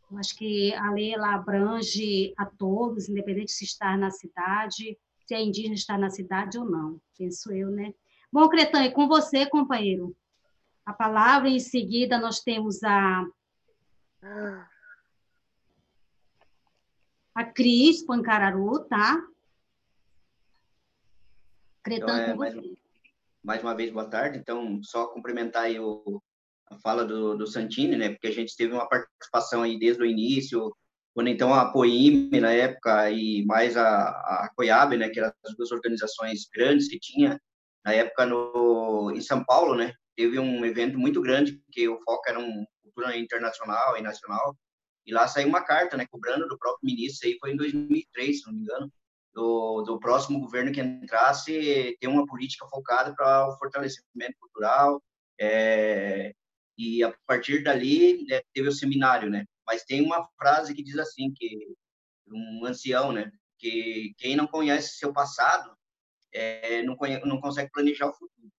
Eu 0.09 0.17
acho 0.17 0.35
que 0.38 0.73
a 0.73 0.91
lei 0.91 1.13
ela 1.13 1.34
abrange 1.34 2.34
a 2.38 2.45
todos, 2.45 3.09
independente 3.09 3.51
se 3.51 3.65
está 3.65 3.97
na 3.97 4.09
cidade, 4.09 4.97
se 5.25 5.34
é 5.34 5.41
indígena 5.41 5.75
está 5.75 5.97
na 5.97 6.09
cidade 6.09 6.57
ou 6.57 6.65
não, 6.65 7.01
penso 7.17 7.51
eu, 7.51 7.69
né? 7.69 7.93
Bom, 8.31 8.47
Cretan, 8.47 8.85
e 8.85 8.91
com 8.91 9.07
você, 9.07 9.45
companheiro. 9.45 10.15
A 10.85 10.93
palavra, 10.93 11.49
em 11.49 11.59
seguida, 11.59 12.17
nós 12.17 12.39
temos 12.39 12.81
a. 12.84 13.25
A 17.35 17.43
Cris 17.43 18.03
Pancararu, 18.03 18.85
tá? 18.85 19.21
Cretan, 21.84 22.05
então, 22.05 22.15
é, 22.15 22.31
com 22.31 22.38
mais, 22.38 22.55
você. 22.55 22.77
Mais 23.43 23.61
uma 23.61 23.75
vez, 23.75 23.91
boa 23.91 24.09
tarde. 24.09 24.39
Então, 24.39 24.81
só 24.81 25.07
cumprimentar 25.07 25.63
aí 25.63 25.79
o, 25.79 26.21
a 26.69 26.77
fala 26.80 27.06
do, 27.06 27.38
do 27.38 27.48
Santini, 27.48 27.95
né? 27.95 28.10
Porque 28.10 28.27
a 28.27 28.31
gente 28.31 28.56
teve 28.56 28.73
uma 28.73 28.88
participação 28.88 29.64
aí 29.64 29.77
desde 29.80 30.02
o 30.02 30.06
início, 30.06 30.73
quando 31.14 31.30
então 31.30 31.53
a 31.53 31.72
Poime 31.72 32.39
na 32.39 32.52
época 32.52 33.10
e 33.11 33.45
mais 33.45 33.76
a, 33.77 34.10
a 34.10 34.52
Coiabe, 34.56 34.98
né? 34.98 35.10
Que 35.10 35.19
eram 35.19 35.31
as 35.45 35.56
duas 35.56 35.72
organizações 35.72 36.48
grandes 36.53 36.88
que 36.88 36.99
tinha 36.99 37.39
na 37.85 37.94
época 37.94 38.26
no 38.26 39.11
em 39.15 39.22
São 39.22 39.44
Paulo, 39.44 39.76
né? 39.76 39.94
Teve 40.15 40.39
um 40.39 40.65
evento 40.65 40.98
muito 40.98 41.22
grande 41.22 41.53
porque 41.53 41.88
o 41.88 41.99
foco 42.03 42.23
era 42.27 42.39
um 42.39 42.65
cultura 42.98 43.15
internacional 43.15 43.98
e 43.98 44.02
nacional. 44.02 44.57
E 45.06 45.14
lá 45.14 45.27
saiu 45.27 45.48
uma 45.48 45.64
carta, 45.64 45.95
né, 45.95 46.06
cobrando 46.10 46.48
do 46.48 46.57
próprio 46.57 46.85
ministro, 46.85 47.27
aí 47.27 47.38
foi 47.39 47.52
em 47.53 47.56
2003, 47.56 48.39
se 48.39 48.45
não 48.48 48.53
me 48.53 48.61
engano, 48.61 48.91
do, 49.34 49.84
do 49.84 49.99
próximo 49.99 50.39
governo 50.39 50.72
que 50.72 50.81
entrasse 50.81 51.95
ter 51.99 52.07
uma 52.07 52.26
política 52.26 52.68
focada 52.68 53.14
para 53.15 53.48
o 53.48 53.57
fortalecimento 53.57 54.35
cultural, 54.39 55.02
é, 55.39 56.34
e 56.77 57.03
a 57.03 57.11
partir 57.25 57.63
dali 57.63 58.23
né, 58.25 58.41
teve 58.53 58.69
o 58.69 58.71
seminário, 58.71 59.29
né? 59.29 59.45
Mas 59.65 59.83
tem 59.83 60.01
uma 60.01 60.27
frase 60.37 60.73
que 60.73 60.83
diz 60.83 60.97
assim 60.97 61.33
que 61.33 61.75
um 62.27 62.65
ancião, 62.65 63.11
né? 63.11 63.31
Que 63.57 64.13
quem 64.17 64.35
não 64.35 64.45
conhece 64.45 64.97
seu 64.97 65.11
passado 65.11 65.75
é, 66.31 66.83
não, 66.83 66.95
não 67.25 67.41
consegue 67.41 67.71
planejar 67.71 68.07
o 68.07 68.13
futuro. 68.13 68.51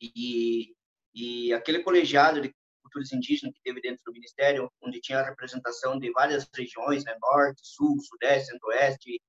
E, 0.00 0.74
e 1.14 1.52
aquele 1.54 1.82
colegiado 1.82 2.40
de 2.40 2.52
culturas 2.82 3.12
indígenas 3.12 3.54
que 3.54 3.62
teve 3.62 3.80
dentro 3.80 4.02
do 4.04 4.12
ministério, 4.12 4.70
onde 4.82 5.00
tinha 5.00 5.20
a 5.20 5.24
representação 5.24 5.98
de 5.98 6.10
várias 6.10 6.46
regiões, 6.54 7.04
né? 7.04 7.16
Norte, 7.20 7.62
Sul, 7.64 7.96
Sudeste, 8.00 8.50
Centro-Oeste, 8.50 9.20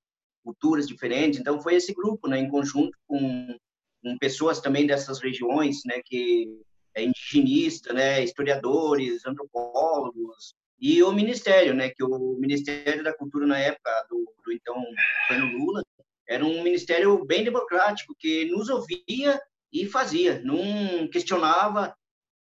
culturas 0.44 0.88
diferentes. 0.88 1.40
Então 1.40 1.62
foi 1.62 1.76
esse 1.76 1.94
grupo, 1.94 2.28
né? 2.28 2.40
Em 2.40 2.50
conjunto 2.50 2.98
com, 3.08 3.58
com 4.04 4.18
pessoas 4.18 4.60
também 4.60 4.86
dessas 4.86 5.22
regiões, 5.22 5.82
né? 5.86 6.02
Que 6.04 6.48
é, 6.96 7.04
indigenista, 7.04 7.94
né, 7.94 8.24
historiadores, 8.24 9.26
antropólogos, 9.26 10.56
e 10.80 11.02
o 11.02 11.12
Ministério, 11.12 11.74
né, 11.74 11.90
que 11.90 12.04
o 12.04 12.36
Ministério 12.38 13.04
da 13.04 13.16
Cultura 13.16 13.48
na 13.48 13.58
época 13.58 13.90
do, 14.10 14.34
do 14.44 14.52
então 14.52 14.76
governo 15.30 15.58
Lula 15.58 15.84
era 16.28 16.44
um 16.44 16.64
ministério 16.64 17.24
bem 17.26 17.44
democrático 17.44 18.16
que 18.18 18.46
nos 18.46 18.70
ouvia 18.70 19.40
e 19.72 19.86
fazia, 19.86 20.42
não 20.42 21.08
questionava 21.10 21.96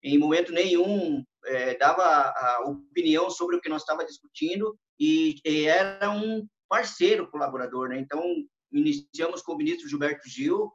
em 0.02 0.18
momento 0.18 0.52
nenhum 0.52 1.22
é, 1.44 1.76
dava 1.76 2.02
a 2.02 2.64
opinião 2.66 3.30
sobre 3.30 3.56
o 3.56 3.60
que 3.60 3.68
nós 3.68 3.82
estava 3.82 4.04
discutindo 4.04 4.76
e, 4.98 5.36
e, 5.44 5.66
era 5.66 6.10
um 6.10 6.46
parceiro 6.68 7.30
colaborador, 7.30 7.88
né? 7.88 7.98
Então, 7.98 8.22
iniciamos 8.72 9.42
com 9.42 9.52
o 9.52 9.56
ministro 9.56 9.88
Gilberto 9.88 10.28
Gil, 10.28 10.70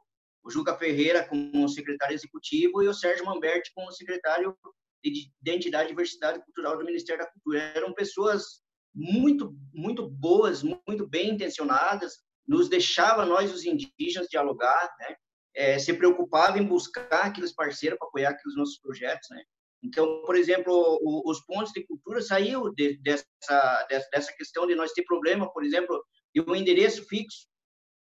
o 0.46 0.50
Juca 0.50 0.78
Ferreira 0.78 1.26
como 1.26 1.68
secretário 1.68 2.14
executivo 2.14 2.80
e 2.80 2.88
o 2.88 2.94
Sérgio 2.94 3.26
Mamberti 3.26 3.72
como 3.74 3.90
secretário 3.90 4.56
de 5.02 5.28
Identidade 5.42 5.86
e 5.86 5.88
Diversidade 5.88 6.42
Cultural 6.44 6.78
do 6.78 6.84
Ministério 6.84 7.24
da 7.24 7.30
Cultura. 7.30 7.60
Eram 7.74 7.92
pessoas 7.92 8.62
muito, 8.94 9.54
muito 9.74 10.08
boas, 10.08 10.62
muito 10.62 11.06
bem 11.08 11.30
intencionadas, 11.30 12.14
nos 12.46 12.68
deixava 12.68 13.26
nós, 13.26 13.52
os 13.52 13.64
indígenas, 13.64 14.28
dialogar, 14.28 14.94
né? 15.00 15.16
É, 15.58 15.78
se 15.78 15.92
preocupava 15.94 16.58
em 16.58 16.64
buscar 16.64 17.08
aqueles 17.10 17.52
parceiros 17.52 17.98
para 17.98 18.08
apoiar 18.08 18.30
aqueles 18.30 18.56
nossos 18.56 18.78
projetos, 18.78 19.26
né? 19.30 19.42
Então, 19.82 20.22
por 20.22 20.36
exemplo, 20.36 20.72
o, 21.02 21.28
os 21.28 21.44
pontos 21.44 21.72
de 21.72 21.84
cultura 21.86 22.20
saiu 22.20 22.72
de, 22.74 22.98
dessa, 23.02 23.86
dessa 23.88 24.32
questão 24.36 24.66
de 24.66 24.74
nós 24.74 24.92
ter 24.92 25.02
problema, 25.02 25.50
por 25.52 25.64
exemplo, 25.64 26.04
de 26.34 26.40
um 26.42 26.54
endereço 26.54 27.04
fixo 27.08 27.48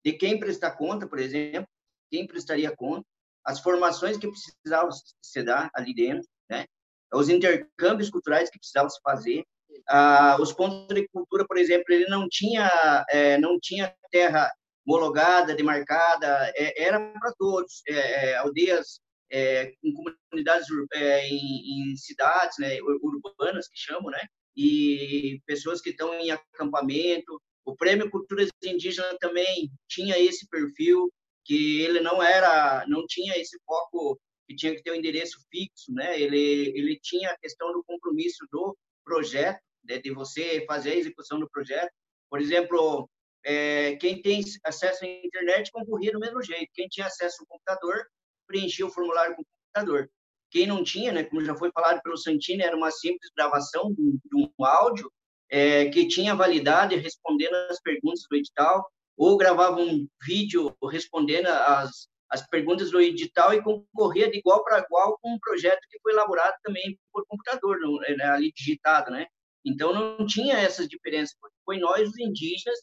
de 0.04 0.12
quem 0.12 0.38
prestar 0.38 0.72
conta, 0.72 1.06
por 1.08 1.18
exemplo, 1.18 1.68
quem 2.10 2.26
prestaria 2.26 2.74
conta, 2.74 3.06
as 3.44 3.60
formações 3.60 4.16
que 4.16 4.28
precisavam 4.28 4.90
se 5.22 5.42
dar 5.42 5.70
ali 5.74 5.94
dentro, 5.94 6.28
né? 6.48 6.66
Os 7.12 7.28
intercâmbios 7.28 8.10
culturais 8.10 8.50
que 8.50 8.58
precisavam 8.58 8.90
se 8.90 9.00
fazer, 9.02 9.44
ah, 9.88 10.36
os 10.40 10.52
pontos 10.52 10.94
de 10.94 11.08
cultura, 11.08 11.46
por 11.46 11.56
exemplo, 11.58 11.86
ele 11.88 12.06
não 12.08 12.28
tinha 12.28 13.04
é, 13.10 13.38
não 13.38 13.58
tinha 13.60 13.94
terra 14.10 14.50
homologada, 14.86 15.54
demarcada, 15.54 16.52
é, 16.56 16.82
era 16.82 16.98
para 17.18 17.32
todos, 17.38 17.82
é, 17.88 18.30
é 18.30 18.36
aldeias 18.36 19.00
é, 19.30 19.72
em 19.82 19.92
comunidades, 19.92 20.66
é, 20.92 21.28
em, 21.28 21.92
em, 21.92 21.96
cidades 21.96 22.58
né, 22.58 22.78
urbanas, 22.82 23.68
que 23.68 23.78
chamam, 23.78 24.10
né? 24.10 24.20
E 24.56 25.40
pessoas 25.46 25.80
que 25.80 25.90
estão 25.90 26.12
em 26.14 26.30
acampamento. 26.30 27.40
O 27.64 27.76
Prêmio 27.76 28.10
Culturas 28.10 28.48
Indígenas 28.64 29.16
também 29.20 29.70
tinha 29.88 30.18
esse 30.18 30.48
perfil, 30.48 31.12
que 31.50 31.80
ele 31.80 31.98
não 31.98 32.22
era, 32.22 32.84
não 32.86 33.04
tinha 33.08 33.36
esse 33.36 33.58
foco 33.66 34.20
que 34.46 34.54
tinha 34.54 34.72
que 34.72 34.84
ter 34.84 34.92
um 34.92 34.94
endereço 34.94 35.36
fixo, 35.50 35.92
né? 35.92 36.20
Ele, 36.20 36.72
ele 36.76 36.96
tinha 37.02 37.28
a 37.28 37.38
questão 37.38 37.72
do 37.72 37.82
compromisso 37.82 38.46
do 38.52 38.78
projeto, 39.04 39.58
né? 39.82 39.98
de 39.98 40.12
você 40.12 40.64
fazer 40.64 40.92
a 40.92 40.94
execução 40.94 41.40
do 41.40 41.50
projeto. 41.50 41.90
Por 42.30 42.40
exemplo, 42.40 43.10
é, 43.44 43.96
quem 43.96 44.22
tem 44.22 44.44
acesso 44.64 45.04
à 45.04 45.08
internet 45.08 45.72
concorria 45.72 46.12
do 46.12 46.20
mesmo 46.20 46.40
jeito. 46.40 46.70
Quem 46.72 46.86
tinha 46.86 47.06
acesso 47.06 47.38
ao 47.40 47.46
computador 47.48 48.06
preenchia 48.46 48.86
o 48.86 48.90
formulário 48.90 49.34
com 49.34 49.42
o 49.42 49.46
computador. 49.74 50.08
Quem 50.52 50.68
não 50.68 50.84
tinha, 50.84 51.12
né, 51.12 51.24
como 51.24 51.44
já 51.44 51.56
foi 51.56 51.72
falado 51.72 52.00
pelo 52.00 52.16
Santini, 52.16 52.62
era 52.62 52.76
uma 52.76 52.92
simples 52.92 53.28
gravação 53.36 53.92
de, 53.92 54.20
de 54.24 54.36
um 54.36 54.64
áudio 54.64 55.12
é, 55.50 55.86
que 55.86 56.06
tinha 56.06 56.32
validade 56.32 56.94
respondendo 56.94 57.54
as 57.68 57.80
perguntas 57.80 58.24
do 58.30 58.36
edital, 58.36 58.88
ou 59.20 59.36
gravava 59.36 59.78
um 59.78 60.08
vídeo 60.26 60.74
respondendo 60.90 61.46
as, 61.46 62.08
as 62.30 62.46
perguntas 62.48 62.90
do 62.90 62.98
edital 62.98 63.52
e 63.52 63.62
concorria 63.62 64.30
de 64.30 64.38
igual 64.38 64.64
para 64.64 64.78
igual 64.78 65.18
com 65.20 65.34
um 65.34 65.38
projeto 65.38 65.86
que 65.90 66.00
foi 66.00 66.12
elaborado 66.12 66.54
também 66.62 66.98
por 67.12 67.26
computador, 67.26 67.78
né, 68.16 68.24
ali 68.24 68.50
digitado, 68.50 69.10
né? 69.10 69.26
Então 69.62 69.92
não 69.92 70.26
tinha 70.26 70.56
essas 70.56 70.88
diferenças, 70.88 71.36
foi 71.66 71.78
nós 71.78 72.08
os 72.08 72.18
indígenas 72.18 72.78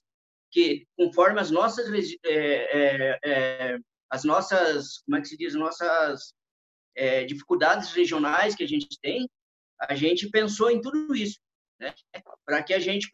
que, 0.52 0.86
conforme 0.96 1.40
as 1.40 1.50
nossas 1.50 1.88
é, 1.90 2.30
é, 2.30 3.20
é, 3.26 3.78
as 4.08 4.24
nossas, 4.24 5.00
como 5.06 5.18
é 5.18 5.22
que 5.22 5.30
se 5.30 5.38
diz, 5.38 5.56
nossas 5.56 6.36
é, 6.96 7.26
dificuldades 7.26 7.92
regionais 7.94 8.54
que 8.54 8.64
a 8.64 8.68
gente 8.68 8.88
tem, 9.02 9.28
a 9.82 9.96
gente 9.96 10.30
pensou 10.30 10.70
em 10.70 10.82
tudo 10.82 11.16
isso, 11.16 11.40
né? 11.80 11.96
Para 12.46 12.62
que 12.62 12.76
a 12.76 12.80
gente 12.80 13.12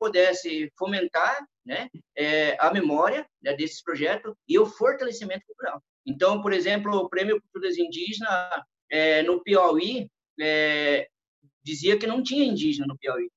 pudesse 0.00 0.72
fomentar, 0.78 1.46
né, 1.66 1.90
é, 2.16 2.56
a 2.60 2.72
memória 2.72 3.26
né, 3.42 3.52
desses 3.54 3.82
projetos 3.82 4.32
e 4.48 4.58
o 4.58 4.64
fortalecimento 4.64 5.44
cultural. 5.46 5.82
Então, 6.06 6.40
por 6.40 6.52
exemplo, 6.52 6.94
o 6.96 7.08
Prêmio 7.08 7.42
Culturas 7.42 7.76
Indígenas 7.76 8.30
é, 8.88 9.22
no 9.24 9.42
Piauí 9.42 10.08
é, 10.40 11.08
dizia 11.62 11.98
que 11.98 12.06
não 12.06 12.22
tinha 12.22 12.44
indígena 12.44 12.86
no 12.86 12.96
Piauí. 12.96 13.28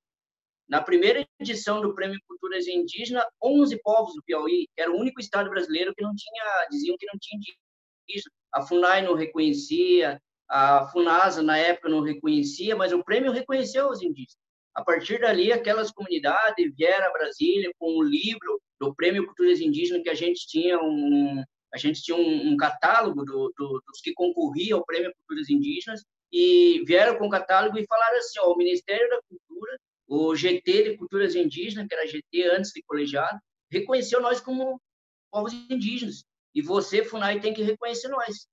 Na 0.68 0.80
primeira 0.80 1.26
edição 1.40 1.80
do 1.80 1.92
Prêmio 1.92 2.20
Culturas 2.28 2.68
Indígenas, 2.68 3.24
11 3.42 3.76
povos 3.82 4.14
do 4.14 4.22
Piauí, 4.22 4.68
era 4.76 4.92
o 4.92 4.96
único 4.96 5.20
estado 5.20 5.50
brasileiro 5.50 5.92
que 5.96 6.02
não 6.02 6.14
tinha, 6.14 6.68
diziam 6.70 6.96
que 6.96 7.06
não 7.06 7.18
tinha 7.20 7.40
indígena. 7.40 8.32
A 8.52 8.62
FUNAI 8.62 9.02
não 9.02 9.14
reconhecia, 9.14 10.22
a 10.48 10.86
FUNASA 10.86 11.42
na 11.42 11.56
época 11.56 11.88
não 11.88 12.02
reconhecia, 12.02 12.76
mas 12.76 12.92
o 12.92 13.02
prêmio 13.02 13.32
reconheceu 13.32 13.88
os 13.88 14.00
indígenas. 14.00 14.38
A 14.74 14.84
partir 14.84 15.20
dali, 15.20 15.52
aquelas 15.52 15.90
comunidades 15.90 16.72
vieram 16.76 17.06
a 17.06 17.12
Brasília 17.12 17.72
com 17.78 17.98
o 17.98 18.02
livro 18.02 18.60
do 18.78 18.94
Prêmio 18.94 19.26
Culturas 19.26 19.60
Indígenas, 19.60 20.02
que 20.02 20.10
a 20.10 20.14
gente 20.14 20.46
tinha 20.46 20.78
um, 20.80 21.42
a 21.72 21.78
gente 21.78 22.02
tinha 22.02 22.16
um, 22.16 22.52
um 22.52 22.56
catálogo 22.56 23.24
do, 23.24 23.52
do, 23.56 23.82
dos 23.86 24.00
que 24.02 24.12
concorriam 24.12 24.78
ao 24.78 24.86
Prêmio 24.86 25.12
Culturas 25.18 25.50
Indígenas, 25.50 26.02
e 26.32 26.82
vieram 26.86 27.16
com 27.18 27.26
o 27.26 27.30
catálogo 27.30 27.78
e 27.78 27.86
falaram 27.86 28.18
assim, 28.18 28.38
ó, 28.40 28.52
o 28.52 28.56
Ministério 28.56 29.08
da 29.08 29.20
Cultura 29.28 29.78
o 30.10 30.34
GT 30.34 30.82
de 30.82 30.98
Culturas 30.98 31.36
Indígenas, 31.36 31.86
que 31.86 31.94
era 31.94 32.06
GT 32.06 32.42
antes 32.50 32.72
de 32.72 32.82
colegiado, 32.82 33.38
reconheceu 33.70 34.20
nós 34.20 34.40
como 34.40 34.82
povos 35.30 35.52
indígenas. 35.52 36.24
E 36.52 36.60
você, 36.60 37.04
FUNAI, 37.04 37.38
tem 37.38 37.54
que 37.54 37.62
reconhecer 37.62 38.08
nós. 38.08 38.48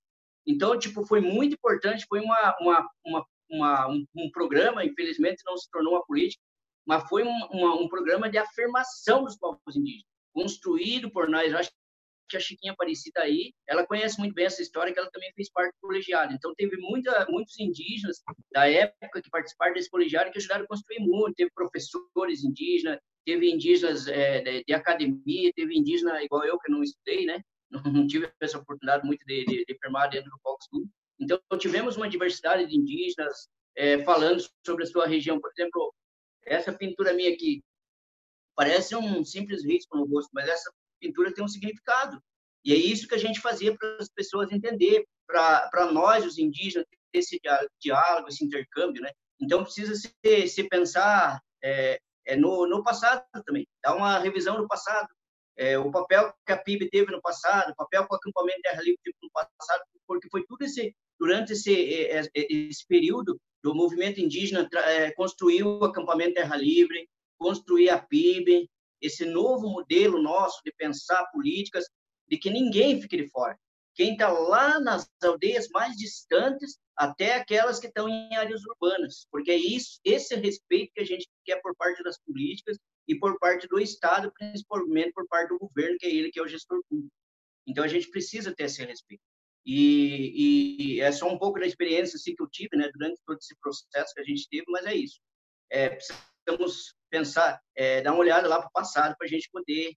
Então, 0.46 0.78
tipo, 0.78 1.04
foi 1.04 1.20
muito 1.20 1.54
importante, 1.54 2.06
foi 2.08 2.20
uma, 2.20 2.56
uma, 2.60 2.88
uma, 3.04 3.26
uma 3.50 3.88
um, 3.88 4.04
um, 4.16 4.30
programa, 4.30 4.84
infelizmente 4.84 5.42
não 5.44 5.56
se 5.56 5.70
tornou 5.70 5.94
uma 5.94 6.04
política, 6.04 6.42
mas 6.86 7.06
foi 7.08 7.24
um, 7.24 7.46
uma, 7.50 7.74
um 7.80 7.88
programa 7.88 8.30
de 8.30 8.38
afirmação 8.38 9.24
dos 9.24 9.36
povos 9.36 9.76
indígenas, 9.76 10.06
construído 10.32 11.10
por 11.10 11.28
nós. 11.28 11.54
Acho 11.54 11.70
que 12.28 12.36
a 12.36 12.40
Chiquinha 12.40 12.72
Aparecida 12.72 13.22
aí, 13.22 13.52
ela 13.66 13.86
conhece 13.86 14.18
muito 14.18 14.34
bem 14.34 14.44
essa 14.44 14.62
história, 14.62 14.92
que 14.92 14.98
ela 14.98 15.10
também 15.10 15.32
fez 15.34 15.50
parte 15.50 15.72
do 15.74 15.88
colegiado. 15.88 16.32
Então, 16.32 16.54
teve 16.54 16.76
muita, 16.76 17.26
muitos 17.28 17.58
indígenas 17.58 18.18
da 18.52 18.68
época 18.68 19.22
que 19.22 19.30
participaram 19.30 19.72
desse 19.72 19.90
colegiado 19.90 20.30
que 20.30 20.38
ajudaram 20.38 20.64
a 20.64 20.68
construir 20.68 21.00
muito. 21.00 21.34
Teve 21.34 21.50
professores 21.54 22.44
indígenas, 22.44 22.98
teve 23.24 23.50
indígenas 23.50 24.06
é, 24.08 24.42
de, 24.42 24.64
de, 24.64 24.74
academia, 24.74 25.52
teve 25.54 25.76
indígena 25.76 26.22
igual 26.22 26.44
eu, 26.44 26.58
que 26.58 26.70
não 26.70 26.82
estudei, 26.82 27.24
né? 27.24 27.42
Não, 27.70 27.82
não 27.82 28.06
tive 28.06 28.30
essa 28.40 28.58
oportunidade 28.58 29.04
muito 29.06 29.24
de, 29.26 29.44
de, 29.44 29.64
de 29.64 29.78
firmar 29.78 30.10
dentro 30.10 30.30
do 30.30 30.38
Fox 30.42 30.66
School. 30.70 30.86
Então, 31.18 31.40
tivemos 31.58 31.96
uma 31.96 32.08
diversidade 32.08 32.66
de 32.66 32.76
indígenas 32.76 33.48
é, 33.76 34.02
falando 34.04 34.42
sobre 34.64 34.84
a 34.84 34.86
sua 34.86 35.06
região. 35.06 35.40
Por 35.40 35.50
exemplo, 35.50 35.94
essa 36.44 36.72
pintura 36.72 37.12
minha 37.12 37.32
aqui, 37.32 37.62
parece 38.54 38.94
um 38.94 39.24
simples 39.24 39.64
risco 39.64 39.96
no 39.96 40.04
rosto, 40.04 40.30
mas 40.32 40.48
essa 40.48 40.70
pintura 41.00 41.32
tem 41.32 41.44
um 41.44 41.48
significado. 41.48 42.22
E 42.64 42.72
é 42.72 42.76
isso 42.76 43.08
que 43.08 43.14
a 43.14 43.18
gente 43.18 43.40
fazia 43.40 43.76
para 43.76 43.96
as 44.00 44.08
pessoas 44.08 44.50
entender, 44.52 45.04
para 45.26 45.90
nós, 45.92 46.24
os 46.24 46.38
indígenas, 46.38 46.86
ter 47.12 47.18
esse 47.18 47.40
diálogo, 47.80 48.28
esse 48.28 48.44
intercâmbio, 48.44 49.02
né? 49.02 49.10
Então, 49.40 49.62
precisa 49.62 49.94
se, 49.94 50.48
se 50.48 50.68
pensar 50.68 51.40
é, 51.62 52.00
é 52.26 52.36
no, 52.36 52.66
no 52.66 52.82
passado 52.82 53.24
também, 53.46 53.66
dar 53.82 53.94
uma 53.94 54.18
revisão 54.18 54.58
no 54.58 54.68
passado. 54.68 55.08
É, 55.56 55.78
o 55.78 55.90
papel 55.90 56.32
que 56.46 56.52
a 56.52 56.56
PIB 56.56 56.88
teve 56.90 57.10
no 57.10 57.20
passado, 57.20 57.70
o 57.70 57.76
papel 57.76 58.06
que 58.06 58.12
o 58.12 58.16
acampamento 58.16 58.60
Terra 58.62 58.80
Livre 58.80 59.00
teve 59.02 59.16
no 59.22 59.30
passado, 59.30 59.82
porque 60.06 60.28
foi 60.30 60.44
tudo 60.46 60.62
esse, 60.62 60.94
durante 61.18 61.52
esse, 61.52 61.72
esse 62.34 62.86
período 62.86 63.40
do 63.62 63.74
movimento 63.74 64.20
indígena, 64.20 64.68
é, 64.86 65.10
construiu 65.12 65.78
o 65.78 65.84
acampamento 65.84 66.34
Terra 66.34 66.56
Livre, 66.56 67.08
construir 67.36 67.90
a 67.90 67.98
PIB, 67.98 68.68
esse 69.00 69.24
novo 69.24 69.68
modelo 69.68 70.20
nosso 70.22 70.60
de 70.64 70.72
pensar 70.72 71.24
políticas, 71.32 71.84
de 72.28 72.36
que 72.36 72.50
ninguém 72.50 73.00
fique 73.00 73.16
de 73.16 73.28
fora. 73.28 73.58
Quem 73.94 74.12
está 74.12 74.30
lá 74.30 74.78
nas 74.78 75.10
aldeias 75.22 75.68
mais 75.70 75.96
distantes, 75.96 76.78
até 76.96 77.34
aquelas 77.34 77.80
que 77.80 77.88
estão 77.88 78.08
em 78.08 78.36
áreas 78.36 78.62
urbanas, 78.64 79.26
porque 79.30 79.50
é 79.50 79.56
isso, 79.56 79.98
esse 80.04 80.34
respeito 80.36 80.92
que 80.94 81.00
a 81.00 81.04
gente 81.04 81.28
quer 81.44 81.60
por 81.60 81.74
parte 81.76 82.02
das 82.02 82.18
políticas 82.20 82.78
e 83.08 83.18
por 83.18 83.38
parte 83.38 83.66
do 83.66 83.80
Estado, 83.80 84.32
principalmente 84.36 85.12
por 85.12 85.26
parte 85.26 85.48
do 85.48 85.58
governo, 85.58 85.96
que 85.98 86.06
é 86.06 86.14
ele 86.14 86.30
que 86.30 86.38
é 86.38 86.42
o 86.42 86.48
gestor 86.48 86.80
público. 86.88 87.12
Então 87.66 87.82
a 87.82 87.88
gente 87.88 88.08
precisa 88.08 88.54
ter 88.54 88.64
esse 88.64 88.84
respeito. 88.84 89.22
E, 89.70 90.94
e 90.96 91.00
é 91.02 91.12
só 91.12 91.28
um 91.30 91.36
pouco 91.36 91.60
da 91.60 91.66
experiência 91.66 92.16
assim, 92.16 92.34
que 92.34 92.42
eu 92.42 92.48
tive, 92.48 92.74
né, 92.74 92.88
durante 92.90 93.20
todo 93.26 93.36
esse 93.36 93.54
processo 93.60 94.14
que 94.14 94.20
a 94.22 94.24
gente 94.24 94.48
teve, 94.48 94.64
mas 94.68 94.86
é 94.86 94.94
isso. 94.94 95.20
É, 95.70 95.90
precisamos 95.90 96.94
pensar, 97.10 97.60
é, 97.74 98.00
dar 98.00 98.12
uma 98.12 98.20
olhada 98.20 98.48
lá 98.48 98.60
para 98.60 98.68
o 98.68 98.72
passado 98.72 99.14
para 99.18 99.26
a 99.26 99.30
gente 99.30 99.50
poder 99.52 99.94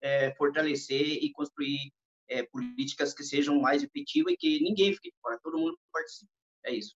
é, 0.00 0.32
fortalecer 0.36 1.18
e 1.20 1.32
construir 1.32 1.92
é, 2.28 2.44
políticas 2.44 3.12
que 3.12 3.24
sejam 3.24 3.60
mais 3.60 3.82
efetivas 3.82 4.34
e 4.34 4.36
que 4.36 4.60
ninguém 4.60 4.92
fique 4.92 5.12
fora, 5.20 5.40
todo 5.42 5.58
mundo 5.58 5.76
participe. 5.92 6.30
É 6.64 6.72
isso. 6.72 6.94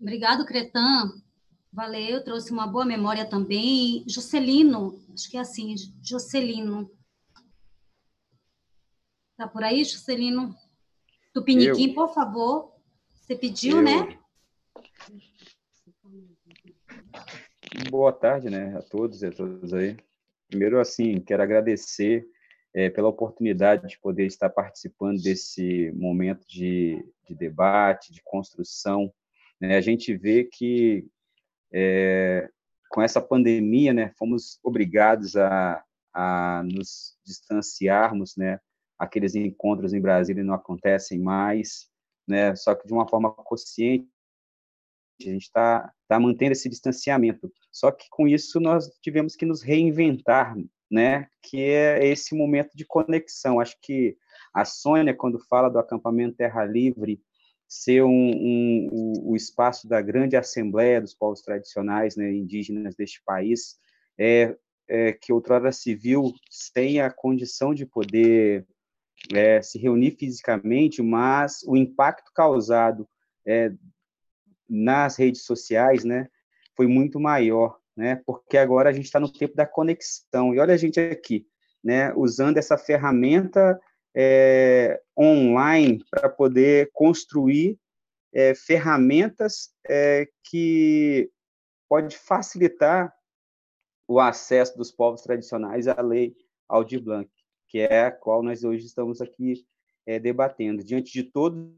Obrigado, 0.00 0.46
Cretan. 0.46 1.20
Valeu, 1.72 2.22
trouxe 2.22 2.52
uma 2.52 2.68
boa 2.68 2.84
memória 2.84 3.28
também. 3.28 4.04
Juscelino, 4.06 5.04
acho 5.12 5.28
que 5.28 5.36
é 5.36 5.40
assim, 5.40 5.74
Juscelino. 6.00 6.88
Tá 9.36 9.48
por 9.48 9.64
aí, 9.64 9.82
Juscelino? 9.84 10.54
Tupiniquim, 11.32 11.88
eu. 11.88 11.94
por 11.94 12.12
favor. 12.12 12.74
Você 13.14 13.34
pediu, 13.34 13.78
eu. 13.78 13.82
né? 13.82 14.18
Boa 17.90 18.12
tarde, 18.12 18.50
né, 18.50 18.76
a 18.76 18.82
todos 18.82 19.22
e 19.22 19.26
a 19.26 19.32
todas 19.32 19.72
aí. 19.72 19.96
Primeiro, 20.48 20.78
assim, 20.78 21.20
quero 21.20 21.42
agradecer 21.42 22.26
é, 22.74 22.90
pela 22.90 23.08
oportunidade 23.08 23.88
de 23.88 23.98
poder 23.98 24.26
estar 24.26 24.50
participando 24.50 25.20
desse 25.22 25.90
momento 25.92 26.46
de, 26.46 27.02
de 27.26 27.34
debate, 27.34 28.12
de 28.12 28.22
construção. 28.22 29.12
Né? 29.60 29.76
A 29.76 29.80
gente 29.80 30.14
vê 30.16 30.44
que 30.44 31.06
é, 31.72 32.48
com 32.90 33.00
essa 33.00 33.20
pandemia, 33.20 33.92
né, 33.94 34.12
fomos 34.18 34.58
obrigados 34.62 35.36
a, 35.36 35.82
a 36.12 36.62
nos 36.64 37.16
distanciarmos, 37.24 38.36
né, 38.36 38.60
Aqueles 39.02 39.34
encontros 39.34 39.92
em 39.92 40.00
Brasília 40.00 40.44
não 40.44 40.54
acontecem 40.54 41.18
mais, 41.18 41.88
né? 42.26 42.54
Só 42.54 42.72
que 42.74 42.86
de 42.86 42.92
uma 42.92 43.08
forma 43.08 43.32
consciente, 43.32 44.08
a 45.20 45.24
gente 45.24 45.42
está 45.42 45.92
tá 46.06 46.20
mantendo 46.20 46.52
esse 46.52 46.68
distanciamento. 46.68 47.52
Só 47.70 47.90
que 47.90 48.06
com 48.10 48.28
isso 48.28 48.60
nós 48.60 48.88
tivemos 49.02 49.34
que 49.34 49.44
nos 49.44 49.60
reinventar, 49.60 50.54
né? 50.88 51.26
Que 51.42 51.60
é 51.62 52.06
esse 52.06 52.32
momento 52.32 52.76
de 52.76 52.84
conexão. 52.84 53.58
Acho 53.58 53.76
que 53.82 54.16
a 54.54 54.64
Sônia, 54.64 55.12
quando 55.12 55.38
fala 55.46 55.68
do 55.68 55.80
acampamento 55.80 56.36
Terra 56.36 56.64
Livre, 56.64 57.20
ser 57.66 58.04
um, 58.04 58.10
um, 58.10 59.14
o, 59.30 59.34
espaço 59.34 59.88
da 59.88 60.00
grande 60.00 60.36
assembleia 60.36 61.00
dos 61.00 61.14
povos 61.14 61.40
tradicionais 61.40 62.14
né, 62.14 62.30
indígenas 62.30 62.94
deste 62.94 63.20
país, 63.24 63.78
é, 64.16 64.54
é, 64.86 65.12
que 65.12 65.32
outrora 65.32 65.72
se 65.72 65.94
viu 65.94 66.32
sem 66.50 67.00
a 67.00 67.10
condição 67.10 67.72
de 67.74 67.86
poder 67.86 68.66
é, 69.32 69.62
se 69.62 69.78
reunir 69.78 70.12
fisicamente, 70.12 71.02
mas 71.02 71.62
o 71.66 71.76
impacto 71.76 72.32
causado 72.34 73.08
é, 73.46 73.72
nas 74.68 75.16
redes 75.16 75.44
sociais, 75.44 76.04
né, 76.04 76.28
foi 76.76 76.86
muito 76.86 77.20
maior, 77.20 77.78
né, 77.96 78.22
porque 78.26 78.56
agora 78.56 78.90
a 78.90 78.92
gente 78.92 79.04
está 79.04 79.20
no 79.20 79.30
tempo 79.30 79.54
da 79.54 79.66
conexão. 79.66 80.54
E 80.54 80.58
olha 80.58 80.74
a 80.74 80.78
gente 80.78 80.98
aqui, 80.98 81.46
né, 81.82 82.12
usando 82.14 82.58
essa 82.58 82.78
ferramenta 82.78 83.78
é, 84.14 85.00
online 85.18 86.04
para 86.10 86.28
poder 86.28 86.90
construir 86.92 87.78
é, 88.32 88.54
ferramentas 88.54 89.74
é, 89.88 90.26
que 90.44 91.30
pode 91.88 92.16
facilitar 92.16 93.12
o 94.08 94.18
acesso 94.18 94.76
dos 94.76 94.90
povos 94.90 95.22
tradicionais 95.22 95.86
à 95.86 96.00
lei 96.00 96.34
Aldir 96.68 97.02
Blanc, 97.02 97.30
que 97.72 97.78
é 97.78 98.02
a 98.02 98.12
qual 98.12 98.42
nós 98.42 98.64
hoje 98.64 98.84
estamos 98.84 99.22
aqui 99.22 99.66
é, 100.04 100.18
debatendo. 100.18 100.84
Diante 100.84 101.10
de 101.10 101.22
todos 101.22 101.72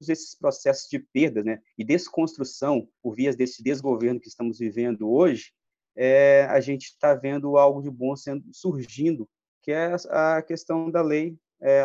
esses 0.00 0.34
processos 0.34 0.88
de 0.88 0.98
perda 0.98 1.42
né, 1.42 1.60
e 1.76 1.84
desconstrução 1.84 2.88
por 3.02 3.14
vias 3.14 3.36
desse 3.36 3.62
desgoverno 3.62 4.18
que 4.18 4.28
estamos 4.28 4.58
vivendo 4.58 5.10
hoje, 5.12 5.52
é, 5.94 6.46
a 6.46 6.58
gente 6.58 6.84
está 6.86 7.14
vendo 7.14 7.58
algo 7.58 7.82
de 7.82 7.90
bom 7.90 8.16
sendo 8.16 8.46
surgindo, 8.50 9.28
que 9.60 9.72
é 9.72 9.94
a 10.08 10.40
questão 10.40 10.90
da 10.90 11.02
lei 11.02 11.36
é, 11.60 11.84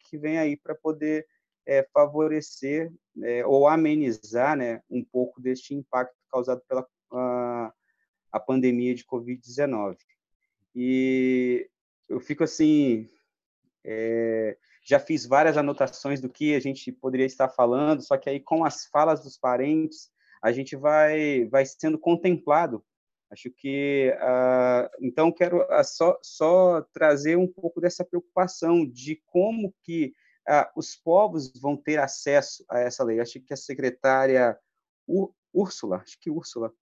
que 0.00 0.18
vem 0.18 0.36
aí 0.36 0.56
para 0.56 0.74
poder 0.74 1.28
é, 1.64 1.86
favorecer 1.94 2.92
é, 3.22 3.46
ou 3.46 3.68
amenizar 3.68 4.56
né, 4.56 4.82
um 4.90 5.04
pouco 5.04 5.40
deste 5.40 5.74
impacto 5.74 6.16
causado 6.28 6.60
pela 6.68 6.84
a, 7.12 7.72
a 8.32 8.40
pandemia 8.40 8.96
de 8.96 9.04
Covid-19. 9.04 9.96
E 10.74 11.70
eu 12.08 12.20
fico 12.20 12.44
assim, 12.44 13.08
é, 13.84 14.56
já 14.84 14.98
fiz 14.98 15.26
várias 15.26 15.56
anotações 15.56 16.20
do 16.20 16.28
que 16.28 16.54
a 16.54 16.60
gente 16.60 16.90
poderia 16.90 17.26
estar 17.26 17.48
falando, 17.48 18.02
só 18.02 18.16
que 18.16 18.28
aí 18.28 18.40
com 18.40 18.64
as 18.64 18.86
falas 18.86 19.22
dos 19.22 19.36
parentes, 19.36 20.10
a 20.42 20.52
gente 20.52 20.76
vai, 20.76 21.44
vai 21.46 21.66
sendo 21.66 21.98
contemplado. 21.98 22.84
Acho 23.30 23.50
que, 23.50 24.14
uh, 24.16 24.88
então, 25.00 25.30
quero 25.30 25.60
uh, 25.62 25.84
só, 25.84 26.18
só 26.22 26.80
trazer 26.94 27.36
um 27.36 27.46
pouco 27.46 27.80
dessa 27.80 28.04
preocupação 28.04 28.86
de 28.86 29.22
como 29.26 29.74
que 29.82 30.14
uh, 30.48 30.64
os 30.74 30.96
povos 30.96 31.52
vão 31.60 31.76
ter 31.76 31.98
acesso 31.98 32.64
a 32.70 32.78
essa 32.78 33.04
lei. 33.04 33.20
Acho 33.20 33.40
que 33.40 33.52
a 33.52 33.56
secretária 33.56 34.58
Úrsula, 35.52 35.98
acho 35.98 36.18
que 36.20 36.30
Úrsula, 36.30 36.72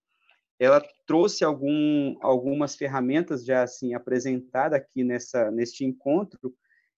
ela 0.59 0.81
trouxe 1.05 1.43
algum, 1.43 2.17
algumas 2.21 2.75
ferramentas 2.75 3.45
já 3.45 3.63
assim 3.63 3.93
apresentadas 3.93 4.79
aqui 4.79 5.03
nessa 5.03 5.51
neste 5.51 5.85
encontro. 5.85 6.55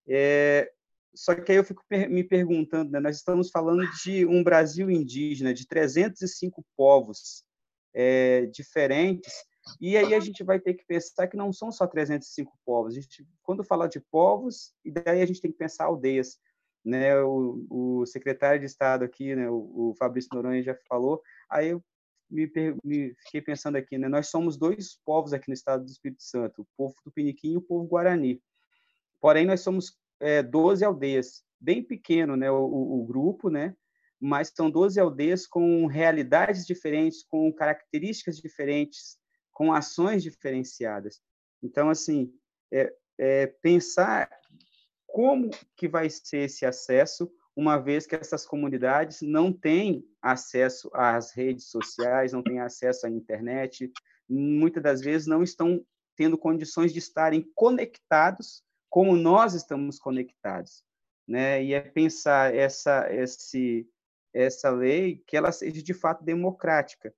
É, 0.08 0.72
só 1.14 1.36
que 1.36 1.52
aí 1.52 1.58
eu 1.58 1.64
fico 1.64 1.84
me 1.90 2.24
perguntando, 2.24 2.92
né, 2.92 3.00
nós 3.00 3.18
estamos 3.18 3.50
falando 3.50 3.84
de 4.04 4.26
um 4.26 4.44
Brasil 4.44 4.90
indígena 4.90 5.54
de 5.54 5.68
305 5.68 6.64
povos 6.78 7.44
é, 7.94 8.46
diferentes, 8.48 9.34
e 9.80 9.98
aí 9.98 10.14
a 10.14 10.20
gente 10.20 10.44
vai 10.44 10.60
ter 10.60 10.74
que 10.74 10.86
pensar 10.86 11.28
que 11.28 11.38
não 11.38 11.52
são 11.52 11.72
só 11.72 11.86
305 11.86 12.58
povos. 12.66 12.94
A 12.94 13.02
gente, 13.02 13.28
quando 13.44 13.64
fala 13.64 13.88
de 13.88 14.00
povos, 14.00 14.74
e 14.84 14.92
daí 14.92 15.22
a 15.22 15.26
gente 15.26 15.42
tem 15.42 15.52
que 15.52 15.58
pensar 15.58 15.86
aldeias. 15.86 16.38
Né, 16.86 17.22
o, 17.22 17.66
o 17.70 18.06
secretário 18.06 18.62
de 18.62 18.66
Estado 18.66 19.04
aqui, 19.04 19.36
né, 19.36 19.50
o, 19.50 19.90
o 19.90 19.96
Fabrício 20.00 20.30
Noronha 20.34 20.64
já 20.64 20.74
falou, 20.88 21.22
aí 21.50 21.68
eu 21.68 21.84
me, 22.30 22.52
me, 22.84 23.16
fiquei 23.24 23.42
pensando 23.42 23.76
aqui, 23.76 23.98
né? 23.98 24.08
Nós 24.08 24.28
somos 24.28 24.58
dois 24.58 25.00
povos 25.04 25.34
aqui 25.34 25.48
no 25.48 25.54
estado 25.54 25.84
do 25.84 25.90
Espírito 25.90 26.24
Santo, 26.24 26.62
o 26.62 26.68
povo 26.78 26.96
tupiniquim 27.04 27.54
e 27.54 27.58
o 27.58 27.62
povo 27.62 27.88
guarani. 27.88 28.42
Porém, 29.20 29.46
nós 29.46 29.62
somos 29.62 29.98
é, 30.20 30.44
12 30.44 30.86
aldeias, 30.86 31.44
bem 31.60 31.84
pequeno, 31.84 32.36
né? 32.36 32.52
O, 32.52 33.02
o, 33.02 33.06
grupo, 33.06 33.50
né? 33.50 33.76
Mas 34.20 34.52
são 34.56 34.70
12 34.70 35.00
aldeias 35.00 35.48
com 35.48 35.86
realidades 35.88 36.66
diferentes, 36.66 37.24
com 37.24 37.52
características 37.52 38.38
diferentes, 38.38 39.18
com 39.52 39.74
ações 39.74 40.24
diferenciadas. 40.24 41.22
Então, 41.64 41.90
assim, 41.90 42.34
é, 42.72 42.94
é 43.18 43.48
pensar 43.48 44.30
como 45.08 45.50
que 45.76 45.88
vai 45.88 46.10
ser 46.10 46.46
esse 46.46 46.66
acesso, 46.66 47.32
uma 47.60 47.78
vez 47.78 48.08
que 48.08 48.16
essas 48.16 48.46
comunidades 48.46 49.22
não 49.22 49.52
têm 49.52 50.08
acesso 50.22 50.90
às 50.94 51.34
redes 51.34 51.66
sociais, 51.66 52.32
não 52.32 52.42
têm 52.42 52.62
acesso 52.62 53.06
à 53.06 53.10
internet, 53.10 53.92
muitas 54.30 54.82
das 54.82 55.02
vezes 55.02 55.28
não 55.28 55.44
estão 55.44 55.86
tendo 56.16 56.38
condições 56.38 56.94
de 56.94 57.00
estarem 57.00 57.46
conectados 57.54 58.64
como 58.90 59.14
nós 59.14 59.56
estamos 59.56 60.00
conectados, 60.00 60.86
né? 61.28 61.62
E 61.62 61.74
é 61.74 61.82
pensar 61.82 62.56
essa 62.56 63.14
esse 63.14 63.86
essa 64.34 64.70
lei 64.70 65.22
que 65.28 65.36
ela 65.36 65.52
seja 65.52 65.84
de 65.84 65.94
fato 65.94 66.24
democrática, 66.24 67.14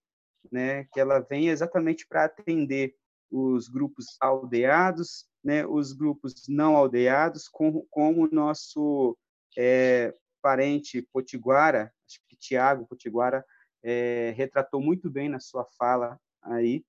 né? 0.52 0.86
Que 0.86 1.00
ela 1.00 1.20
venha 1.20 1.52
exatamente 1.52 2.08
para 2.08 2.26
atender 2.26 2.96
os 3.30 3.68
grupos 3.68 4.18
aldeados, 4.20 5.28
né? 5.44 5.68
Os 5.68 5.94
grupos 5.94 6.48
não 6.50 6.76
aldeados, 6.76 7.48
como, 7.48 7.86
como 7.92 8.26
o 8.26 8.30
nosso 8.32 9.16
é, 9.56 10.14
parente 10.42 11.02
Potiguara, 11.14 11.94
acho 12.08 12.20
que 12.28 12.36
Tiago 12.36 12.88
Potiguara 12.88 13.46
é, 13.84 14.34
retratou 14.36 14.82
muito 14.82 15.10
bem 15.10 15.30
na 15.30 15.40
sua 15.40 15.66
fala 15.78 16.20
aí, 16.42 16.84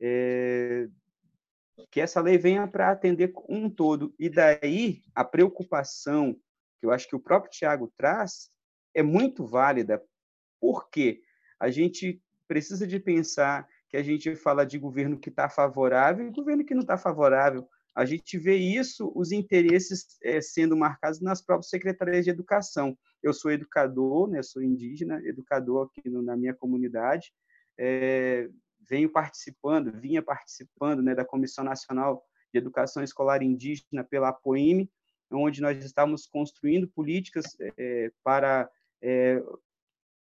é, 0.00 0.88
que 1.90 2.00
essa 2.00 2.20
lei 2.20 2.38
venha 2.38 2.66
para 2.66 2.90
atender 2.90 3.32
um 3.48 3.68
todo. 3.68 4.14
E 4.18 4.28
daí 4.28 5.02
a 5.14 5.24
preocupação 5.24 6.34
que 6.78 6.86
eu 6.86 6.90
acho 6.90 7.08
que 7.08 7.16
o 7.16 7.20
próprio 7.20 7.50
Tiago 7.50 7.92
traz 7.96 8.50
é 8.92 9.02
muito 9.02 9.46
válida, 9.46 10.02
porque 10.60 11.22
a 11.58 11.70
gente 11.70 12.22
precisa 12.46 12.86
de 12.86 13.00
pensar 13.00 13.66
que 13.88 13.96
a 13.96 14.02
gente 14.02 14.34
fala 14.36 14.66
de 14.66 14.78
governo 14.78 15.18
que 15.18 15.28
está 15.28 15.48
favorável 15.48 16.26
e 16.26 16.30
governo 16.30 16.64
que 16.64 16.74
não 16.74 16.82
está 16.82 16.98
favorável 16.98 17.68
a 17.94 18.04
gente 18.04 18.36
vê 18.38 18.56
isso, 18.56 19.12
os 19.14 19.30
interesses 19.30 20.18
é, 20.22 20.40
sendo 20.40 20.76
marcados 20.76 21.20
nas 21.20 21.40
próprias 21.40 21.70
secretarias 21.70 22.24
de 22.24 22.30
educação. 22.30 22.98
Eu 23.22 23.32
sou 23.32 23.52
educador, 23.52 24.28
né, 24.28 24.42
sou 24.42 24.62
indígena, 24.62 25.22
educador 25.24 25.86
aqui 25.86 26.08
no, 26.10 26.20
na 26.20 26.36
minha 26.36 26.52
comunidade, 26.52 27.32
é, 27.78 28.48
venho 28.88 29.08
participando, 29.08 29.92
vinha 29.92 30.22
participando 30.22 31.02
né, 31.02 31.14
da 31.14 31.24
Comissão 31.24 31.64
Nacional 31.64 32.24
de 32.52 32.58
Educação 32.58 33.02
Escolar 33.02 33.42
Indígena 33.42 34.02
pela 34.02 34.28
APOIME, 34.30 34.90
onde 35.30 35.60
nós 35.60 35.82
estamos 35.84 36.26
construindo 36.26 36.88
políticas 36.88 37.56
é, 37.78 38.10
para 38.22 38.68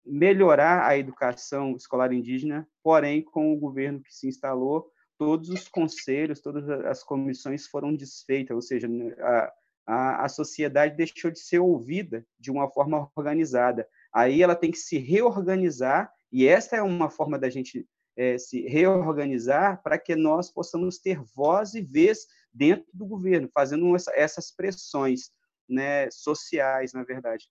melhorar 0.08 0.86
a 0.86 0.96
educação 0.96 1.76
escolar 1.76 2.12
indígena, 2.12 2.66
porém, 2.82 3.22
com 3.22 3.52
o 3.52 3.58
governo 3.58 4.00
que 4.00 4.14
se 4.14 4.28
instalou, 4.28 4.90
todos 5.18 5.50
os 5.50 5.68
conselhos, 5.68 6.40
todas 6.40 6.68
as 6.86 7.02
comissões 7.02 7.66
foram 7.66 7.94
desfeitas, 7.94 8.54
ou 8.54 8.62
seja, 8.62 8.86
né, 8.86 9.14
a, 9.18 9.52
a, 9.86 10.24
a 10.24 10.28
sociedade 10.28 10.96
deixou 10.96 11.30
de 11.30 11.40
ser 11.40 11.58
ouvida 11.58 12.24
de 12.38 12.50
uma 12.50 12.70
forma 12.70 13.10
organizada. 13.16 13.86
Aí 14.12 14.42
ela 14.42 14.54
tem 14.54 14.70
que 14.70 14.78
se 14.78 14.96
reorganizar, 14.96 16.10
e 16.30 16.46
esta 16.46 16.76
é 16.76 16.82
uma 16.82 17.10
forma 17.10 17.38
da 17.38 17.50
gente 17.50 17.86
é, 18.16 18.38
se 18.38 18.62
reorganizar 18.62 19.82
para 19.82 19.98
que 19.98 20.14
nós 20.14 20.50
possamos 20.50 20.98
ter 20.98 21.20
voz 21.34 21.74
e 21.74 21.82
vez 21.82 22.26
dentro 22.52 22.86
do 22.92 23.06
governo, 23.06 23.50
fazendo 23.52 23.94
essa, 23.94 24.12
essas 24.14 24.50
pressões 24.50 25.30
né, 25.68 26.10
sociais, 26.10 26.92
na 26.92 27.02
verdade. 27.02 27.48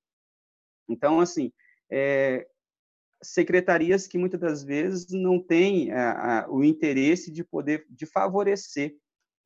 Então, 0.89 1.19
assim, 1.19 1.51
é, 1.89 2.47
secretarias 3.21 4.07
que 4.07 4.17
muitas 4.17 4.39
das 4.39 4.63
vezes 4.63 5.07
não 5.09 5.39
têm 5.39 5.91
a, 5.91 6.41
a, 6.41 6.51
o 6.51 6.63
interesse 6.63 7.31
de 7.31 7.43
poder 7.43 7.85
de 7.89 8.05
favorecer 8.05 8.95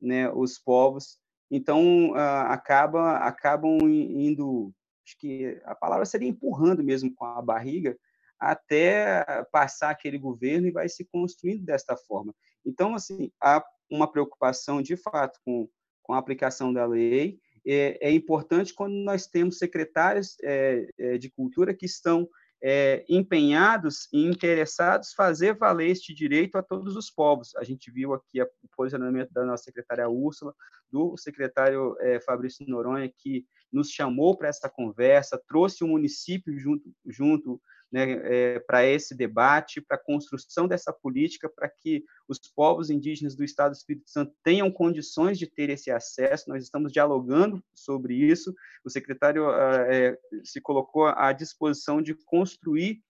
né, 0.00 0.30
os 0.30 0.58
povos. 0.58 1.18
Então 1.50 2.14
a, 2.14 2.52
acaba 2.52 3.18
acabam 3.18 3.78
indo 3.82 4.72
acho 5.04 5.18
que 5.18 5.60
a 5.64 5.74
palavra 5.74 6.04
seria 6.04 6.28
empurrando 6.28 6.82
mesmo 6.82 7.12
com 7.14 7.24
a 7.24 7.42
barriga 7.42 7.96
até 8.38 9.24
passar 9.52 9.90
aquele 9.90 10.18
governo 10.18 10.66
e 10.66 10.72
vai 10.72 10.88
se 10.88 11.04
construindo 11.04 11.64
desta 11.64 11.96
forma. 11.96 12.34
Então 12.64 12.94
assim 12.94 13.30
há 13.40 13.64
uma 13.90 14.10
preocupação 14.10 14.82
de 14.82 14.96
fato 14.96 15.38
com 15.44 15.68
com 16.02 16.12
a 16.12 16.18
aplicação 16.18 16.72
da 16.72 16.84
lei. 16.84 17.38
É, 17.66 18.08
é 18.08 18.12
importante 18.12 18.74
quando 18.74 18.94
nós 18.94 19.26
temos 19.26 19.58
secretários 19.58 20.36
é, 20.42 20.88
é, 20.98 21.18
de 21.18 21.30
cultura 21.30 21.72
que 21.72 21.86
estão 21.86 22.28
é, 22.62 23.04
empenhados 23.08 24.08
e 24.12 24.24
interessados 24.24 25.12
fazer 25.12 25.56
valer 25.56 25.90
este 25.90 26.14
direito 26.14 26.56
a 26.56 26.62
todos 26.62 26.96
os 26.96 27.10
povos. 27.10 27.54
A 27.56 27.64
gente 27.64 27.90
viu 27.90 28.14
aqui 28.14 28.40
o 28.40 28.68
posicionamento 28.76 29.32
da 29.32 29.44
nossa 29.44 29.64
secretária 29.64 30.08
Úrsula, 30.08 30.54
do 30.90 31.16
secretário 31.16 31.96
é, 31.98 32.20
Fabrício 32.20 32.64
Noronha, 32.68 33.12
que 33.18 33.44
nos 33.72 33.90
chamou 33.90 34.36
para 34.36 34.48
essa 34.48 34.68
conversa, 34.68 35.42
trouxe 35.48 35.82
o 35.82 35.88
município 35.88 36.56
junto, 36.56 36.84
junto 37.06 37.60
né, 37.92 38.12
é, 38.24 38.58
para 38.60 38.86
esse 38.86 39.14
debate, 39.14 39.80
para 39.80 39.96
a 39.96 40.02
construção 40.02 40.66
dessa 40.66 40.92
política, 40.92 41.48
para 41.48 41.68
que 41.68 42.02
os 42.26 42.38
povos 42.38 42.88
indígenas 42.88 43.36
do 43.36 43.44
Estado 43.44 43.72
do 43.72 43.76
Espírito 43.76 44.08
Santo 44.10 44.34
tenham 44.42 44.70
condições 44.70 45.38
de 45.38 45.46
ter 45.46 45.68
esse 45.68 45.90
acesso. 45.90 46.48
Nós 46.48 46.64
estamos 46.64 46.90
dialogando 46.90 47.62
sobre 47.74 48.14
isso. 48.14 48.54
O 48.84 48.90
secretário 48.90 49.50
é, 49.50 50.16
se 50.42 50.60
colocou 50.60 51.06
à 51.06 51.32
disposição 51.32 52.00
de 52.00 52.14
construir 52.14 53.02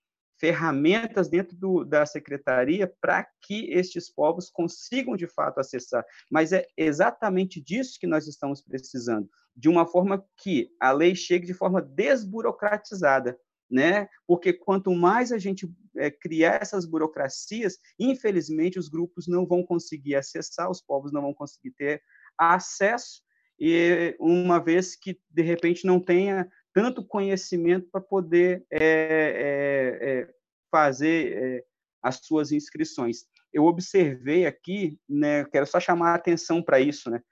ferramentas 0.42 1.28
dentro 1.28 1.56
do, 1.56 1.84
da 1.84 2.04
secretaria 2.04 2.92
para 3.00 3.24
que 3.40 3.70
estes 3.70 4.12
povos 4.12 4.50
consigam 4.50 5.14
de 5.14 5.28
fato 5.28 5.60
acessar. 5.60 6.04
Mas 6.28 6.52
é 6.52 6.66
exatamente 6.76 7.60
disso 7.60 7.96
que 8.00 8.09
nós 8.09 8.26
estamos 8.26 8.60
precisando, 8.60 9.30
de 9.54 9.68
uma 9.68 9.86
forma 9.86 10.24
que 10.36 10.68
a 10.80 10.90
lei 10.90 11.14
chegue 11.14 11.46
de 11.46 11.54
forma 11.54 11.80
desburocratizada, 11.80 13.38
né? 13.72 14.06
Porque 14.26 14.52
quanto 14.52 14.92
mais 14.92 15.32
a 15.32 15.38
gente 15.38 15.66
é, 15.96 16.10
criar 16.10 16.60
essas 16.60 16.84
burocracias, 16.84 17.78
infelizmente 17.98 18.78
os 18.78 18.88
grupos 18.88 19.26
não 19.26 19.46
vão 19.46 19.64
conseguir 19.64 20.14
acessar, 20.14 20.70
os 20.70 20.82
povos 20.82 21.10
não 21.10 21.22
vão 21.22 21.32
conseguir 21.32 21.70
ter 21.70 22.02
acesso, 22.36 23.22
e 23.58 24.14
uma 24.18 24.58
vez 24.58 24.94
que 24.94 25.18
de 25.30 25.42
repente 25.42 25.86
não 25.86 26.00
tenha 26.00 26.48
tanto 26.74 27.04
conhecimento 27.04 27.88
para 27.90 28.00
poder 28.00 28.64
é, 28.70 29.98
é, 30.00 30.34
fazer 30.70 31.64
as 32.02 32.16
suas 32.16 32.50
inscrições. 32.50 33.24
Eu 33.52 33.64
observei 33.64 34.46
aqui, 34.46 34.98
né? 35.08 35.44
Quero 35.44 35.66
só 35.66 35.78
chamar 35.78 36.12
a 36.12 36.14
atenção 36.16 36.62
para 36.62 36.80
isso, 36.80 37.10
né? 37.10 37.22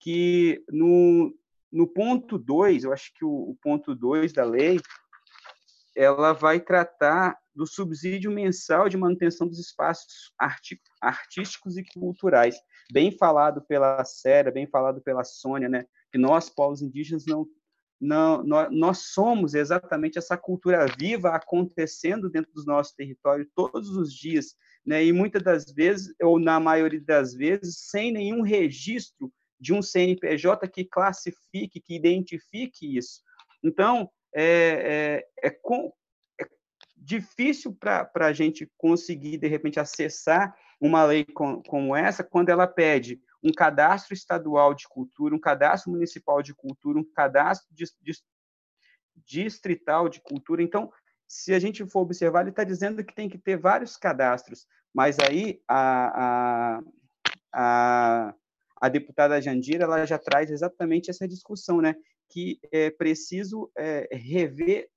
Que 0.00 0.64
no, 0.70 1.32
no 1.70 1.86
ponto 1.86 2.38
2, 2.38 2.84
eu 2.84 2.92
acho 2.92 3.12
que 3.14 3.24
o, 3.24 3.50
o 3.50 3.56
ponto 3.62 3.94
2 3.94 4.32
da 4.32 4.44
lei, 4.44 4.80
ela 5.96 6.34
vai 6.34 6.60
tratar 6.60 7.36
do 7.54 7.66
subsídio 7.66 8.30
mensal 8.30 8.86
de 8.88 8.98
manutenção 8.98 9.48
dos 9.48 9.58
espaços 9.58 10.30
artísticos 11.00 11.78
e 11.78 11.84
culturais. 11.94 12.56
Bem 12.92 13.10
falado 13.10 13.62
pela 13.62 14.04
Séria, 14.04 14.52
bem 14.52 14.66
falado 14.66 15.00
pela 15.00 15.24
Sônia, 15.24 15.68
né? 15.68 15.86
que 16.12 16.18
nós, 16.18 16.50
povos 16.50 16.82
indígenas, 16.82 17.24
não, 17.24 17.48
não, 17.98 18.44
nós 18.70 18.98
somos 19.14 19.54
exatamente 19.54 20.18
essa 20.18 20.36
cultura 20.36 20.86
viva 20.98 21.30
acontecendo 21.30 22.28
dentro 22.28 22.52
dos 22.52 22.66
nossos 22.66 22.94
territórios 22.94 23.48
todos 23.54 23.88
os 23.88 24.12
dias, 24.12 24.54
né? 24.84 25.02
e 25.02 25.12
muitas 25.12 25.42
das 25.42 25.72
vezes, 25.72 26.14
ou 26.22 26.38
na 26.38 26.60
maioria 26.60 27.00
das 27.00 27.34
vezes, 27.34 27.88
sem 27.88 28.12
nenhum 28.12 28.42
registro 28.42 29.32
de 29.58 29.72
um 29.72 29.80
CNPJ 29.80 30.68
que 30.68 30.84
classifique, 30.84 31.80
que 31.80 31.96
identifique 31.96 32.98
isso. 32.98 33.22
Então, 33.64 34.10
é, 34.38 35.22
é, 35.42 35.46
é, 35.48 35.50
com, 35.50 35.90
é 36.38 36.44
difícil 36.94 37.74
para 37.74 38.10
a 38.14 38.32
gente 38.34 38.70
conseguir, 38.76 39.38
de 39.38 39.48
repente, 39.48 39.80
acessar 39.80 40.54
uma 40.78 41.02
lei 41.04 41.24
com, 41.24 41.62
como 41.62 41.96
essa 41.96 42.22
quando 42.22 42.50
ela 42.50 42.66
pede 42.66 43.18
um 43.42 43.50
cadastro 43.50 44.12
estadual 44.12 44.74
de 44.74 44.86
cultura, 44.88 45.34
um 45.34 45.40
cadastro 45.40 45.90
municipal 45.90 46.42
de 46.42 46.54
cultura, 46.54 46.98
um 46.98 47.04
cadastro 47.14 47.74
de, 47.74 47.84
de, 48.02 48.12
distrital 49.24 50.06
de 50.06 50.20
cultura. 50.20 50.62
Então, 50.62 50.92
se 51.26 51.54
a 51.54 51.58
gente 51.58 51.86
for 51.86 52.00
observar, 52.00 52.42
ele 52.42 52.50
está 52.50 52.62
dizendo 52.62 53.02
que 53.02 53.14
tem 53.14 53.30
que 53.30 53.38
ter 53.38 53.56
vários 53.56 53.96
cadastros, 53.96 54.66
mas 54.92 55.16
aí 55.18 55.62
a, 55.66 56.76
a, 56.76 56.82
a, 57.54 58.34
a 58.82 58.88
deputada 58.90 59.40
Jandira 59.40 59.84
ela 59.84 60.04
já 60.04 60.18
traz 60.18 60.50
exatamente 60.50 61.08
essa 61.10 61.26
discussão, 61.26 61.80
né? 61.80 61.94
Que 62.28 62.58
é 62.72 62.90
preciso 62.90 63.70
é, 63.76 64.08
rever 64.12 64.88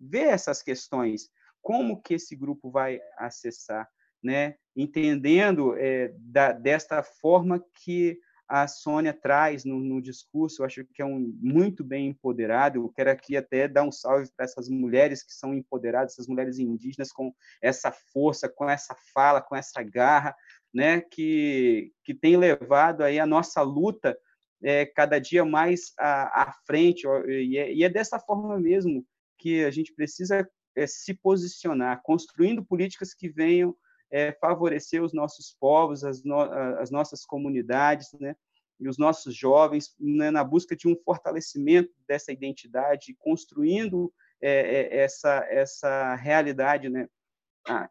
ver 0.00 0.28
essas 0.28 0.62
questões, 0.62 1.28
como 1.60 2.00
que 2.00 2.14
esse 2.14 2.36
grupo 2.36 2.70
vai 2.70 3.00
acessar, 3.16 3.88
né? 4.22 4.54
entendendo 4.76 5.76
é, 5.76 6.12
da, 6.18 6.52
desta 6.52 7.02
forma 7.02 7.62
que 7.82 8.18
a 8.48 8.66
Sônia 8.66 9.12
traz 9.12 9.64
no, 9.64 9.78
no, 9.78 10.00
discurso, 10.00 10.64
acho 10.64 10.82
que 10.94 11.02
é 11.02 11.04
um 11.04 11.36
muito 11.38 11.84
bem 11.84 12.08
empoderado. 12.08 12.78
Eu 12.78 12.88
quero 12.88 13.10
aqui 13.10 13.36
até 13.36 13.68
dar 13.68 13.82
um 13.82 13.92
salve 13.92 14.30
para 14.34 14.46
essas 14.46 14.70
mulheres 14.70 15.22
que 15.22 15.34
são 15.34 15.52
empoderadas, 15.52 16.12
essas 16.14 16.26
mulheres 16.26 16.58
indígenas 16.58 17.12
com 17.12 17.34
essa 17.60 17.92
força, 17.92 18.48
com 18.48 18.70
essa 18.70 18.96
fala, 19.12 19.42
com 19.42 19.54
essa 19.54 19.82
garra, 19.82 20.34
né, 20.72 21.02
que 21.02 21.92
que 22.02 22.14
tem 22.14 22.38
levado 22.38 23.02
aí 23.02 23.18
a 23.18 23.26
nossa 23.26 23.60
luta 23.60 24.18
é, 24.62 24.86
cada 24.86 25.18
dia 25.18 25.44
mais 25.44 25.92
à, 25.98 26.42
à 26.42 26.52
frente, 26.66 27.06
e 27.28 27.58
é, 27.58 27.72
e 27.72 27.84
é, 27.84 27.88
dessa 27.88 28.18
forma 28.18 28.58
mesmo 28.58 29.04
que 29.38 29.64
a 29.64 29.70
gente 29.70 29.94
precisa 29.94 30.48
é, 30.76 30.86
se 30.86 31.14
posicionar, 31.14 32.02
construindo 32.02 32.64
políticas 32.64 33.14
que 33.14 33.28
venham 33.28 33.74
é, 34.10 34.32
favorecer 34.32 35.02
os 35.02 35.12
nossos 35.12 35.56
povos, 35.60 36.02
as, 36.02 36.24
no, 36.24 36.40
as 36.40 36.90
nossas 36.90 37.24
comunidades, 37.24 38.08
né? 38.20 38.34
e 38.80 38.88
os 38.88 38.96
nossos 38.96 39.34
jovens 39.34 39.94
né, 39.98 40.30
na 40.30 40.44
busca 40.44 40.76
de 40.76 40.86
um 40.88 40.96
fortalecimento 41.04 41.92
dessa 42.06 42.32
identidade, 42.32 43.16
construindo 43.18 44.12
é, 44.40 44.50
é, 44.50 44.98
essa 44.98 45.46
essa 45.50 46.14
realidade, 46.14 46.88
né, 46.88 47.08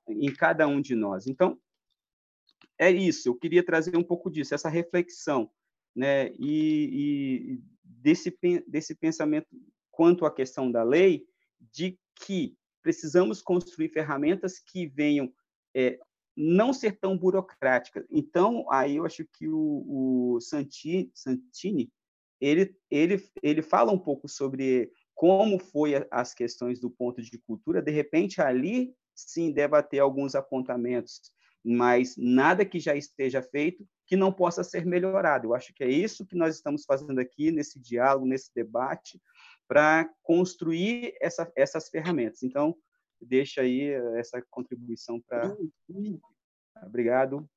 em 0.07 0.33
cada 0.33 0.65
um 0.67 0.79
de 0.79 0.95
nós. 0.95 1.27
Então 1.27 1.59
é 2.79 2.89
isso. 2.89 3.27
Eu 3.27 3.35
queria 3.35 3.65
trazer 3.65 3.97
um 3.97 4.03
pouco 4.03 4.29
disso, 4.29 4.55
essa 4.55 4.69
reflexão 4.69 5.51
né? 5.97 6.31
E, 6.39 7.57
e 7.57 7.61
desse 7.83 8.37
desse 8.67 8.93
pensamento 8.95 9.47
quanto 9.89 10.27
à 10.27 10.31
questão 10.33 10.71
da 10.71 10.83
lei, 10.83 11.25
de 11.59 11.99
que 12.23 12.55
precisamos 12.83 13.41
construir 13.41 13.89
ferramentas 13.89 14.59
que 14.59 14.85
venham 14.85 15.33
é, 15.75 15.99
não 16.35 16.71
ser 16.71 16.99
tão 16.99 17.17
burocráticas. 17.17 18.05
Então, 18.11 18.71
aí 18.71 18.97
eu 18.97 19.05
acho 19.05 19.25
que 19.25 19.47
o, 19.47 20.35
o 20.35 20.39
Santini, 20.39 21.91
ele, 22.39 22.77
ele, 22.91 23.27
ele 23.41 23.63
fala 23.63 23.91
um 23.91 23.97
pouco 23.97 24.29
sobre 24.29 24.91
como 25.15 25.57
foi 25.57 25.93
as 26.11 26.35
questões 26.35 26.79
do 26.79 26.91
ponto 26.91 27.23
de 27.23 27.39
cultura. 27.39 27.81
De 27.81 27.91
repente, 27.91 28.39
ali 28.39 28.93
sim 29.15 29.51
deve 29.51 29.81
ter 29.81 29.97
alguns 29.97 30.35
apontamentos, 30.35 31.19
mas 31.65 32.15
nada 32.15 32.63
que 32.63 32.79
já 32.79 32.95
esteja 32.95 33.41
feito 33.41 33.83
que 34.07 34.15
não 34.15 34.31
possa 34.31 34.63
ser 34.63 34.85
melhorado. 34.85 35.47
Eu 35.47 35.53
acho 35.53 35.73
que 35.73 35.83
é 35.83 35.89
isso 35.89 36.25
que 36.25 36.35
nós 36.35 36.55
estamos 36.55 36.85
fazendo 36.85 37.19
aqui 37.19 37.51
nesse 37.51 37.77
diálogo, 37.77 38.25
nesse 38.25 38.49
debate, 38.55 39.21
para 39.67 40.09
construir 40.23 41.13
essa, 41.21 41.51
essas 41.55 41.89
ferramentas. 41.89 42.41
Então, 42.41 42.73
deixa 43.21 43.61
aí 43.61 43.89
essa 44.17 44.41
contribuição 44.49 45.19
para. 45.19 45.55
Obrigado. 46.83 47.47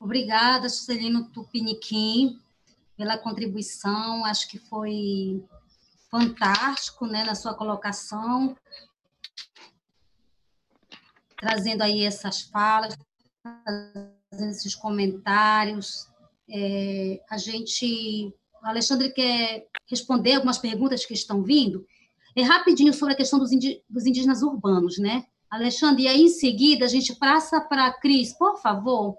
Obrigada, 0.00 0.68
Juscelino 0.68 1.30
Tupiniquim, 1.30 2.40
pela 2.96 3.16
contribuição. 3.16 4.24
Acho 4.24 4.48
que 4.48 4.58
foi 4.58 5.40
fantástico 6.10 7.06
né, 7.06 7.22
na 7.22 7.36
sua 7.36 7.54
colocação, 7.54 8.56
trazendo 11.36 11.82
aí 11.82 12.02
essas 12.02 12.42
falas, 12.42 12.96
fazendo 14.32 14.50
esses 14.50 14.74
comentários. 14.74 16.08
É, 16.50 17.20
a 17.30 17.36
gente. 17.36 18.34
O 18.62 18.66
Alexandre 18.66 19.12
quer 19.12 19.66
responder 19.88 20.34
algumas 20.34 20.58
perguntas 20.58 21.04
que 21.04 21.12
estão 21.12 21.42
vindo. 21.42 21.84
É 22.34 22.42
rapidinho 22.42 22.94
sobre 22.94 23.12
a 23.12 23.16
questão 23.16 23.38
dos, 23.38 23.50
dos 23.88 24.06
indígenas 24.06 24.42
urbanos, 24.42 24.98
né? 24.98 25.26
Alexandre, 25.50 26.04
e 26.04 26.08
aí 26.08 26.22
em 26.22 26.28
seguida 26.28 26.86
a 26.86 26.88
gente 26.88 27.14
passa 27.16 27.60
para 27.60 27.86
a 27.86 27.92
Cris, 27.92 28.32
por 28.32 28.58
favor. 28.62 29.18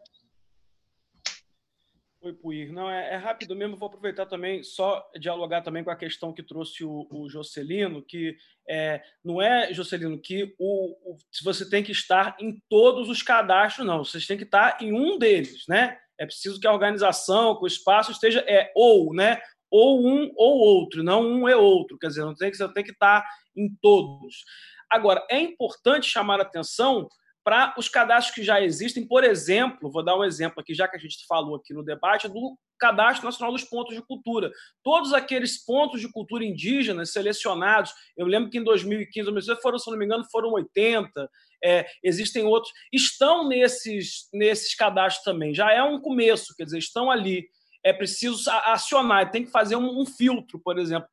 Oi, 2.23 2.31
Puir. 2.31 2.71
Não, 2.71 2.89
é, 2.89 3.15
é, 3.15 3.15
rápido 3.17 3.53
mesmo, 3.53 3.75
vou 3.75 3.87
aproveitar 3.87 4.25
também, 4.25 4.63
só 4.63 5.05
dialogar 5.19 5.61
também 5.61 5.83
com 5.83 5.89
a 5.89 5.95
questão 5.95 6.31
que 6.31 6.41
trouxe 6.41 6.81
o, 6.85 7.05
o 7.11 7.27
Jocelino, 7.27 8.01
que 8.01 8.37
é, 8.65 9.03
não 9.21 9.41
é, 9.41 9.73
Jocelino, 9.73 10.17
que 10.17 10.55
o, 10.57 11.11
o, 11.11 11.17
você 11.43 11.69
tem 11.69 11.83
que 11.83 11.91
estar 11.91 12.37
em 12.39 12.63
todos 12.69 13.09
os 13.09 13.21
cadastros, 13.21 13.85
não, 13.85 14.05
vocês 14.05 14.25
têm 14.25 14.37
que 14.37 14.45
estar 14.45 14.81
em 14.81 14.93
um 14.93 15.17
deles, 15.19 15.65
né? 15.67 15.99
É 16.17 16.25
preciso 16.25 16.61
que 16.61 16.65
a 16.65 16.71
organização, 16.71 17.57
que 17.57 17.65
o 17.65 17.67
espaço 17.67 18.13
esteja, 18.13 18.39
é 18.47 18.71
ou, 18.73 19.13
né? 19.13 19.41
Ou 19.69 20.07
um 20.07 20.31
ou 20.37 20.59
outro, 20.59 21.03
não 21.03 21.25
um 21.25 21.49
e 21.49 21.53
outro, 21.53 21.99
quer 21.99 22.07
dizer, 22.07 22.23
não 22.23 22.35
tem 22.35 22.49
que, 22.49 22.55
você 22.55 22.73
tem 22.73 22.85
que 22.85 22.91
estar 22.91 23.27
em 23.53 23.67
todos. 23.81 24.45
Agora, 24.89 25.25
é 25.29 25.41
importante 25.41 26.07
chamar 26.07 26.39
a 26.39 26.43
atenção 26.43 27.09
para 27.43 27.73
os 27.77 27.89
cadastros 27.89 28.33
que 28.33 28.43
já 28.43 28.61
existem, 28.61 29.05
por 29.05 29.23
exemplo, 29.23 29.91
vou 29.91 30.03
dar 30.03 30.17
um 30.17 30.23
exemplo 30.23 30.61
aqui, 30.61 30.73
já 30.73 30.87
que 30.87 30.95
a 30.95 30.99
gente 30.99 31.25
falou 31.27 31.55
aqui 31.55 31.73
no 31.73 31.83
debate, 31.83 32.27
do 32.27 32.57
Cadastro 32.79 33.25
Nacional 33.25 33.51
dos 33.51 33.63
Pontos 33.63 33.95
de 33.95 34.01
Cultura. 34.01 34.51
Todos 34.83 35.13
aqueles 35.13 35.63
pontos 35.63 36.01
de 36.01 36.11
cultura 36.11 36.45
indígenas 36.45 37.11
selecionados, 37.11 37.93
eu 38.17 38.25
lembro 38.25 38.49
que 38.49 38.57
em 38.57 38.63
2015, 38.63 39.29
foram, 39.61 39.77
se 39.77 39.89
não 39.91 39.97
me 39.97 40.05
engano, 40.05 40.25
foram 40.31 40.51
80, 40.51 41.29
é, 41.63 41.85
existem 42.03 42.43
outros, 42.45 42.73
estão 42.91 43.47
nesses, 43.47 44.27
nesses 44.33 44.75
cadastros 44.75 45.23
também. 45.23 45.53
Já 45.53 45.71
é 45.71 45.81
um 45.83 45.99
começo, 45.99 46.55
quer 46.55 46.65
dizer, 46.65 46.79
estão 46.79 47.11
ali. 47.11 47.47
É 47.85 47.91
preciso 47.91 48.49
acionar, 48.49 49.29
tem 49.29 49.43
que 49.43 49.51
fazer 49.51 49.75
um, 49.75 50.01
um 50.01 50.05
filtro, 50.05 50.57
por 50.57 50.79
exemplo. 50.79 51.09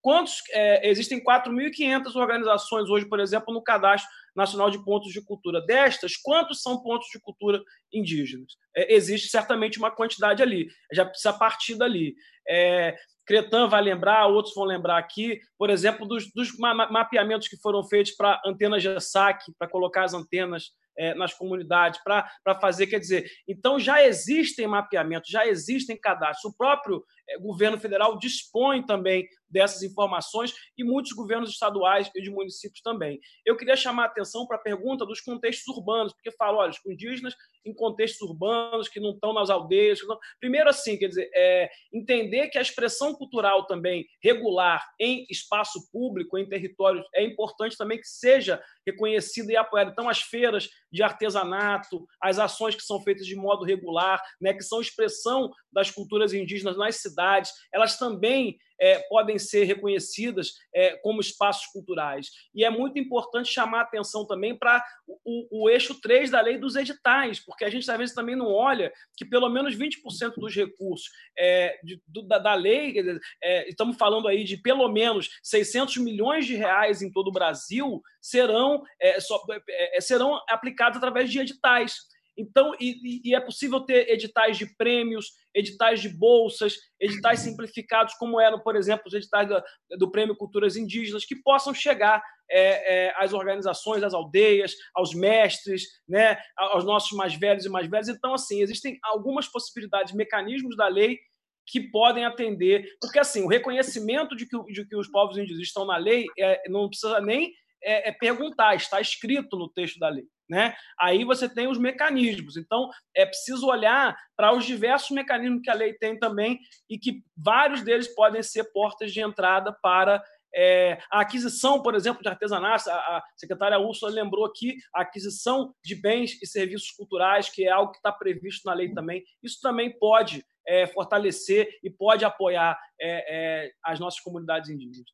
Quantos 0.00 0.42
é, 0.50 0.88
existem 0.88 1.22
4.500 1.22 2.14
organizações 2.14 2.88
hoje, 2.88 3.06
por 3.06 3.20
exemplo, 3.20 3.52
no 3.52 3.62
cadastro 3.62 4.08
Nacional 4.36 4.70
de 4.70 4.82
Pontos 4.84 5.12
de 5.12 5.24
Cultura. 5.24 5.60
Destas, 5.60 6.16
quantos 6.16 6.62
são 6.62 6.82
pontos 6.82 7.08
de 7.12 7.20
cultura 7.20 7.62
indígenas? 7.92 8.52
É, 8.76 8.94
existe 8.94 9.28
certamente 9.28 9.78
uma 9.78 9.90
quantidade 9.90 10.42
ali, 10.42 10.68
já 10.92 11.04
precisa 11.04 11.32
partir 11.32 11.76
dali. 11.76 12.14
É, 12.48 12.96
Cretan 13.26 13.68
vai 13.68 13.82
lembrar, 13.82 14.26
outros 14.26 14.54
vão 14.54 14.64
lembrar 14.64 14.98
aqui, 14.98 15.40
por 15.58 15.68
exemplo, 15.68 16.06
dos, 16.06 16.30
dos 16.32 16.56
mapeamentos 16.58 17.48
que 17.48 17.56
foram 17.56 17.82
feitos 17.82 18.12
para 18.12 18.40
antenas 18.46 18.82
GESAC, 18.82 19.52
para 19.58 19.68
colocar 19.68 20.04
as 20.04 20.14
antenas 20.14 20.70
é, 20.96 21.14
nas 21.14 21.34
comunidades, 21.34 22.00
para 22.02 22.54
fazer, 22.60 22.86
quer 22.86 22.98
dizer, 22.98 23.28
então 23.46 23.78
já 23.78 24.02
existem 24.04 24.66
mapeamentos, 24.66 25.30
já 25.30 25.46
existem 25.46 25.98
cadastros. 25.98 26.52
O 26.52 26.56
próprio 26.56 27.04
é, 27.28 27.38
governo 27.38 27.78
federal 27.78 28.18
dispõe 28.18 28.84
também 28.84 29.26
dessas 29.48 29.82
informações 29.82 30.54
e 30.76 30.84
muitos 30.84 31.12
governos 31.12 31.50
estaduais 31.50 32.10
e 32.14 32.22
de 32.22 32.30
municípios 32.30 32.80
também. 32.80 33.20
Eu 33.44 33.56
queria 33.56 33.76
chamar 33.76 34.04
a 34.04 34.06
atenção 34.06 34.46
para 34.46 34.56
a 34.56 34.60
pergunta 34.60 35.06
dos 35.06 35.20
contextos 35.20 35.66
urbanos, 35.76 36.12
porque 36.12 36.30
falo, 36.32 36.58
olha, 36.58 36.70
os 36.70 36.84
indígenas 36.86 37.34
em 37.64 37.74
contextos 37.74 38.28
urbanos 38.28 38.88
que 38.88 39.00
não 39.00 39.10
estão 39.10 39.32
nas 39.32 39.50
aldeias. 39.50 40.00
Não... 40.06 40.18
Primeiro, 40.38 40.70
assim, 40.70 40.96
quer 40.96 41.08
dizer, 41.08 41.28
é, 41.34 41.68
entender 41.92 42.48
que 42.48 42.58
a 42.58 42.62
expressão 42.62 43.14
cultural 43.14 43.66
também 43.66 44.06
regular 44.22 44.86
em 45.00 45.26
espaço 45.28 45.90
público, 45.90 46.38
em 46.38 46.48
territórios, 46.48 47.04
é 47.14 47.24
importante 47.24 47.76
também 47.76 47.98
que 47.98 48.06
seja 48.06 48.62
reconhecida 48.86 49.52
e 49.52 49.56
apoiada. 49.56 49.90
Então, 49.90 50.08
as 50.08 50.22
feiras 50.22 50.68
de 50.92 51.02
artesanato, 51.02 52.06
as 52.22 52.38
ações 52.38 52.76
que 52.76 52.82
são 52.82 53.02
feitas 53.02 53.26
de 53.26 53.34
modo 53.34 53.64
regular, 53.64 54.22
né, 54.40 54.54
que 54.54 54.62
são 54.62 54.80
expressão 54.80 55.50
das 55.72 55.90
culturas 55.90 56.32
indígenas 56.32 56.76
nas 56.76 56.96
cidades, 56.96 57.50
elas 57.72 57.98
também 57.98 58.56
é, 58.78 58.98
podem 59.08 59.38
ser 59.38 59.64
reconhecidas 59.64 60.54
é, 60.74 60.96
como 60.96 61.20
espaços 61.20 61.66
culturais. 61.66 62.30
E 62.54 62.64
é 62.64 62.70
muito 62.70 62.98
importante 62.98 63.52
chamar 63.52 63.82
atenção 63.82 64.26
também 64.26 64.56
para 64.56 64.84
o, 65.06 65.64
o, 65.64 65.70
eixo 65.70 66.00
3 66.00 66.30
da 66.30 66.40
lei 66.40 66.58
dos 66.58 66.76
editais, 66.76 67.40
porque 67.40 67.64
a 67.64 67.70
gente 67.70 67.90
às 67.90 67.98
vezes 67.98 68.14
também 68.14 68.36
não 68.36 68.52
olha 68.52 68.92
que 69.16 69.24
pelo 69.24 69.48
menos 69.48 69.76
20% 69.76 70.34
dos 70.36 70.54
recursos 70.54 71.10
é, 71.36 71.78
de, 71.82 72.00
do, 72.06 72.22
da, 72.22 72.38
da, 72.38 72.54
lei, 72.54 72.94
é, 73.42 73.68
estamos 73.68 73.96
falando 73.96 74.28
aí 74.28 74.44
de 74.44 74.56
pelo 74.56 74.88
menos 74.88 75.30
600 75.42 75.96
milhões 75.98 76.46
de 76.46 76.54
reais 76.54 77.02
em 77.02 77.10
todo 77.10 77.28
o 77.28 77.32
Brasil, 77.32 78.02
serão, 78.20 78.82
é, 79.00 79.20
só, 79.20 79.42
é, 79.68 80.00
serão 80.00 80.40
aplicados 80.48 80.96
através 80.96 81.30
de 81.30 81.38
editais. 81.38 81.96
Então, 82.36 82.74
e, 82.78 83.30
e, 83.30 83.34
é 83.34 83.40
possível 83.40 83.80
ter 83.80 84.10
editais 84.10 84.58
de 84.58 84.66
prêmios, 84.76 85.32
editais 85.54 86.02
de 86.02 86.08
bolsas, 86.08 86.74
editais 87.00 87.40
simplificados, 87.40 88.14
como 88.14 88.40
eram, 88.40 88.60
por 88.60 88.76
exemplo, 88.76 89.04
os 89.06 89.14
editais 89.14 89.48
do, 89.48 89.62
do 89.98 90.10
Prêmio 90.10 90.36
Culturas 90.36 90.76
Indígenas, 90.76 91.24
que 91.24 91.36
possam 91.36 91.72
chegar 91.72 92.22
é, 92.50 93.06
é, 93.06 93.14
às 93.16 93.32
organizações, 93.32 94.02
às 94.02 94.12
aldeias, 94.12 94.74
aos 94.94 95.14
mestres, 95.14 95.84
né, 96.06 96.38
aos 96.56 96.84
nossos 96.84 97.16
mais 97.16 97.34
velhos 97.34 97.64
e 97.64 97.70
mais 97.70 97.88
velhos. 97.88 98.08
Então, 98.08 98.34
assim, 98.34 98.60
existem 98.60 98.98
algumas 99.02 99.48
possibilidades, 99.48 100.14
mecanismos 100.14 100.76
da 100.76 100.88
lei 100.88 101.18
que 101.66 101.80
podem 101.80 102.24
atender, 102.24 102.86
porque 103.00 103.18
assim 103.18 103.42
o 103.42 103.48
reconhecimento 103.48 104.36
de 104.36 104.46
que, 104.46 104.56
de 104.72 104.86
que 104.86 104.96
os 104.96 105.08
povos 105.08 105.36
indígenas 105.36 105.66
estão 105.66 105.84
na 105.84 105.96
lei 105.96 106.26
é, 106.38 106.62
não 106.68 106.88
precisa 106.88 107.20
nem 107.20 107.52
é, 107.82 108.10
é 108.10 108.12
perguntar, 108.12 108.76
está 108.76 109.00
escrito 109.00 109.56
no 109.56 109.68
texto 109.68 109.98
da 109.98 110.08
lei. 110.08 110.24
Né? 110.48 110.74
Aí 110.98 111.24
você 111.24 111.48
tem 111.48 111.66
os 111.66 111.78
mecanismos. 111.78 112.56
Então, 112.56 112.88
é 113.14 113.26
preciso 113.26 113.66
olhar 113.66 114.16
para 114.36 114.52
os 114.52 114.64
diversos 114.64 115.10
mecanismos 115.10 115.60
que 115.62 115.70
a 115.70 115.74
lei 115.74 115.94
tem 115.94 116.18
também 116.18 116.60
e 116.88 116.98
que 116.98 117.22
vários 117.36 117.82
deles 117.82 118.06
podem 118.14 118.42
ser 118.42 118.64
portas 118.72 119.12
de 119.12 119.20
entrada 119.20 119.76
para 119.82 120.22
é, 120.54 120.98
a 121.10 121.20
aquisição, 121.20 121.82
por 121.82 121.94
exemplo, 121.94 122.22
de 122.22 122.28
artesanato. 122.28 122.88
A, 122.88 123.22
secretária 123.36 123.78
Úrsula 123.78 124.10
lembrou 124.10 124.46
aqui 124.46 124.76
a 124.94 125.02
aquisição 125.02 125.74
de 125.84 125.94
bens 125.94 126.40
e 126.42 126.46
serviços 126.46 126.90
culturais, 126.92 127.50
que 127.50 127.66
é 127.66 127.70
algo 127.70 127.92
que 127.92 127.98
está 127.98 128.12
previsto 128.12 128.64
na 128.64 128.72
lei 128.72 128.92
também. 128.92 129.22
Isso 129.42 129.58
também 129.60 129.96
pode 129.98 130.44
é, 130.66 130.86
fortalecer 130.86 131.68
e 131.82 131.90
pode 131.90 132.24
apoiar 132.24 132.78
é, 133.00 133.66
é 133.66 133.70
as 133.84 134.00
nossas 134.00 134.20
comunidades 134.20 134.70
indígenas. 134.70 135.10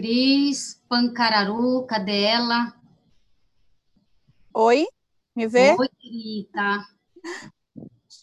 Cris 0.00 0.82
Pancararu, 0.88 1.84
cadê 1.84 2.22
ela? 2.22 2.74
Oi, 4.54 4.86
me 5.36 5.46
vê? 5.46 5.76
Oi, 5.78 5.88
querida. 5.90 6.86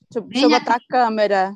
Deixa, 0.09 0.21
deixa 0.21 0.45
eu 0.47 0.49
botar 0.49 0.77
aqui. 0.77 0.85
a 0.85 0.87
câmera. 0.87 1.55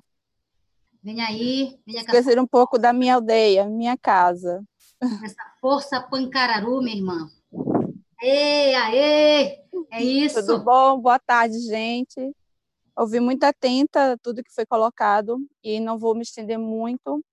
Vem 1.02 1.22
aí. 1.22 1.80
Vem 1.88 1.98
Esquecer 1.98 2.40
um 2.40 2.46
pouco 2.46 2.78
da 2.78 2.94
minha 2.94 3.16
aldeia, 3.16 3.66
minha 3.66 3.98
casa. 3.98 4.64
Essa 5.02 5.56
força 5.60 6.00
Pancararu, 6.00 6.84
minha 6.84 6.98
irmã. 6.98 7.28
Ê, 8.22 8.76
aê! 8.76 9.64
É 9.90 10.04
isso. 10.04 10.46
Tudo 10.46 10.64
bom? 10.64 11.02
Boa 11.02 11.18
tarde, 11.18 11.58
gente. 11.62 12.32
Ouvi 12.96 13.20
muito 13.20 13.44
atenta 13.44 14.16
tudo 14.22 14.44
que 14.44 14.54
foi 14.54 14.68
colocado 14.68 15.40
e 15.64 15.80
não 15.80 15.98
vou 15.98 16.14
me 16.14 16.22
estender 16.22 16.60
muito, 16.60 17.26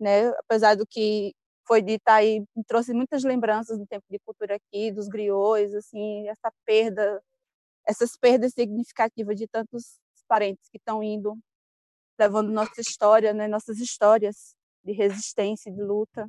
né? 0.00 0.30
Apesar 0.30 0.74
do 0.74 0.84
que 0.84 1.36
foi 1.70 1.82
dita 1.82 2.14
aí, 2.14 2.44
trouxe 2.66 2.92
muitas 2.92 3.22
lembranças 3.24 3.78
do 3.78 3.86
tempo 3.86 4.04
de 4.10 4.18
cultura 4.20 4.56
aqui, 4.56 4.90
dos 4.90 5.08
griots, 5.08 5.72
assim, 5.74 6.28
essa 6.28 6.52
perda, 6.66 7.22
essas 7.88 8.16
perdas 8.18 8.52
significativas 8.54 9.36
de 9.38 9.48
tantos 9.48 9.98
parentes 10.28 10.68
que 10.70 10.78
estão 10.78 11.02
indo, 11.02 11.38
levando 12.18 12.50
nossa 12.52 12.80
história, 12.80 13.32
né, 13.34 13.48
nossas 13.48 13.78
histórias 13.80 14.54
de 14.84 14.92
resistência, 14.92 15.72
de 15.72 15.82
luta. 15.82 16.26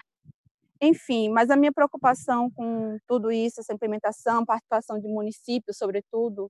Enfim, 0.81 1.29
mas 1.29 1.49
a 1.51 1.55
minha 1.57 1.71
preocupação 1.73 2.49
com 2.51 2.97
tudo 3.07 3.31
isso, 3.31 3.59
essa 3.61 3.73
implementação, 3.73 4.45
participação 4.45 4.99
de 4.99 5.07
municípios, 5.07 5.77
sobretudo, 5.77 6.49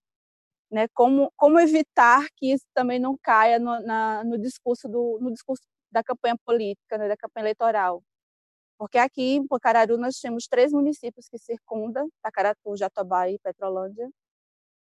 né, 0.72 0.88
como, 0.94 1.32
como 1.38 1.60
evitar 1.60 2.26
que 2.38 2.54
isso 2.54 2.66
também 2.74 3.00
não 3.00 3.18
caia 3.24 3.60
no, 3.60 3.80
na, 3.82 4.24
no 4.26 4.38
discurso 4.40 4.88
do 4.90 5.20
no 5.22 5.32
discurso 5.34 5.64
da 5.92 6.04
campanha 6.04 6.36
política, 6.46 6.98
né, 6.98 7.08
da 7.10 7.18
campanha 7.18 7.44
eleitoral. 7.46 8.04
Porque 8.82 8.98
aqui 8.98 9.36
em 9.36 9.46
Pacararu 9.46 9.96
nós 9.96 10.20
temos 10.20 10.48
três 10.48 10.72
municípios 10.74 11.30
que 11.30 11.38
circundam, 11.38 12.10
Tacaratu, 12.20 12.76
Jatobá 12.76 13.30
e 13.30 13.38
Petrolândia, 13.38 14.10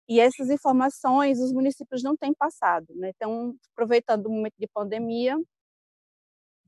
e 0.08 0.18
essas 0.18 0.50
informações 0.50 1.38
os 1.38 1.52
municípios 1.52 2.02
não 2.02 2.16
têm 2.16 2.34
passado, 2.34 2.92
né? 2.96 3.10
Estão 3.10 3.56
aproveitando 3.70 4.26
o 4.26 4.30
momento 4.30 4.56
de 4.58 4.66
pandemia 4.66 5.36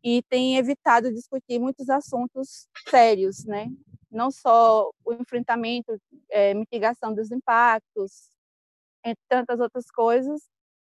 e 0.05 0.23
têm 0.29 0.57
evitado 0.57 1.13
discutir 1.13 1.59
muitos 1.59 1.91
assuntos 1.91 2.69
sérios, 2.89 3.45
né? 3.45 3.67
Não 4.09 4.31
só 4.31 4.89
o 5.05 5.13
enfrentamento, 5.13 6.01
é, 6.31 6.55
mitigação 6.55 7.13
dos 7.13 7.33
impactos, 7.33 8.31
entre 9.05 9.25
tantas 9.29 9.59
outras 9.59 9.91
coisas, 9.91 10.43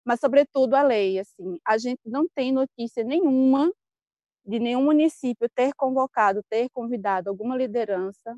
mas 0.06 0.22
sobretudo 0.22 0.76
a 0.76 0.82
lei. 0.82 1.20
Assim, 1.20 1.60
a 1.66 1.78
gente 1.78 1.99
não 2.06 2.26
tem 2.34 2.53
notícia 2.53 3.03
nenhuma 3.03 3.70
de 4.45 4.59
nenhum 4.59 4.84
município 4.85 5.49
ter 5.55 5.73
convocado, 5.76 6.41
ter 6.49 6.69
convidado 6.72 7.30
alguma 7.30 7.55
liderança 7.57 8.35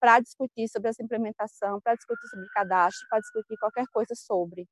para 0.00 0.20
discutir 0.20 0.68
sobre 0.68 0.90
essa 0.90 1.02
implementação, 1.02 1.80
para 1.82 1.94
discutir 1.96 2.28
sobre 2.28 2.48
cadastro, 2.50 3.06
para 3.10 3.20
discutir 3.20 3.56
qualquer 3.58 3.86
coisa 3.92 4.14
sobre. 4.16 4.66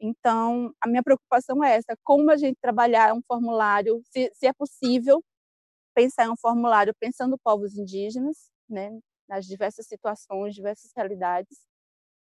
Então, 0.00 0.72
a 0.80 0.88
minha 0.88 1.02
preocupação 1.02 1.62
é 1.64 1.76
essa: 1.76 1.96
como 2.04 2.30
a 2.30 2.36
gente 2.36 2.58
trabalhar 2.60 3.14
um 3.14 3.22
formulário, 3.26 4.00
se, 4.12 4.30
se 4.34 4.46
é 4.46 4.52
possível 4.52 5.22
pensar 5.94 6.26
em 6.26 6.30
um 6.30 6.36
formulário 6.36 6.94
pensando 7.00 7.38
povos 7.38 7.76
indígenas, 7.76 8.50
né, 8.68 8.90
nas 9.28 9.46
diversas 9.46 9.86
situações, 9.86 10.54
diversas 10.54 10.92
realidades, 10.96 11.58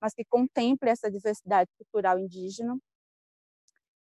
mas 0.02 0.14
que 0.14 0.24
contemple 0.26 0.90
essa 0.90 1.10
diversidade 1.10 1.70
cultural 1.78 2.18
indígena. 2.18 2.78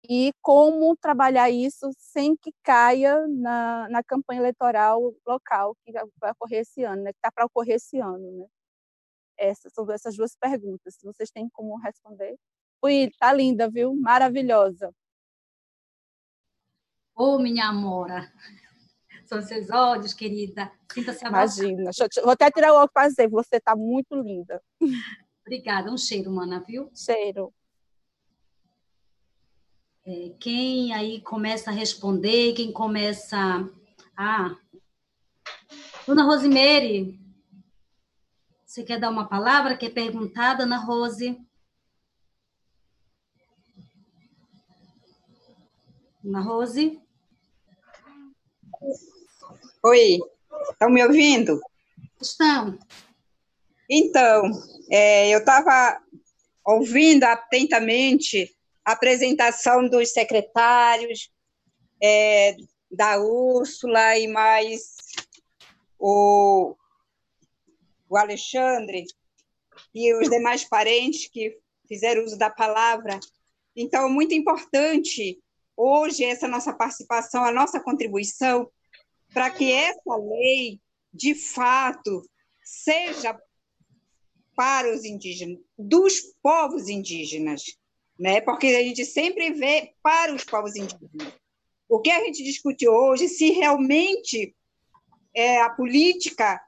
E 0.10 0.32
como 0.41 0.95
trabalhar 0.95 1.49
isso 1.49 1.90
sem 1.98 2.36
que 2.36 2.52
caia 2.64 3.26
na, 3.27 3.88
na 3.90 4.03
campanha 4.03 4.41
eleitoral 4.41 5.14
local 5.26 5.76
que 5.84 5.91
vai 6.19 6.32
ocorrer 6.32 6.60
esse 6.61 6.84
ano, 6.84 7.03
né? 7.03 7.11
que 7.11 7.18
está 7.18 7.32
para 7.32 7.45
ocorrer 7.45 7.76
esse 7.76 7.99
ano. 7.99 8.32
Né? 8.40 8.45
Essas 9.38 9.73
são 9.73 9.90
essas 9.91 10.15
duas 10.15 10.36
perguntas. 10.36 10.95
Se 10.95 11.06
vocês 11.06 11.30
têm 11.32 11.49
como 11.49 11.77
responder. 11.77 12.36
Ui, 12.84 13.10
tá 13.19 13.34
linda, 13.34 13.69
viu? 13.69 13.95
Maravilhosa. 13.95 14.94
Ô, 17.15 17.36
oh, 17.36 17.40
minha 17.40 17.68
amora. 17.68 18.32
São 19.26 19.41
seus 19.41 19.69
olhos, 19.69 20.14
querida. 20.14 20.72
Sinta-se 20.94 21.26
Imagina. 21.26 21.90
Vou 22.22 22.32
até 22.32 22.52
tirar 22.52 22.73
o 22.73 22.76
óculos 22.76 22.91
para 22.94 23.07
dizer, 23.07 23.30
você 23.30 23.56
está 23.56 23.76
muito 23.76 24.15
linda. 24.15 24.61
Obrigada. 25.41 25.91
Um 25.91 25.98
cheiro, 25.98 26.32
mana, 26.32 26.60
viu? 26.60 26.91
Cheiro. 26.94 27.53
É, 30.07 30.36
quem 30.40 30.94
aí 30.94 31.19
começa 31.22 31.72
a 31.72 31.73
responder, 31.73 32.53
quem 32.53 32.72
começa... 32.72 33.68
Ah, 34.15 34.56
Dona 36.06 36.23
Rosemary, 36.23 37.19
você 38.64 38.84
quer 38.84 38.99
dar 38.99 39.10
uma 39.10 39.27
palavra? 39.27 39.76
Quer 39.76 39.90
perguntar, 39.90 40.53
Dona 40.53 40.77
Rose? 40.77 41.36
Dona 46.23 46.40
Rose? 46.41 47.02
Oi, 49.84 50.19
estão 50.69 50.90
me 50.91 51.03
ouvindo? 51.03 51.60
Estão. 52.22 52.77
Então, 53.90 54.52
é, 54.91 55.34
eu 55.34 55.40
estava 55.40 55.99
ouvindo 56.64 57.23
atentamente 57.23 58.44
a 58.44 58.55
apresentação 58.86 59.90
dos 59.90 60.12
secretários, 60.14 61.32
é, 62.02 62.56
da 62.91 63.20
Úrsula 63.20 64.18
e 64.18 64.28
mais 64.28 64.95
o, 65.98 66.76
o 68.07 68.16
Alexandre 68.16 69.06
e 69.94 70.14
os 70.14 70.30
demais 70.30 70.64
parentes 70.64 71.28
que 71.28 71.57
fizeram 71.88 72.24
uso 72.24 72.38
da 72.38 72.49
palavra. 72.49 73.20
Então, 73.76 74.07
muito 74.10 74.34
importante 74.34 75.41
hoje 75.76 76.24
essa 76.24 76.48
nossa 76.48 76.72
participação, 76.72 77.44
a 77.44 77.52
nossa 77.52 77.80
contribuição, 77.80 78.70
para 79.34 79.49
que 79.49 79.72
essa 79.72 80.16
lei, 80.16 80.80
de 81.14 81.36
fato, 81.36 82.22
seja 82.64 83.38
para 84.56 84.94
os 84.94 85.03
indígenas, 85.03 85.60
dos 85.78 86.22
povos 86.41 86.88
indígenas, 86.88 87.78
né? 88.18 88.42
Porque 88.42 88.68
a 88.68 88.84
gente 88.84 89.06
sempre 89.06 89.52
vê 89.52 89.94
para 90.02 90.34
os 90.34 90.44
povos 90.44 90.76
indígenas. 90.76 91.34
O 91.88 92.00
que 92.00 92.10
a 92.10 92.24
gente 92.24 92.44
discute 92.44 92.88
hoje, 92.88 93.28
se 93.28 93.52
realmente 93.52 94.56
é, 95.34 95.62
a 95.62 95.70
política 95.70 96.60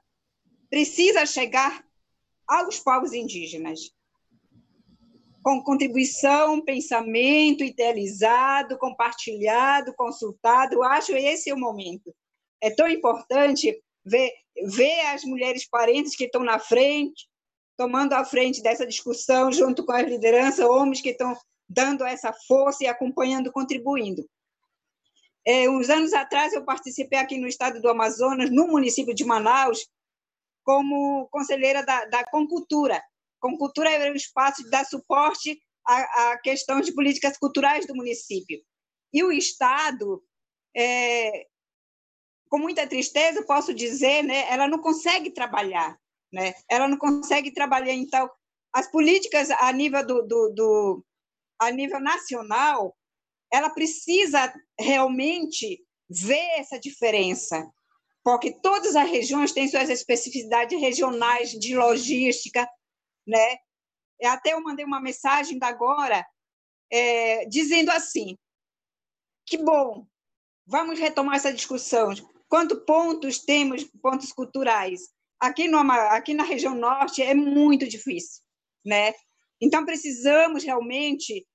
precisa 0.70 1.26
chegar 1.26 1.84
aos 2.46 2.78
povos 2.78 3.12
indígenas, 3.12 3.90
com 5.42 5.62
contribuição, 5.62 6.62
pensamento 6.62 7.64
idealizado, 7.64 8.78
compartilhado, 8.78 9.94
consultado. 9.94 10.82
Acho 10.82 11.12
esse 11.16 11.52
o 11.52 11.58
momento. 11.58 12.14
É 12.60 12.70
tão 12.70 12.88
importante 12.88 13.82
ver, 14.04 14.32
ver 14.66 15.00
as 15.06 15.24
mulheres 15.24 15.66
parentes 15.68 16.14
que 16.14 16.24
estão 16.24 16.42
na 16.42 16.58
frente, 16.58 17.28
tomando 17.78 18.12
a 18.14 18.24
frente 18.24 18.60
dessa 18.60 18.84
discussão, 18.84 19.52
junto 19.52 19.86
com 19.86 19.92
as 19.92 20.04
lideranças, 20.04 20.66
homens 20.66 21.00
que 21.00 21.10
estão 21.10 21.32
dando 21.68 22.04
essa 22.04 22.32
força 22.32 22.82
e 22.82 22.88
acompanhando, 22.88 23.52
contribuindo. 23.52 24.28
É, 25.46 25.70
uns 25.70 25.88
anos 25.88 26.12
atrás, 26.12 26.52
eu 26.52 26.64
participei 26.64 27.20
aqui 27.20 27.38
no 27.38 27.46
estado 27.46 27.80
do 27.80 27.88
Amazonas, 27.88 28.50
no 28.50 28.66
município 28.66 29.14
de 29.14 29.24
Manaus, 29.24 29.86
como 30.64 31.28
conselheira 31.28 31.86
da, 31.86 32.04
da 32.06 32.24
Concultura. 32.24 33.00
Concultura 33.38 33.88
é 33.88 34.10
um 34.10 34.16
espaço 34.16 34.64
de 34.64 34.70
dar 34.70 34.84
suporte 34.84 35.62
à, 35.86 36.32
à 36.32 36.38
questão 36.38 36.80
de 36.80 36.92
políticas 36.92 37.38
culturais 37.38 37.86
do 37.86 37.94
município. 37.94 38.60
E 39.12 39.22
o 39.22 39.30
Estado, 39.30 40.20
é, 40.76 41.46
com 42.50 42.58
muita 42.58 42.88
tristeza, 42.88 43.46
posso 43.46 43.72
dizer, 43.72 44.24
né, 44.24 44.50
ela 44.52 44.66
não 44.66 44.80
consegue 44.80 45.30
trabalhar 45.30 45.96
né? 46.32 46.54
Ela 46.70 46.88
não 46.88 46.98
consegue 46.98 47.52
trabalhar 47.52 47.92
então 47.92 48.30
as 48.72 48.90
políticas 48.90 49.50
a 49.50 49.72
nível 49.72 50.06
do, 50.06 50.22
do, 50.22 50.48
do 50.50 51.06
a 51.58 51.70
nível 51.70 52.00
nacional, 52.00 52.96
ela 53.52 53.70
precisa 53.70 54.52
realmente 54.78 55.82
ver 56.08 56.58
essa 56.58 56.78
diferença, 56.78 57.68
porque 58.22 58.52
todas 58.60 58.94
as 58.94 59.08
regiões 59.08 59.52
têm 59.52 59.68
suas 59.68 59.88
especificidades 59.88 60.78
regionais 60.78 61.50
de 61.50 61.76
logística, 61.76 62.68
né? 63.26 63.56
Até 64.24 64.52
eu 64.52 64.62
mandei 64.62 64.84
uma 64.84 65.00
mensagem 65.00 65.58
agora 65.62 66.26
é, 66.90 67.46
dizendo 67.46 67.90
assim: 67.90 68.36
que 69.46 69.56
bom, 69.56 70.06
vamos 70.66 70.98
retomar 70.98 71.36
essa 71.36 71.52
discussão. 71.52 72.12
Quantos 72.48 72.78
pontos 72.84 73.38
temos, 73.38 73.84
pontos 74.02 74.32
culturais? 74.32 75.08
Aqui, 75.40 75.68
no, 75.68 75.78
aqui 75.78 76.34
na 76.34 76.44
região 76.44 76.74
norte 76.74 77.22
é 77.22 77.34
muito 77.34 77.86
difícil, 77.86 78.42
né? 78.84 79.14
Então 79.60 79.84
precisamos 79.84 80.64
realmente 80.64 81.46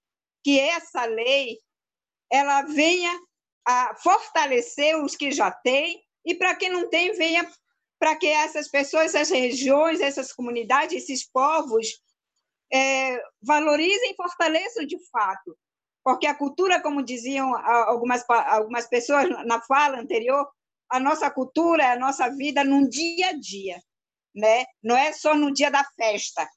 que 0.43 0.59
essa 0.59 1.05
lei 1.05 1.57
ela 2.31 2.63
venha 2.63 3.11
a 3.65 3.95
fortalecer 3.95 5.01
os 5.01 5.15
que 5.15 5.31
já 5.31 5.51
têm 5.51 6.03
e 6.25 6.35
para 6.35 6.55
quem 6.55 6.69
não 6.69 6.89
tem 6.89 7.13
venha 7.13 7.49
para 7.99 8.17
que 8.17 8.27
essas 8.27 8.67
pessoas, 8.67 9.15
essas 9.15 9.29
regiões, 9.29 10.01
essas 10.01 10.33
comunidades, 10.33 11.03
esses 11.03 11.25
povos 11.25 12.01
é, 12.73 13.17
valorizem 13.41 14.11
e 14.11 14.15
fortaleçam 14.15 14.85
de 14.85 14.97
fato, 15.09 15.57
porque 16.03 16.27
a 16.27 16.35
cultura, 16.35 16.81
como 16.81 17.01
diziam 17.01 17.55
algumas 17.55 18.25
algumas 18.29 18.87
pessoas 18.87 19.29
na 19.45 19.61
fala 19.61 19.99
anterior, 19.99 20.45
a 20.93 20.99
nossa 20.99 21.27
cultura, 21.31 21.91
a 21.91 21.95
nossa 21.97 22.29
vida 22.29 22.63
num 22.63 22.87
dia 22.87 23.29
a 23.29 23.33
dia, 23.33 23.81
né? 24.33 24.63
Não 24.81 24.95
é 24.95 25.11
só 25.11 25.33
no 25.33 25.51
dia 25.51 25.71
da 25.71 25.83
festa, 25.83 26.47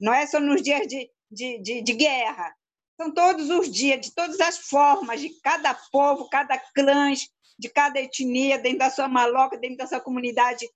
não 0.00 0.12
é 0.12 0.26
só 0.26 0.40
nos 0.40 0.60
dias 0.60 0.88
de, 0.88 1.08
de, 1.30 1.62
de, 1.62 1.82
de 1.82 1.92
guerra. 1.92 2.52
São 3.00 3.14
todos 3.14 3.48
os 3.48 3.70
dias, 3.70 4.00
de 4.00 4.12
todas 4.12 4.40
as 4.40 4.58
formas, 4.58 5.20
de 5.20 5.30
cada 5.40 5.72
povo, 5.92 6.28
cada 6.28 6.58
clã, 6.74 7.12
de 7.56 7.68
cada 7.68 8.00
etnia, 8.00 8.58
dentro 8.58 8.80
da 8.80 8.90
sua 8.90 9.06
maloca, 9.06 9.56
dentro 9.56 9.76
da 9.76 9.86
sua 9.86 10.00
comunidade, 10.00 10.68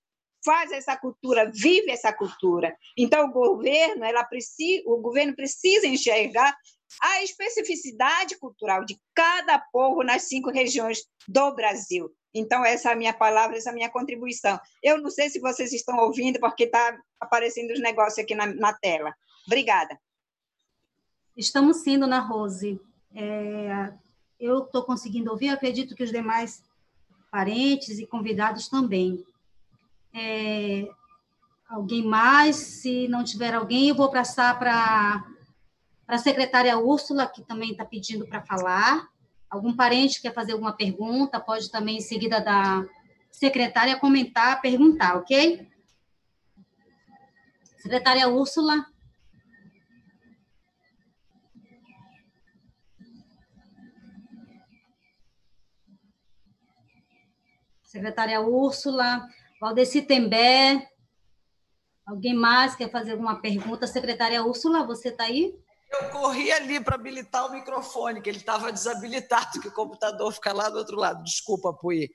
faz 0.45 0.71
essa 0.71 0.97
cultura, 0.97 1.51
vive 1.53 1.91
essa 1.91 2.13
cultura. 2.13 2.77
Então 2.97 3.27
o 3.27 3.33
governo, 3.33 4.05
ela 4.05 4.23
precisa, 4.23 4.85
o 4.87 4.99
governo 4.99 5.35
precisa 5.35 5.89
enxergar 5.89 6.57
a 7.03 7.23
especificidade 7.23 8.39
cultural 8.39 8.85
de 8.85 8.99
cada 9.15 9.59
povo 9.59 10.03
nas 10.03 10.23
cinco 10.23 10.51
regiões 10.51 11.05
do 11.29 11.55
Brasil. 11.55 12.11
Então, 12.33 12.65
essa 12.65 12.91
é 12.91 12.93
a 12.93 12.97
minha 12.97 13.13
palavra, 13.13 13.57
essa 13.57 13.71
é 13.71 13.73
a 13.73 13.75
minha 13.75 13.91
contribuição. 13.91 14.59
Eu 14.83 15.01
não 15.01 15.11
sei 15.11 15.29
se 15.29 15.41
vocês 15.41 15.73
estão 15.73 15.99
ouvindo, 15.99 16.39
porque 16.39 16.65
está 16.65 16.97
aparecendo 17.19 17.73
os 17.73 17.81
negócios 17.81 18.19
aqui 18.19 18.35
na, 18.35 18.47
na, 18.47 18.73
tela. 18.73 19.13
Obrigada. 19.47 19.99
Estamos 21.37 21.79
sim, 21.79 21.99
Dona 21.99 22.21
Rose. 22.21 22.81
É, 23.15 23.93
eu 24.39 24.65
estou 24.65 24.85
conseguindo 24.85 25.31
ouvir, 25.31 25.49
acredito 25.49 25.95
que 25.95 26.05
os 26.05 26.11
demais 26.11 26.63
parentes 27.31 27.99
e 27.99 28.07
convidados 28.07 28.69
também. 28.69 29.25
É, 30.15 30.89
alguém 31.69 32.05
mais? 32.05 32.57
Se 32.57 33.09
não 33.09 33.25
tiver 33.25 33.55
alguém, 33.55 33.89
eu 33.89 33.95
vou 33.95 34.11
passar 34.11 34.59
para 34.59 35.25
a 36.17 36.19
secretária 36.19 36.79
Úrsula, 36.79 37.27
que 37.27 37.43
também 37.43 37.73
está 37.73 37.85
pedindo 37.85 38.27
para 38.27 38.43
falar. 38.43 39.09
Algum 39.49 39.75
parente 39.75 40.21
quer 40.21 40.33
fazer 40.33 40.53
alguma 40.53 40.73
pergunta, 40.73 41.41
pode 41.41 41.71
também, 41.71 41.99
em 41.99 42.01
seguida 42.01 42.41
da 42.41 42.85
secretária, 43.31 43.99
comentar, 43.99 44.61
perguntar, 44.61 45.17
ok? 45.17 45.69
Secretária 47.79 48.29
Úrsula. 48.29 48.87
Secretária 57.83 58.41
Úrsula, 58.41 59.27
Valdeci 59.61 60.03
Tembé, 60.03 60.89
alguém 62.07 62.35
mais 62.35 62.77
quer 62.77 62.89
fazer 62.89 63.13
alguma 63.13 63.41
pergunta? 63.41 63.85
Secretária 63.87 64.45
Úrsula, 64.45 64.87
você 64.87 65.09
está 65.09 65.25
aí? 65.25 65.59
Eu 65.93 66.09
corri 66.11 66.53
ali 66.53 66.83
para 66.83 66.95
habilitar 66.95 67.47
o 67.47 67.53
microfone, 67.53 68.23
que 68.23 68.31
ele 68.31 68.39
estava 68.39 68.73
desabilitado, 68.73 69.61
que 69.61 69.69
o 69.69 69.75
computador 69.75 70.33
fica 70.33 70.53
lá 70.53 70.69
do 70.69 70.79
outro 70.79 70.97
lado. 70.97 71.23
Desculpa, 71.25 71.73
Pui. 71.73 72.09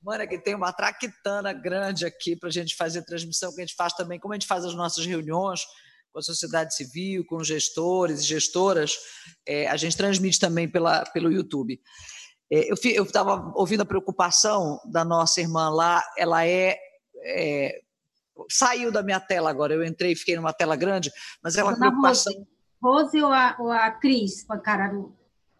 Mano, 0.00 0.28
que 0.28 0.38
tem 0.38 0.54
uma 0.54 0.72
traquitana 0.72 1.52
grande 1.52 2.06
aqui 2.06 2.36
para 2.36 2.48
a 2.48 2.52
gente 2.52 2.76
fazer 2.76 3.04
transmissão, 3.04 3.52
que 3.52 3.60
a 3.60 3.66
gente 3.66 3.74
faz 3.74 3.94
também, 3.94 4.20
como 4.20 4.32
a 4.32 4.36
gente 4.36 4.46
faz 4.46 4.64
as 4.64 4.74
nossas 4.74 5.04
reuniões, 5.04 5.62
com 6.12 6.20
a 6.20 6.22
sociedade 6.22 6.74
civil, 6.74 7.24
com 7.26 7.42
gestores 7.42 8.20
e 8.20 8.24
gestoras. 8.24 8.96
É, 9.46 9.66
a 9.66 9.76
gente 9.76 9.96
transmite 9.96 10.38
também 10.38 10.68
pela, 10.68 11.04
pelo 11.06 11.32
YouTube. 11.32 11.80
É, 12.52 12.68
eu 12.68 13.04
estava 13.04 13.52
ouvindo 13.54 13.82
a 13.82 13.86
preocupação 13.86 14.80
da 14.84 15.04
nossa 15.04 15.40
irmã 15.40 15.68
lá, 15.68 16.02
ela 16.16 16.46
é, 16.46 16.78
é, 17.24 17.80
Saiu 18.48 18.90
da 18.92 19.02
minha 19.02 19.20
tela 19.20 19.50
agora, 19.50 19.74
eu 19.74 19.84
entrei 19.84 20.12
e 20.12 20.16
fiquei 20.16 20.36
numa 20.36 20.52
tela 20.52 20.76
grande, 20.76 21.12
mas 21.42 21.56
ela 21.56 21.70
é 21.70 21.74
uma 21.74 21.78
preocupação. 21.78 22.32
Rose, 22.82 23.20
Rose 23.20 23.22
ou, 23.22 23.32
a, 23.32 23.56
ou 23.58 23.70
a 23.70 23.90
Cris. 23.90 24.46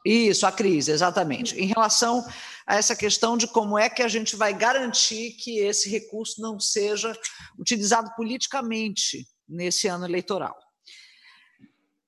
Isso, 0.04 0.46
a 0.46 0.52
crise, 0.52 0.90
exatamente. 0.90 1.54
Em 1.56 1.66
relação 1.66 2.24
a 2.66 2.76
essa 2.76 2.96
questão 2.96 3.36
de 3.36 3.46
como 3.46 3.78
é 3.78 3.90
que 3.90 4.02
a 4.02 4.08
gente 4.08 4.34
vai 4.34 4.54
garantir 4.54 5.32
que 5.32 5.58
esse 5.58 5.90
recurso 5.90 6.40
não 6.40 6.58
seja 6.58 7.12
utilizado 7.58 8.10
politicamente 8.16 9.26
nesse 9.46 9.88
ano 9.88 10.06
eleitoral. 10.06 10.56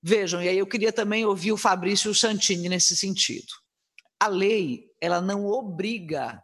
Vejam, 0.03 0.43
e 0.43 0.49
aí 0.49 0.59
eu 0.59 0.67
queria 0.67 0.93
também 0.93 1.25
ouvir 1.25 1.53
o 1.53 1.57
Fabrício 1.57 2.15
Santini 2.15 2.69
nesse 2.69 2.97
sentido. 2.97 3.53
A 4.19 4.27
lei, 4.27 4.87
ela 5.01 5.21
não 5.21 5.47
obriga 5.47 6.43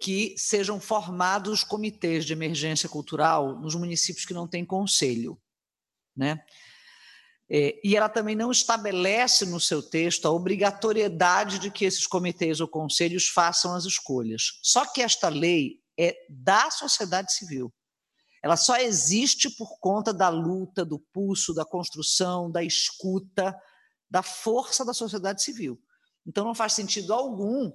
que 0.00 0.34
sejam 0.36 0.80
formados 0.80 1.64
comitês 1.64 2.24
de 2.24 2.32
emergência 2.32 2.88
cultural 2.88 3.58
nos 3.60 3.74
municípios 3.74 4.26
que 4.26 4.34
não 4.34 4.46
têm 4.46 4.64
conselho, 4.64 5.40
né? 6.14 6.44
É, 7.48 7.80
e 7.84 7.96
ela 7.96 8.08
também 8.08 8.34
não 8.34 8.50
estabelece 8.50 9.46
no 9.46 9.60
seu 9.60 9.80
texto 9.80 10.26
a 10.26 10.32
obrigatoriedade 10.32 11.60
de 11.60 11.70
que 11.70 11.84
esses 11.84 12.04
comitês 12.06 12.60
ou 12.60 12.66
conselhos 12.66 13.28
façam 13.28 13.72
as 13.72 13.84
escolhas. 13.84 14.58
Só 14.62 14.84
que 14.84 15.00
esta 15.00 15.28
lei 15.28 15.80
é 15.96 16.16
da 16.28 16.70
sociedade 16.70 17.32
civil. 17.32 17.72
Ela 18.42 18.56
só 18.56 18.76
existe 18.76 19.48
por 19.50 19.78
conta 19.78 20.12
da 20.12 20.28
luta, 20.28 20.84
do 20.84 20.98
pulso, 20.98 21.54
da 21.54 21.64
construção, 21.64 22.50
da 22.50 22.62
escuta, 22.62 23.56
da 24.10 24.22
força 24.22 24.84
da 24.84 24.92
sociedade 24.92 25.42
civil. 25.42 25.80
Então 26.26 26.44
não 26.44 26.54
faz 26.54 26.72
sentido 26.72 27.14
algum 27.14 27.72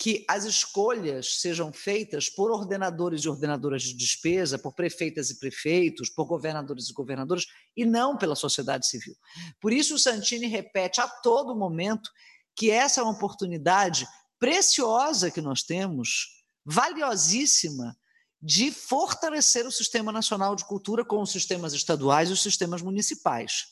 que 0.00 0.24
as 0.26 0.44
escolhas 0.44 1.42
sejam 1.42 1.70
feitas 1.70 2.30
por 2.30 2.50
ordenadores 2.50 3.22
e 3.22 3.28
ordenadoras 3.28 3.82
de 3.82 3.94
despesa, 3.94 4.58
por 4.58 4.72
prefeitas 4.72 5.28
e 5.28 5.38
prefeitos, 5.38 6.08
por 6.08 6.24
governadores 6.24 6.88
e 6.88 6.94
governadoras, 6.94 7.44
e 7.76 7.84
não 7.84 8.16
pela 8.16 8.34
sociedade 8.34 8.86
civil. 8.86 9.14
Por 9.60 9.74
isso, 9.74 9.94
o 9.94 9.98
Santini 9.98 10.46
repete 10.46 11.02
a 11.02 11.06
todo 11.06 11.54
momento 11.54 12.08
que 12.56 12.70
essa 12.70 13.00
é 13.00 13.02
uma 13.02 13.12
oportunidade 13.12 14.08
preciosa 14.38 15.30
que 15.30 15.42
nós 15.42 15.62
temos, 15.62 16.28
valiosíssima, 16.64 17.94
de 18.40 18.72
fortalecer 18.72 19.66
o 19.66 19.70
Sistema 19.70 20.10
Nacional 20.10 20.56
de 20.56 20.64
Cultura 20.64 21.04
com 21.04 21.20
os 21.20 21.30
sistemas 21.30 21.74
estaduais 21.74 22.30
e 22.30 22.32
os 22.32 22.42
sistemas 22.42 22.80
municipais. 22.80 23.66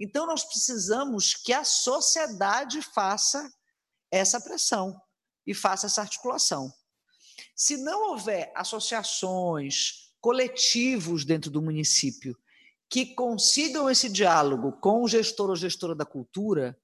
Então, 0.00 0.26
nós 0.26 0.42
precisamos 0.42 1.34
que 1.34 1.52
a 1.52 1.64
sociedade 1.64 2.80
faça 2.80 3.46
essa 4.10 4.40
pressão 4.40 4.98
e 5.46 5.54
faça 5.54 5.86
essa 5.86 6.00
articulação. 6.00 6.72
Se 7.54 7.76
não 7.76 8.10
houver 8.10 8.52
associações, 8.54 10.06
coletivos 10.20 11.24
dentro 11.24 11.50
do 11.50 11.62
município 11.62 12.36
que 12.88 13.14
consigam 13.14 13.90
esse 13.90 14.08
diálogo 14.08 14.72
com 14.80 15.02
o 15.02 15.08
gestor 15.08 15.50
ou 15.50 15.56
gestora 15.56 15.94
da 15.94 16.04
cultura, 16.04 16.78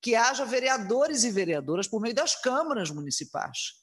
que 0.00 0.14
haja 0.14 0.44
vereadores 0.44 1.24
e 1.24 1.30
vereadoras 1.30 1.88
por 1.88 2.00
meio 2.00 2.14
das 2.14 2.34
câmaras 2.40 2.90
municipais 2.90 3.74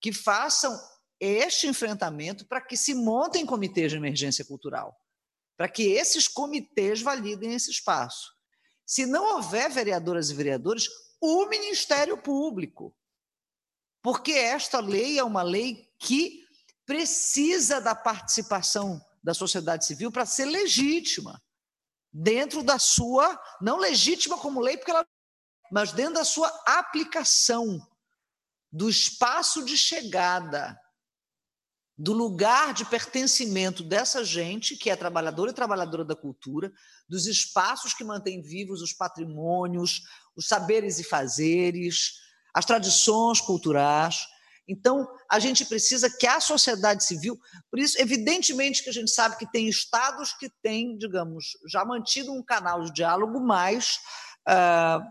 que 0.00 0.12
façam 0.12 0.78
este 1.20 1.66
enfrentamento 1.66 2.46
para 2.46 2.60
que 2.60 2.76
se 2.76 2.94
montem 2.94 3.44
comitês 3.44 3.90
de 3.90 3.96
emergência 3.96 4.44
cultural, 4.44 4.96
para 5.56 5.68
que 5.68 5.82
esses 5.82 6.28
comitês 6.28 7.02
validem 7.02 7.54
esse 7.54 7.70
espaço. 7.70 8.32
Se 8.86 9.04
não 9.04 9.36
houver 9.36 9.70
vereadoras 9.70 10.30
e 10.30 10.34
vereadores, 10.34 10.88
o 11.20 11.46
Ministério 11.46 12.16
Público, 12.16 12.96
porque 14.08 14.32
esta 14.32 14.80
lei 14.80 15.18
é 15.18 15.22
uma 15.22 15.42
lei 15.42 15.86
que 15.98 16.42
precisa 16.86 17.78
da 17.78 17.94
participação 17.94 18.98
da 19.22 19.34
sociedade 19.34 19.84
civil 19.84 20.10
para 20.10 20.24
ser 20.24 20.46
legítima, 20.46 21.38
dentro 22.10 22.62
da 22.62 22.78
sua, 22.78 23.38
não 23.60 23.76
legítima 23.76 24.38
como 24.38 24.62
lei, 24.62 24.78
porque 24.78 24.92
ela, 24.92 25.06
mas 25.70 25.92
dentro 25.92 26.14
da 26.14 26.24
sua 26.24 26.48
aplicação, 26.64 27.86
do 28.72 28.88
espaço 28.88 29.62
de 29.62 29.76
chegada, 29.76 30.80
do 31.94 32.14
lugar 32.14 32.72
de 32.72 32.86
pertencimento 32.86 33.82
dessa 33.82 34.24
gente 34.24 34.74
que 34.74 34.88
é 34.88 34.96
trabalhadora 34.96 35.50
e 35.50 35.54
trabalhadora 35.54 36.02
da 36.02 36.16
cultura, 36.16 36.72
dos 37.06 37.26
espaços 37.26 37.92
que 37.92 38.04
mantêm 38.04 38.40
vivos 38.40 38.80
os 38.80 38.94
patrimônios, 38.94 40.00
os 40.34 40.48
saberes 40.48 40.98
e 40.98 41.04
fazeres, 41.04 42.26
as 42.54 42.64
tradições 42.64 43.40
culturais. 43.40 44.26
Então, 44.66 45.08
a 45.30 45.38
gente 45.38 45.64
precisa 45.64 46.10
que 46.10 46.26
a 46.26 46.40
sociedade 46.40 47.04
civil, 47.04 47.38
por 47.70 47.78
isso, 47.78 48.00
evidentemente 48.00 48.82
que 48.82 48.90
a 48.90 48.92
gente 48.92 49.10
sabe 49.10 49.38
que 49.38 49.50
tem 49.50 49.68
estados 49.68 50.32
que 50.34 50.50
têm, 50.62 50.96
digamos, 50.98 51.56
já 51.66 51.84
mantido 51.84 52.32
um 52.32 52.42
canal 52.42 52.82
de 52.82 52.92
diálogo 52.92 53.40
mais 53.40 53.98
uh, 54.46 55.02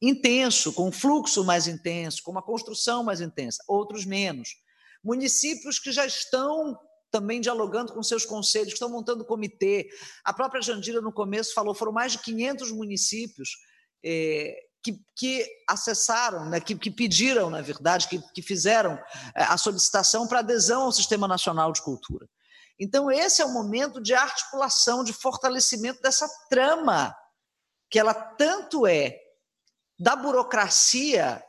intenso, 0.00 0.72
com 0.72 0.88
um 0.88 0.92
fluxo 0.92 1.44
mais 1.44 1.66
intenso, 1.66 2.22
com 2.22 2.30
uma 2.30 2.42
construção 2.42 3.04
mais 3.04 3.20
intensa, 3.20 3.62
outros 3.68 4.04
menos 4.04 4.48
municípios 5.04 5.78
que 5.78 5.92
já 5.92 6.06
estão 6.06 6.78
também 7.10 7.40
dialogando 7.40 7.92
com 7.92 8.02
seus 8.02 8.24
conselhos, 8.24 8.68
que 8.68 8.74
estão 8.74 8.88
montando 8.88 9.24
comitê. 9.24 9.88
A 10.24 10.32
própria 10.32 10.62
Jandira, 10.62 11.00
no 11.00 11.12
começo, 11.12 11.54
falou 11.54 11.74
foram 11.74 11.92
mais 11.92 12.12
de 12.12 12.18
500 12.18 12.72
municípios 12.72 13.50
é, 14.04 14.56
que, 14.84 15.00
que, 15.16 15.48
acessaram, 15.66 16.44
né, 16.44 16.60
que, 16.60 16.76
que, 16.76 16.90
pediram, 16.90 17.48
na 17.48 17.62
verdade, 17.62 18.06
que, 18.06 18.20
que 18.32 18.42
fizeram 18.42 19.02
é, 19.34 19.42
a 19.44 19.56
solicitação 19.56 20.28
para 20.28 20.40
adesão 20.40 20.82
ao 20.82 20.92
Sistema 20.92 21.26
Nacional 21.26 21.72
de 21.72 21.80
Cultura. 21.80 22.28
Então, 22.78 23.10
esse 23.10 23.40
é 23.40 23.44
o 23.46 23.52
momento 23.52 24.02
de 24.02 24.12
articulação, 24.12 25.02
de 25.02 25.12
fortalecimento 25.14 26.02
dessa 26.02 26.28
trama, 26.50 27.16
que 27.88 27.98
ela 27.98 28.12
tanto 28.12 28.86
é 28.86 29.18
da 29.98 30.14
burocracia 30.14 31.42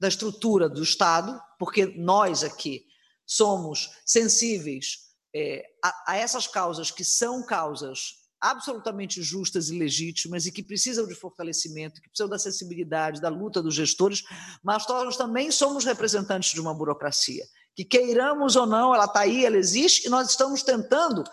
da 0.00 0.08
estrutura 0.08 0.68
do 0.68 0.82
Estado, 0.82 1.40
porque 1.58 1.86
nós 1.96 2.42
aqui 2.42 2.84
somos 3.24 3.90
sensíveis 4.04 5.06
é, 5.34 5.64
a, 5.84 6.12
a 6.12 6.16
essas 6.16 6.46
causas 6.46 6.90
que 6.90 7.04
são 7.04 7.44
causas 7.44 8.25
absolutamente 8.50 9.22
justas 9.22 9.68
e 9.68 9.78
legítimas 9.78 10.46
e 10.46 10.52
que 10.52 10.62
precisam 10.62 11.06
de 11.06 11.14
fortalecimento, 11.14 12.00
que 12.00 12.08
precisam 12.08 12.28
da 12.28 12.36
acessibilidade, 12.36 13.20
da 13.20 13.28
luta 13.28 13.62
dos 13.62 13.74
gestores, 13.74 14.22
mas 14.62 14.86
nós 14.86 15.16
também 15.16 15.50
somos 15.50 15.84
representantes 15.84 16.52
de 16.52 16.60
uma 16.60 16.74
burocracia. 16.74 17.44
Que 17.74 17.84
queiramos 17.84 18.56
ou 18.56 18.66
não, 18.66 18.94
ela 18.94 19.04
está 19.04 19.20
aí, 19.20 19.44
ela 19.44 19.56
existe, 19.56 20.06
e 20.06 20.10
nós 20.10 20.30
estamos 20.30 20.62
tentando 20.62 21.24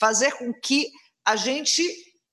fazer 0.00 0.32
com 0.32 0.52
que 0.52 0.90
a 1.24 1.36
gente 1.36 1.82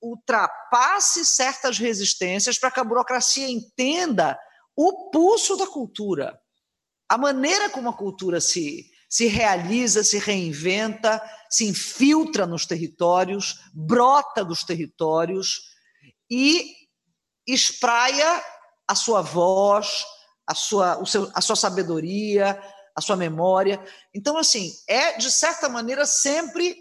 ultrapasse 0.01 1.25
certas 1.25 1.77
resistências 1.77 2.57
para 2.57 2.71
que 2.71 2.79
a 2.79 2.83
burocracia 2.83 3.49
entenda 3.49 4.39
o 4.75 5.09
pulso 5.11 5.57
da 5.57 5.67
cultura, 5.67 6.39
a 7.09 7.17
maneira 7.17 7.69
como 7.69 7.89
a 7.89 7.93
cultura 7.93 8.39
se, 8.39 8.89
se 9.09 9.25
realiza, 9.25 10.03
se 10.03 10.19
reinventa, 10.19 11.19
se 11.49 11.67
infiltra 11.67 12.45
nos 12.45 12.67
territórios, 12.67 13.59
brota 13.73 14.45
dos 14.45 14.63
territórios 14.63 15.73
e 16.29 16.75
espraia 17.47 18.43
a 18.87 18.93
sua 18.93 19.21
voz, 19.21 20.05
a 20.45 20.53
sua, 20.53 21.03
seu, 21.05 21.31
a 21.33 21.41
sua 21.41 21.55
sabedoria, 21.55 22.61
a 22.95 23.01
sua 23.01 23.15
memória. 23.15 23.83
Então, 24.13 24.37
assim, 24.37 24.71
é, 24.87 25.17
de 25.17 25.31
certa 25.31 25.67
maneira, 25.67 26.05
sempre 26.05 26.77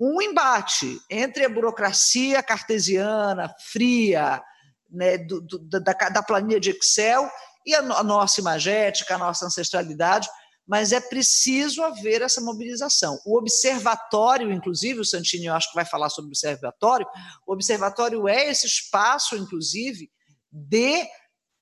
um 0.00 0.20
embate 0.20 1.00
entre 1.08 1.44
a 1.44 1.48
burocracia 1.48 2.42
cartesiana, 2.42 3.54
fria, 3.58 4.42
né, 4.90 5.18
do, 5.18 5.40
do, 5.40 5.58
da, 5.80 5.92
da 5.92 6.22
planilha 6.22 6.58
de 6.58 6.70
Excel 6.70 7.28
e 7.64 7.74
a, 7.74 7.80
a 7.80 8.02
nossa 8.02 8.40
imagética, 8.40 9.14
a 9.14 9.18
nossa 9.18 9.46
ancestralidade, 9.46 10.28
mas 10.68 10.92
é 10.92 11.00
preciso 11.00 11.82
haver 11.82 12.20
essa 12.20 12.42
mobilização. 12.42 13.18
O 13.24 13.38
observatório, 13.38 14.52
inclusive, 14.52 15.00
o 15.00 15.04
Santini 15.04 15.46
eu 15.46 15.54
acho 15.54 15.70
que 15.70 15.74
vai 15.74 15.86
falar 15.86 16.10
sobre 16.10 16.28
o 16.28 16.32
observatório, 16.32 17.06
o 17.46 17.52
observatório 17.54 18.28
é 18.28 18.50
esse 18.50 18.66
espaço, 18.66 19.34
inclusive, 19.34 20.10
de 20.52 21.04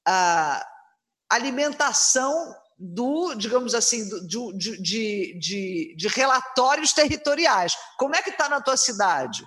uh, 0.08 0.60
alimentação 1.30 2.52
do, 2.76 3.34
digamos 3.34 3.76
assim, 3.76 4.08
do, 4.26 4.52
de, 4.52 4.82
de, 4.82 5.38
de, 5.38 5.94
de 5.96 6.08
relatórios 6.08 6.92
territoriais. 6.92 7.74
Como 7.96 8.16
é 8.16 8.22
que 8.22 8.30
está 8.30 8.48
na 8.48 8.60
tua 8.60 8.76
cidade? 8.76 9.44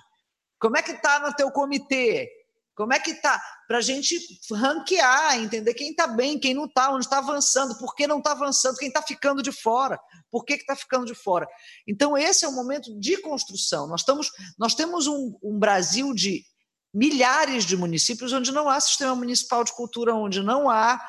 Como 0.58 0.76
é 0.76 0.82
que 0.82 0.92
está 0.92 1.20
no 1.20 1.34
teu 1.34 1.50
comitê? 1.50 2.30
Como 2.74 2.92
é 2.92 2.98
que 2.98 3.10
está? 3.10 3.40
Para 3.66 3.78
a 3.78 3.82
gente 3.82 4.16
ranquear, 4.52 5.38
entender 5.38 5.74
quem 5.74 5.90
está 5.90 6.06
bem, 6.06 6.38
quem 6.38 6.54
não 6.54 6.64
está, 6.64 6.90
onde 6.90 7.04
está 7.04 7.18
avançando, 7.18 7.76
por 7.78 7.94
que 7.94 8.06
não 8.06 8.18
está 8.18 8.32
avançando, 8.32 8.76
quem 8.76 8.88
está 8.88 9.02
ficando 9.02 9.42
de 9.42 9.52
fora, 9.52 10.00
por 10.30 10.44
que 10.44 10.54
está 10.54 10.74
ficando 10.74 11.04
de 11.04 11.14
fora. 11.14 11.46
Então, 11.86 12.16
esse 12.16 12.44
é 12.44 12.48
o 12.48 12.52
momento 12.52 12.98
de 12.98 13.18
construção. 13.18 13.86
Nós, 13.86 14.00
estamos, 14.00 14.30
nós 14.58 14.74
temos 14.74 15.06
um, 15.06 15.36
um 15.42 15.58
Brasil 15.58 16.14
de 16.14 16.44
milhares 16.92 17.64
de 17.64 17.76
municípios 17.76 18.32
onde 18.32 18.50
não 18.50 18.68
há 18.68 18.80
sistema 18.80 19.14
municipal 19.14 19.62
de 19.62 19.72
cultura, 19.72 20.14
onde 20.14 20.42
não 20.42 20.68
há 20.68 21.00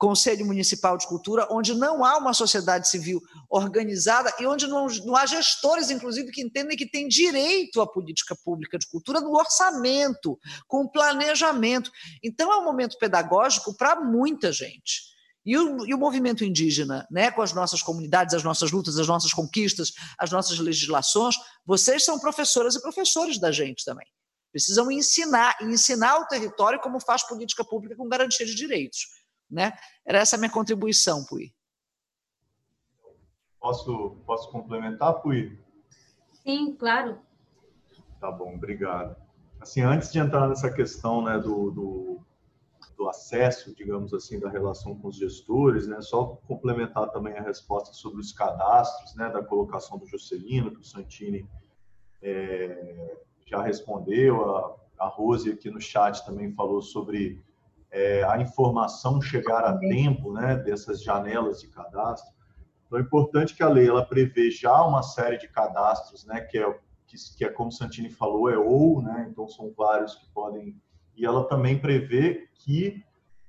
Conselho 0.00 0.46
Municipal 0.46 0.96
de 0.96 1.06
Cultura, 1.06 1.46
onde 1.50 1.74
não 1.74 2.02
há 2.02 2.16
uma 2.16 2.32
sociedade 2.32 2.88
civil 2.88 3.20
organizada 3.50 4.32
e 4.40 4.46
onde 4.46 4.66
não, 4.66 4.86
não, 5.04 5.14
há 5.14 5.26
gestores, 5.26 5.90
inclusive, 5.90 6.32
que 6.32 6.40
entendem 6.40 6.74
que 6.74 6.88
tem 6.88 7.06
direito 7.06 7.82
à 7.82 7.86
política 7.86 8.34
pública 8.42 8.78
de 8.78 8.88
cultura 8.88 9.20
no 9.20 9.36
orçamento, 9.36 10.38
com 10.66 10.88
planejamento. 10.88 11.92
Então, 12.24 12.50
é 12.50 12.56
um 12.56 12.64
momento 12.64 12.96
pedagógico 12.96 13.76
para 13.76 14.00
muita 14.00 14.50
gente. 14.50 15.02
E 15.44 15.58
o, 15.58 15.86
e 15.86 15.92
o, 15.92 15.98
movimento 15.98 16.46
indígena, 16.46 17.06
né, 17.10 17.30
com 17.30 17.42
as 17.42 17.52
nossas 17.52 17.82
comunidades, 17.82 18.34
as 18.34 18.42
nossas 18.42 18.70
lutas, 18.70 18.98
as 18.98 19.06
nossas 19.06 19.34
conquistas, 19.34 19.92
as 20.18 20.30
nossas 20.30 20.58
legislações, 20.58 21.34
vocês 21.66 22.02
são 22.02 22.18
professoras 22.18 22.74
e 22.74 22.80
professores 22.80 23.38
da 23.38 23.52
gente 23.52 23.84
também. 23.84 24.06
Precisam 24.50 24.90
ensinar, 24.90 25.56
ensinar 25.60 26.20
o 26.20 26.26
território 26.26 26.80
como 26.80 26.98
faz 26.98 27.22
política 27.22 27.62
pública 27.62 27.96
com 27.96 28.08
garantia 28.08 28.46
de 28.46 28.54
direitos. 28.54 29.19
Né? 29.50 29.72
Era 30.06 30.18
essa 30.18 30.36
a 30.36 30.38
minha 30.38 30.50
contribuição, 30.50 31.24
Pui. 31.24 31.52
Posso, 33.58 34.16
posso 34.24 34.50
complementar, 34.50 35.20
Pui? 35.20 35.58
Sim, 36.42 36.74
claro. 36.76 37.18
Tá 38.20 38.30
bom, 38.30 38.54
obrigado. 38.54 39.16
Assim, 39.60 39.82
antes 39.82 40.10
de 40.10 40.18
entrar 40.18 40.48
nessa 40.48 40.70
questão 40.70 41.22
né, 41.22 41.38
do, 41.38 41.70
do, 41.70 42.20
do 42.96 43.08
acesso, 43.08 43.74
digamos 43.74 44.14
assim, 44.14 44.38
da 44.38 44.48
relação 44.48 44.94
com 44.94 45.08
os 45.08 45.16
gestores, 45.16 45.86
né, 45.86 46.00
só 46.00 46.40
complementar 46.46 47.10
também 47.10 47.36
a 47.36 47.42
resposta 47.42 47.92
sobre 47.92 48.20
os 48.20 48.32
cadastros, 48.32 49.14
né, 49.14 49.28
da 49.30 49.42
colocação 49.42 49.98
do 49.98 50.06
Juscelino, 50.06 50.70
que 50.70 50.80
o 50.80 50.84
Santini 50.84 51.46
é, 52.22 53.18
já 53.46 53.62
respondeu, 53.62 54.56
a, 54.56 54.76
a 54.98 55.08
Rose 55.08 55.50
aqui 55.50 55.70
no 55.70 55.80
chat 55.80 56.24
também 56.24 56.52
falou 56.54 56.80
sobre 56.80 57.42
é, 57.90 58.22
a 58.24 58.40
informação 58.40 59.20
chegar 59.20 59.64
a 59.64 59.76
tempo 59.78 60.32
né, 60.32 60.56
dessas 60.56 61.02
janelas 61.02 61.60
de 61.60 61.68
cadastro. 61.68 62.32
Então, 62.86 62.98
é 62.98 63.02
importante 63.02 63.54
que 63.54 63.62
a 63.62 63.68
lei 63.68 63.88
ela 63.88 64.04
prevê 64.04 64.50
já 64.50 64.84
uma 64.84 65.02
série 65.02 65.38
de 65.38 65.48
cadastros, 65.48 66.24
né, 66.24 66.40
que, 66.40 66.58
é, 66.58 66.78
que, 67.06 67.16
que 67.36 67.44
é 67.44 67.48
como 67.48 67.72
Santini 67.72 68.10
falou, 68.10 68.48
é 68.48 68.58
ou, 68.58 69.02
né, 69.02 69.28
então 69.30 69.48
são 69.48 69.72
vários 69.76 70.14
que 70.14 70.28
podem. 70.32 70.80
E 71.16 71.26
ela 71.26 71.44
também 71.48 71.78
prevê 71.78 72.48
que 72.54 73.02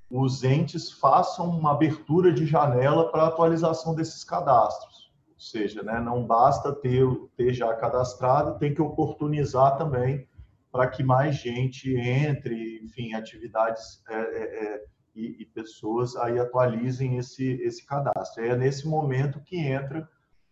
os 0.09 0.43
entes 0.43 0.91
façam 0.91 1.49
uma 1.49 1.72
abertura 1.72 2.34
de 2.34 2.45
janela 2.45 3.09
para 3.11 3.27
atualização 3.27 3.95
desses 3.95 4.23
cadastros. 4.23 5.11
Ou 5.34 5.39
seja, 5.39 5.81
né, 5.81 5.99
não 5.99 6.26
basta 6.26 6.73
ter, 6.73 7.05
ter 7.38 7.53
já 7.53 7.73
cadastrado, 7.73 8.59
tem 8.59 8.73
que 8.73 8.81
oportunizar 8.81 9.77
também 9.77 10.27
para 10.72 10.88
que 10.88 11.03
mais 11.03 11.35
gente 11.35 11.93
entre, 11.93 12.80
enfim, 12.84 13.14
atividades 13.14 14.02
é, 14.10 14.15
é, 14.15 14.65
é, 14.65 14.85
e, 15.14 15.41
e, 15.41 15.45
pessoas 15.45 16.15
aí 16.15 16.39
atualizem 16.39 17.18
esse, 17.18 17.45
esse 17.61 17.85
cadastro. 17.85 18.45
É 18.45 18.56
nesse 18.56 18.88
momento 18.88 19.41
que 19.41 19.57
entra 19.57 20.07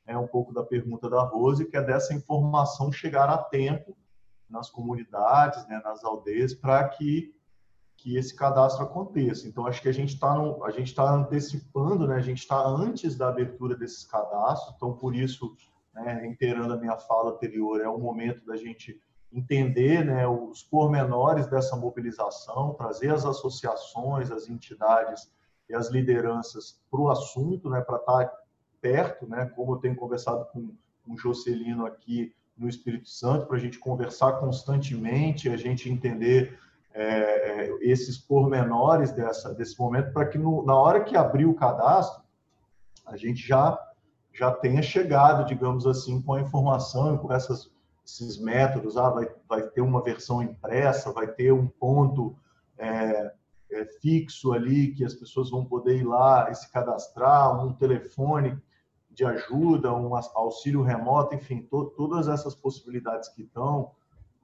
é 0.05 0.17
um 0.17 0.27
pouco 0.27 0.53
da 0.53 0.63
pergunta 0.63 1.09
da 1.09 1.21
Rose, 1.21 1.65
que 1.65 1.77
é 1.77 1.81
dessa 1.81 2.13
informação 2.13 2.91
chegar 2.91 3.29
a 3.29 3.37
tempo 3.37 3.95
nas 4.49 4.69
comunidades, 4.69 5.67
né, 5.67 5.79
nas 5.83 6.03
aldeias, 6.03 6.53
para 6.53 6.87
que 6.89 7.33
que 8.01 8.15
esse 8.15 8.33
cadastro 8.33 8.85
aconteça. 8.85 9.45
Então 9.47 9.67
acho 9.67 9.81
que 9.81 9.89
a 9.89 9.93
gente 9.93 10.13
está 10.13 10.31
a 10.31 10.71
gente 10.71 10.87
está 10.87 11.13
antecipando, 11.13 12.07
né? 12.07 12.15
A 12.15 12.21
gente 12.21 12.39
está 12.39 12.65
antes 12.65 13.17
da 13.17 13.27
abertura 13.27 13.75
desses 13.75 14.05
cadastros. 14.05 14.73
Então 14.75 14.93
por 14.93 15.13
isso, 15.13 15.53
né, 15.93 16.13
reiterando 16.13 16.73
a 16.73 16.77
minha 16.77 16.97
fala 16.97 17.31
anterior, 17.31 17.81
é 17.81 17.89
o 17.89 17.99
momento 17.99 18.45
da 18.45 18.55
gente 18.55 18.99
entender 19.31 20.03
né, 20.03 20.27
os 20.27 20.63
pormenores 20.63 21.47
dessa 21.47 21.75
mobilização, 21.75 22.73
trazer 22.73 23.13
as 23.13 23.25
associações, 23.25 24.31
as 24.31 24.49
entidades 24.49 25.31
e 25.69 25.75
as 25.75 25.89
lideranças 25.89 26.79
para 26.89 26.99
o 26.99 27.09
assunto, 27.09 27.69
né, 27.69 27.81
para 27.81 27.97
estar 27.97 28.31
perto, 28.81 29.27
né, 29.27 29.45
como 29.55 29.73
eu 29.73 29.77
tenho 29.77 29.95
conversado 29.95 30.45
com, 30.51 30.73
com 31.05 31.13
o 31.13 31.17
Jocelino 31.17 31.85
aqui 31.85 32.33
no 32.57 32.67
Espírito 32.67 33.07
Santo, 33.07 33.45
para 33.45 33.57
a 33.57 33.59
gente 33.59 33.79
conversar 33.79 34.33
constantemente, 34.33 35.49
a 35.49 35.57
gente 35.57 35.89
entender 35.89 36.59
é, 36.91 37.03
é, 37.03 37.77
esses 37.81 38.17
pormenores 38.17 39.11
dessa, 39.11 39.53
desse 39.53 39.79
momento, 39.79 40.11
para 40.11 40.25
que 40.25 40.37
no, 40.37 40.65
na 40.65 40.75
hora 40.75 41.03
que 41.03 41.15
abrir 41.15 41.45
o 41.45 41.53
cadastro, 41.53 42.23
a 43.05 43.15
gente 43.15 43.47
já, 43.47 43.79
já 44.33 44.51
tenha 44.51 44.81
chegado, 44.81 45.45
digamos 45.45 45.85
assim, 45.85 46.21
com 46.21 46.33
a 46.33 46.41
informação 46.41 47.15
e 47.15 47.17
com 47.19 47.31
essas 47.31 47.71
esses 48.13 48.37
métodos, 48.37 48.97
ah, 48.97 49.09
vai, 49.09 49.27
vai 49.47 49.61
ter 49.61 49.81
uma 49.81 50.01
versão 50.01 50.41
impressa, 50.41 51.11
vai 51.11 51.27
ter 51.27 51.51
um 51.51 51.67
ponto 51.67 52.35
é, 52.77 53.33
é, 53.71 53.85
fixo 54.01 54.51
ali 54.51 54.93
que 54.93 55.05
as 55.05 55.13
pessoas 55.13 55.49
vão 55.49 55.65
poder 55.65 55.97
ir 55.97 56.03
lá 56.03 56.49
e 56.49 56.55
se 56.55 56.71
cadastrar, 56.71 57.63
um 57.63 57.73
telefone 57.73 58.59
de 59.11 59.25
ajuda, 59.25 59.93
um 59.93 60.15
auxílio 60.15 60.81
remoto, 60.81 61.35
enfim, 61.35 61.61
to, 61.63 61.93
todas 61.97 62.27
essas 62.27 62.55
possibilidades 62.55 63.29
que 63.29 63.43
estão 63.43 63.91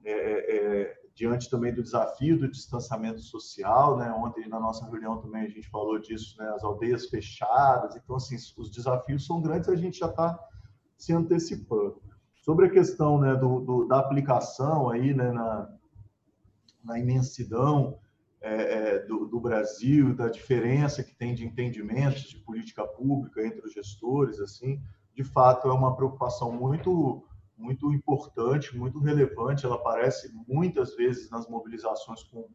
é, 0.04 0.12
é, 0.12 1.00
diante 1.14 1.48
também 1.48 1.72
do 1.72 1.82
desafio 1.82 2.38
do 2.38 2.48
distanciamento 2.48 3.20
social, 3.20 3.96
né? 3.96 4.12
Ontem 4.12 4.46
na 4.48 4.60
nossa 4.60 4.84
reunião 4.84 5.18
também 5.18 5.46
a 5.46 5.48
gente 5.48 5.68
falou 5.68 5.98
disso, 5.98 6.36
né? 6.38 6.46
As 6.50 6.62
aldeias 6.62 7.06
fechadas, 7.06 7.96
então 7.96 8.16
assim 8.16 8.36
os 8.58 8.70
desafios 8.70 9.26
são 9.26 9.40
grandes, 9.40 9.68
a 9.68 9.74
gente 9.74 9.98
já 9.98 10.06
está 10.08 10.38
se 10.96 11.12
antecipando. 11.12 12.05
Sobre 12.46 12.66
a 12.66 12.70
questão 12.70 13.18
né, 13.18 13.34
do, 13.34 13.58
do, 13.58 13.88
da 13.88 13.98
aplicação 13.98 14.88
aí, 14.88 15.12
né, 15.12 15.32
na, 15.32 15.68
na 16.84 16.96
imensidão 16.96 17.98
é, 18.40 18.54
é, 18.54 18.98
do, 19.00 19.26
do, 19.26 19.40
Brasil, 19.40 20.14
da 20.14 20.28
diferença 20.28 21.02
que 21.02 21.12
tem 21.12 21.34
de 21.34 21.44
entendimentos 21.44 22.22
de 22.22 22.38
política 22.38 22.86
pública 22.86 23.44
entre 23.44 23.66
os 23.66 23.72
gestores, 23.72 24.38
assim, 24.38 24.80
de 25.12 25.24
fato 25.24 25.66
é 25.66 25.72
uma 25.72 25.96
preocupação 25.96 26.52
muito 26.52 27.24
muito 27.58 27.90
importante, 27.90 28.76
muito 28.76 29.00
relevante. 29.00 29.66
Ela 29.66 29.74
aparece 29.74 30.30
muitas 30.46 30.94
vezes 30.94 31.28
nas 31.30 31.48
mobilizações 31.48 32.22
com, 32.22 32.46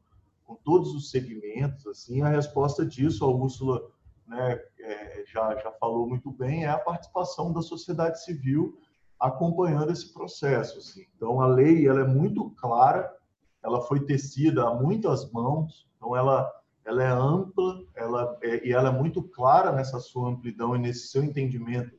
com 0.45 0.55
todos 0.55 0.93
os 0.93 1.09
segmentos. 1.09 1.85
Assim, 1.87 2.21
a 2.21 2.29
resposta 2.29 2.85
disso, 2.85 3.25
a 3.25 3.27
Úrsula 3.27 3.81
né, 4.25 4.61
é, 4.79 5.25
já 5.25 5.53
já 5.57 5.71
falou 5.73 6.07
muito 6.07 6.31
bem, 6.31 6.63
é 6.63 6.69
a 6.69 6.77
participação 6.77 7.51
da 7.51 7.61
sociedade 7.61 8.23
civil 8.23 8.79
acompanhando 9.21 9.91
esse 9.91 10.11
processo. 10.11 10.79
Assim. 10.79 11.05
Então, 11.15 11.39
a 11.39 11.47
lei 11.47 11.87
ela 11.87 12.01
é 12.01 12.07
muito 12.07 12.49
clara, 12.51 13.15
ela 13.63 13.81
foi 13.81 14.03
tecida 14.03 14.67
a 14.67 14.73
muitas 14.73 15.31
mãos, 15.31 15.87
então 15.95 16.17
ela, 16.17 16.51
ela 16.83 17.03
é 17.03 17.11
ampla 17.11 17.83
ela 17.95 18.37
é, 18.41 18.67
e 18.67 18.73
ela 18.73 18.89
é 18.89 18.91
muito 18.91 19.21
clara 19.21 19.71
nessa 19.71 19.99
sua 19.99 20.29
amplidão 20.29 20.75
e 20.75 20.79
nesse 20.79 21.07
seu 21.07 21.23
entendimento 21.23 21.95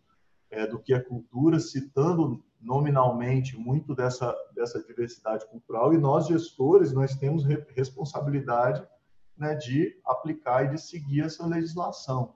é, 0.50 0.66
do 0.66 0.80
que 0.80 0.92
é 0.92 0.98
cultura, 0.98 1.60
citando 1.60 2.42
nominalmente 2.60 3.56
muito 3.56 3.94
dessa, 3.94 4.34
dessa 4.54 4.82
diversidade 4.82 5.46
cultural, 5.46 5.94
e 5.94 5.98
nós, 5.98 6.26
gestores, 6.26 6.92
nós 6.92 7.14
temos 7.16 7.44
responsabilidade 7.74 8.84
né, 9.36 9.54
de 9.54 9.98
aplicar 10.04 10.66
e 10.66 10.70
de 10.70 10.80
seguir 10.80 11.22
essa 11.22 11.46
legislação. 11.46 12.34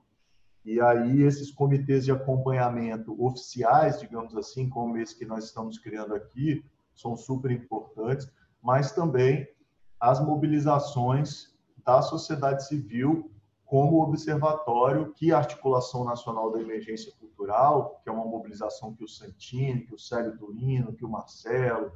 E 0.67 0.81
aí 0.81 1.23
esses 1.23 1.53
comitês 1.53 2.05
de 2.05 2.11
acompanhamento 2.11 3.15
oficiais, 3.25 4.01
digamos 4.01 4.37
assim, 4.37 4.69
como 4.69 4.99
esse 4.99 5.17
que 5.17 5.25
nós 5.25 5.45
estamos 5.45 5.79
criando 5.79 6.13
aqui, 6.13 6.65
são 6.93 7.17
super 7.17 7.53
importantes, 7.53 8.29
mas 8.61 8.91
também 8.91 9.49
as 10.01 10.19
mobilizações 10.19 11.55
da 11.85 12.03
sociedade 12.03 12.67
civil 12.67 13.31
como 13.65 14.03
observatório 14.03 15.13
que 15.13 15.33
a 15.33 15.39
Articulação 15.39 16.05
Nacional 16.05 16.51
da 16.51 16.61
Emergência 16.61 17.13
Cultural, 17.13 18.01
que 18.03 18.09
é 18.09 18.13
uma 18.13 18.25
mobilização 18.25 18.93
que 18.93 19.05
o 19.05 19.09
Santini, 19.09 19.87
que 19.87 19.95
o 19.95 19.99
Célio 19.99 20.37
Turino, 20.37 20.93
que 20.93 21.05
o 21.05 21.09
Marcelo, 21.09 21.93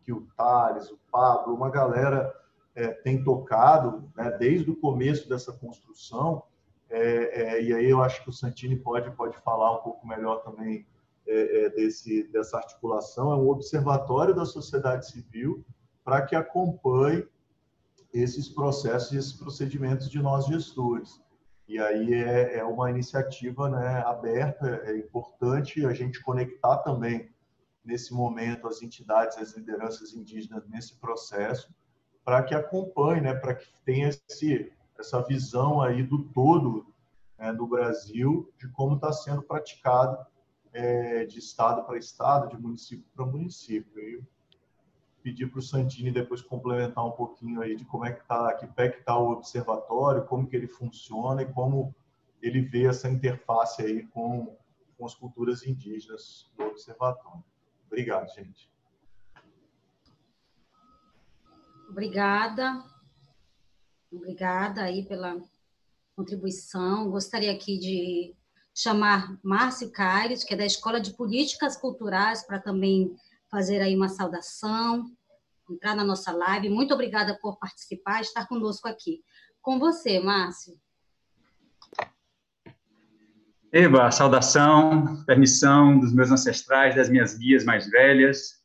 que 0.00 0.14
o 0.14 0.26
Thales, 0.34 0.90
o 0.90 0.98
Pablo, 1.12 1.54
uma 1.54 1.68
galera 1.68 2.34
é, 2.74 2.88
tem 2.88 3.22
tocado 3.22 4.10
né, 4.16 4.30
desde 4.38 4.70
o 4.70 4.76
começo 4.76 5.28
dessa 5.28 5.52
construção 5.52 6.42
é, 6.90 7.42
é, 7.42 7.62
e 7.62 7.72
aí 7.72 7.88
eu 7.88 8.02
acho 8.02 8.22
que 8.22 8.30
o 8.30 8.32
Santini 8.32 8.76
pode, 8.76 9.10
pode 9.12 9.36
falar 9.38 9.72
um 9.78 9.82
pouco 9.82 10.06
melhor 10.06 10.42
também 10.42 10.86
é, 11.26 11.64
é 11.64 11.70
desse, 11.70 12.24
dessa 12.28 12.58
articulação. 12.58 13.32
É 13.32 13.36
um 13.36 13.48
observatório 13.48 14.34
da 14.34 14.44
sociedade 14.44 15.10
civil 15.10 15.64
para 16.04 16.22
que 16.22 16.36
acompanhe 16.36 17.26
esses 18.12 18.48
processos 18.48 19.12
e 19.12 19.16
esses 19.16 19.32
procedimentos 19.32 20.08
de 20.08 20.20
nós 20.20 20.46
gestores. 20.46 21.20
E 21.66 21.78
aí 21.78 22.12
é, 22.14 22.58
é 22.58 22.64
uma 22.64 22.90
iniciativa 22.90 23.68
né, 23.70 24.02
aberta, 24.06 24.82
é 24.84 24.96
importante 24.96 25.84
a 25.86 25.94
gente 25.94 26.22
conectar 26.22 26.78
também, 26.78 27.32
nesse 27.84 28.12
momento, 28.14 28.68
as 28.68 28.82
entidades, 28.82 29.36
as 29.38 29.56
lideranças 29.56 30.14
indígenas 30.14 30.66
nesse 30.68 30.94
processo, 30.96 31.74
para 32.24 32.42
que 32.42 32.54
acompanhe, 32.54 33.20
né, 33.20 33.34
para 33.34 33.54
que 33.54 33.66
tenha 33.84 34.08
esse, 34.08 34.72
essa 34.98 35.20
visão 35.22 35.80
aí 35.80 36.02
do 36.02 36.24
todo 36.30 36.86
né, 37.38 37.52
do 37.52 37.66
Brasil, 37.66 38.52
de 38.58 38.68
como 38.68 38.96
está 38.96 39.12
sendo 39.12 39.42
praticado 39.42 40.24
é, 40.72 41.24
de 41.24 41.38
estado 41.38 41.84
para 41.84 41.98
estado, 41.98 42.48
de 42.48 42.60
município 42.60 43.04
para 43.14 43.26
município. 43.26 44.00
E 44.00 44.22
pedir 45.22 45.50
para 45.50 45.58
o 45.58 45.62
Santini 45.62 46.10
depois 46.10 46.42
complementar 46.42 47.04
um 47.04 47.12
pouquinho 47.12 47.62
aí 47.62 47.74
de 47.74 47.84
como 47.86 48.04
é 48.04 48.12
que 48.12 48.20
está, 48.20 48.52
que 48.54 48.66
pé 48.66 48.90
que 48.90 48.98
está 48.98 49.16
o 49.16 49.32
observatório, 49.32 50.26
como 50.26 50.46
que 50.46 50.54
ele 50.54 50.68
funciona 50.68 51.40
e 51.42 51.50
como 51.50 51.94
ele 52.42 52.60
vê 52.60 52.84
essa 52.84 53.08
interface 53.08 53.80
aí 53.80 54.06
com, 54.08 54.54
com 54.98 55.06
as 55.06 55.14
culturas 55.14 55.66
indígenas 55.66 56.52
do 56.58 56.64
observatório. 56.64 57.42
Obrigado, 57.86 58.28
gente. 58.34 58.70
Obrigada. 61.88 62.84
Obrigada 64.14 64.82
aí 64.82 65.04
pela 65.04 65.36
contribuição. 66.14 67.10
Gostaria 67.10 67.52
aqui 67.52 67.78
de 67.78 68.34
chamar 68.72 69.36
Márcio 69.42 69.90
Caires, 69.90 70.44
que 70.44 70.54
é 70.54 70.56
da 70.56 70.64
Escola 70.64 71.00
de 71.00 71.12
Políticas 71.14 71.76
Culturais, 71.76 72.46
para 72.46 72.60
também 72.60 73.16
fazer 73.50 73.80
aí 73.80 73.96
uma 73.96 74.08
saudação, 74.08 75.10
entrar 75.68 75.96
na 75.96 76.04
nossa 76.04 76.32
live. 76.32 76.68
Muito 76.68 76.94
obrigada 76.94 77.38
por 77.40 77.58
participar, 77.58 78.20
estar 78.20 78.46
conosco 78.46 78.88
aqui. 78.88 79.22
Com 79.60 79.78
você, 79.78 80.20
Márcio. 80.20 80.78
Eva, 83.72 84.08
saudação, 84.12 85.24
permissão 85.24 85.98
dos 85.98 86.12
meus 86.12 86.30
ancestrais, 86.30 86.94
das 86.94 87.08
minhas 87.08 87.36
guias 87.36 87.64
mais 87.64 87.90
velhas. 87.90 88.62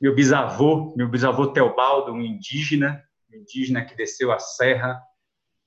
Meu 0.00 0.12
bisavô, 0.12 0.92
meu 0.96 1.08
bisavô 1.08 1.46
Teobaldo, 1.46 2.12
um 2.12 2.20
indígena, 2.20 3.00
indígena 3.36 3.84
que 3.84 3.94
desceu 3.94 4.32
a 4.32 4.38
serra 4.38 5.00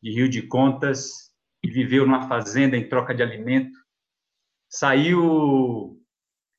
de 0.01 0.11
Rio 0.11 0.29
de 0.29 0.41
Contas 0.41 1.31
e 1.63 1.69
viveu 1.69 2.05
numa 2.05 2.27
fazenda 2.27 2.77
em 2.77 2.87
troca 2.87 3.13
de 3.13 3.23
alimento. 3.23 3.77
Saiu 4.69 6.01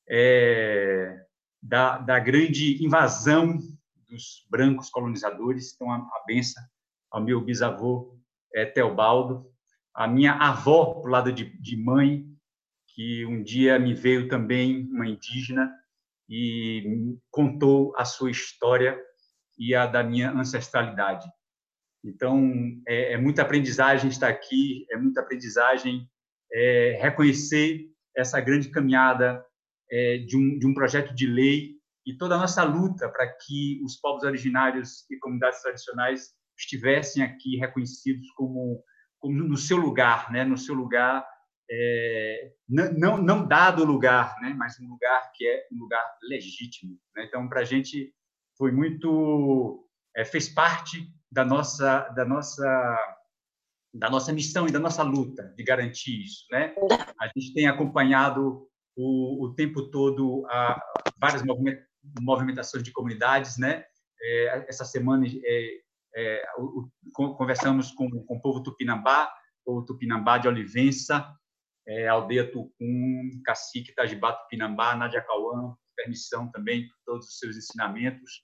é, 0.09 1.25
da, 1.63 1.99
da 1.99 2.19
grande 2.19 2.83
invasão 2.85 3.59
dos 4.09 4.47
brancos 4.51 4.91
colonizadores. 4.91 5.75
Então, 5.75 5.91
a, 5.91 5.97
a 5.97 6.25
benção 6.27 6.63
ao 7.11 7.23
meu 7.23 7.41
bisavô 7.41 8.19
é, 8.55 8.65
Teobaldo, 8.65 9.51
a 9.95 10.07
minha 10.07 10.33
avó, 10.35 11.01
do 11.03 11.09
lado 11.09 11.33
de, 11.33 11.45
de 11.61 11.77
mãe, 11.77 12.25
que 12.89 13.25
um 13.27 13.43
dia 13.43 13.79
me 13.79 13.95
veio 13.95 14.29
também 14.29 14.89
uma 14.91 15.07
indígena 15.07 15.71
e 16.29 17.17
contou 17.31 17.95
a 17.97 18.05
sua 18.05 18.31
história 18.31 18.99
e 19.59 19.75
a 19.75 19.87
da 19.87 20.03
minha 20.03 20.31
ancestralidade. 20.31 21.29
Então, 22.05 22.53
é, 22.87 23.15
é 23.15 23.17
muita 23.17 23.43
aprendizagem 23.43 24.09
estar 24.09 24.29
aqui, 24.29 24.87
é 24.91 24.97
muita 24.97 25.21
aprendizagem 25.21 26.09
é, 26.53 26.99
reconhecer 27.01 27.87
essa 28.17 28.41
grande 28.41 28.71
caminhada 28.71 29.45
é, 29.91 30.19
de, 30.19 30.37
um, 30.37 30.59
de 30.59 30.67
um 30.67 30.75
projeto 30.75 31.15
de 31.15 31.27
lei 31.27 31.79
e 32.07 32.17
toda 32.17 32.37
a 32.37 32.39
nossa 32.39 32.63
luta 32.63 33.09
para 33.09 33.27
que 33.29 33.81
os 33.85 33.97
povos 33.97 34.23
originários 34.23 35.05
e 35.11 35.19
comunidades 35.19 35.61
tradicionais 35.61 36.31
estivessem 36.59 37.23
aqui 37.23 37.57
reconhecidos 37.57 38.31
como, 38.33 38.83
como 39.19 39.45
no 39.45 39.57
seu 39.57 39.77
lugar, 39.77 40.31
né? 40.33 40.45
no 40.45 40.57
seu 40.57 40.75
lugar, 40.75 41.27
é, 41.71 42.53
não, 42.69 43.19
não 43.19 43.47
dado 43.47 43.85
lugar, 43.85 44.37
né? 44.41 44.55
mas 44.57 44.81
um 44.81 44.89
lugar 44.89 45.31
que 45.35 45.47
é 45.47 45.67
um 45.73 45.79
lugar 45.79 46.03
legítimo. 46.23 46.99
Né? 47.15 47.25
Então, 47.27 47.49
para 47.49 47.61
a 47.61 47.65
gente 47.65 48.13
foi 48.59 48.73
muito, 48.73 49.89
é, 50.17 50.25
fez 50.25 50.49
parte 50.49 51.09
da 51.31 51.45
nossa, 51.45 52.01
da 52.11 52.25
nossa 52.25 53.15
da 53.95 54.11
nossa 54.11 54.33
missão 54.33 54.69
e 54.69 54.71
da 54.71 54.79
nossa 54.79 55.03
luta 55.03 55.53
de 55.57 55.65
garantir 55.65 56.23
isso, 56.23 56.45
né? 56.51 56.75
A 57.19 57.27
gente 57.29 57.55
tem 57.55 57.67
acompanhado 57.67 58.69
o, 58.95 59.45
o 59.47 59.55
tempo 59.55 59.91
todo 59.91 60.47
a 60.51 60.79
várias 61.19 61.43
movimentações 62.21 62.83
de 62.83 62.93
comunidades, 62.93 63.57
né? 63.57 63.85
É, 64.21 64.67
essa 64.69 64.85
semana 64.85 65.27
é, 65.27 65.81
é, 66.15 66.43
o, 66.59 66.89
o, 67.17 67.35
conversamos 67.35 67.91
com, 67.93 68.11
com 68.25 68.37
o 68.37 68.41
povo 68.41 68.63
tupinambá, 68.63 69.33
o 69.65 69.83
tupinambá 69.83 70.39
de 70.39 70.49
Olivença, 70.49 71.35
é, 71.87 72.09
aldeia 72.09 72.51
Tucum, 72.51 73.41
cacique 73.45 73.95
Tajibá 73.95 74.33
Tupinambá, 74.33 74.95
Nádia 74.95 75.23
Cauã, 75.23 75.75
permissão 75.97 76.51
também 76.51 76.89
todos 77.05 77.27
os 77.29 77.39
seus 77.39 77.57
ensinamentos, 77.57 78.43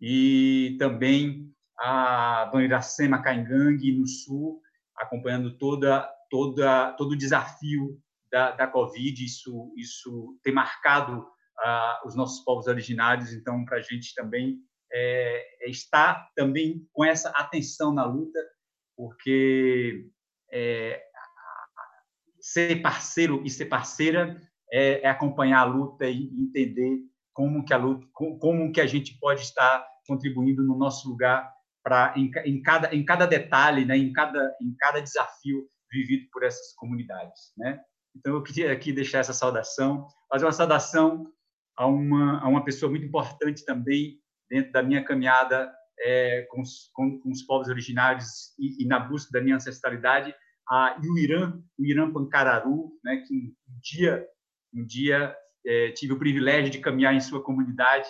e 0.00 0.76
também 0.78 1.52
a 1.78 2.46
Dona 2.46 2.64
Iracema 2.64 3.22
Caingangue, 3.22 3.92
no 3.92 4.06
Sul, 4.06 4.60
acompanhando 4.96 5.56
toda, 5.56 6.08
toda, 6.28 6.92
todo 6.92 7.12
o 7.12 7.16
desafio 7.16 7.98
da, 8.30 8.52
da 8.52 8.66
Covid, 8.66 9.24
isso, 9.24 9.72
isso 9.76 10.38
tem 10.42 10.52
marcado 10.52 11.20
uh, 11.20 12.06
os 12.06 12.14
nossos 12.14 12.44
povos 12.44 12.66
originários, 12.66 13.32
então, 13.32 13.64
para 13.64 13.78
a 13.78 13.82
gente 13.82 14.14
também 14.14 14.58
é, 14.92 15.66
é, 15.66 15.70
estar 15.70 16.30
também 16.34 16.86
com 16.92 17.04
essa 17.04 17.30
atenção 17.30 17.94
na 17.94 18.04
luta, 18.04 18.38
porque 18.96 20.08
é, 20.52 21.02
ser 22.40 22.82
parceiro 22.82 23.42
e 23.44 23.50
ser 23.50 23.66
parceira 23.66 24.40
é, 24.72 25.02
é, 25.02 25.08
acompanhar 25.08 25.60
a 25.60 25.64
luta 25.64 26.06
e 26.08 26.24
entender 26.24 26.98
como 27.40 27.64
que 27.64 27.72
a 27.72 27.78
luta, 27.78 28.06
como 28.12 28.70
que 28.70 28.82
a 28.82 28.86
gente 28.86 29.18
pode 29.18 29.40
estar 29.40 29.82
contribuindo 30.06 30.62
no 30.62 30.76
nosso 30.76 31.08
lugar 31.08 31.50
para 31.82 32.12
em, 32.14 32.30
em, 32.44 32.60
cada 32.60 32.94
em 32.94 33.02
cada 33.02 33.24
detalhe, 33.24 33.86
né, 33.86 33.96
em 33.96 34.12
cada 34.12 34.54
em 34.60 34.74
cada 34.78 35.00
desafio 35.00 35.66
vivido 35.90 36.28
por 36.30 36.44
essas 36.44 36.74
comunidades, 36.74 37.54
né? 37.56 37.80
Então, 38.14 38.34
eu 38.34 38.42
queria 38.42 38.70
aqui 38.70 38.92
deixar 38.92 39.20
essa 39.20 39.32
saudação, 39.32 40.06
fazer 40.28 40.44
uma 40.44 40.52
saudação 40.52 41.32
a 41.78 41.86
uma, 41.86 42.40
a 42.40 42.48
uma 42.48 42.62
pessoa 42.62 42.90
muito 42.90 43.06
importante 43.06 43.64
também 43.64 44.20
dentro 44.50 44.72
da 44.72 44.82
minha 44.82 45.02
caminhada 45.02 45.72
é, 46.00 46.42
com, 46.50 46.60
os, 46.60 46.90
com, 46.92 47.18
com, 47.20 47.30
os 47.30 47.42
povos 47.42 47.68
originários 47.68 48.52
e, 48.58 48.84
e, 48.84 48.86
na 48.86 48.98
busca 48.98 49.30
da 49.32 49.42
minha 49.42 49.56
ancestralidade, 49.56 50.34
a 50.68 50.98
Yuirã, 51.02 51.58
o 51.78 51.86
Irã 51.86 52.12
Pancararu, 52.12 52.92
né, 53.02 53.24
que 53.26 53.34
um 53.34 53.80
dia, 53.80 54.26
um 54.74 54.84
dia 54.84 55.34
é, 55.66 55.92
tive 55.92 56.12
o 56.12 56.18
privilégio 56.18 56.70
de 56.70 56.80
caminhar 56.80 57.14
em 57.14 57.20
sua 57.20 57.42
comunidade 57.42 58.08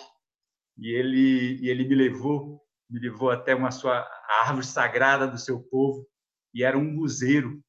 e 0.77 0.89
ele, 0.89 1.59
e 1.61 1.69
ele 1.69 1.87
me 1.87 1.95
levou, 1.95 2.61
me 2.89 2.99
levou 2.99 3.29
até 3.29 3.53
uma 3.53 3.71
sua 3.71 4.07
árvore 4.43 4.65
sagrada 4.65 5.27
do 5.27 5.37
seu 5.37 5.61
povo 5.61 6.07
e 6.53 6.63
era 6.63 6.77
um 6.77 6.95
buzeiro 6.95 7.61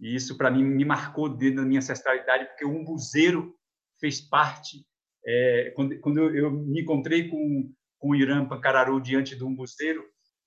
e 0.00 0.14
isso, 0.14 0.36
para 0.36 0.50
mim, 0.50 0.64
me 0.64 0.84
marcou 0.84 1.28
dentro 1.28 1.62
da 1.62 1.62
minha 1.62 1.78
ancestralidade, 1.78 2.46
porque 2.46 2.64
o 2.64 2.70
umbuzeiro 2.70 3.54
fez 4.00 4.20
parte. 4.20 4.84
É, 5.26 5.72
quando, 5.74 5.98
quando 6.00 6.18
eu, 6.18 6.34
eu, 6.34 6.50
me 6.50 6.82
encontrei 6.82 7.28
com, 7.28 7.72
com 7.98 8.10
o 8.10 8.14
Irã 8.14 8.46
Pancararu 8.46 9.00
diante 9.00 9.34
do 9.34 9.46
umbuzeiro, 9.46 10.04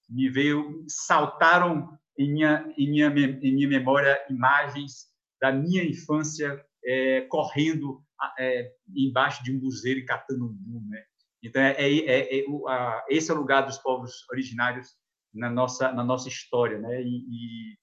me 0.10 0.30
veio, 0.30 0.86
saltaram 0.88 1.98
em 2.18 2.32
minha, 2.32 2.74
em 2.78 2.90
minha, 2.90 3.08
em 3.08 3.56
minha 3.56 3.68
memória 3.68 4.20
imagens 4.30 5.08
da 5.42 5.52
minha 5.52 5.84
infância 5.84 6.64
é, 6.84 7.22
correndo 7.22 8.04
é, 8.40 8.72
embaixo 8.96 9.44
de 9.44 9.52
um 9.52 9.60
buzeiro 9.60 10.00
e 10.00 10.06
catando 10.06 10.46
umbu, 10.46 10.82
né? 10.90 11.04
Então 11.44 11.62
é, 11.62 11.74
é, 11.78 11.98
é, 12.06 12.40
é 12.40 12.44
a, 12.68 13.06
esse 13.10 13.32
é 13.32 13.34
o 13.34 13.38
lugar 13.38 13.62
dos 13.62 13.78
povos 13.78 14.26
originários 14.32 14.88
na 15.34 15.50
nossa 15.50 15.92
na 15.92 16.04
nossa 16.04 16.28
história, 16.28 16.80
né? 16.80 17.02
E, 17.02 17.08
e 17.08 17.78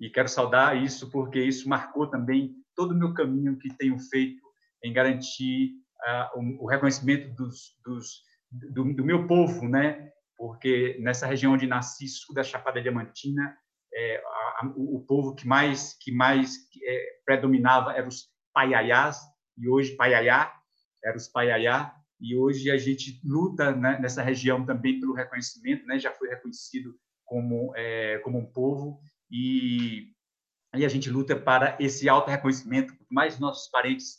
e 0.00 0.08
quero 0.08 0.28
saudar 0.28 0.76
isso 0.76 1.10
porque 1.10 1.40
isso 1.40 1.68
marcou 1.68 2.08
também 2.08 2.54
todo 2.74 2.92
o 2.92 2.96
meu 2.96 3.12
caminho 3.14 3.58
que 3.58 3.76
tenho 3.76 3.98
feito 3.98 4.40
em 4.84 4.92
garantir 4.92 5.72
uh, 6.06 6.38
o, 6.38 6.64
o, 6.64 6.68
reconhecimento 6.68 7.34
dos, 7.34 7.76
dos 7.84 8.22
do, 8.50 8.94
do, 8.94 9.04
meu 9.04 9.26
povo, 9.26 9.68
né? 9.68 10.10
Porque 10.36 10.96
nessa 11.00 11.26
região 11.26 11.54
onde 11.54 11.66
nasci, 11.66 12.06
sul 12.06 12.32
da 12.32 12.44
Chapada 12.44 12.80
Diamantina, 12.80 13.56
é, 13.92 14.16
a, 14.18 14.60
a, 14.60 14.72
o, 14.76 14.98
o, 14.98 15.04
povo 15.04 15.34
que 15.34 15.46
mais 15.46 15.94
que 16.00 16.12
mais 16.12 16.54
é, 16.80 17.18
predominava 17.24 17.92
eram 17.94 18.06
os 18.06 18.28
paiaiás 18.54 19.18
e 19.58 19.68
hoje 19.68 19.96
paiaiá 19.96 20.52
eram 21.04 21.16
os 21.16 21.28
paiaiá 21.28 21.94
e 22.20 22.36
hoje 22.36 22.70
a 22.70 22.76
gente 22.76 23.20
luta 23.24 23.74
né, 23.74 23.98
nessa 24.00 24.22
região 24.22 24.64
também 24.64 24.98
pelo 24.98 25.14
reconhecimento, 25.14 25.86
né? 25.86 25.98
Já 25.98 26.12
foi 26.12 26.28
reconhecido 26.28 26.94
como 27.24 27.72
é, 27.76 28.18
como 28.18 28.38
um 28.38 28.46
povo 28.46 29.00
e 29.30 30.12
aí 30.72 30.84
a 30.84 30.88
gente 30.88 31.10
luta 31.10 31.36
para 31.36 31.76
esse 31.78 32.08
auto 32.08 32.30
reconhecimento, 32.30 32.92
mais 33.10 33.38
nossos 33.38 33.70
parentes 33.70 34.18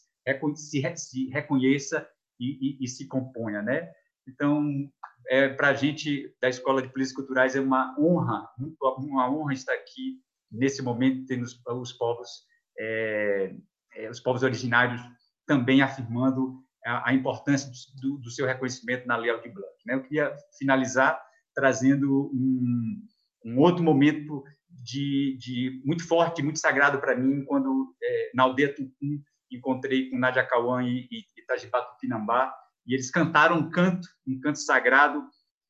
se, 0.56 0.96
se 0.96 1.30
reconheça 1.30 2.08
e, 2.40 2.78
e, 2.80 2.84
e, 2.84 2.88
se 2.88 3.08
componha, 3.08 3.62
né? 3.62 3.92
Então, 4.28 4.90
é, 5.28 5.50
para 5.50 5.70
a 5.70 5.74
gente 5.74 6.34
da 6.42 6.48
Escola 6.48 6.82
de 6.82 6.90
Polícias 6.90 7.16
Culturais 7.16 7.56
é 7.56 7.60
uma 7.60 7.96
honra, 8.00 8.48
uma 8.78 9.30
honra 9.30 9.54
estar 9.54 9.74
aqui 9.74 10.22
nesse 10.52 10.82
momento 10.82 11.26
tendo 11.26 11.44
os, 11.44 11.60
os 11.66 11.94
povos, 11.94 12.30
é, 12.78 13.56
é, 13.96 14.10
os 14.10 14.20
povos 14.20 14.44
originários 14.44 15.02
também 15.50 15.82
afirmando 15.82 16.64
a, 16.86 17.10
a 17.10 17.14
importância 17.16 17.72
do, 18.00 18.20
do, 18.20 18.30
seu 18.30 18.46
reconhecimento 18.46 19.08
na 19.08 19.18
Lei 19.18 19.32
Aldir 19.32 19.52
Blanc. 19.52 19.74
Né? 19.84 19.96
Eu 19.96 20.04
queria 20.04 20.32
finalizar 20.60 21.20
trazendo 21.56 22.30
um, 22.32 23.02
um 23.44 23.58
outro 23.58 23.84
momento 23.84 24.44
de, 24.70 25.36
de, 25.40 25.82
muito 25.84 26.08
forte, 26.08 26.44
muito 26.44 26.60
sagrado 26.60 27.00
para 27.00 27.16
mim, 27.16 27.44
quando 27.46 27.96
é, 28.02 28.32
na 28.36 28.44
aldeia 28.44 28.76
Tucum 28.76 29.20
encontrei 29.52 30.12
com 30.12 30.20
Nadia 30.20 30.46
Cauã 30.46 30.84
e, 30.84 31.08
e 31.10 31.26
Itajibá 31.42 31.82
Tupinambá, 31.82 32.54
e 32.86 32.94
eles 32.94 33.10
cantaram 33.10 33.58
um 33.58 33.72
canto, 33.72 34.08
um 34.28 34.40
canto 34.40 34.60
sagrado, 34.60 35.24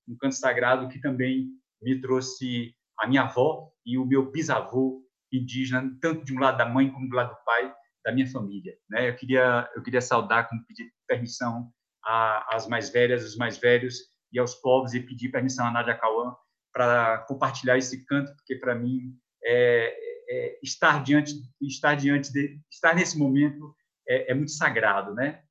um 0.09 0.17
canto 0.17 0.35
sagrado 0.35 0.90
que 0.90 0.99
também 0.99 1.48
me 1.82 2.01
trouxe 2.01 2.75
a 2.99 3.08
minha 3.08 3.22
avó 3.22 3.72
e 3.85 3.98
o 3.98 4.06
meu 4.06 4.30
bisavô 4.30 5.01
indígena, 5.32 5.90
tanto 6.01 6.25
de 6.25 6.35
um 6.35 6.40
lado 6.40 6.58
da 6.58 6.66
mãe 6.66 6.91
como 6.91 7.08
do 7.08 7.16
lado 7.16 7.30
do 7.30 7.45
pai 7.45 7.74
da 8.03 8.11
minha 8.11 8.30
família. 8.30 8.74
Né? 8.90 9.10
Eu 9.10 9.16
queria 9.16 9.69
eu 9.76 9.82
queria 9.82 10.02
saudar, 10.02 10.48
como 10.48 10.66
pedir 10.66 10.92
permissão 11.08 11.72
às 12.03 12.68
mais 12.68 12.90
velhas, 12.90 13.26
os 13.26 13.36
mais 13.36 13.58
velhos 13.58 13.98
e 14.32 14.40
aos 14.40 14.56
povos 14.56 14.94
e 14.94 15.02
pedir 15.02 15.30
permissão 15.30 15.66
a 15.66 15.72
Nádia 15.72 15.98
Cauã 15.98 16.36
para 16.74 17.19
compartilhar 17.28 17.78
esse 17.78 18.06
canto, 18.06 18.34
porque 18.36 18.56
para 18.56 18.76
mim 18.76 19.14
é, 19.44 19.95
é, 20.30 20.60
estar 20.64 21.03
diante 21.03 21.34
estar 21.61 21.95
diante 21.95 22.32
de 22.32 22.60
estar 22.72 22.95
nesse 22.95 23.18
momento 23.18 23.76
é, 24.08 24.32
é 24.32 24.34
muito 24.34 24.52
sagrado, 24.52 25.14
né? 25.14 25.42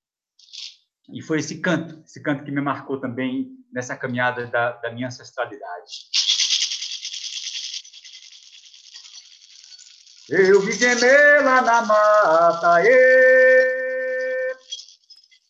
E 1.13 1.23
foi 1.23 1.39
esse 1.39 1.61
canto, 1.61 2.03
esse 2.05 2.23
canto 2.23 2.45
que 2.45 2.51
me 2.51 2.61
marcou 2.61 3.01
também 3.01 3.49
nessa 3.73 3.97
caminhada 3.97 4.47
da, 4.47 4.73
da 4.73 4.93
minha 4.93 5.07
ancestralidade. 5.07 5.93
Eu 10.31 10.61
vi 10.61 10.73
gemer 10.73 11.43
lá 11.43 11.63
na 11.63 11.81
mata, 11.81 12.85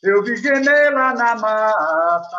eu 0.05 0.23
vi 0.23 0.37
gemer 0.37 0.95
lá 0.95 1.13
na 1.15 1.35
mata, 1.35 2.39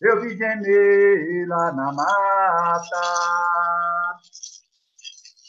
eu 0.00 0.18
vi 0.22 0.34
gemer 0.38 1.46
lá 1.46 1.70
na 1.70 1.92
mata. 1.92 3.02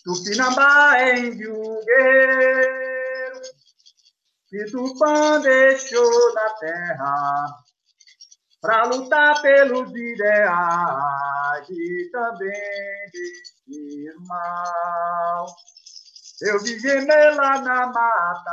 Tupinambá 0.03 0.97
é 0.97 1.17
índio 1.17 1.55
guerreiro, 1.85 3.41
que 4.49 4.65
Tupã 4.65 5.39
deixou 5.39 6.33
na 6.33 6.49
terra, 6.55 7.55
para 8.59 8.83
lutar 8.83 9.41
pelos 9.41 9.89
ideais 9.95 11.69
e 11.69 12.09
também 12.11 13.07
irmão. 13.67 15.45
Eu 16.41 16.61
vi 16.61 16.79
gemer 16.79 17.35
lá 17.35 17.59
na 17.61 17.87
mata, 17.87 18.51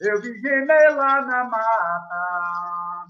eu 0.00 0.20
vi 0.20 0.40
gemer 0.40 0.96
lá 0.96 1.20
na 1.22 1.44
mata, 1.44 3.06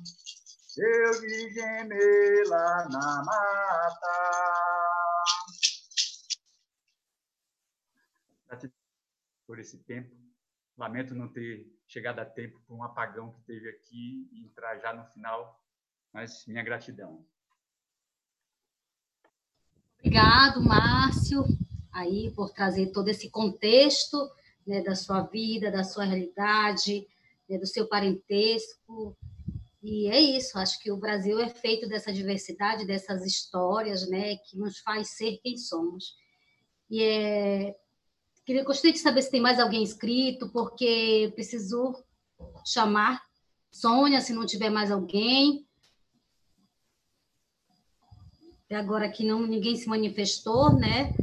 eu 0.79 1.21
vi 1.21 1.53
gemer 1.53 2.49
lá 2.49 2.89
na 2.89 3.25
mata. 3.25 4.47
Por 9.47 9.59
esse 9.61 9.79
tempo, 9.85 10.17
lamento 10.77 11.15
não 11.15 11.29
ter 11.29 11.67
chegado 11.87 12.19
a 12.21 12.25
tempo 12.25 12.59
por 12.67 12.75
um 12.75 12.83
apagão 12.83 13.33
que 13.33 13.43
teve 13.43 13.69
aqui 13.69 14.29
e 14.33 14.45
entrar 14.45 14.79
já 14.79 14.93
no 14.93 15.05
final, 15.13 15.63
mas 16.13 16.45
minha 16.47 16.63
gratidão. 16.63 17.25
Obrigado, 19.99 20.63
Márcio, 20.63 21.45
aí 21.93 22.31
por 22.31 22.51
trazer 22.51 22.93
todo 22.93 23.09
esse 23.09 23.31
contexto 23.31 24.31
né, 24.67 24.83
da 24.83 24.95
sua 24.95 25.23
vida, 25.23 25.71
da 25.71 25.85
sua 25.85 26.05
realidade, 26.05 27.07
né, 27.49 27.59
do 27.59 27.67
seu 27.67 27.87
parentesco. 27.87 29.17
E 29.83 30.09
é 30.09 30.21
isso, 30.21 30.59
acho 30.59 30.81
que 30.81 30.91
o 30.91 30.97
Brasil 30.97 31.39
é 31.39 31.49
feito 31.49 31.89
dessa 31.89 32.13
diversidade, 32.13 32.87
dessas 32.87 33.25
histórias, 33.25 34.09
né, 34.09 34.37
que 34.37 34.57
nos 34.57 34.79
faz 34.79 35.11
ser 35.11 35.39
quem 35.39 35.57
somos. 35.57 36.17
E 36.91 37.03
é, 37.03 37.77
queria, 38.45 38.65
gostaria 38.65 38.93
de 38.93 38.99
saber 38.99 39.23
se 39.23 39.31
tem 39.31 39.41
mais 39.41 39.59
alguém 39.61 39.83
inscrito, 39.83 40.49
porque 40.51 41.33
preciso 41.35 41.95
chamar 42.65 43.23
Sônia, 43.71 44.21
se 44.21 44.33
não 44.33 44.47
tiver 44.47 44.71
mais 44.71 44.91
alguém. 44.91 45.66
Até 48.67 48.75
agora 48.75 49.07
aqui 49.07 49.25
não, 49.25 49.47
ninguém 49.47 49.77
se 49.77 49.89
manifestou, 49.89 50.73
né? 50.73 51.15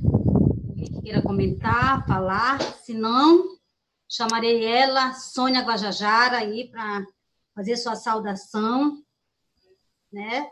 Ninguém 0.69 0.93
que 0.93 1.01
queira 1.01 1.21
comentar, 1.21 2.07
falar. 2.07 2.61
Se 2.61 2.93
não, 2.93 3.43
chamarei 4.09 4.63
ela, 4.63 5.11
Sônia 5.11 5.61
Guajajara, 5.61 6.37
aí 6.37 6.69
para 6.69 7.05
fazer 7.53 7.75
sua 7.75 7.97
saudação, 7.97 8.97
né? 10.09 10.47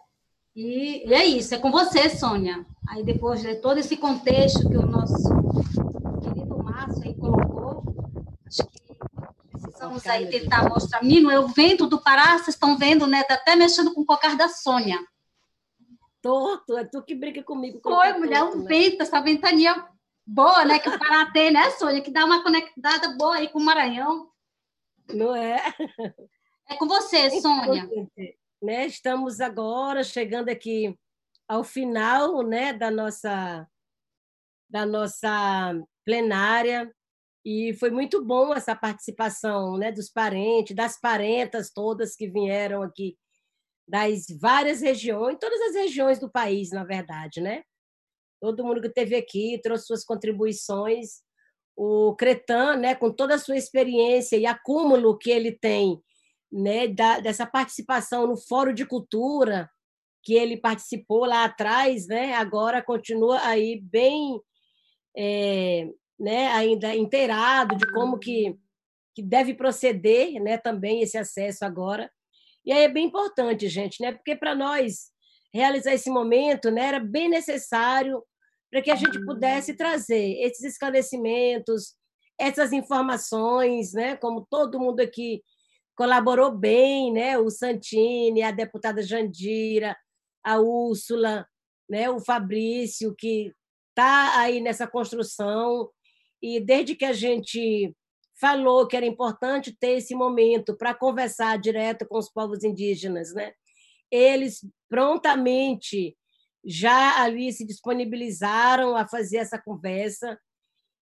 E, 0.53 1.07
e, 1.07 1.13
é 1.13 1.23
isso, 1.23 1.55
é 1.55 1.59
com 1.59 1.71
você, 1.71 2.09
Sônia. 2.09 2.65
Aí 2.89 3.05
depois 3.05 3.41
de 3.41 3.55
todo 3.55 3.77
esse 3.77 3.95
contexto 3.95 4.67
que 4.67 4.75
o 4.75 4.85
nosso 4.85 5.29
querido 6.21 6.61
Márcio 6.61 7.03
aí 7.05 7.15
colocou, 7.15 7.83
acho 8.45 8.67
que 8.67 8.95
precisamos 9.49 10.05
aí 10.07 10.27
tentar 10.27 10.67
mostrar. 10.67 11.01
Menino, 11.01 11.31
é 11.31 11.39
o 11.39 11.47
vento 11.47 11.87
do 11.87 12.01
Pará, 12.01 12.33
vocês 12.33 12.49
estão 12.49 12.77
vendo, 12.77 13.07
né? 13.07 13.21
Está 13.21 13.35
até 13.35 13.55
mexendo 13.55 13.93
com 13.93 14.01
o 14.01 14.05
cocar 14.05 14.35
da 14.35 14.49
Sônia 14.49 14.99
torto, 16.21 16.77
é 16.77 16.85
tu 16.85 17.03
que 17.03 17.15
briga 17.15 17.43
comigo. 17.43 17.79
Foi, 17.81 18.13
mulher, 18.13 18.39
torto, 18.39 18.57
um 18.57 18.63
né? 18.63 18.67
vento, 18.67 19.01
essa 19.01 19.19
ventania 19.21 19.87
boa, 20.25 20.63
né? 20.65 20.79
Que 20.79 20.89
o 20.89 20.99
Pará 20.99 21.31
tem, 21.31 21.51
né, 21.51 21.71
Sônia? 21.71 22.01
Que 22.01 22.11
dá 22.11 22.25
uma 22.25 22.43
conectada 22.43 23.15
boa 23.17 23.35
aí 23.35 23.49
com 23.49 23.59
o 23.59 23.63
Maranhão. 23.63 24.29
Não 25.13 25.35
é? 25.35 25.61
É 26.69 26.77
com 26.77 26.87
você, 26.87 27.27
então, 27.27 27.65
Sônia. 27.65 27.89
Né, 28.61 28.85
estamos 28.85 29.41
agora 29.41 30.03
chegando 30.03 30.49
aqui 30.49 30.97
ao 31.47 31.63
final 31.63 32.43
né, 32.43 32.71
da, 32.71 32.89
nossa, 32.89 33.67
da 34.69 34.85
nossa 34.85 35.73
plenária. 36.05 36.89
E 37.43 37.73
foi 37.73 37.89
muito 37.89 38.23
bom 38.23 38.53
essa 38.53 38.75
participação 38.75 39.75
né, 39.77 39.91
dos 39.91 40.09
parentes, 40.09 40.75
das 40.75 40.97
parentas 40.97 41.71
todas 41.71 42.15
que 42.15 42.29
vieram 42.29 42.83
aqui 42.83 43.17
das 43.87 44.25
várias 44.39 44.81
regiões, 44.81 45.37
todas 45.39 45.59
as 45.61 45.75
regiões 45.75 46.19
do 46.19 46.29
país, 46.29 46.71
na 46.71 46.83
verdade, 46.83 47.41
né? 47.41 47.63
Todo 48.39 48.63
mundo 48.63 48.81
que 48.81 48.87
esteve 48.87 49.15
aqui 49.15 49.59
trouxe 49.61 49.85
suas 49.85 50.03
contribuições. 50.03 51.21
O 51.75 52.15
Cretan, 52.15 52.77
né, 52.77 52.95
com 52.95 53.11
toda 53.11 53.35
a 53.35 53.39
sua 53.39 53.57
experiência 53.57 54.35
e 54.35 54.45
acúmulo 54.45 55.17
que 55.17 55.29
ele 55.29 55.51
tem, 55.51 56.01
né, 56.51 56.87
da, 56.87 57.19
dessa 57.19 57.45
participação 57.45 58.27
no 58.27 58.37
Fórum 58.37 58.73
de 58.73 58.85
Cultura, 58.85 59.69
que 60.23 60.33
ele 60.33 60.57
participou 60.57 61.25
lá 61.25 61.45
atrás, 61.45 62.07
né, 62.07 62.33
agora 62.33 62.83
continua 62.83 63.39
aí 63.41 63.79
bem, 63.81 64.39
é, 65.17 65.87
né, 66.19 66.47
ainda 66.47 66.95
inteirado 66.95 67.75
de 67.75 67.91
como 67.93 68.19
que, 68.19 68.57
que 69.15 69.23
deve 69.23 69.53
proceder, 69.53 70.41
né, 70.41 70.57
também 70.57 71.01
esse 71.01 71.17
acesso 71.17 71.63
agora 71.65 72.11
e 72.65 72.71
aí 72.71 72.83
é 72.83 72.89
bem 72.89 73.07
importante, 73.07 73.67
gente, 73.67 74.01
né? 74.01 74.11
Porque 74.11 74.35
para 74.35 74.55
nós 74.55 75.11
realizar 75.53 75.93
esse 75.93 76.09
momento, 76.09 76.71
né, 76.71 76.87
era 76.87 76.99
bem 76.99 77.29
necessário 77.29 78.23
para 78.71 78.81
que 78.81 78.91
a 78.91 78.95
gente 78.95 79.23
pudesse 79.25 79.75
trazer 79.75 80.39
esses 80.39 80.63
esclarecimentos, 80.63 81.93
essas 82.39 82.71
informações, 82.71 83.93
né? 83.93 84.15
Como 84.15 84.47
todo 84.49 84.79
mundo 84.79 85.01
aqui 85.01 85.41
colaborou 85.95 86.51
bem, 86.51 87.11
né? 87.11 87.37
O 87.37 87.49
Santini, 87.49 88.41
a 88.41 88.51
deputada 88.51 89.03
Jandira, 89.03 89.95
a 90.43 90.59
Úrsula, 90.59 91.45
né? 91.89 92.09
O 92.09 92.19
Fabrício 92.19 93.13
que 93.17 93.51
está 93.89 94.39
aí 94.39 94.61
nessa 94.61 94.87
construção 94.87 95.89
e 96.41 96.59
desde 96.59 96.95
que 96.95 97.05
a 97.05 97.13
gente 97.13 97.93
falou 98.41 98.87
que 98.87 98.97
era 98.97 99.05
importante 99.05 99.77
ter 99.79 99.97
esse 99.97 100.15
momento 100.15 100.75
para 100.75 100.95
conversar 100.95 101.59
direto 101.59 102.07
com 102.07 102.17
os 102.17 102.27
povos 102.27 102.63
indígenas, 102.63 103.31
né? 103.35 103.53
Eles 104.11 104.65
prontamente 104.89 106.17
já 106.65 107.21
ali 107.21 107.53
se 107.53 107.65
disponibilizaram 107.65 108.97
a 108.97 109.07
fazer 109.07 109.37
essa 109.37 109.61
conversa. 109.61 110.39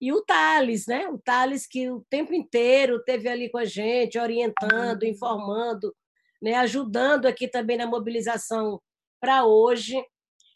E 0.00 0.12
o 0.12 0.22
Thales, 0.22 0.86
né? 0.86 1.08
O 1.08 1.18
Thales 1.18 1.66
que 1.66 1.90
o 1.90 2.04
tempo 2.08 2.32
inteiro 2.32 3.02
teve 3.02 3.28
ali 3.28 3.50
com 3.50 3.58
a 3.58 3.64
gente, 3.64 4.18
orientando, 4.18 5.02
informando, 5.02 5.94
né? 6.40 6.54
ajudando 6.54 7.26
aqui 7.26 7.48
também 7.48 7.76
na 7.76 7.86
mobilização 7.86 8.80
para 9.20 9.44
hoje. 9.44 10.00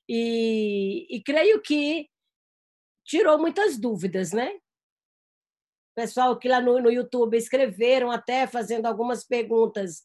E, 0.08 1.06
e 1.10 1.22
creio 1.22 1.60
que 1.60 2.08
tirou 3.04 3.38
muitas 3.38 3.76
dúvidas, 3.76 4.32
né? 4.32 4.52
Pessoal 5.98 6.38
que 6.38 6.48
lá 6.48 6.60
no, 6.60 6.80
no 6.80 6.92
YouTube 6.92 7.36
escreveram 7.36 8.08
até 8.08 8.46
fazendo 8.46 8.86
algumas 8.86 9.26
perguntas 9.26 10.04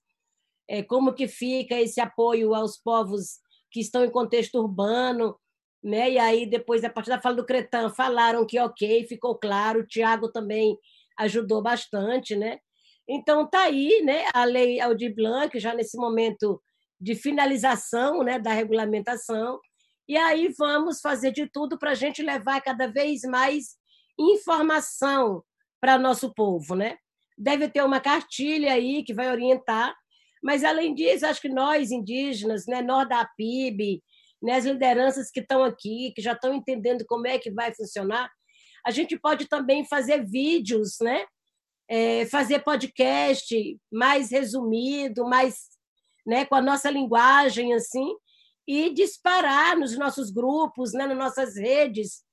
é, 0.68 0.82
como 0.82 1.14
que 1.14 1.28
fica 1.28 1.80
esse 1.80 2.02
apoio 2.02 2.56
aos 2.56 2.78
povos 2.78 3.38
que 3.70 3.80
estão 3.80 4.04
em 4.04 4.10
contexto 4.10 4.56
urbano, 4.56 5.38
né? 5.84 6.10
E 6.10 6.18
aí 6.18 6.48
depois 6.48 6.84
a 6.84 6.90
partir 6.90 7.12
da 7.12 7.22
fala 7.22 7.36
do 7.36 7.46
Cretan 7.46 7.92
falaram 7.92 8.44
que 8.44 8.60
ok, 8.60 9.06
ficou 9.06 9.38
claro. 9.38 9.82
O 9.82 9.86
Tiago 9.86 10.32
também 10.32 10.76
ajudou 11.20 11.62
bastante, 11.62 12.36
né? 12.36 12.58
Então 13.08 13.48
tá 13.48 13.66
aí, 13.66 14.02
né? 14.04 14.26
A 14.34 14.46
lei 14.46 14.80
Aldir 14.80 15.14
Blanc 15.14 15.60
já 15.60 15.76
nesse 15.76 15.96
momento 15.96 16.60
de 17.00 17.14
finalização 17.14 18.24
né, 18.24 18.40
da 18.40 18.52
regulamentação, 18.52 19.60
e 20.08 20.18
aí 20.18 20.52
vamos 20.58 21.02
fazer 21.02 21.32
de 21.32 21.48
tudo 21.48 21.78
para 21.78 21.92
a 21.92 21.96
gente 21.96 22.24
levar 22.24 22.62
cada 22.62 22.88
vez 22.88 23.22
mais 23.22 23.76
informação 24.18 25.44
para 25.84 26.00
nosso 26.00 26.34
povo. 26.34 26.76
Né? 26.76 26.96
Deve 27.38 27.68
ter 27.68 27.84
uma 27.84 28.00
cartilha 28.00 28.72
aí 28.72 29.04
que 29.04 29.14
vai 29.14 29.30
orientar, 29.30 29.94
mas, 30.42 30.64
além 30.64 30.96
disso, 30.96 31.26
acho 31.26 31.42
que 31.42 31.50
nós, 31.50 31.92
indígenas, 31.92 32.66
né, 32.68 32.82
nós 32.82 33.08
da 33.08 33.26
PIB, 33.38 34.02
né, 34.42 34.56
as 34.56 34.66
lideranças 34.66 35.30
que 35.30 35.42
estão 35.42 35.64
aqui, 35.64 36.14
que 36.16 36.22
já 36.22 36.34
estão 36.34 36.54
entendendo 36.54 37.06
como 37.06 37.28
é 37.28 37.38
que 37.38 37.52
vai 37.52 37.74
funcionar, 37.74 38.30
a 38.86 38.92
gente 38.92 39.18
pode 39.18 39.48
também 39.48 39.86
fazer 39.86 40.26
vídeos, 40.26 40.98
né? 41.02 41.26
É, 41.90 42.26
fazer 42.26 42.60
podcast 42.60 43.78
mais 43.92 44.32
resumido, 44.32 45.26
mais 45.26 45.56
né, 46.26 46.46
com 46.46 46.56
a 46.56 46.62
nossa 46.62 46.90
linguagem 46.90 47.74
assim, 47.74 48.16
e 48.68 48.94
disparar 48.94 49.78
nos 49.78 49.98
nossos 49.98 50.32
grupos, 50.32 50.94
né, 50.94 51.06
nas 51.06 51.18
nossas 51.18 51.58
redes, 51.58 52.24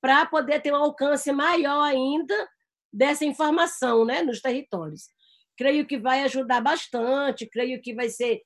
para 0.00 0.24
poder 0.26 0.60
ter 0.60 0.72
um 0.72 0.76
alcance 0.76 1.32
maior 1.32 1.82
ainda 1.82 2.48
dessa 2.92 3.24
informação 3.24 4.04
né, 4.04 4.22
nos 4.22 4.40
territórios. 4.40 5.08
Creio 5.56 5.86
que 5.86 5.98
vai 5.98 6.22
ajudar 6.22 6.60
bastante, 6.60 7.48
creio 7.48 7.80
que 7.80 7.94
vai 7.94 8.08
ser 8.08 8.40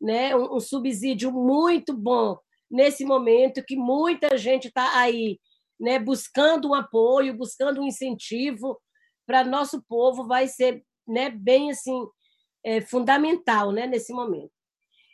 né, 0.00 0.34
um, 0.36 0.56
um 0.56 0.60
subsídio 0.60 1.32
muito 1.32 1.96
bom 1.96 2.38
nesse 2.70 3.04
momento 3.04 3.64
que 3.64 3.76
muita 3.76 4.36
gente 4.36 4.68
está 4.68 4.98
aí 4.98 5.38
né, 5.80 5.98
buscando 5.98 6.68
um 6.68 6.74
apoio, 6.74 7.36
buscando 7.36 7.80
um 7.80 7.86
incentivo 7.86 8.78
para 9.26 9.44
nosso 9.44 9.82
povo, 9.88 10.26
vai 10.26 10.48
ser 10.48 10.82
né, 11.06 11.30
bem 11.30 11.70
assim 11.70 12.06
é, 12.64 12.80
fundamental 12.80 13.72
né, 13.72 13.86
nesse 13.86 14.12
momento. 14.12 14.50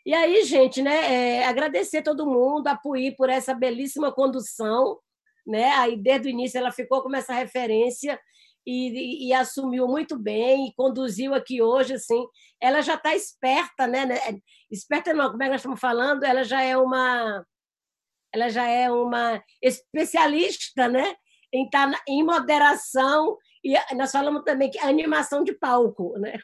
E 0.07 0.13
aí, 0.13 0.45
gente, 0.45 0.83
né, 0.83 1.13
é, 1.13 1.47
agradecer 1.47 2.03
todo 2.03 2.27
mundo, 2.27 2.67
apoiar 2.67 3.15
por 3.17 3.31
essa 3.31 3.55
belíssima 3.55 4.13
condução. 4.13 4.99
Né? 5.47 5.71
Aí, 5.71 5.97
desde 5.97 6.29
o 6.29 6.31
início, 6.31 6.59
ela 6.59 6.71
ficou 6.71 7.03
como 7.03 7.17
essa 7.17 7.33
referência 7.33 8.21
e, 8.67 9.29
e, 9.29 9.33
assumiu 9.33 9.87
muito 9.87 10.19
bem 10.19 10.69
e 10.69 10.75
conduziu 10.75 11.35
aqui 11.35 11.61
hoje. 11.63 11.95
Assim, 11.95 12.27
ela 12.61 12.81
já 12.81 12.95
está 12.95 13.15
esperta, 13.15 13.87
né? 13.87 14.07
né 14.07 14.19
esperta 14.71 15.13
não, 15.13 15.31
como 15.31 15.43
é 15.43 15.47
que 15.47 15.53
nós 15.53 15.61
estamos 15.61 15.81
falando? 15.81 16.25
Ela 16.25 16.45
já 16.45 16.63
é 16.63 16.77
uma 16.77 17.45
ela 18.35 18.49
já 18.49 18.67
é 18.67 18.91
uma 18.91 19.41
especialista 19.63 20.89
né, 20.89 21.15
em 21.53 21.67
estar 21.67 21.89
tá 21.89 22.03
em 22.09 22.25
moderação, 22.25 23.39
e 23.63 23.77
nós 23.95 24.11
falamos 24.11 24.43
também 24.43 24.69
que 24.69 24.79
animação 24.81 25.45
de 25.45 25.53
palco. 25.53 26.19
Né? 26.19 26.37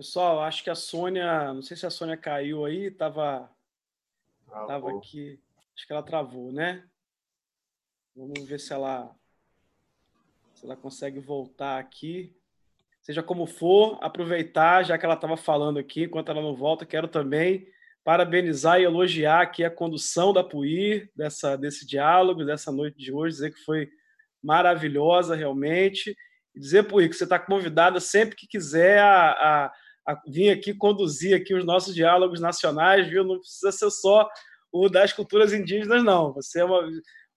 Pessoal, 0.00 0.40
acho 0.40 0.64
que 0.64 0.70
a 0.70 0.74
Sônia, 0.74 1.52
não 1.52 1.60
sei 1.60 1.76
se 1.76 1.84
a 1.84 1.90
Sônia 1.90 2.16
caiu 2.16 2.64
aí, 2.64 2.86
estava 2.86 3.50
tava 4.66 4.96
aqui, 4.96 5.38
acho 5.76 5.86
que 5.86 5.92
ela 5.92 6.02
travou, 6.02 6.50
né? 6.50 6.84
Vamos 8.16 8.48
ver 8.48 8.58
se 8.58 8.72
ela 8.72 9.14
se 10.54 10.64
ela 10.64 10.74
consegue 10.74 11.20
voltar 11.20 11.78
aqui. 11.78 12.34
Seja 13.02 13.22
como 13.22 13.44
for, 13.44 13.98
aproveitar, 14.00 14.86
já 14.86 14.96
que 14.96 15.04
ela 15.04 15.16
estava 15.16 15.36
falando 15.36 15.78
aqui, 15.78 16.04
enquanto 16.04 16.30
ela 16.30 16.40
não 16.40 16.56
volta, 16.56 16.86
quero 16.86 17.06
também 17.06 17.68
parabenizar 18.02 18.80
e 18.80 18.84
elogiar 18.84 19.42
aqui 19.42 19.64
a 19.64 19.70
condução 19.70 20.32
da 20.32 20.42
PUIR, 20.42 21.10
dessa, 21.14 21.58
desse 21.58 21.86
diálogo, 21.86 22.42
dessa 22.42 22.72
noite 22.72 22.96
de 22.96 23.12
hoje, 23.12 23.34
dizer 23.34 23.52
que 23.52 23.60
foi 23.64 23.90
maravilhosa 24.42 25.36
realmente. 25.36 26.16
E 26.54 26.58
dizer, 26.58 26.84
PUIR, 26.84 27.10
que 27.10 27.16
você 27.16 27.24
está 27.24 27.38
convidada 27.38 28.00
sempre 28.00 28.34
que 28.34 28.46
quiser 28.46 28.98
a 29.02 29.32
a 29.32 29.72
vir 30.26 30.50
aqui 30.50 30.74
conduzir 30.74 31.36
aqui 31.36 31.54
os 31.54 31.64
nossos 31.64 31.94
diálogos 31.94 32.40
nacionais, 32.40 33.06
viu? 33.06 33.24
Não 33.24 33.38
precisa 33.38 33.72
ser 33.72 33.90
só 33.90 34.28
o 34.72 34.88
das 34.88 35.12
culturas 35.12 35.52
indígenas, 35.52 36.02
não. 36.02 36.32
Você 36.32 36.60
é 36.60 36.64
uma, 36.64 36.80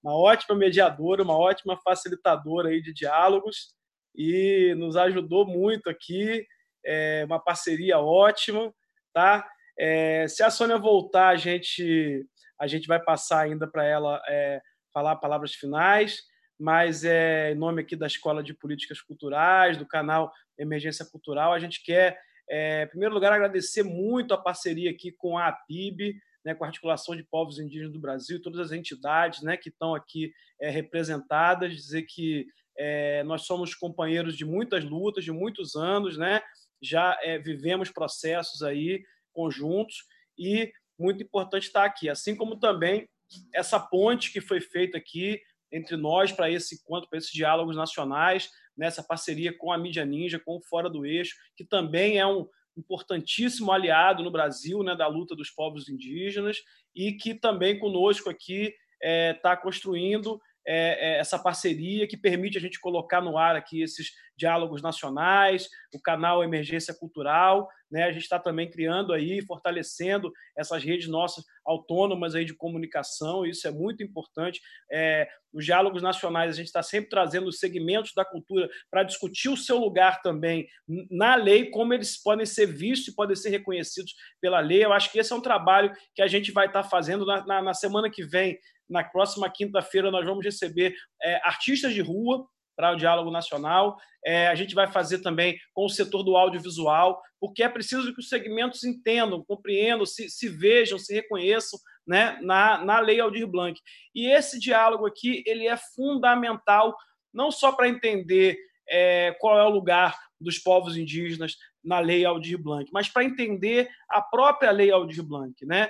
uma 0.04 0.16
ótima 0.16 0.56
mediadora, 0.56 1.24
uma 1.24 1.38
ótima 1.38 1.78
facilitadora 1.84 2.70
aí 2.70 2.82
de 2.82 2.94
diálogos 2.94 3.74
e 4.16 4.76
nos 4.78 4.96
ajudou 4.96 5.46
muito 5.46 5.90
aqui, 5.90 6.46
é 6.86 7.24
uma 7.26 7.40
parceria 7.40 8.00
ótima, 8.00 8.74
tá? 9.14 9.48
É, 9.78 10.28
se 10.28 10.44
a 10.44 10.52
Sônia 10.52 10.78
voltar, 10.78 11.30
a 11.30 11.36
gente 11.36 12.26
a 12.60 12.68
gente 12.68 12.88
vai 12.88 13.02
passar 13.02 13.42
ainda 13.42 13.68
para 13.68 13.84
ela 13.84 14.22
é, 14.28 14.62
falar 14.94 15.16
palavras 15.16 15.54
finais, 15.54 16.22
mas 16.58 17.04
é 17.04 17.52
em 17.52 17.56
nome 17.56 17.82
aqui 17.82 17.96
da 17.96 18.08
Escola 18.08 18.44
de 18.44 18.54
Políticas 18.54 19.02
Culturais, 19.02 19.76
do 19.76 19.88
canal 19.88 20.32
Emergência 20.58 21.06
Cultural, 21.06 21.52
a 21.52 21.60
gente 21.60 21.84
quer 21.84 22.18
é, 22.50 22.84
em 22.84 22.88
primeiro 22.88 23.14
lugar, 23.14 23.32
agradecer 23.32 23.84
muito 23.84 24.34
a 24.34 24.38
parceria 24.38 24.92
aqui 24.92 25.12
com 25.12 25.38
a 25.38 25.48
APIB, 25.48 26.16
né, 26.44 26.54
com 26.54 26.64
a 26.64 26.68
Articulação 26.68 27.16
de 27.16 27.24
Povos 27.24 27.60
Indígenas 27.60 27.94
do 27.94 28.00
Brasil, 28.00 28.42
todas 28.42 28.60
as 28.60 28.72
entidades 28.72 29.42
né, 29.42 29.56
que 29.56 29.70
estão 29.70 29.96
aqui 29.96 30.34
é, 30.60 30.70
representadas, 30.70 31.74
dizer 31.74 32.04
que 32.04 32.46
é, 32.78 33.24
nós 33.24 33.44
somos 33.44 33.74
companheiros 33.74 34.36
de 34.36 34.46
muitas 34.46 34.84
lutas, 34.84 35.24
de 35.24 35.32
muitos 35.32 35.76
anos, 35.76 36.18
né, 36.18 36.42
já 36.82 37.18
é, 37.22 37.38
vivemos 37.38 37.90
processos 37.90 38.62
aí 38.62 39.04
conjuntos 39.32 40.06
e 40.38 40.72
muito 41.00 41.24
importante 41.24 41.68
estar 41.68 41.86
aqui, 41.86 42.10
assim 42.10 42.36
como 42.36 42.60
também 42.60 43.08
essa 43.54 43.80
ponte 43.80 44.32
que 44.32 44.42
foi 44.42 44.60
feita 44.60 44.98
aqui 44.98 45.42
entre 45.72 45.96
nós 45.96 46.32
para 46.32 46.52
esse 46.52 46.76
encontro, 46.76 47.10
para 47.10 47.18
esses 47.18 47.32
diálogos 47.32 47.76
nacionais, 47.76 48.50
nessa 48.76 49.04
parceria 49.04 49.56
com 49.58 49.72
a 49.72 49.78
mídia 49.78 50.06
ninja, 50.06 50.40
com 50.40 50.58
o 50.58 50.62
Fora 50.62 50.90
do 50.90 51.06
Eixo, 51.06 51.36
que 51.56 51.64
também 51.64 52.18
é 52.18 52.26
um 52.26 52.48
importantíssimo 52.78 53.72
aliado 53.72 54.24
no 54.24 54.32
Brasil 54.32 54.84
né, 54.84 54.96
da 54.96 55.08
luta 55.08 55.36
dos 55.36 55.50
povos 55.50 55.88
indígenas 55.88 56.58
e 56.96 57.14
que 57.14 57.36
também 57.36 57.78
conosco 57.80 58.30
aqui 58.30 58.64
está 58.64 58.78
é, 59.02 59.34
tá 59.34 59.58
construindo 59.58 60.40
é, 60.66 61.16
é, 61.16 61.20
essa 61.20 61.38
parceria 61.38 62.08
que 62.08 62.16
permite 62.16 62.58
a 62.58 62.62
gente 62.62 62.80
colocar 62.80 63.22
no 63.22 63.38
ar 63.38 63.56
aqui 63.56 63.82
esses 63.82 64.12
diálogos 64.36 64.82
nacionais, 64.82 65.68
o 65.94 66.02
canal 66.02 66.44
Emergência 66.44 66.94
Cultural, 66.94 67.68
né? 67.94 68.06
A 68.06 68.12
gente 68.12 68.24
está 68.24 68.40
também 68.40 68.68
criando 68.68 69.14
aí, 69.14 69.40
fortalecendo 69.46 70.34
essas 70.58 70.84
redes 70.84 71.08
nossas 71.08 71.46
autônomas 71.64 72.34
aí 72.34 72.44
de 72.44 72.56
comunicação, 72.56 73.46
isso 73.46 73.68
é 73.68 73.72
muito 73.72 74.02
importante. 74.02 74.60
É, 74.92 75.30
os 75.54 75.64
diálogos 75.64 76.02
nacionais, 76.02 76.52
a 76.52 76.56
gente 76.56 76.66
está 76.66 76.82
sempre 76.82 77.12
trazendo 77.12 77.48
os 77.48 77.60
segmentos 77.60 78.12
da 78.16 78.26
cultura 78.26 78.68
para 78.90 79.04
discutir 79.04 79.50
o 79.50 79.56
seu 79.56 79.78
lugar 79.78 80.24
também 80.24 80.68
na 81.12 81.36
lei, 81.36 81.70
como 81.70 81.94
eles 81.94 82.20
podem 82.20 82.48
ser 82.48 82.66
vistos 82.66 83.10
e 83.10 83.16
podem 83.16 83.36
ser 83.36 83.50
reconhecidos 83.52 84.16
pela 84.42 84.60
lei. 84.60 84.84
Eu 84.84 84.92
acho 84.92 85.12
que 85.12 85.20
esse 85.20 85.32
é 85.32 85.36
um 85.36 85.42
trabalho 85.42 85.94
que 86.16 86.24
a 86.24 86.28
gente 86.28 86.52
vai 86.52 86.66
estar 86.66 86.82
tá 86.82 86.90
fazendo 86.90 87.28
na, 87.28 87.46
na, 87.46 87.62
na 87.62 87.74
semana 87.76 88.10
que 88.10 88.26
vem 88.26 88.58
na 88.90 89.04
próxima 89.04 89.50
quinta-feira 89.50 90.12
nós 90.12 90.26
vamos 90.26 90.44
receber 90.44 90.94
é, 91.22 91.36
artistas 91.48 91.94
de 91.94 92.02
rua 92.02 92.46
para 92.76 92.92
o 92.92 92.96
diálogo 92.96 93.32
nacional. 93.32 93.98
É, 94.26 94.48
a 94.48 94.56
gente 94.56 94.74
vai 94.74 94.88
fazer 94.88 95.20
também 95.20 95.58
com 95.74 95.86
o 95.86 95.90
setor 95.90 96.24
do 96.24 96.36
audiovisual, 96.38 97.22
porque 97.40 97.64
é 97.64 97.70
preciso 97.70 98.14
que 98.14 98.20
os 98.20 98.30
segmentos 98.30 98.84
entendam, 98.84 99.44
compreendam, 99.44 100.06
se, 100.06 100.30
se 100.30 100.48
vejam, 100.48 100.98
se 100.98 101.14
reconheçam 101.14 101.80
né, 102.08 102.38
na, 102.42 102.84
na 102.84 103.00
Lei 103.00 103.20
Aldir 103.20 103.48
Blanc. 103.48 103.80
E 104.14 104.28
esse 104.28 104.60
diálogo 104.60 105.06
aqui 105.06 105.44
ele 105.46 105.68
é 105.68 105.78
fundamental, 105.96 106.96
não 107.34 107.52
só 107.52 107.72
para 107.72 107.90
entender 107.90 108.58
é, 108.88 109.36
qual 109.40 109.58
é 109.58 109.64
o 109.64 109.70
lugar 109.70 110.18
dos 110.40 110.60
povos 110.60 110.98
indígenas 110.98 111.56
na 111.84 112.00
Lei 112.00 112.24
Aldir 112.24 112.58
Blanc, 112.58 112.90
mas 112.94 113.10
para 113.10 113.24
entender 113.24 113.90
a 114.10 114.22
própria 114.22 114.72
Lei 114.72 114.92
Aldir 114.92 115.24
Blanc, 115.24 115.54
né? 115.66 115.90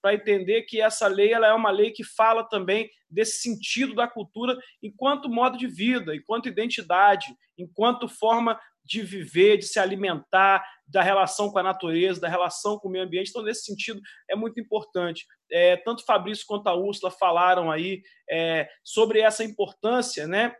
Para 0.00 0.14
entender 0.14 0.62
que 0.62 0.80
essa 0.80 1.06
lei 1.06 1.32
ela 1.32 1.46
é 1.46 1.52
uma 1.52 1.70
lei 1.70 1.90
que 1.90 2.04
fala 2.04 2.44
também 2.48 2.90
desse 3.08 3.40
sentido 3.40 3.94
da 3.94 4.08
cultura 4.08 4.56
enquanto 4.82 5.28
modo 5.28 5.56
de 5.56 5.66
vida, 5.66 6.14
enquanto 6.14 6.48
identidade, 6.48 7.26
enquanto 7.56 8.08
forma 8.08 8.58
de 8.84 9.02
viver, 9.02 9.58
de 9.58 9.66
se 9.66 9.80
alimentar, 9.80 10.64
da 10.86 11.02
relação 11.02 11.50
com 11.50 11.58
a 11.58 11.62
natureza, 11.62 12.20
da 12.20 12.28
relação 12.28 12.78
com 12.78 12.88
o 12.88 12.90
meio 12.90 13.04
ambiente. 13.04 13.30
Então, 13.30 13.42
nesse 13.42 13.64
sentido, 13.64 14.00
é 14.30 14.36
muito 14.36 14.60
importante. 14.60 15.26
É, 15.50 15.76
tanto 15.76 16.04
Fabrício 16.04 16.44
quanto 16.46 16.68
a 16.68 16.74
Úrsula 16.74 17.10
falaram 17.10 17.70
aí 17.70 18.02
é, 18.30 18.68
sobre 18.84 19.20
essa 19.20 19.42
importância 19.42 20.26
né, 20.28 20.54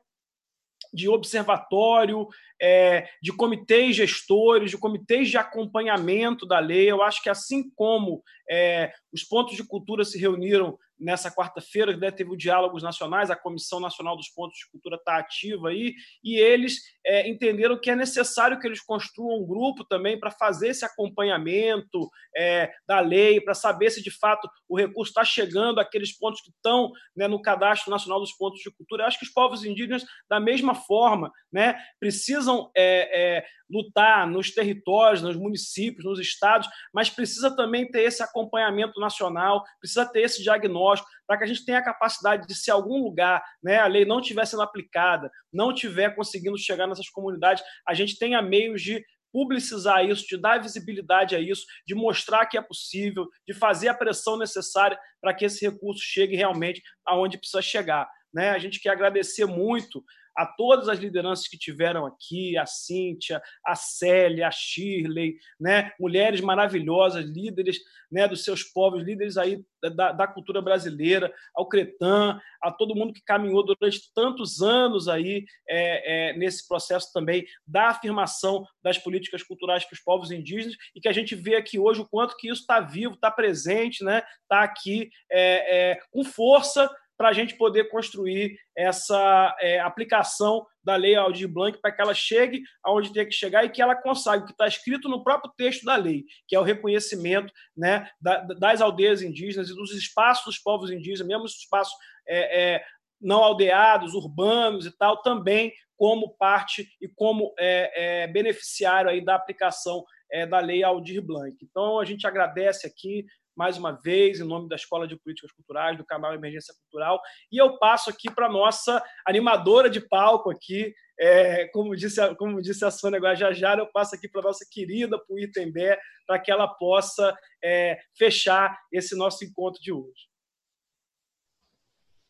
de 0.93 1.09
observatório, 1.09 2.27
é, 2.61 3.09
de 3.23 3.33
comitês 3.33 3.97
gestores, 3.97 4.71
de 4.71 4.79
comitês 4.79 5.29
de 5.29 5.37
acompanhamento 5.37 6.47
da 6.47 6.59
lei. 6.59 6.91
Eu 6.91 7.03
acho 7.03 7.23
que, 7.23 7.29
assim 7.29 7.71
como 7.75 8.23
é, 8.51 8.93
os 9.13 9.23
pontos 9.23 9.57
de 9.57 9.65
cultura 9.65 10.05
se 10.05 10.19
reuniram 10.19 10.79
nessa 10.99 11.31
quarta-feira, 11.31 11.97
né, 11.97 12.11
teve 12.11 12.31
o 12.31 12.37
Diálogos 12.37 12.83
Nacionais, 12.83 13.31
a 13.31 13.37
Comissão 13.37 13.81
Nacional 13.81 14.17
dos 14.17 14.29
Pontos 14.29 14.59
de 14.59 14.71
Cultura 14.71 14.97
está 14.97 15.19
ativa 15.19 15.69
aí, 15.69 15.95
e 16.23 16.37
eles 16.39 16.81
é, 17.05 17.29
entenderam 17.29 17.79
que 17.79 17.91
é 17.91 17.97
necessário 17.97 18.59
que 18.59 18.67
eles 18.67 18.81
construam 18.81 19.43
um 19.43 19.47
grupo 19.47 19.85
também 19.85 20.19
para 20.19 20.31
fazer 20.31 20.69
esse 20.69 20.85
acompanhamento 20.85 22.11
é, 22.37 22.71
da 22.87 23.01
lei, 23.01 23.41
para 23.41 23.55
saber 23.55 23.91
se 23.91 24.03
de 24.03 24.11
fato 24.11 24.49
o 24.69 24.77
recurso 24.77 25.11
está 25.11 25.25
chegando 25.25 25.79
àqueles 25.79 26.17
pontos 26.17 26.41
que 26.41 26.51
estão 26.51 26.91
né, 27.17 27.29
no 27.29 27.41
Cadastro 27.41 27.91
Nacional 27.91 28.21
dos 28.21 28.33
Pontos 28.33 28.61
de 28.61 28.71
Cultura. 28.71 29.03
Eu 29.03 29.07
acho 29.07 29.19
que 29.19 29.27
os 29.27 29.33
povos 29.33 29.65
indígenas, 29.65 30.05
da 30.29 30.41
mesma 30.41 30.75
forma, 30.75 31.31
né, 31.53 31.79
precisam 32.01 32.71
é, 32.77 33.37
é 33.39 33.45
lutar 33.69 34.27
nos 34.29 34.53
territórios, 34.53 35.23
nos 35.23 35.37
municípios, 35.37 36.05
nos 36.05 36.21
estados, 36.21 36.69
mas 36.93 37.11
precisa 37.11 37.55
também 37.55 37.91
ter 37.91 38.03
esse 38.03 38.23
acompanhamento 38.23 39.01
nacional, 39.01 39.65
precisa 39.81 40.07
ter 40.07 40.23
esse 40.23 40.43
diagnóstico, 40.43 40.86
para 41.27 41.39
que 41.39 41.45
a 41.45 41.47
gente 41.47 41.65
tenha 41.65 41.79
a 41.79 41.85
capacidade 41.85 42.47
de, 42.47 42.55
se 42.55 42.71
algum 42.71 43.03
lugar 43.03 43.43
né, 43.63 43.79
a 43.79 43.87
lei 43.87 44.05
não 44.05 44.21
estiver 44.21 44.47
sendo 44.47 44.63
aplicada, 44.63 45.31
não 45.53 45.73
estiver 45.73 46.15
conseguindo 46.15 46.59
chegar 46.59 46.87
nessas 46.87 47.09
comunidades, 47.09 47.63
a 47.87 47.95
gente 47.95 48.19
tenha 48.19 48.41
meios 48.43 48.83
de 48.83 49.05
publicizar 49.33 50.05
isso, 50.05 50.27
de 50.27 50.39
dar 50.39 50.63
visibilidade 50.63 51.37
a 51.37 51.41
isso, 51.41 51.67
de 51.87 51.95
mostrar 51.95 52.47
que 52.47 52.57
é 52.57 52.63
possível, 52.63 53.29
de 53.47 53.53
fazer 53.53 53.89
a 53.89 53.95
pressão 53.95 54.39
necessária 54.39 54.99
para 55.21 55.35
que 55.35 55.45
esse 55.45 55.69
recurso 55.69 56.03
chegue 56.03 56.37
realmente 56.37 56.83
aonde 57.05 57.37
precisa 57.37 57.61
chegar. 57.61 58.09
Né? 58.33 58.51
A 58.51 58.59
gente 58.59 58.81
quer 58.81 58.91
agradecer 58.91 59.45
muito 59.45 60.03
a 60.37 60.45
todas 60.45 60.89
as 60.89 60.99
lideranças 60.99 61.49
que 61.49 61.57
tiveram 61.57 62.05
aqui, 62.05 62.57
a 62.59 62.67
Cíntia, 62.67 63.43
a 63.65 63.75
Célia, 63.75 64.49
a 64.49 64.51
Shirley, 64.51 65.37
né? 65.59 65.93
mulheres 65.99 66.41
maravilhosas, 66.41 67.25
líderes 67.25 67.79
né, 68.11 68.29
dos 68.29 68.45
seus 68.45 68.63
povos, 68.63 69.03
líderes 69.03 69.37
aí 69.37 69.65
da, 69.95 70.13
da 70.13 70.27
cultura 70.27 70.61
brasileira, 70.61 71.33
ao 71.55 71.69
Cretan, 71.69 72.41
a 72.63 72.71
todo 72.71 72.95
mundo 72.95 73.13
que 73.13 73.23
caminhou 73.23 73.65
durante 73.65 74.13
tantos 74.15 74.61
anos 74.63 75.09
aí 75.09 75.45
é, 75.69 76.31
é, 76.31 76.37
nesse 76.37 76.67
processo 76.67 77.13
também 77.13 77.47
da 77.67 77.89
afirmação 77.89 78.65
das 78.83 78.99
políticas 78.99 79.43
culturais 79.43 79.85
para 79.85 79.95
os 79.95 80.01
povos 80.01 80.31
indígenas 80.31 80.77
e 80.95 81.01
que 81.01 81.09
a 81.09 81.13
gente 81.13 81.35
vê 81.35 81.57
aqui 81.57 81.79
hoje 81.79 82.01
o 82.01 82.09
quanto 82.09 82.37
que 82.37 82.49
isso 82.49 82.63
está 82.63 82.81
vivo, 82.81 83.15
está 83.15 83.31
presente, 83.31 84.01
está 84.01 84.05
né, 84.11 84.23
tá 84.49 84.63
aqui 84.63 85.11
é, 85.31 85.91
é, 85.91 86.01
com 86.11 86.25
força 86.25 86.91
para 87.17 87.29
a 87.29 87.33
gente 87.33 87.57
poder 87.57 87.89
construir 87.89 88.59
essa 88.77 89.57
é, 89.61 89.81
aplicação 89.81 90.67
da 90.85 90.95
lei 90.95 91.17
Aldir 91.17 91.49
Blanc 91.49 91.79
para 91.81 91.91
que 91.91 92.01
ela 92.01 92.15
chegue 92.15 92.63
aonde 92.85 93.13
tem 93.13 93.27
que 93.27 93.33
chegar 93.33 93.65
e 93.65 93.71
que 93.71 93.83
ela 93.83 93.95
consiga 93.95 94.39
o 94.39 94.45
que 94.45 94.53
está 94.53 94.67
escrito 94.67 95.09
no 95.09 95.25
próprio 95.25 95.53
texto 95.57 95.85
da 95.85 95.97
lei, 95.97 96.25
que 96.47 96.55
é 96.55 96.61
o 96.61 96.63
reconhecimento 96.63 97.53
né, 97.77 98.09
das 98.21 98.81
aldeias 98.81 99.23
indígenas 99.23 99.69
e 99.69 99.75
dos 99.75 99.93
espaços 99.93 100.45
dos 100.45 100.59
povos 100.59 100.91
indígenas, 100.91 101.27
mesmo 101.27 101.45
os 101.45 101.57
espaços 101.57 101.95
é, 102.27 102.75
é, 102.75 102.85
não 103.21 103.43
aldeados, 103.43 104.15
urbanos 104.15 104.87
e 104.87 104.97
tal, 104.97 105.23
também 105.23 105.73
como 105.97 106.37
parte 106.37 106.89
e 107.01 107.09
como 107.09 107.55
é, 107.59 108.25
é, 108.25 108.27
beneficiário 108.27 109.11
aí 109.11 109.25
da 109.25 109.35
aplicação 109.35 110.05
é, 110.31 110.47
da 110.47 110.61
lei 110.61 110.83
Aldir 110.83 111.23
Blanc. 111.23 111.57
Então, 111.63 111.99
a 111.99 112.05
gente 112.05 112.27
agradece 112.27 112.87
aqui 112.87 113.25
mais 113.57 113.79
uma 113.79 113.93
vez, 113.93 114.39
em 114.39 114.45
nome 114.45 114.69
da 114.69 114.77
Escola 114.77 115.09
de 115.09 115.17
Políticas 115.17 115.51
Culturais, 115.53 115.97
do 115.97 116.05
canal 116.05 116.35
Emergência 116.35 116.75
Cultural. 116.83 117.21
E 117.51 117.61
eu 117.61 117.79
passo 117.79 118.11
aqui 118.11 118.31
para 118.31 118.47
a 118.47 118.53
nossa 118.53 119.03
animadora 119.27 119.89
de 119.89 120.01
palco 120.01 120.51
aqui, 120.51 120.95
é, 121.19 121.67
como, 121.69 121.97
disse 121.97 122.21
a, 122.21 122.35
como 122.35 122.61
disse 122.61 122.85
a 122.85 122.91
Sônia 122.91 123.19
Guajajara, 123.19 123.81
eu 123.81 123.91
passo 123.91 124.15
aqui 124.15 124.29
para 124.29 124.43
a 124.43 124.45
nossa 124.45 124.67
querida 124.71 125.19
Puitembé, 125.27 125.99
para 126.27 126.39
que 126.39 126.51
ela 126.51 126.69
possa 126.69 127.35
é, 127.65 127.99
fechar 128.17 128.79
esse 128.93 129.17
nosso 129.17 129.43
encontro 129.43 129.81
de 129.81 129.93
hoje. 129.93 130.29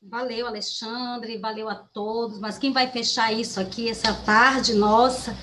Valeu, 0.00 0.46
Alexandre, 0.46 1.38
valeu 1.38 1.68
a 1.68 1.74
todos. 1.74 2.38
Mas 2.38 2.58
quem 2.58 2.72
vai 2.72 2.88
fechar 2.88 3.32
isso 3.32 3.58
aqui, 3.58 3.88
essa 3.88 4.14
tarde 4.24 4.72
nossa, 4.72 5.36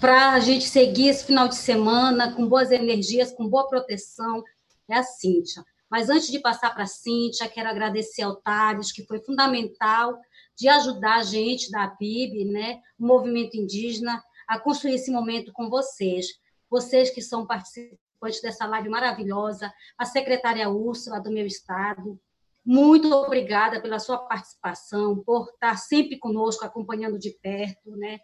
para 0.00 0.34
a 0.34 0.40
gente 0.40 0.66
seguir 0.66 1.08
esse 1.08 1.24
final 1.24 1.48
de 1.48 1.56
semana 1.56 2.32
com 2.32 2.46
boas 2.46 2.70
energias, 2.70 3.32
com 3.32 3.48
boa 3.48 3.66
proteção, 3.68 4.44
é 4.88 4.96
a 4.96 5.02
Cíntia. 5.02 5.64
Mas 5.90 6.08
antes 6.08 6.28
de 6.28 6.38
passar 6.38 6.74
para 6.74 6.84
a 6.84 6.88
Cíntia, 6.88 7.48
quero 7.48 7.68
agradecer 7.68 8.22
ao 8.22 8.36
Thales, 8.36 8.90
que 8.90 9.04
foi 9.04 9.20
fundamental 9.20 10.18
de 10.56 10.68
ajudar 10.68 11.16
a 11.16 11.22
gente 11.22 11.70
da 11.70 11.88
PIB, 11.88 12.44
né, 12.46 12.80
o 12.98 13.06
movimento 13.06 13.56
indígena, 13.56 14.22
a 14.48 14.58
construir 14.58 14.94
esse 14.94 15.10
momento 15.10 15.52
com 15.52 15.68
vocês. 15.68 16.26
Vocês 16.70 17.10
que 17.10 17.22
são 17.22 17.46
participantes 17.46 18.40
dessa 18.42 18.66
live 18.66 18.88
maravilhosa, 18.88 19.72
a 19.96 20.04
secretária 20.04 20.68
Úrsula 20.68 21.20
do 21.20 21.30
meu 21.30 21.46
estado, 21.46 22.18
muito 22.64 23.12
obrigada 23.12 23.80
pela 23.80 23.98
sua 23.98 24.18
participação, 24.18 25.22
por 25.22 25.50
estar 25.50 25.76
sempre 25.76 26.18
conosco, 26.18 26.64
acompanhando 26.64 27.18
de 27.18 27.30
perto, 27.30 27.90
né? 27.96 28.18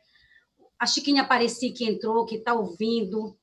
A 0.79 0.87
Chiquinha 0.87 1.23
Apareci 1.23 1.73
que 1.73 1.85
entrou, 1.85 2.25
que 2.25 2.37
está 2.37 2.55
ouvindo, 2.55 3.37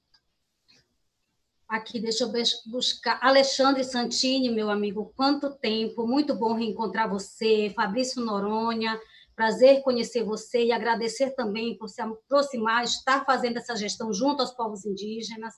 Aqui, 1.67 1.99
deixa 1.99 2.23
eu 2.23 2.31
buscar. 2.67 3.19
Alexandre 3.21 3.83
Santini, 3.83 4.49
meu 4.49 4.69
amigo, 4.69 5.11
quanto 5.17 5.53
tempo, 5.53 6.07
muito 6.07 6.33
bom 6.33 6.53
reencontrar 6.53 7.09
você. 7.09 7.73
Fabrício 7.75 8.23
Noronha, 8.23 8.97
prazer 9.35 9.81
conhecer 9.81 10.23
você 10.23 10.63
e 10.63 10.71
agradecer 10.71 11.31
também 11.31 11.77
por 11.77 11.89
se 11.89 12.01
aproximar, 12.01 12.85
estar 12.85 13.25
fazendo 13.25 13.57
essa 13.57 13.75
gestão 13.75 14.13
junto 14.13 14.41
aos 14.41 14.51
povos 14.51 14.85
indígenas. 14.85 15.55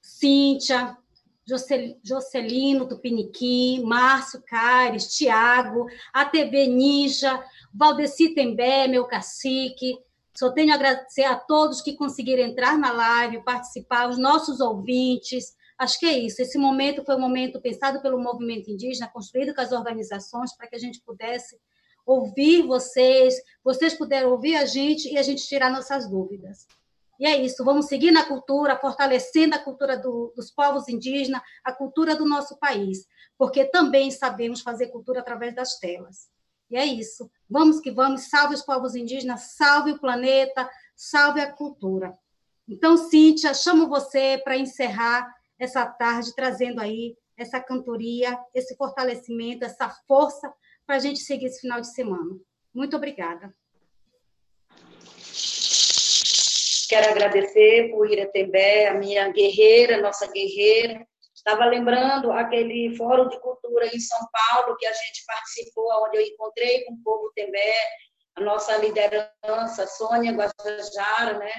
Cíntia, 0.00 0.96
Jocelino 2.02 2.88
Tupiniquim, 2.88 3.82
Márcio 3.82 4.42
Caires, 4.46 5.14
Tiago, 5.16 5.86
a 6.14 6.24
TV 6.24 6.66
Ninja, 6.66 7.44
Valdeci 7.74 8.34
Tembé, 8.34 8.88
meu 8.88 9.04
cacique, 9.04 9.98
só 10.38 10.52
tenho 10.52 10.70
a 10.70 10.76
agradecer 10.76 11.24
a 11.24 11.34
todos 11.34 11.82
que 11.82 11.96
conseguiram 11.96 12.44
entrar 12.44 12.78
na 12.78 12.92
live, 12.92 13.42
participar, 13.42 14.08
os 14.08 14.16
nossos 14.16 14.60
ouvintes. 14.60 15.56
Acho 15.76 15.98
que 15.98 16.06
é 16.06 16.16
isso. 16.16 16.40
Esse 16.40 16.56
momento 16.56 17.04
foi 17.04 17.16
um 17.16 17.20
momento 17.20 17.60
pensado 17.60 18.00
pelo 18.00 18.22
movimento 18.22 18.70
indígena, 18.70 19.08
construído 19.08 19.52
com 19.52 19.60
as 19.60 19.72
organizações, 19.72 20.56
para 20.56 20.68
que 20.68 20.76
a 20.76 20.78
gente 20.78 21.00
pudesse 21.00 21.58
ouvir 22.06 22.62
vocês, 22.62 23.34
vocês 23.64 23.94
puderam 23.94 24.30
ouvir 24.30 24.54
a 24.54 24.64
gente 24.64 25.12
e 25.12 25.18
a 25.18 25.22
gente 25.22 25.44
tirar 25.44 25.72
nossas 25.72 26.08
dúvidas. 26.08 26.68
E 27.18 27.26
é 27.26 27.36
isso, 27.36 27.64
vamos 27.64 27.86
seguir 27.86 28.12
na 28.12 28.24
cultura, 28.24 28.78
fortalecendo 28.78 29.56
a 29.56 29.58
cultura 29.58 29.98
do, 29.98 30.32
dos 30.36 30.52
povos 30.52 30.88
indígenas, 30.88 31.42
a 31.64 31.72
cultura 31.72 32.14
do 32.14 32.24
nosso 32.24 32.56
país, 32.60 33.08
porque 33.36 33.64
também 33.64 34.12
sabemos 34.12 34.60
fazer 34.60 34.86
cultura 34.86 35.18
através 35.18 35.52
das 35.52 35.80
telas. 35.80 36.30
E 36.70 36.76
é 36.76 36.86
isso. 36.86 37.28
Vamos 37.48 37.80
que 37.80 37.90
vamos, 37.90 38.28
salve 38.28 38.54
os 38.54 38.62
povos 38.62 38.94
indígenas, 38.94 39.54
salve 39.56 39.92
o 39.92 39.98
planeta, 39.98 40.68
salve 40.94 41.40
a 41.40 41.50
cultura. 41.50 42.12
Então, 42.68 42.96
Cíntia, 42.96 43.54
chamo 43.54 43.88
você 43.88 44.38
para 44.44 44.56
encerrar 44.56 45.26
essa 45.58 45.86
tarde, 45.86 46.34
trazendo 46.34 46.80
aí 46.80 47.16
essa 47.36 47.60
cantoria, 47.60 48.38
esse 48.54 48.76
fortalecimento, 48.76 49.64
essa 49.64 49.88
força 50.06 50.52
para 50.86 50.96
a 50.96 50.98
gente 50.98 51.20
seguir 51.20 51.46
esse 51.46 51.60
final 51.60 51.80
de 51.80 51.92
semana. 51.92 52.36
Muito 52.74 52.96
obrigada. 52.96 53.54
Quero 56.88 57.10
agradecer 57.10 57.90
por 57.90 58.10
Iretembé, 58.10 58.88
a 58.88 58.94
minha 58.94 59.28
guerreira, 59.30 60.00
nossa 60.00 60.26
guerreira, 60.26 61.06
Estava 61.38 61.66
lembrando 61.66 62.32
aquele 62.32 62.96
fórum 62.96 63.28
de 63.28 63.40
cultura 63.40 63.86
em 63.86 64.00
São 64.00 64.18
Paulo 64.32 64.76
que 64.76 64.84
a 64.84 64.92
gente 64.92 65.24
participou, 65.24 65.88
onde 66.04 66.18
eu 66.18 66.22
encontrei 66.22 66.84
com 66.84 66.94
o 66.94 67.02
povo 67.04 67.32
Tembé, 67.32 67.74
a 68.36 68.40
nossa 68.40 68.76
liderança, 68.76 69.86
Sônia 69.86 70.32
Guajajara, 70.32 71.38
né? 71.38 71.52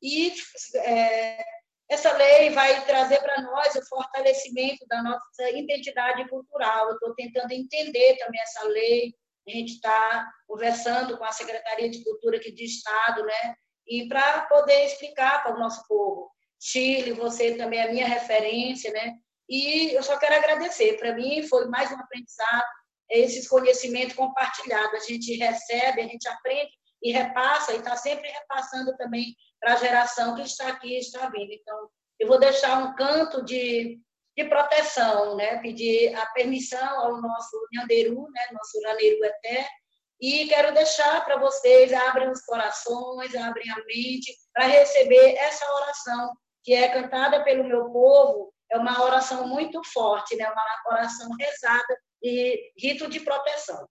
E 0.00 0.32
é, 0.76 1.44
essa 1.90 2.12
lei 2.12 2.50
vai 2.50 2.84
trazer 2.86 3.18
para 3.20 3.42
nós 3.42 3.74
o 3.74 3.86
fortalecimento 3.88 4.86
da 4.86 5.02
nossa 5.02 5.50
identidade 5.50 6.28
cultural. 6.28 6.86
Eu 6.86 6.94
estou 6.94 7.14
tentando 7.16 7.50
entender 7.50 8.16
também 8.18 8.40
essa 8.40 8.64
lei. 8.68 9.12
A 9.48 9.50
gente 9.50 9.72
está 9.72 10.30
conversando 10.46 11.18
com 11.18 11.24
a 11.24 11.32
Secretaria 11.32 11.90
de 11.90 12.04
Cultura 12.04 12.36
aqui 12.36 12.52
de 12.52 12.64
Estado, 12.64 13.24
né? 13.24 13.56
E 13.88 14.06
para 14.06 14.42
poder 14.46 14.84
explicar 14.84 15.42
para 15.42 15.56
o 15.56 15.58
nosso 15.58 15.84
povo. 15.88 16.30
Chile, 16.60 17.12
você 17.12 17.54
também 17.54 17.78
é 17.78 17.84
a 17.84 17.92
minha 17.92 18.06
referência, 18.06 18.90
né? 18.92 19.14
E 19.48 19.92
eu 19.94 20.02
só 20.02 20.18
quero 20.18 20.34
agradecer. 20.34 20.98
Para 20.98 21.14
mim, 21.14 21.46
foi 21.46 21.66
mais 21.68 21.90
um 21.92 21.98
aprendizado, 21.98 22.64
esses 23.10 23.48
conhecimentos 23.48 24.16
compartilhados. 24.16 25.02
A 25.02 25.06
gente 25.06 25.36
recebe, 25.36 26.00
a 26.00 26.06
gente 26.06 26.28
aprende 26.28 26.70
e 27.02 27.12
repassa, 27.12 27.72
e 27.72 27.76
está 27.76 27.96
sempre 27.96 28.28
repassando 28.28 28.96
também 28.96 29.34
para 29.60 29.74
a 29.74 29.76
geração 29.76 30.34
que 30.34 30.42
está 30.42 30.68
aqui 30.68 30.96
está 30.96 31.28
vindo. 31.28 31.52
Então, 31.52 31.88
eu 32.18 32.26
vou 32.26 32.40
deixar 32.40 32.78
um 32.78 32.94
canto 32.94 33.44
de, 33.44 34.00
de 34.36 34.44
proteção, 34.44 35.36
né? 35.36 35.58
pedir 35.58 36.14
a 36.14 36.26
permissão 36.26 37.00
ao 37.00 37.20
nosso 37.20 37.56
Nhanderu, 37.72 38.28
né? 38.30 38.48
nosso 38.52 38.80
Raneru 38.82 39.24
Eté, 39.24 39.68
e 40.20 40.48
quero 40.48 40.72
deixar 40.72 41.24
para 41.24 41.36
vocês, 41.36 41.92
abrem 41.92 42.30
os 42.30 42.40
corações, 42.40 43.34
abrem 43.34 43.70
a 43.70 43.76
mente, 43.84 44.34
para 44.52 44.64
receber 44.64 45.34
essa 45.36 45.70
oração 45.74 46.32
que 46.66 46.74
é 46.74 46.88
cantada 46.88 47.44
pelo 47.44 47.62
meu 47.62 47.92
povo 47.92 48.52
é 48.68 48.76
uma 48.76 49.00
oração 49.00 49.46
muito 49.46 49.80
forte, 49.84 50.34
né? 50.34 50.50
uma 50.50 50.64
oração 50.90 51.30
rezada 51.38 51.96
e 52.20 52.72
rito 52.76 53.08
de 53.08 53.20
proteção. 53.20 53.88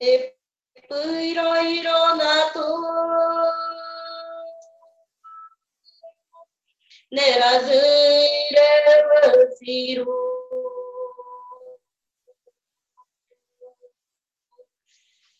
E 0.00 0.34
pui 0.88 1.38
roi 1.38 1.86
rong 1.86 2.20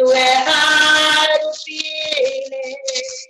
tu, 0.00 0.12
é 0.12 0.34
raro, 0.34 1.52
filho. 1.64 3.29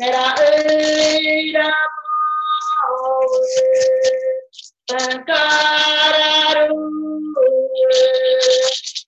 Hey 0.00 1.52
Rama, 1.52 1.74
Sankararu, 4.88 6.80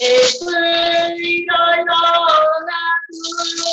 Esui 0.00 1.46
Loyona 1.48 2.80
Tulu, 3.08 3.72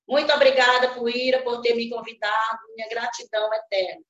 muito 0.08 0.32
obrigada, 0.32 0.94
Puíra, 0.94 1.42
por 1.42 1.60
ter 1.60 1.74
me 1.74 1.90
convidado. 1.90 2.58
Minha 2.74 2.88
gratidão 2.88 3.52
eterna. 3.52 4.02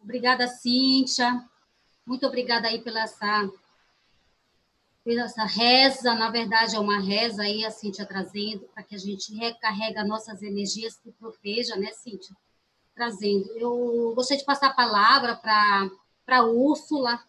Obrigada, 0.00 0.46
Cíntia. 0.46 1.44
Muito 2.06 2.24
obrigada 2.24 2.68
aí 2.68 2.80
pela 2.82 3.02
essa, 3.02 3.50
pela 5.04 5.24
essa 5.24 5.44
reza. 5.44 6.14
Na 6.14 6.30
verdade, 6.30 6.76
é 6.76 6.78
uma 6.78 7.00
reza 7.00 7.42
aí, 7.42 7.64
a 7.64 7.70
Cíntia 7.72 8.06
trazendo, 8.06 8.68
para 8.68 8.84
que 8.84 8.94
a 8.94 8.98
gente 8.98 9.34
recarrega 9.34 10.04
nossas 10.04 10.40
energias 10.40 11.00
e 11.04 11.10
proteja, 11.10 11.74
né, 11.74 11.92
Cíntia? 11.92 12.36
Trazendo. 12.94 13.50
Eu 13.56 14.12
gostaria 14.14 14.38
de 14.38 14.46
passar 14.46 14.68
a 14.68 14.74
palavra 14.74 15.34
para 15.34 15.90
a 16.28 16.44
Úrsula, 16.44 17.20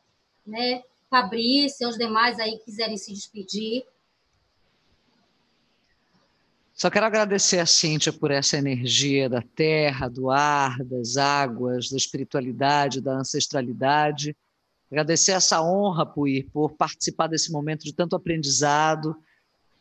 né? 0.45 0.83
Fabrício 1.09 1.87
os 1.87 1.97
demais 1.97 2.39
aí 2.39 2.57
quiserem 2.59 2.97
se 2.97 3.13
despedir. 3.13 3.85
Só 6.73 6.89
quero 6.89 7.05
agradecer 7.05 7.59
a 7.59 7.65
Cíntia 7.67 8.11
por 8.11 8.31
essa 8.31 8.57
energia 8.57 9.29
da 9.29 9.41
terra, 9.41 10.09
do 10.09 10.31
ar, 10.31 10.83
das 10.83 11.17
águas, 11.17 11.89
da 11.89 11.97
espiritualidade, 11.97 12.99
da 12.99 13.13
ancestralidade. 13.13 14.35
Agradecer 14.91 15.33
essa 15.33 15.61
honra, 15.61 16.05
Puir, 16.05 16.49
por 16.51 16.73
participar 16.73 17.27
desse 17.27 17.51
momento 17.51 17.83
de 17.83 17.93
tanto 17.93 18.15
aprendizado. 18.15 19.15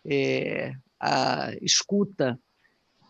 É, 0.04 0.74
a 1.00 1.52
escuta 1.62 2.38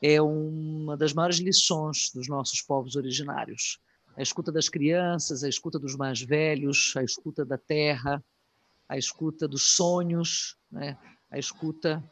é 0.00 0.22
uma 0.22 0.96
das 0.96 1.12
maiores 1.12 1.38
lições 1.38 2.10
dos 2.14 2.28
nossos 2.28 2.62
povos 2.62 2.96
originários. 2.96 3.80
A 4.16 4.22
escuta 4.22 4.52
das 4.52 4.68
crianças, 4.68 5.42
a 5.42 5.48
escuta 5.48 5.78
dos 5.78 5.96
mais 5.96 6.20
velhos, 6.20 6.94
a 6.96 7.02
escuta 7.02 7.44
da 7.44 7.56
terra, 7.56 8.22
a 8.88 8.98
escuta 8.98 9.48
dos 9.48 9.74
sonhos, 9.74 10.56
né? 10.70 10.98
a 11.30 11.38
escuta 11.38 12.02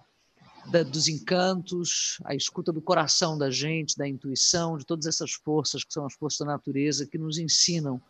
da, 0.66 0.82
dos 0.82 1.08
encantos, 1.08 2.18
a 2.24 2.34
escuta 2.34 2.72
do 2.72 2.80
coração 2.80 3.36
da 3.36 3.50
gente, 3.50 3.96
da 3.96 4.08
intuição, 4.08 4.78
de 4.78 4.86
todas 4.86 5.06
essas 5.06 5.32
forças 5.32 5.84
que 5.84 5.92
são 5.92 6.06
as 6.06 6.14
forças 6.14 6.38
da 6.38 6.46
natureza 6.46 7.06
que 7.06 7.18
nos 7.18 7.38
ensinam 7.38 8.00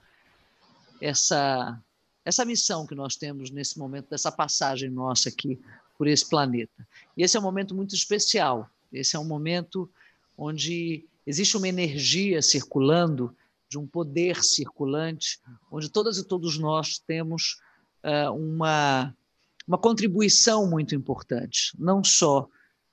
essa 1.00 1.80
essa 2.22 2.44
missão 2.44 2.86
que 2.86 2.94
nós 2.94 3.16
temos 3.16 3.50
nesse 3.50 3.78
momento 3.78 4.10
dessa 4.10 4.30
passagem 4.30 4.90
nossa 4.90 5.30
aqui 5.30 5.58
por 5.96 6.06
esse 6.06 6.28
planeta. 6.28 6.86
E 7.16 7.22
esse 7.22 7.36
é 7.36 7.40
um 7.40 7.42
momento 7.42 7.74
muito 7.74 7.94
especial. 7.94 8.70
Esse 8.92 9.16
é 9.16 9.18
um 9.18 9.24
momento 9.24 9.90
onde 10.36 11.04
existe 11.26 11.56
uma 11.56 11.68
energia 11.68 12.42
circulando, 12.42 13.34
de 13.70 13.78
um 13.78 13.86
poder 13.86 14.42
circulante, 14.42 15.38
onde 15.70 15.88
todas 15.88 16.18
e 16.18 16.26
todos 16.26 16.58
nós 16.58 16.98
temos 16.98 17.56
uh, 18.04 18.32
uma 18.32 19.14
uma 19.70 19.78
contribuição 19.78 20.68
muito 20.68 20.96
importante, 20.96 21.70
não 21.78 22.02
só 22.02 22.48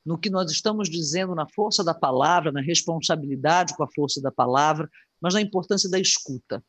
no 0.06 0.16
que 0.16 0.30
nós 0.30 0.52
estamos 0.52 0.88
dizendo, 0.88 1.34
na 1.34 1.48
força 1.50 1.84
da 1.84 1.94
palavra, 1.94 2.52
na 2.52 2.62
responsabilidade 2.62 3.76
com 3.76 3.84
a 3.84 3.92
força 3.96 4.22
da 4.22 4.32
palavra, 4.32 4.88
mas 5.20 5.34
na 5.34 5.42
importância 5.42 5.90
da 5.90 6.00
escuta. 6.00 6.64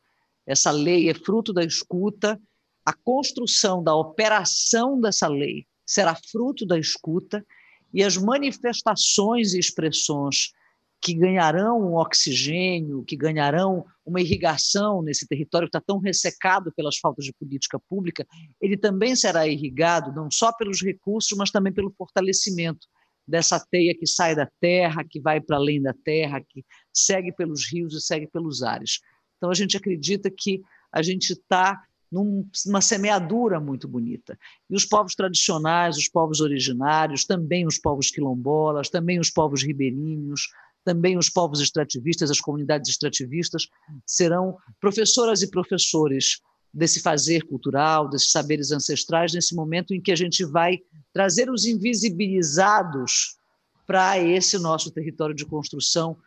Essa 0.47 0.71
lei 0.71 1.09
é 1.09 1.13
fruto 1.13 1.53
da 1.53 1.63
escuta, 1.63 2.41
a 2.83 2.91
construção 2.91 3.83
da 3.83 3.95
operação 3.95 4.99
dessa 4.99 5.27
lei 5.27 5.67
será 5.85 6.15
fruto 6.31 6.65
da 6.65 6.79
escuta, 6.79 7.45
e 7.93 8.03
as 8.03 8.17
manifestações 8.17 9.53
e 9.53 9.59
expressões 9.59 10.53
que 11.01 11.13
ganharão 11.13 11.79
um 11.81 11.95
oxigênio, 11.95 13.03
que 13.05 13.15
ganharão 13.15 13.85
uma 14.05 14.19
irrigação 14.19 15.01
nesse 15.01 15.27
território 15.27 15.67
que 15.67 15.77
está 15.77 15.81
tão 15.81 15.99
ressecado 15.99 16.73
pelas 16.75 16.97
faltas 16.97 17.25
de 17.25 17.33
política 17.33 17.79
pública, 17.79 18.27
ele 18.59 18.75
também 18.75 19.15
será 19.15 19.47
irrigado 19.47 20.13
não 20.13 20.29
só 20.29 20.51
pelos 20.51 20.81
recursos, 20.81 21.37
mas 21.37 21.51
também 21.51 21.71
pelo 21.71 21.93
fortalecimento 21.97 22.87
dessa 23.25 23.59
teia 23.59 23.95
que 23.95 24.07
sai 24.07 24.35
da 24.35 24.49
terra, 24.59 25.03
que 25.03 25.21
vai 25.21 25.39
para 25.39 25.57
além 25.57 25.81
da 25.81 25.93
terra, 25.93 26.41
que 26.41 26.65
segue 26.91 27.31
pelos 27.31 27.71
rios 27.71 27.93
e 27.93 28.01
segue 28.01 28.27
pelos 28.27 28.63
ares. 28.63 28.99
Então 29.37 29.51
a 29.51 29.53
gente 29.53 29.77
acredita 29.77 30.29
que 30.29 30.61
a 30.91 31.01
gente 31.01 31.31
está 31.31 31.81
numa 32.11 32.81
semeadura 32.81 33.59
muito 33.59 33.87
bonita. 33.87 34.37
E 34.67 34.75
os 34.75 34.83
povos 34.83 35.13
tradicionais, 35.13 35.95
os 35.95 36.09
povos 36.09 36.41
originários, 36.41 37.23
também 37.23 37.67
os 37.67 37.77
povos 37.77 38.09
quilombolas, 38.09 38.89
também 38.89 39.19
os 39.19 39.29
povos 39.29 39.63
ribeirinhos, 39.63 40.49
também 40.89 41.19
os 41.19 41.29
povos 41.29 41.61
extrativistas, 41.61 42.31
as 42.31 42.41
comunidades 42.41 42.89
extrativistas, 42.89 43.67
serão 44.07 44.57
professoras 44.81 45.43
e 45.43 45.51
professores 45.51 46.39
desse 46.73 46.99
fazer 46.99 47.43
cultural, 47.43 48.09
desses 48.09 48.31
saberes 48.31 48.71
ancestrais, 48.71 49.31
nesse 49.31 49.53
momento 49.53 49.93
em 49.93 50.01
que 50.01 50.11
a 50.11 50.15
gente 50.15 50.43
vai 50.43 50.79
trazer 51.13 51.47
os 51.47 51.65
invisibilizados 51.65 53.37
para 53.85 54.17
esse 54.17 54.57
nosso 54.57 54.89
território 54.89 55.35
de 55.35 55.45
construção 55.45 56.17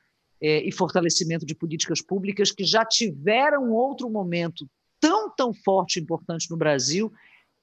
é, 0.40 0.62
e 0.62 0.70
fortalecimento 0.70 1.44
de 1.44 1.56
políticas 1.56 2.00
públicas 2.00 2.52
que 2.52 2.64
já 2.64 2.84
tiveram 2.84 3.72
outro 3.72 4.08
momento 4.08 4.70
tão, 5.00 5.28
tão 5.28 5.52
forte 5.52 5.98
e 5.98 6.02
importante 6.02 6.48
no 6.48 6.56
Brasil 6.56 7.12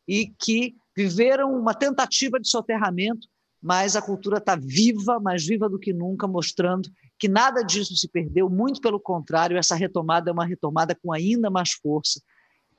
e 0.06 0.34
que 0.38 0.76
viveram 0.94 1.58
uma 1.58 1.74
tentativa 1.74 2.38
de 2.42 2.50
soterramento 2.50 3.26
mas 3.62 3.96
a 3.96 4.02
cultura 4.02 4.38
está 4.38 4.56
viva, 4.56 5.20
mais 5.20 5.46
viva 5.46 5.70
do 5.70 5.80
que 5.80 5.92
nunca, 5.94 6.28
mostrando 6.28 6.90
que 7.18 7.28
nada 7.28 7.62
disso 7.62 7.96
se 7.96 8.08
perdeu, 8.08 8.50
muito 8.50 8.80
pelo 8.80 9.00
contrário, 9.00 9.58
essa 9.58 9.76
retomada 9.76 10.30
é 10.30 10.34
uma 10.34 10.46
retomada 10.46 10.96
com 10.96 11.12
ainda 11.12 11.50
mais 11.50 11.74
força, 11.74 12.22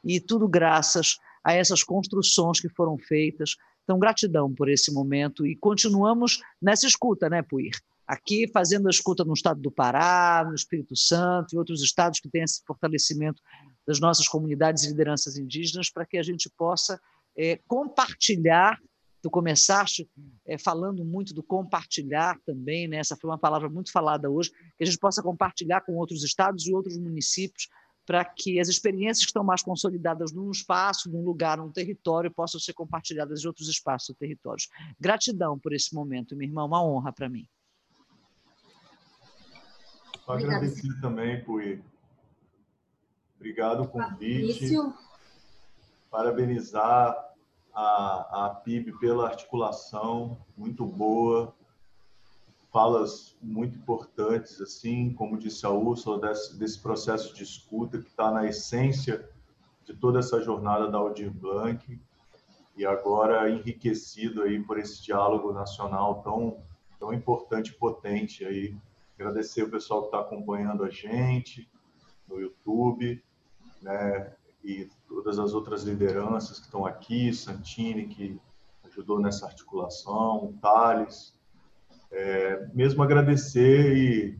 e 0.02 0.18
tudo 0.18 0.48
graças 0.48 1.18
a 1.44 1.52
essas 1.52 1.82
construções 1.82 2.60
que 2.60 2.68
foram 2.70 2.96
feitas. 2.96 3.56
Então, 3.84 3.98
gratidão 3.98 4.52
por 4.52 4.68
esse 4.68 4.92
momento 4.92 5.46
e 5.46 5.54
continuamos 5.56 6.40
nessa 6.60 6.86
escuta, 6.86 7.28
né, 7.28 7.42
Puir? 7.42 7.72
Aqui 8.06 8.48
fazendo 8.52 8.88
a 8.88 8.90
escuta 8.90 9.24
no 9.24 9.34
estado 9.34 9.60
do 9.60 9.70
Pará, 9.70 10.44
no 10.46 10.54
Espírito 10.54 10.96
Santo 10.96 11.54
e 11.54 11.58
outros 11.58 11.82
estados 11.82 12.18
que 12.18 12.28
têm 12.28 12.42
esse 12.42 12.62
fortalecimento 12.66 13.40
das 13.86 14.00
nossas 14.00 14.26
comunidades 14.26 14.84
e 14.84 14.88
lideranças 14.88 15.36
indígenas 15.36 15.90
para 15.90 16.06
que 16.06 16.18
a 16.18 16.22
gente 16.22 16.50
possa 16.56 17.00
é, 17.36 17.58
compartilhar 17.68 18.78
Tu 19.22 19.30
começaste 19.30 20.08
é, 20.46 20.56
falando 20.56 21.04
muito 21.04 21.34
do 21.34 21.42
compartilhar 21.42 22.38
também, 22.46 22.88
né? 22.88 22.96
essa 22.96 23.16
foi 23.16 23.28
uma 23.28 23.38
palavra 23.38 23.68
muito 23.68 23.92
falada 23.92 24.30
hoje, 24.30 24.50
que 24.50 24.82
a 24.82 24.86
gente 24.86 24.98
possa 24.98 25.22
compartilhar 25.22 25.82
com 25.82 25.96
outros 25.96 26.24
estados 26.24 26.66
e 26.66 26.72
outros 26.72 26.96
municípios 26.96 27.68
para 28.06 28.24
que 28.24 28.58
as 28.58 28.68
experiências 28.68 29.24
que 29.24 29.30
estão 29.30 29.44
mais 29.44 29.62
consolidadas 29.62 30.32
num 30.32 30.50
espaço, 30.50 31.10
num 31.10 31.22
lugar, 31.22 31.58
num 31.58 31.70
território, 31.70 32.30
possam 32.30 32.58
ser 32.58 32.72
compartilhadas 32.72 33.44
em 33.44 33.46
outros 33.46 33.68
espaços 33.68 34.08
e 34.08 34.14
territórios. 34.14 34.68
Gratidão 34.98 35.58
por 35.58 35.72
esse 35.72 35.94
momento, 35.94 36.34
minha 36.34 36.48
irmã, 36.48 36.64
uma 36.64 36.82
honra 36.82 37.12
para 37.12 37.28
mim. 37.28 37.46
Agradecer 40.26 41.00
também, 41.00 41.44
Pui. 41.44 41.82
Obrigado 43.36 43.82
o 43.82 43.88
convite. 43.88 44.76
Parabenizar 46.10 47.29
a, 47.74 48.46
a 48.46 48.50
PIB 48.50 48.98
pela 48.98 49.26
articulação, 49.26 50.38
muito 50.56 50.84
boa, 50.84 51.54
falas 52.72 53.36
muito 53.42 53.76
importantes, 53.76 54.60
assim, 54.60 55.12
como 55.14 55.38
disse 55.38 55.66
a 55.66 55.70
Úrsula, 55.70 56.20
desse, 56.20 56.58
desse 56.58 56.78
processo 56.78 57.34
de 57.34 57.42
escuta 57.42 57.98
que 57.98 58.08
está 58.08 58.30
na 58.30 58.46
essência 58.46 59.28
de 59.84 59.94
toda 59.94 60.20
essa 60.20 60.40
jornada 60.40 60.88
da 60.88 60.98
Aldir 60.98 61.32
Blanc 61.32 62.00
e 62.76 62.86
agora 62.86 63.50
enriquecido 63.50 64.42
aí 64.42 64.62
por 64.62 64.78
esse 64.78 65.02
diálogo 65.02 65.52
nacional 65.52 66.22
tão, 66.22 66.62
tão 66.98 67.12
importante 67.12 67.68
e 67.70 67.74
potente 67.74 68.44
aí. 68.44 68.76
Agradecer 69.18 69.64
o 69.64 69.70
pessoal 69.70 70.02
que 70.02 70.06
está 70.06 70.20
acompanhando 70.20 70.84
a 70.84 70.90
gente 70.90 71.68
no 72.28 72.40
YouTube, 72.40 73.22
né? 73.82 74.32
e 74.64 74.88
todas 75.10 75.40
as 75.40 75.52
outras 75.52 75.82
lideranças 75.82 76.60
que 76.60 76.66
estão 76.66 76.86
aqui, 76.86 77.34
Santini, 77.34 78.06
que 78.06 78.40
ajudou 78.84 79.18
nessa 79.18 79.44
articulação, 79.44 80.54
Thales. 80.62 81.34
É, 82.12 82.68
mesmo 82.72 83.02
agradecer 83.02 83.96
e 83.96 84.38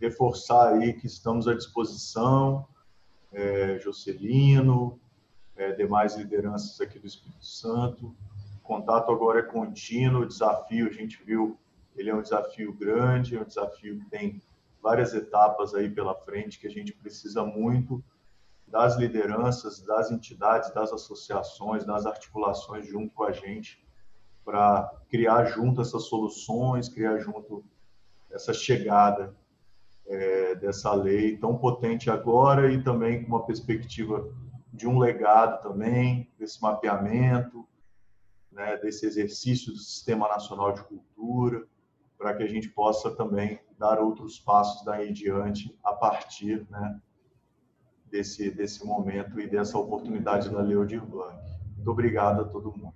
reforçar 0.00 0.74
aí 0.74 0.92
que 0.92 1.06
estamos 1.06 1.46
à 1.46 1.54
disposição, 1.54 2.66
é, 3.32 3.78
Jocelino, 3.78 4.98
é, 5.56 5.72
demais 5.72 6.16
lideranças 6.16 6.80
aqui 6.80 6.98
do 6.98 7.06
Espírito 7.06 7.46
Santo. 7.46 8.06
O 8.56 8.60
contato 8.64 9.12
agora 9.12 9.38
é 9.38 9.42
contínuo, 9.42 10.22
o 10.22 10.26
desafio, 10.26 10.88
a 10.88 10.92
gente 10.92 11.22
viu, 11.24 11.56
ele 11.96 12.10
é 12.10 12.14
um 12.14 12.22
desafio 12.22 12.72
grande, 12.72 13.36
é 13.36 13.40
um 13.40 13.44
desafio 13.44 14.00
que 14.00 14.10
tem 14.10 14.42
várias 14.82 15.14
etapas 15.14 15.74
aí 15.74 15.88
pela 15.88 16.14
frente 16.14 16.58
que 16.58 16.66
a 16.66 16.70
gente 16.70 16.92
precisa 16.92 17.44
muito 17.44 18.02
das 18.70 18.96
lideranças, 18.96 19.80
das 19.80 20.10
entidades, 20.10 20.72
das 20.72 20.92
associações, 20.92 21.84
das 21.84 22.06
articulações 22.06 22.86
junto 22.86 23.14
com 23.14 23.24
a 23.24 23.32
gente 23.32 23.86
para 24.44 24.90
criar 25.10 25.44
junto 25.44 25.82
essas 25.82 26.04
soluções, 26.04 26.88
criar 26.88 27.18
junto 27.18 27.62
essa 28.30 28.54
chegada 28.54 29.36
é, 30.06 30.54
dessa 30.54 30.92
lei 30.94 31.36
tão 31.36 31.58
potente 31.58 32.10
agora 32.10 32.72
e 32.72 32.82
também 32.82 33.22
com 33.22 33.28
uma 33.28 33.44
perspectiva 33.44 34.26
de 34.72 34.86
um 34.86 34.98
legado 34.98 35.62
também, 35.62 36.30
desse 36.38 36.62
mapeamento, 36.62 37.66
né, 38.50 38.76
desse 38.78 39.04
exercício 39.04 39.72
do 39.72 39.78
Sistema 39.78 40.26
Nacional 40.28 40.72
de 40.72 40.82
Cultura, 40.84 41.66
para 42.16 42.34
que 42.34 42.42
a 42.42 42.48
gente 42.48 42.70
possa 42.70 43.10
também 43.10 43.60
dar 43.78 44.00
outros 44.00 44.40
passos 44.40 44.84
daí 44.84 45.10
em 45.10 45.12
diante 45.12 45.78
a 45.84 45.92
partir 45.92 46.66
né, 46.70 47.00
desse, 48.10 48.50
desse 48.50 48.84
momento 48.84 49.40
e 49.40 49.46
dessa 49.46 49.78
oportunidade 49.78 50.50
da 50.50 50.60
Leo 50.60 50.86
de 50.86 50.98
Blanc. 50.98 51.38
Muito 51.76 51.90
obrigado 51.90 52.42
a 52.42 52.44
todo 52.44 52.76
mundo. 52.76 52.94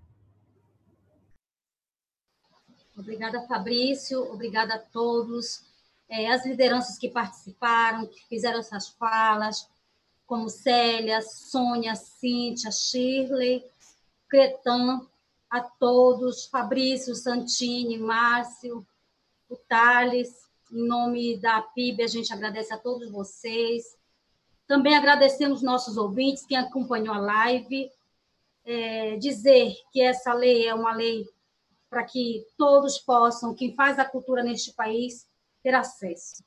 Obrigada, 2.97 3.41
Fabrício. 3.47 4.21
Obrigada 4.33 4.75
a 4.75 4.79
todos. 4.79 5.65
É, 6.09 6.31
as 6.31 6.45
lideranças 6.45 6.99
que 6.99 7.09
participaram, 7.09 8.07
que 8.07 8.27
fizeram 8.27 8.59
essas 8.59 8.89
falas, 8.89 9.69
como 10.27 10.49
Célia, 10.49 11.21
Sônia, 11.23 11.95
Cíntia, 11.95 12.71
Shirley, 12.71 13.65
Cretan, 14.29 15.07
a 15.51 15.61
todos, 15.61 16.47
Fabrício, 16.47 17.15
Santini, 17.15 17.99
Márcio, 17.99 18.87
o 19.49 19.57
Thales, 19.57 20.31
em 20.73 20.89
nome 20.89 21.37
da 21.37 21.61
PIB, 21.61 22.03
a 22.03 22.07
gente 22.07 22.33
agradece 22.33 22.73
a 22.73 22.79
todos 22.79 23.11
vocês. 23.11 23.95
Também 24.73 24.97
agradecemos 24.97 25.61
nossos 25.61 25.99
ouvintes, 25.99 26.47
quem 26.47 26.57
acompanhou 26.57 27.15
a 27.15 27.19
live. 27.19 27.91
É, 28.65 29.17
dizer 29.17 29.75
que 29.93 30.01
essa 30.01 30.33
lei 30.33 30.67
é 30.67 30.73
uma 30.73 30.95
lei 30.95 31.29
para 31.91 32.03
que 32.05 32.47
todos 32.57 32.97
possam, 32.97 33.55
quem 33.55 33.75
faz 33.75 33.99
a 33.99 34.05
cultura 34.07 34.43
neste 34.43 34.73
país, 34.73 35.29
ter 35.63 35.75
acesso. 35.75 36.43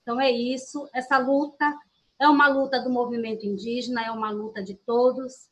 Então, 0.00 0.18
é 0.18 0.30
isso. 0.30 0.88
Essa 0.94 1.18
luta 1.18 1.78
é 2.18 2.26
uma 2.26 2.48
luta 2.48 2.80
do 2.80 2.88
movimento 2.88 3.44
indígena, 3.44 4.02
é 4.02 4.10
uma 4.10 4.30
luta 4.30 4.62
de 4.62 4.72
todos. 4.74 5.50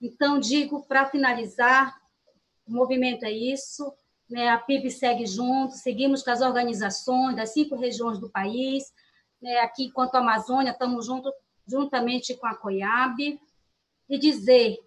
Então, 0.00 0.40
digo, 0.40 0.82
para 0.86 1.04
finalizar, 1.04 1.94
o 2.66 2.72
movimento 2.72 3.26
é 3.26 3.30
isso. 3.30 3.92
Né? 4.30 4.48
A 4.48 4.56
PIB 4.56 4.90
segue 4.90 5.26
junto, 5.26 5.74
seguimos 5.74 6.22
com 6.22 6.30
as 6.30 6.40
organizações 6.40 7.36
das 7.36 7.50
cinco 7.50 7.76
regiões 7.76 8.18
do 8.18 8.30
país, 8.30 8.94
né, 9.44 9.58
aqui, 9.58 9.90
quanto 9.90 10.14
à 10.14 10.20
Amazônia, 10.20 10.70
estamos 10.70 11.04
junto, 11.04 11.30
juntamente 11.66 12.34
com 12.34 12.46
a 12.46 12.54
COIAB, 12.54 13.38
e 14.08 14.18
dizer, 14.18 14.78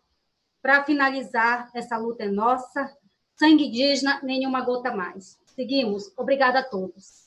para 0.64 0.84
finalizar, 0.84 1.70
essa 1.76 1.96
luta 1.96 2.24
é 2.24 2.28
nossa, 2.28 2.92
sangue 3.36 3.68
indígena, 3.68 4.20
nenhuma 4.24 4.62
gota 4.62 4.92
mais. 4.92 5.40
Seguimos. 5.46 6.12
Obrigada 6.18 6.60
a 6.60 6.64
todos. 6.64 7.27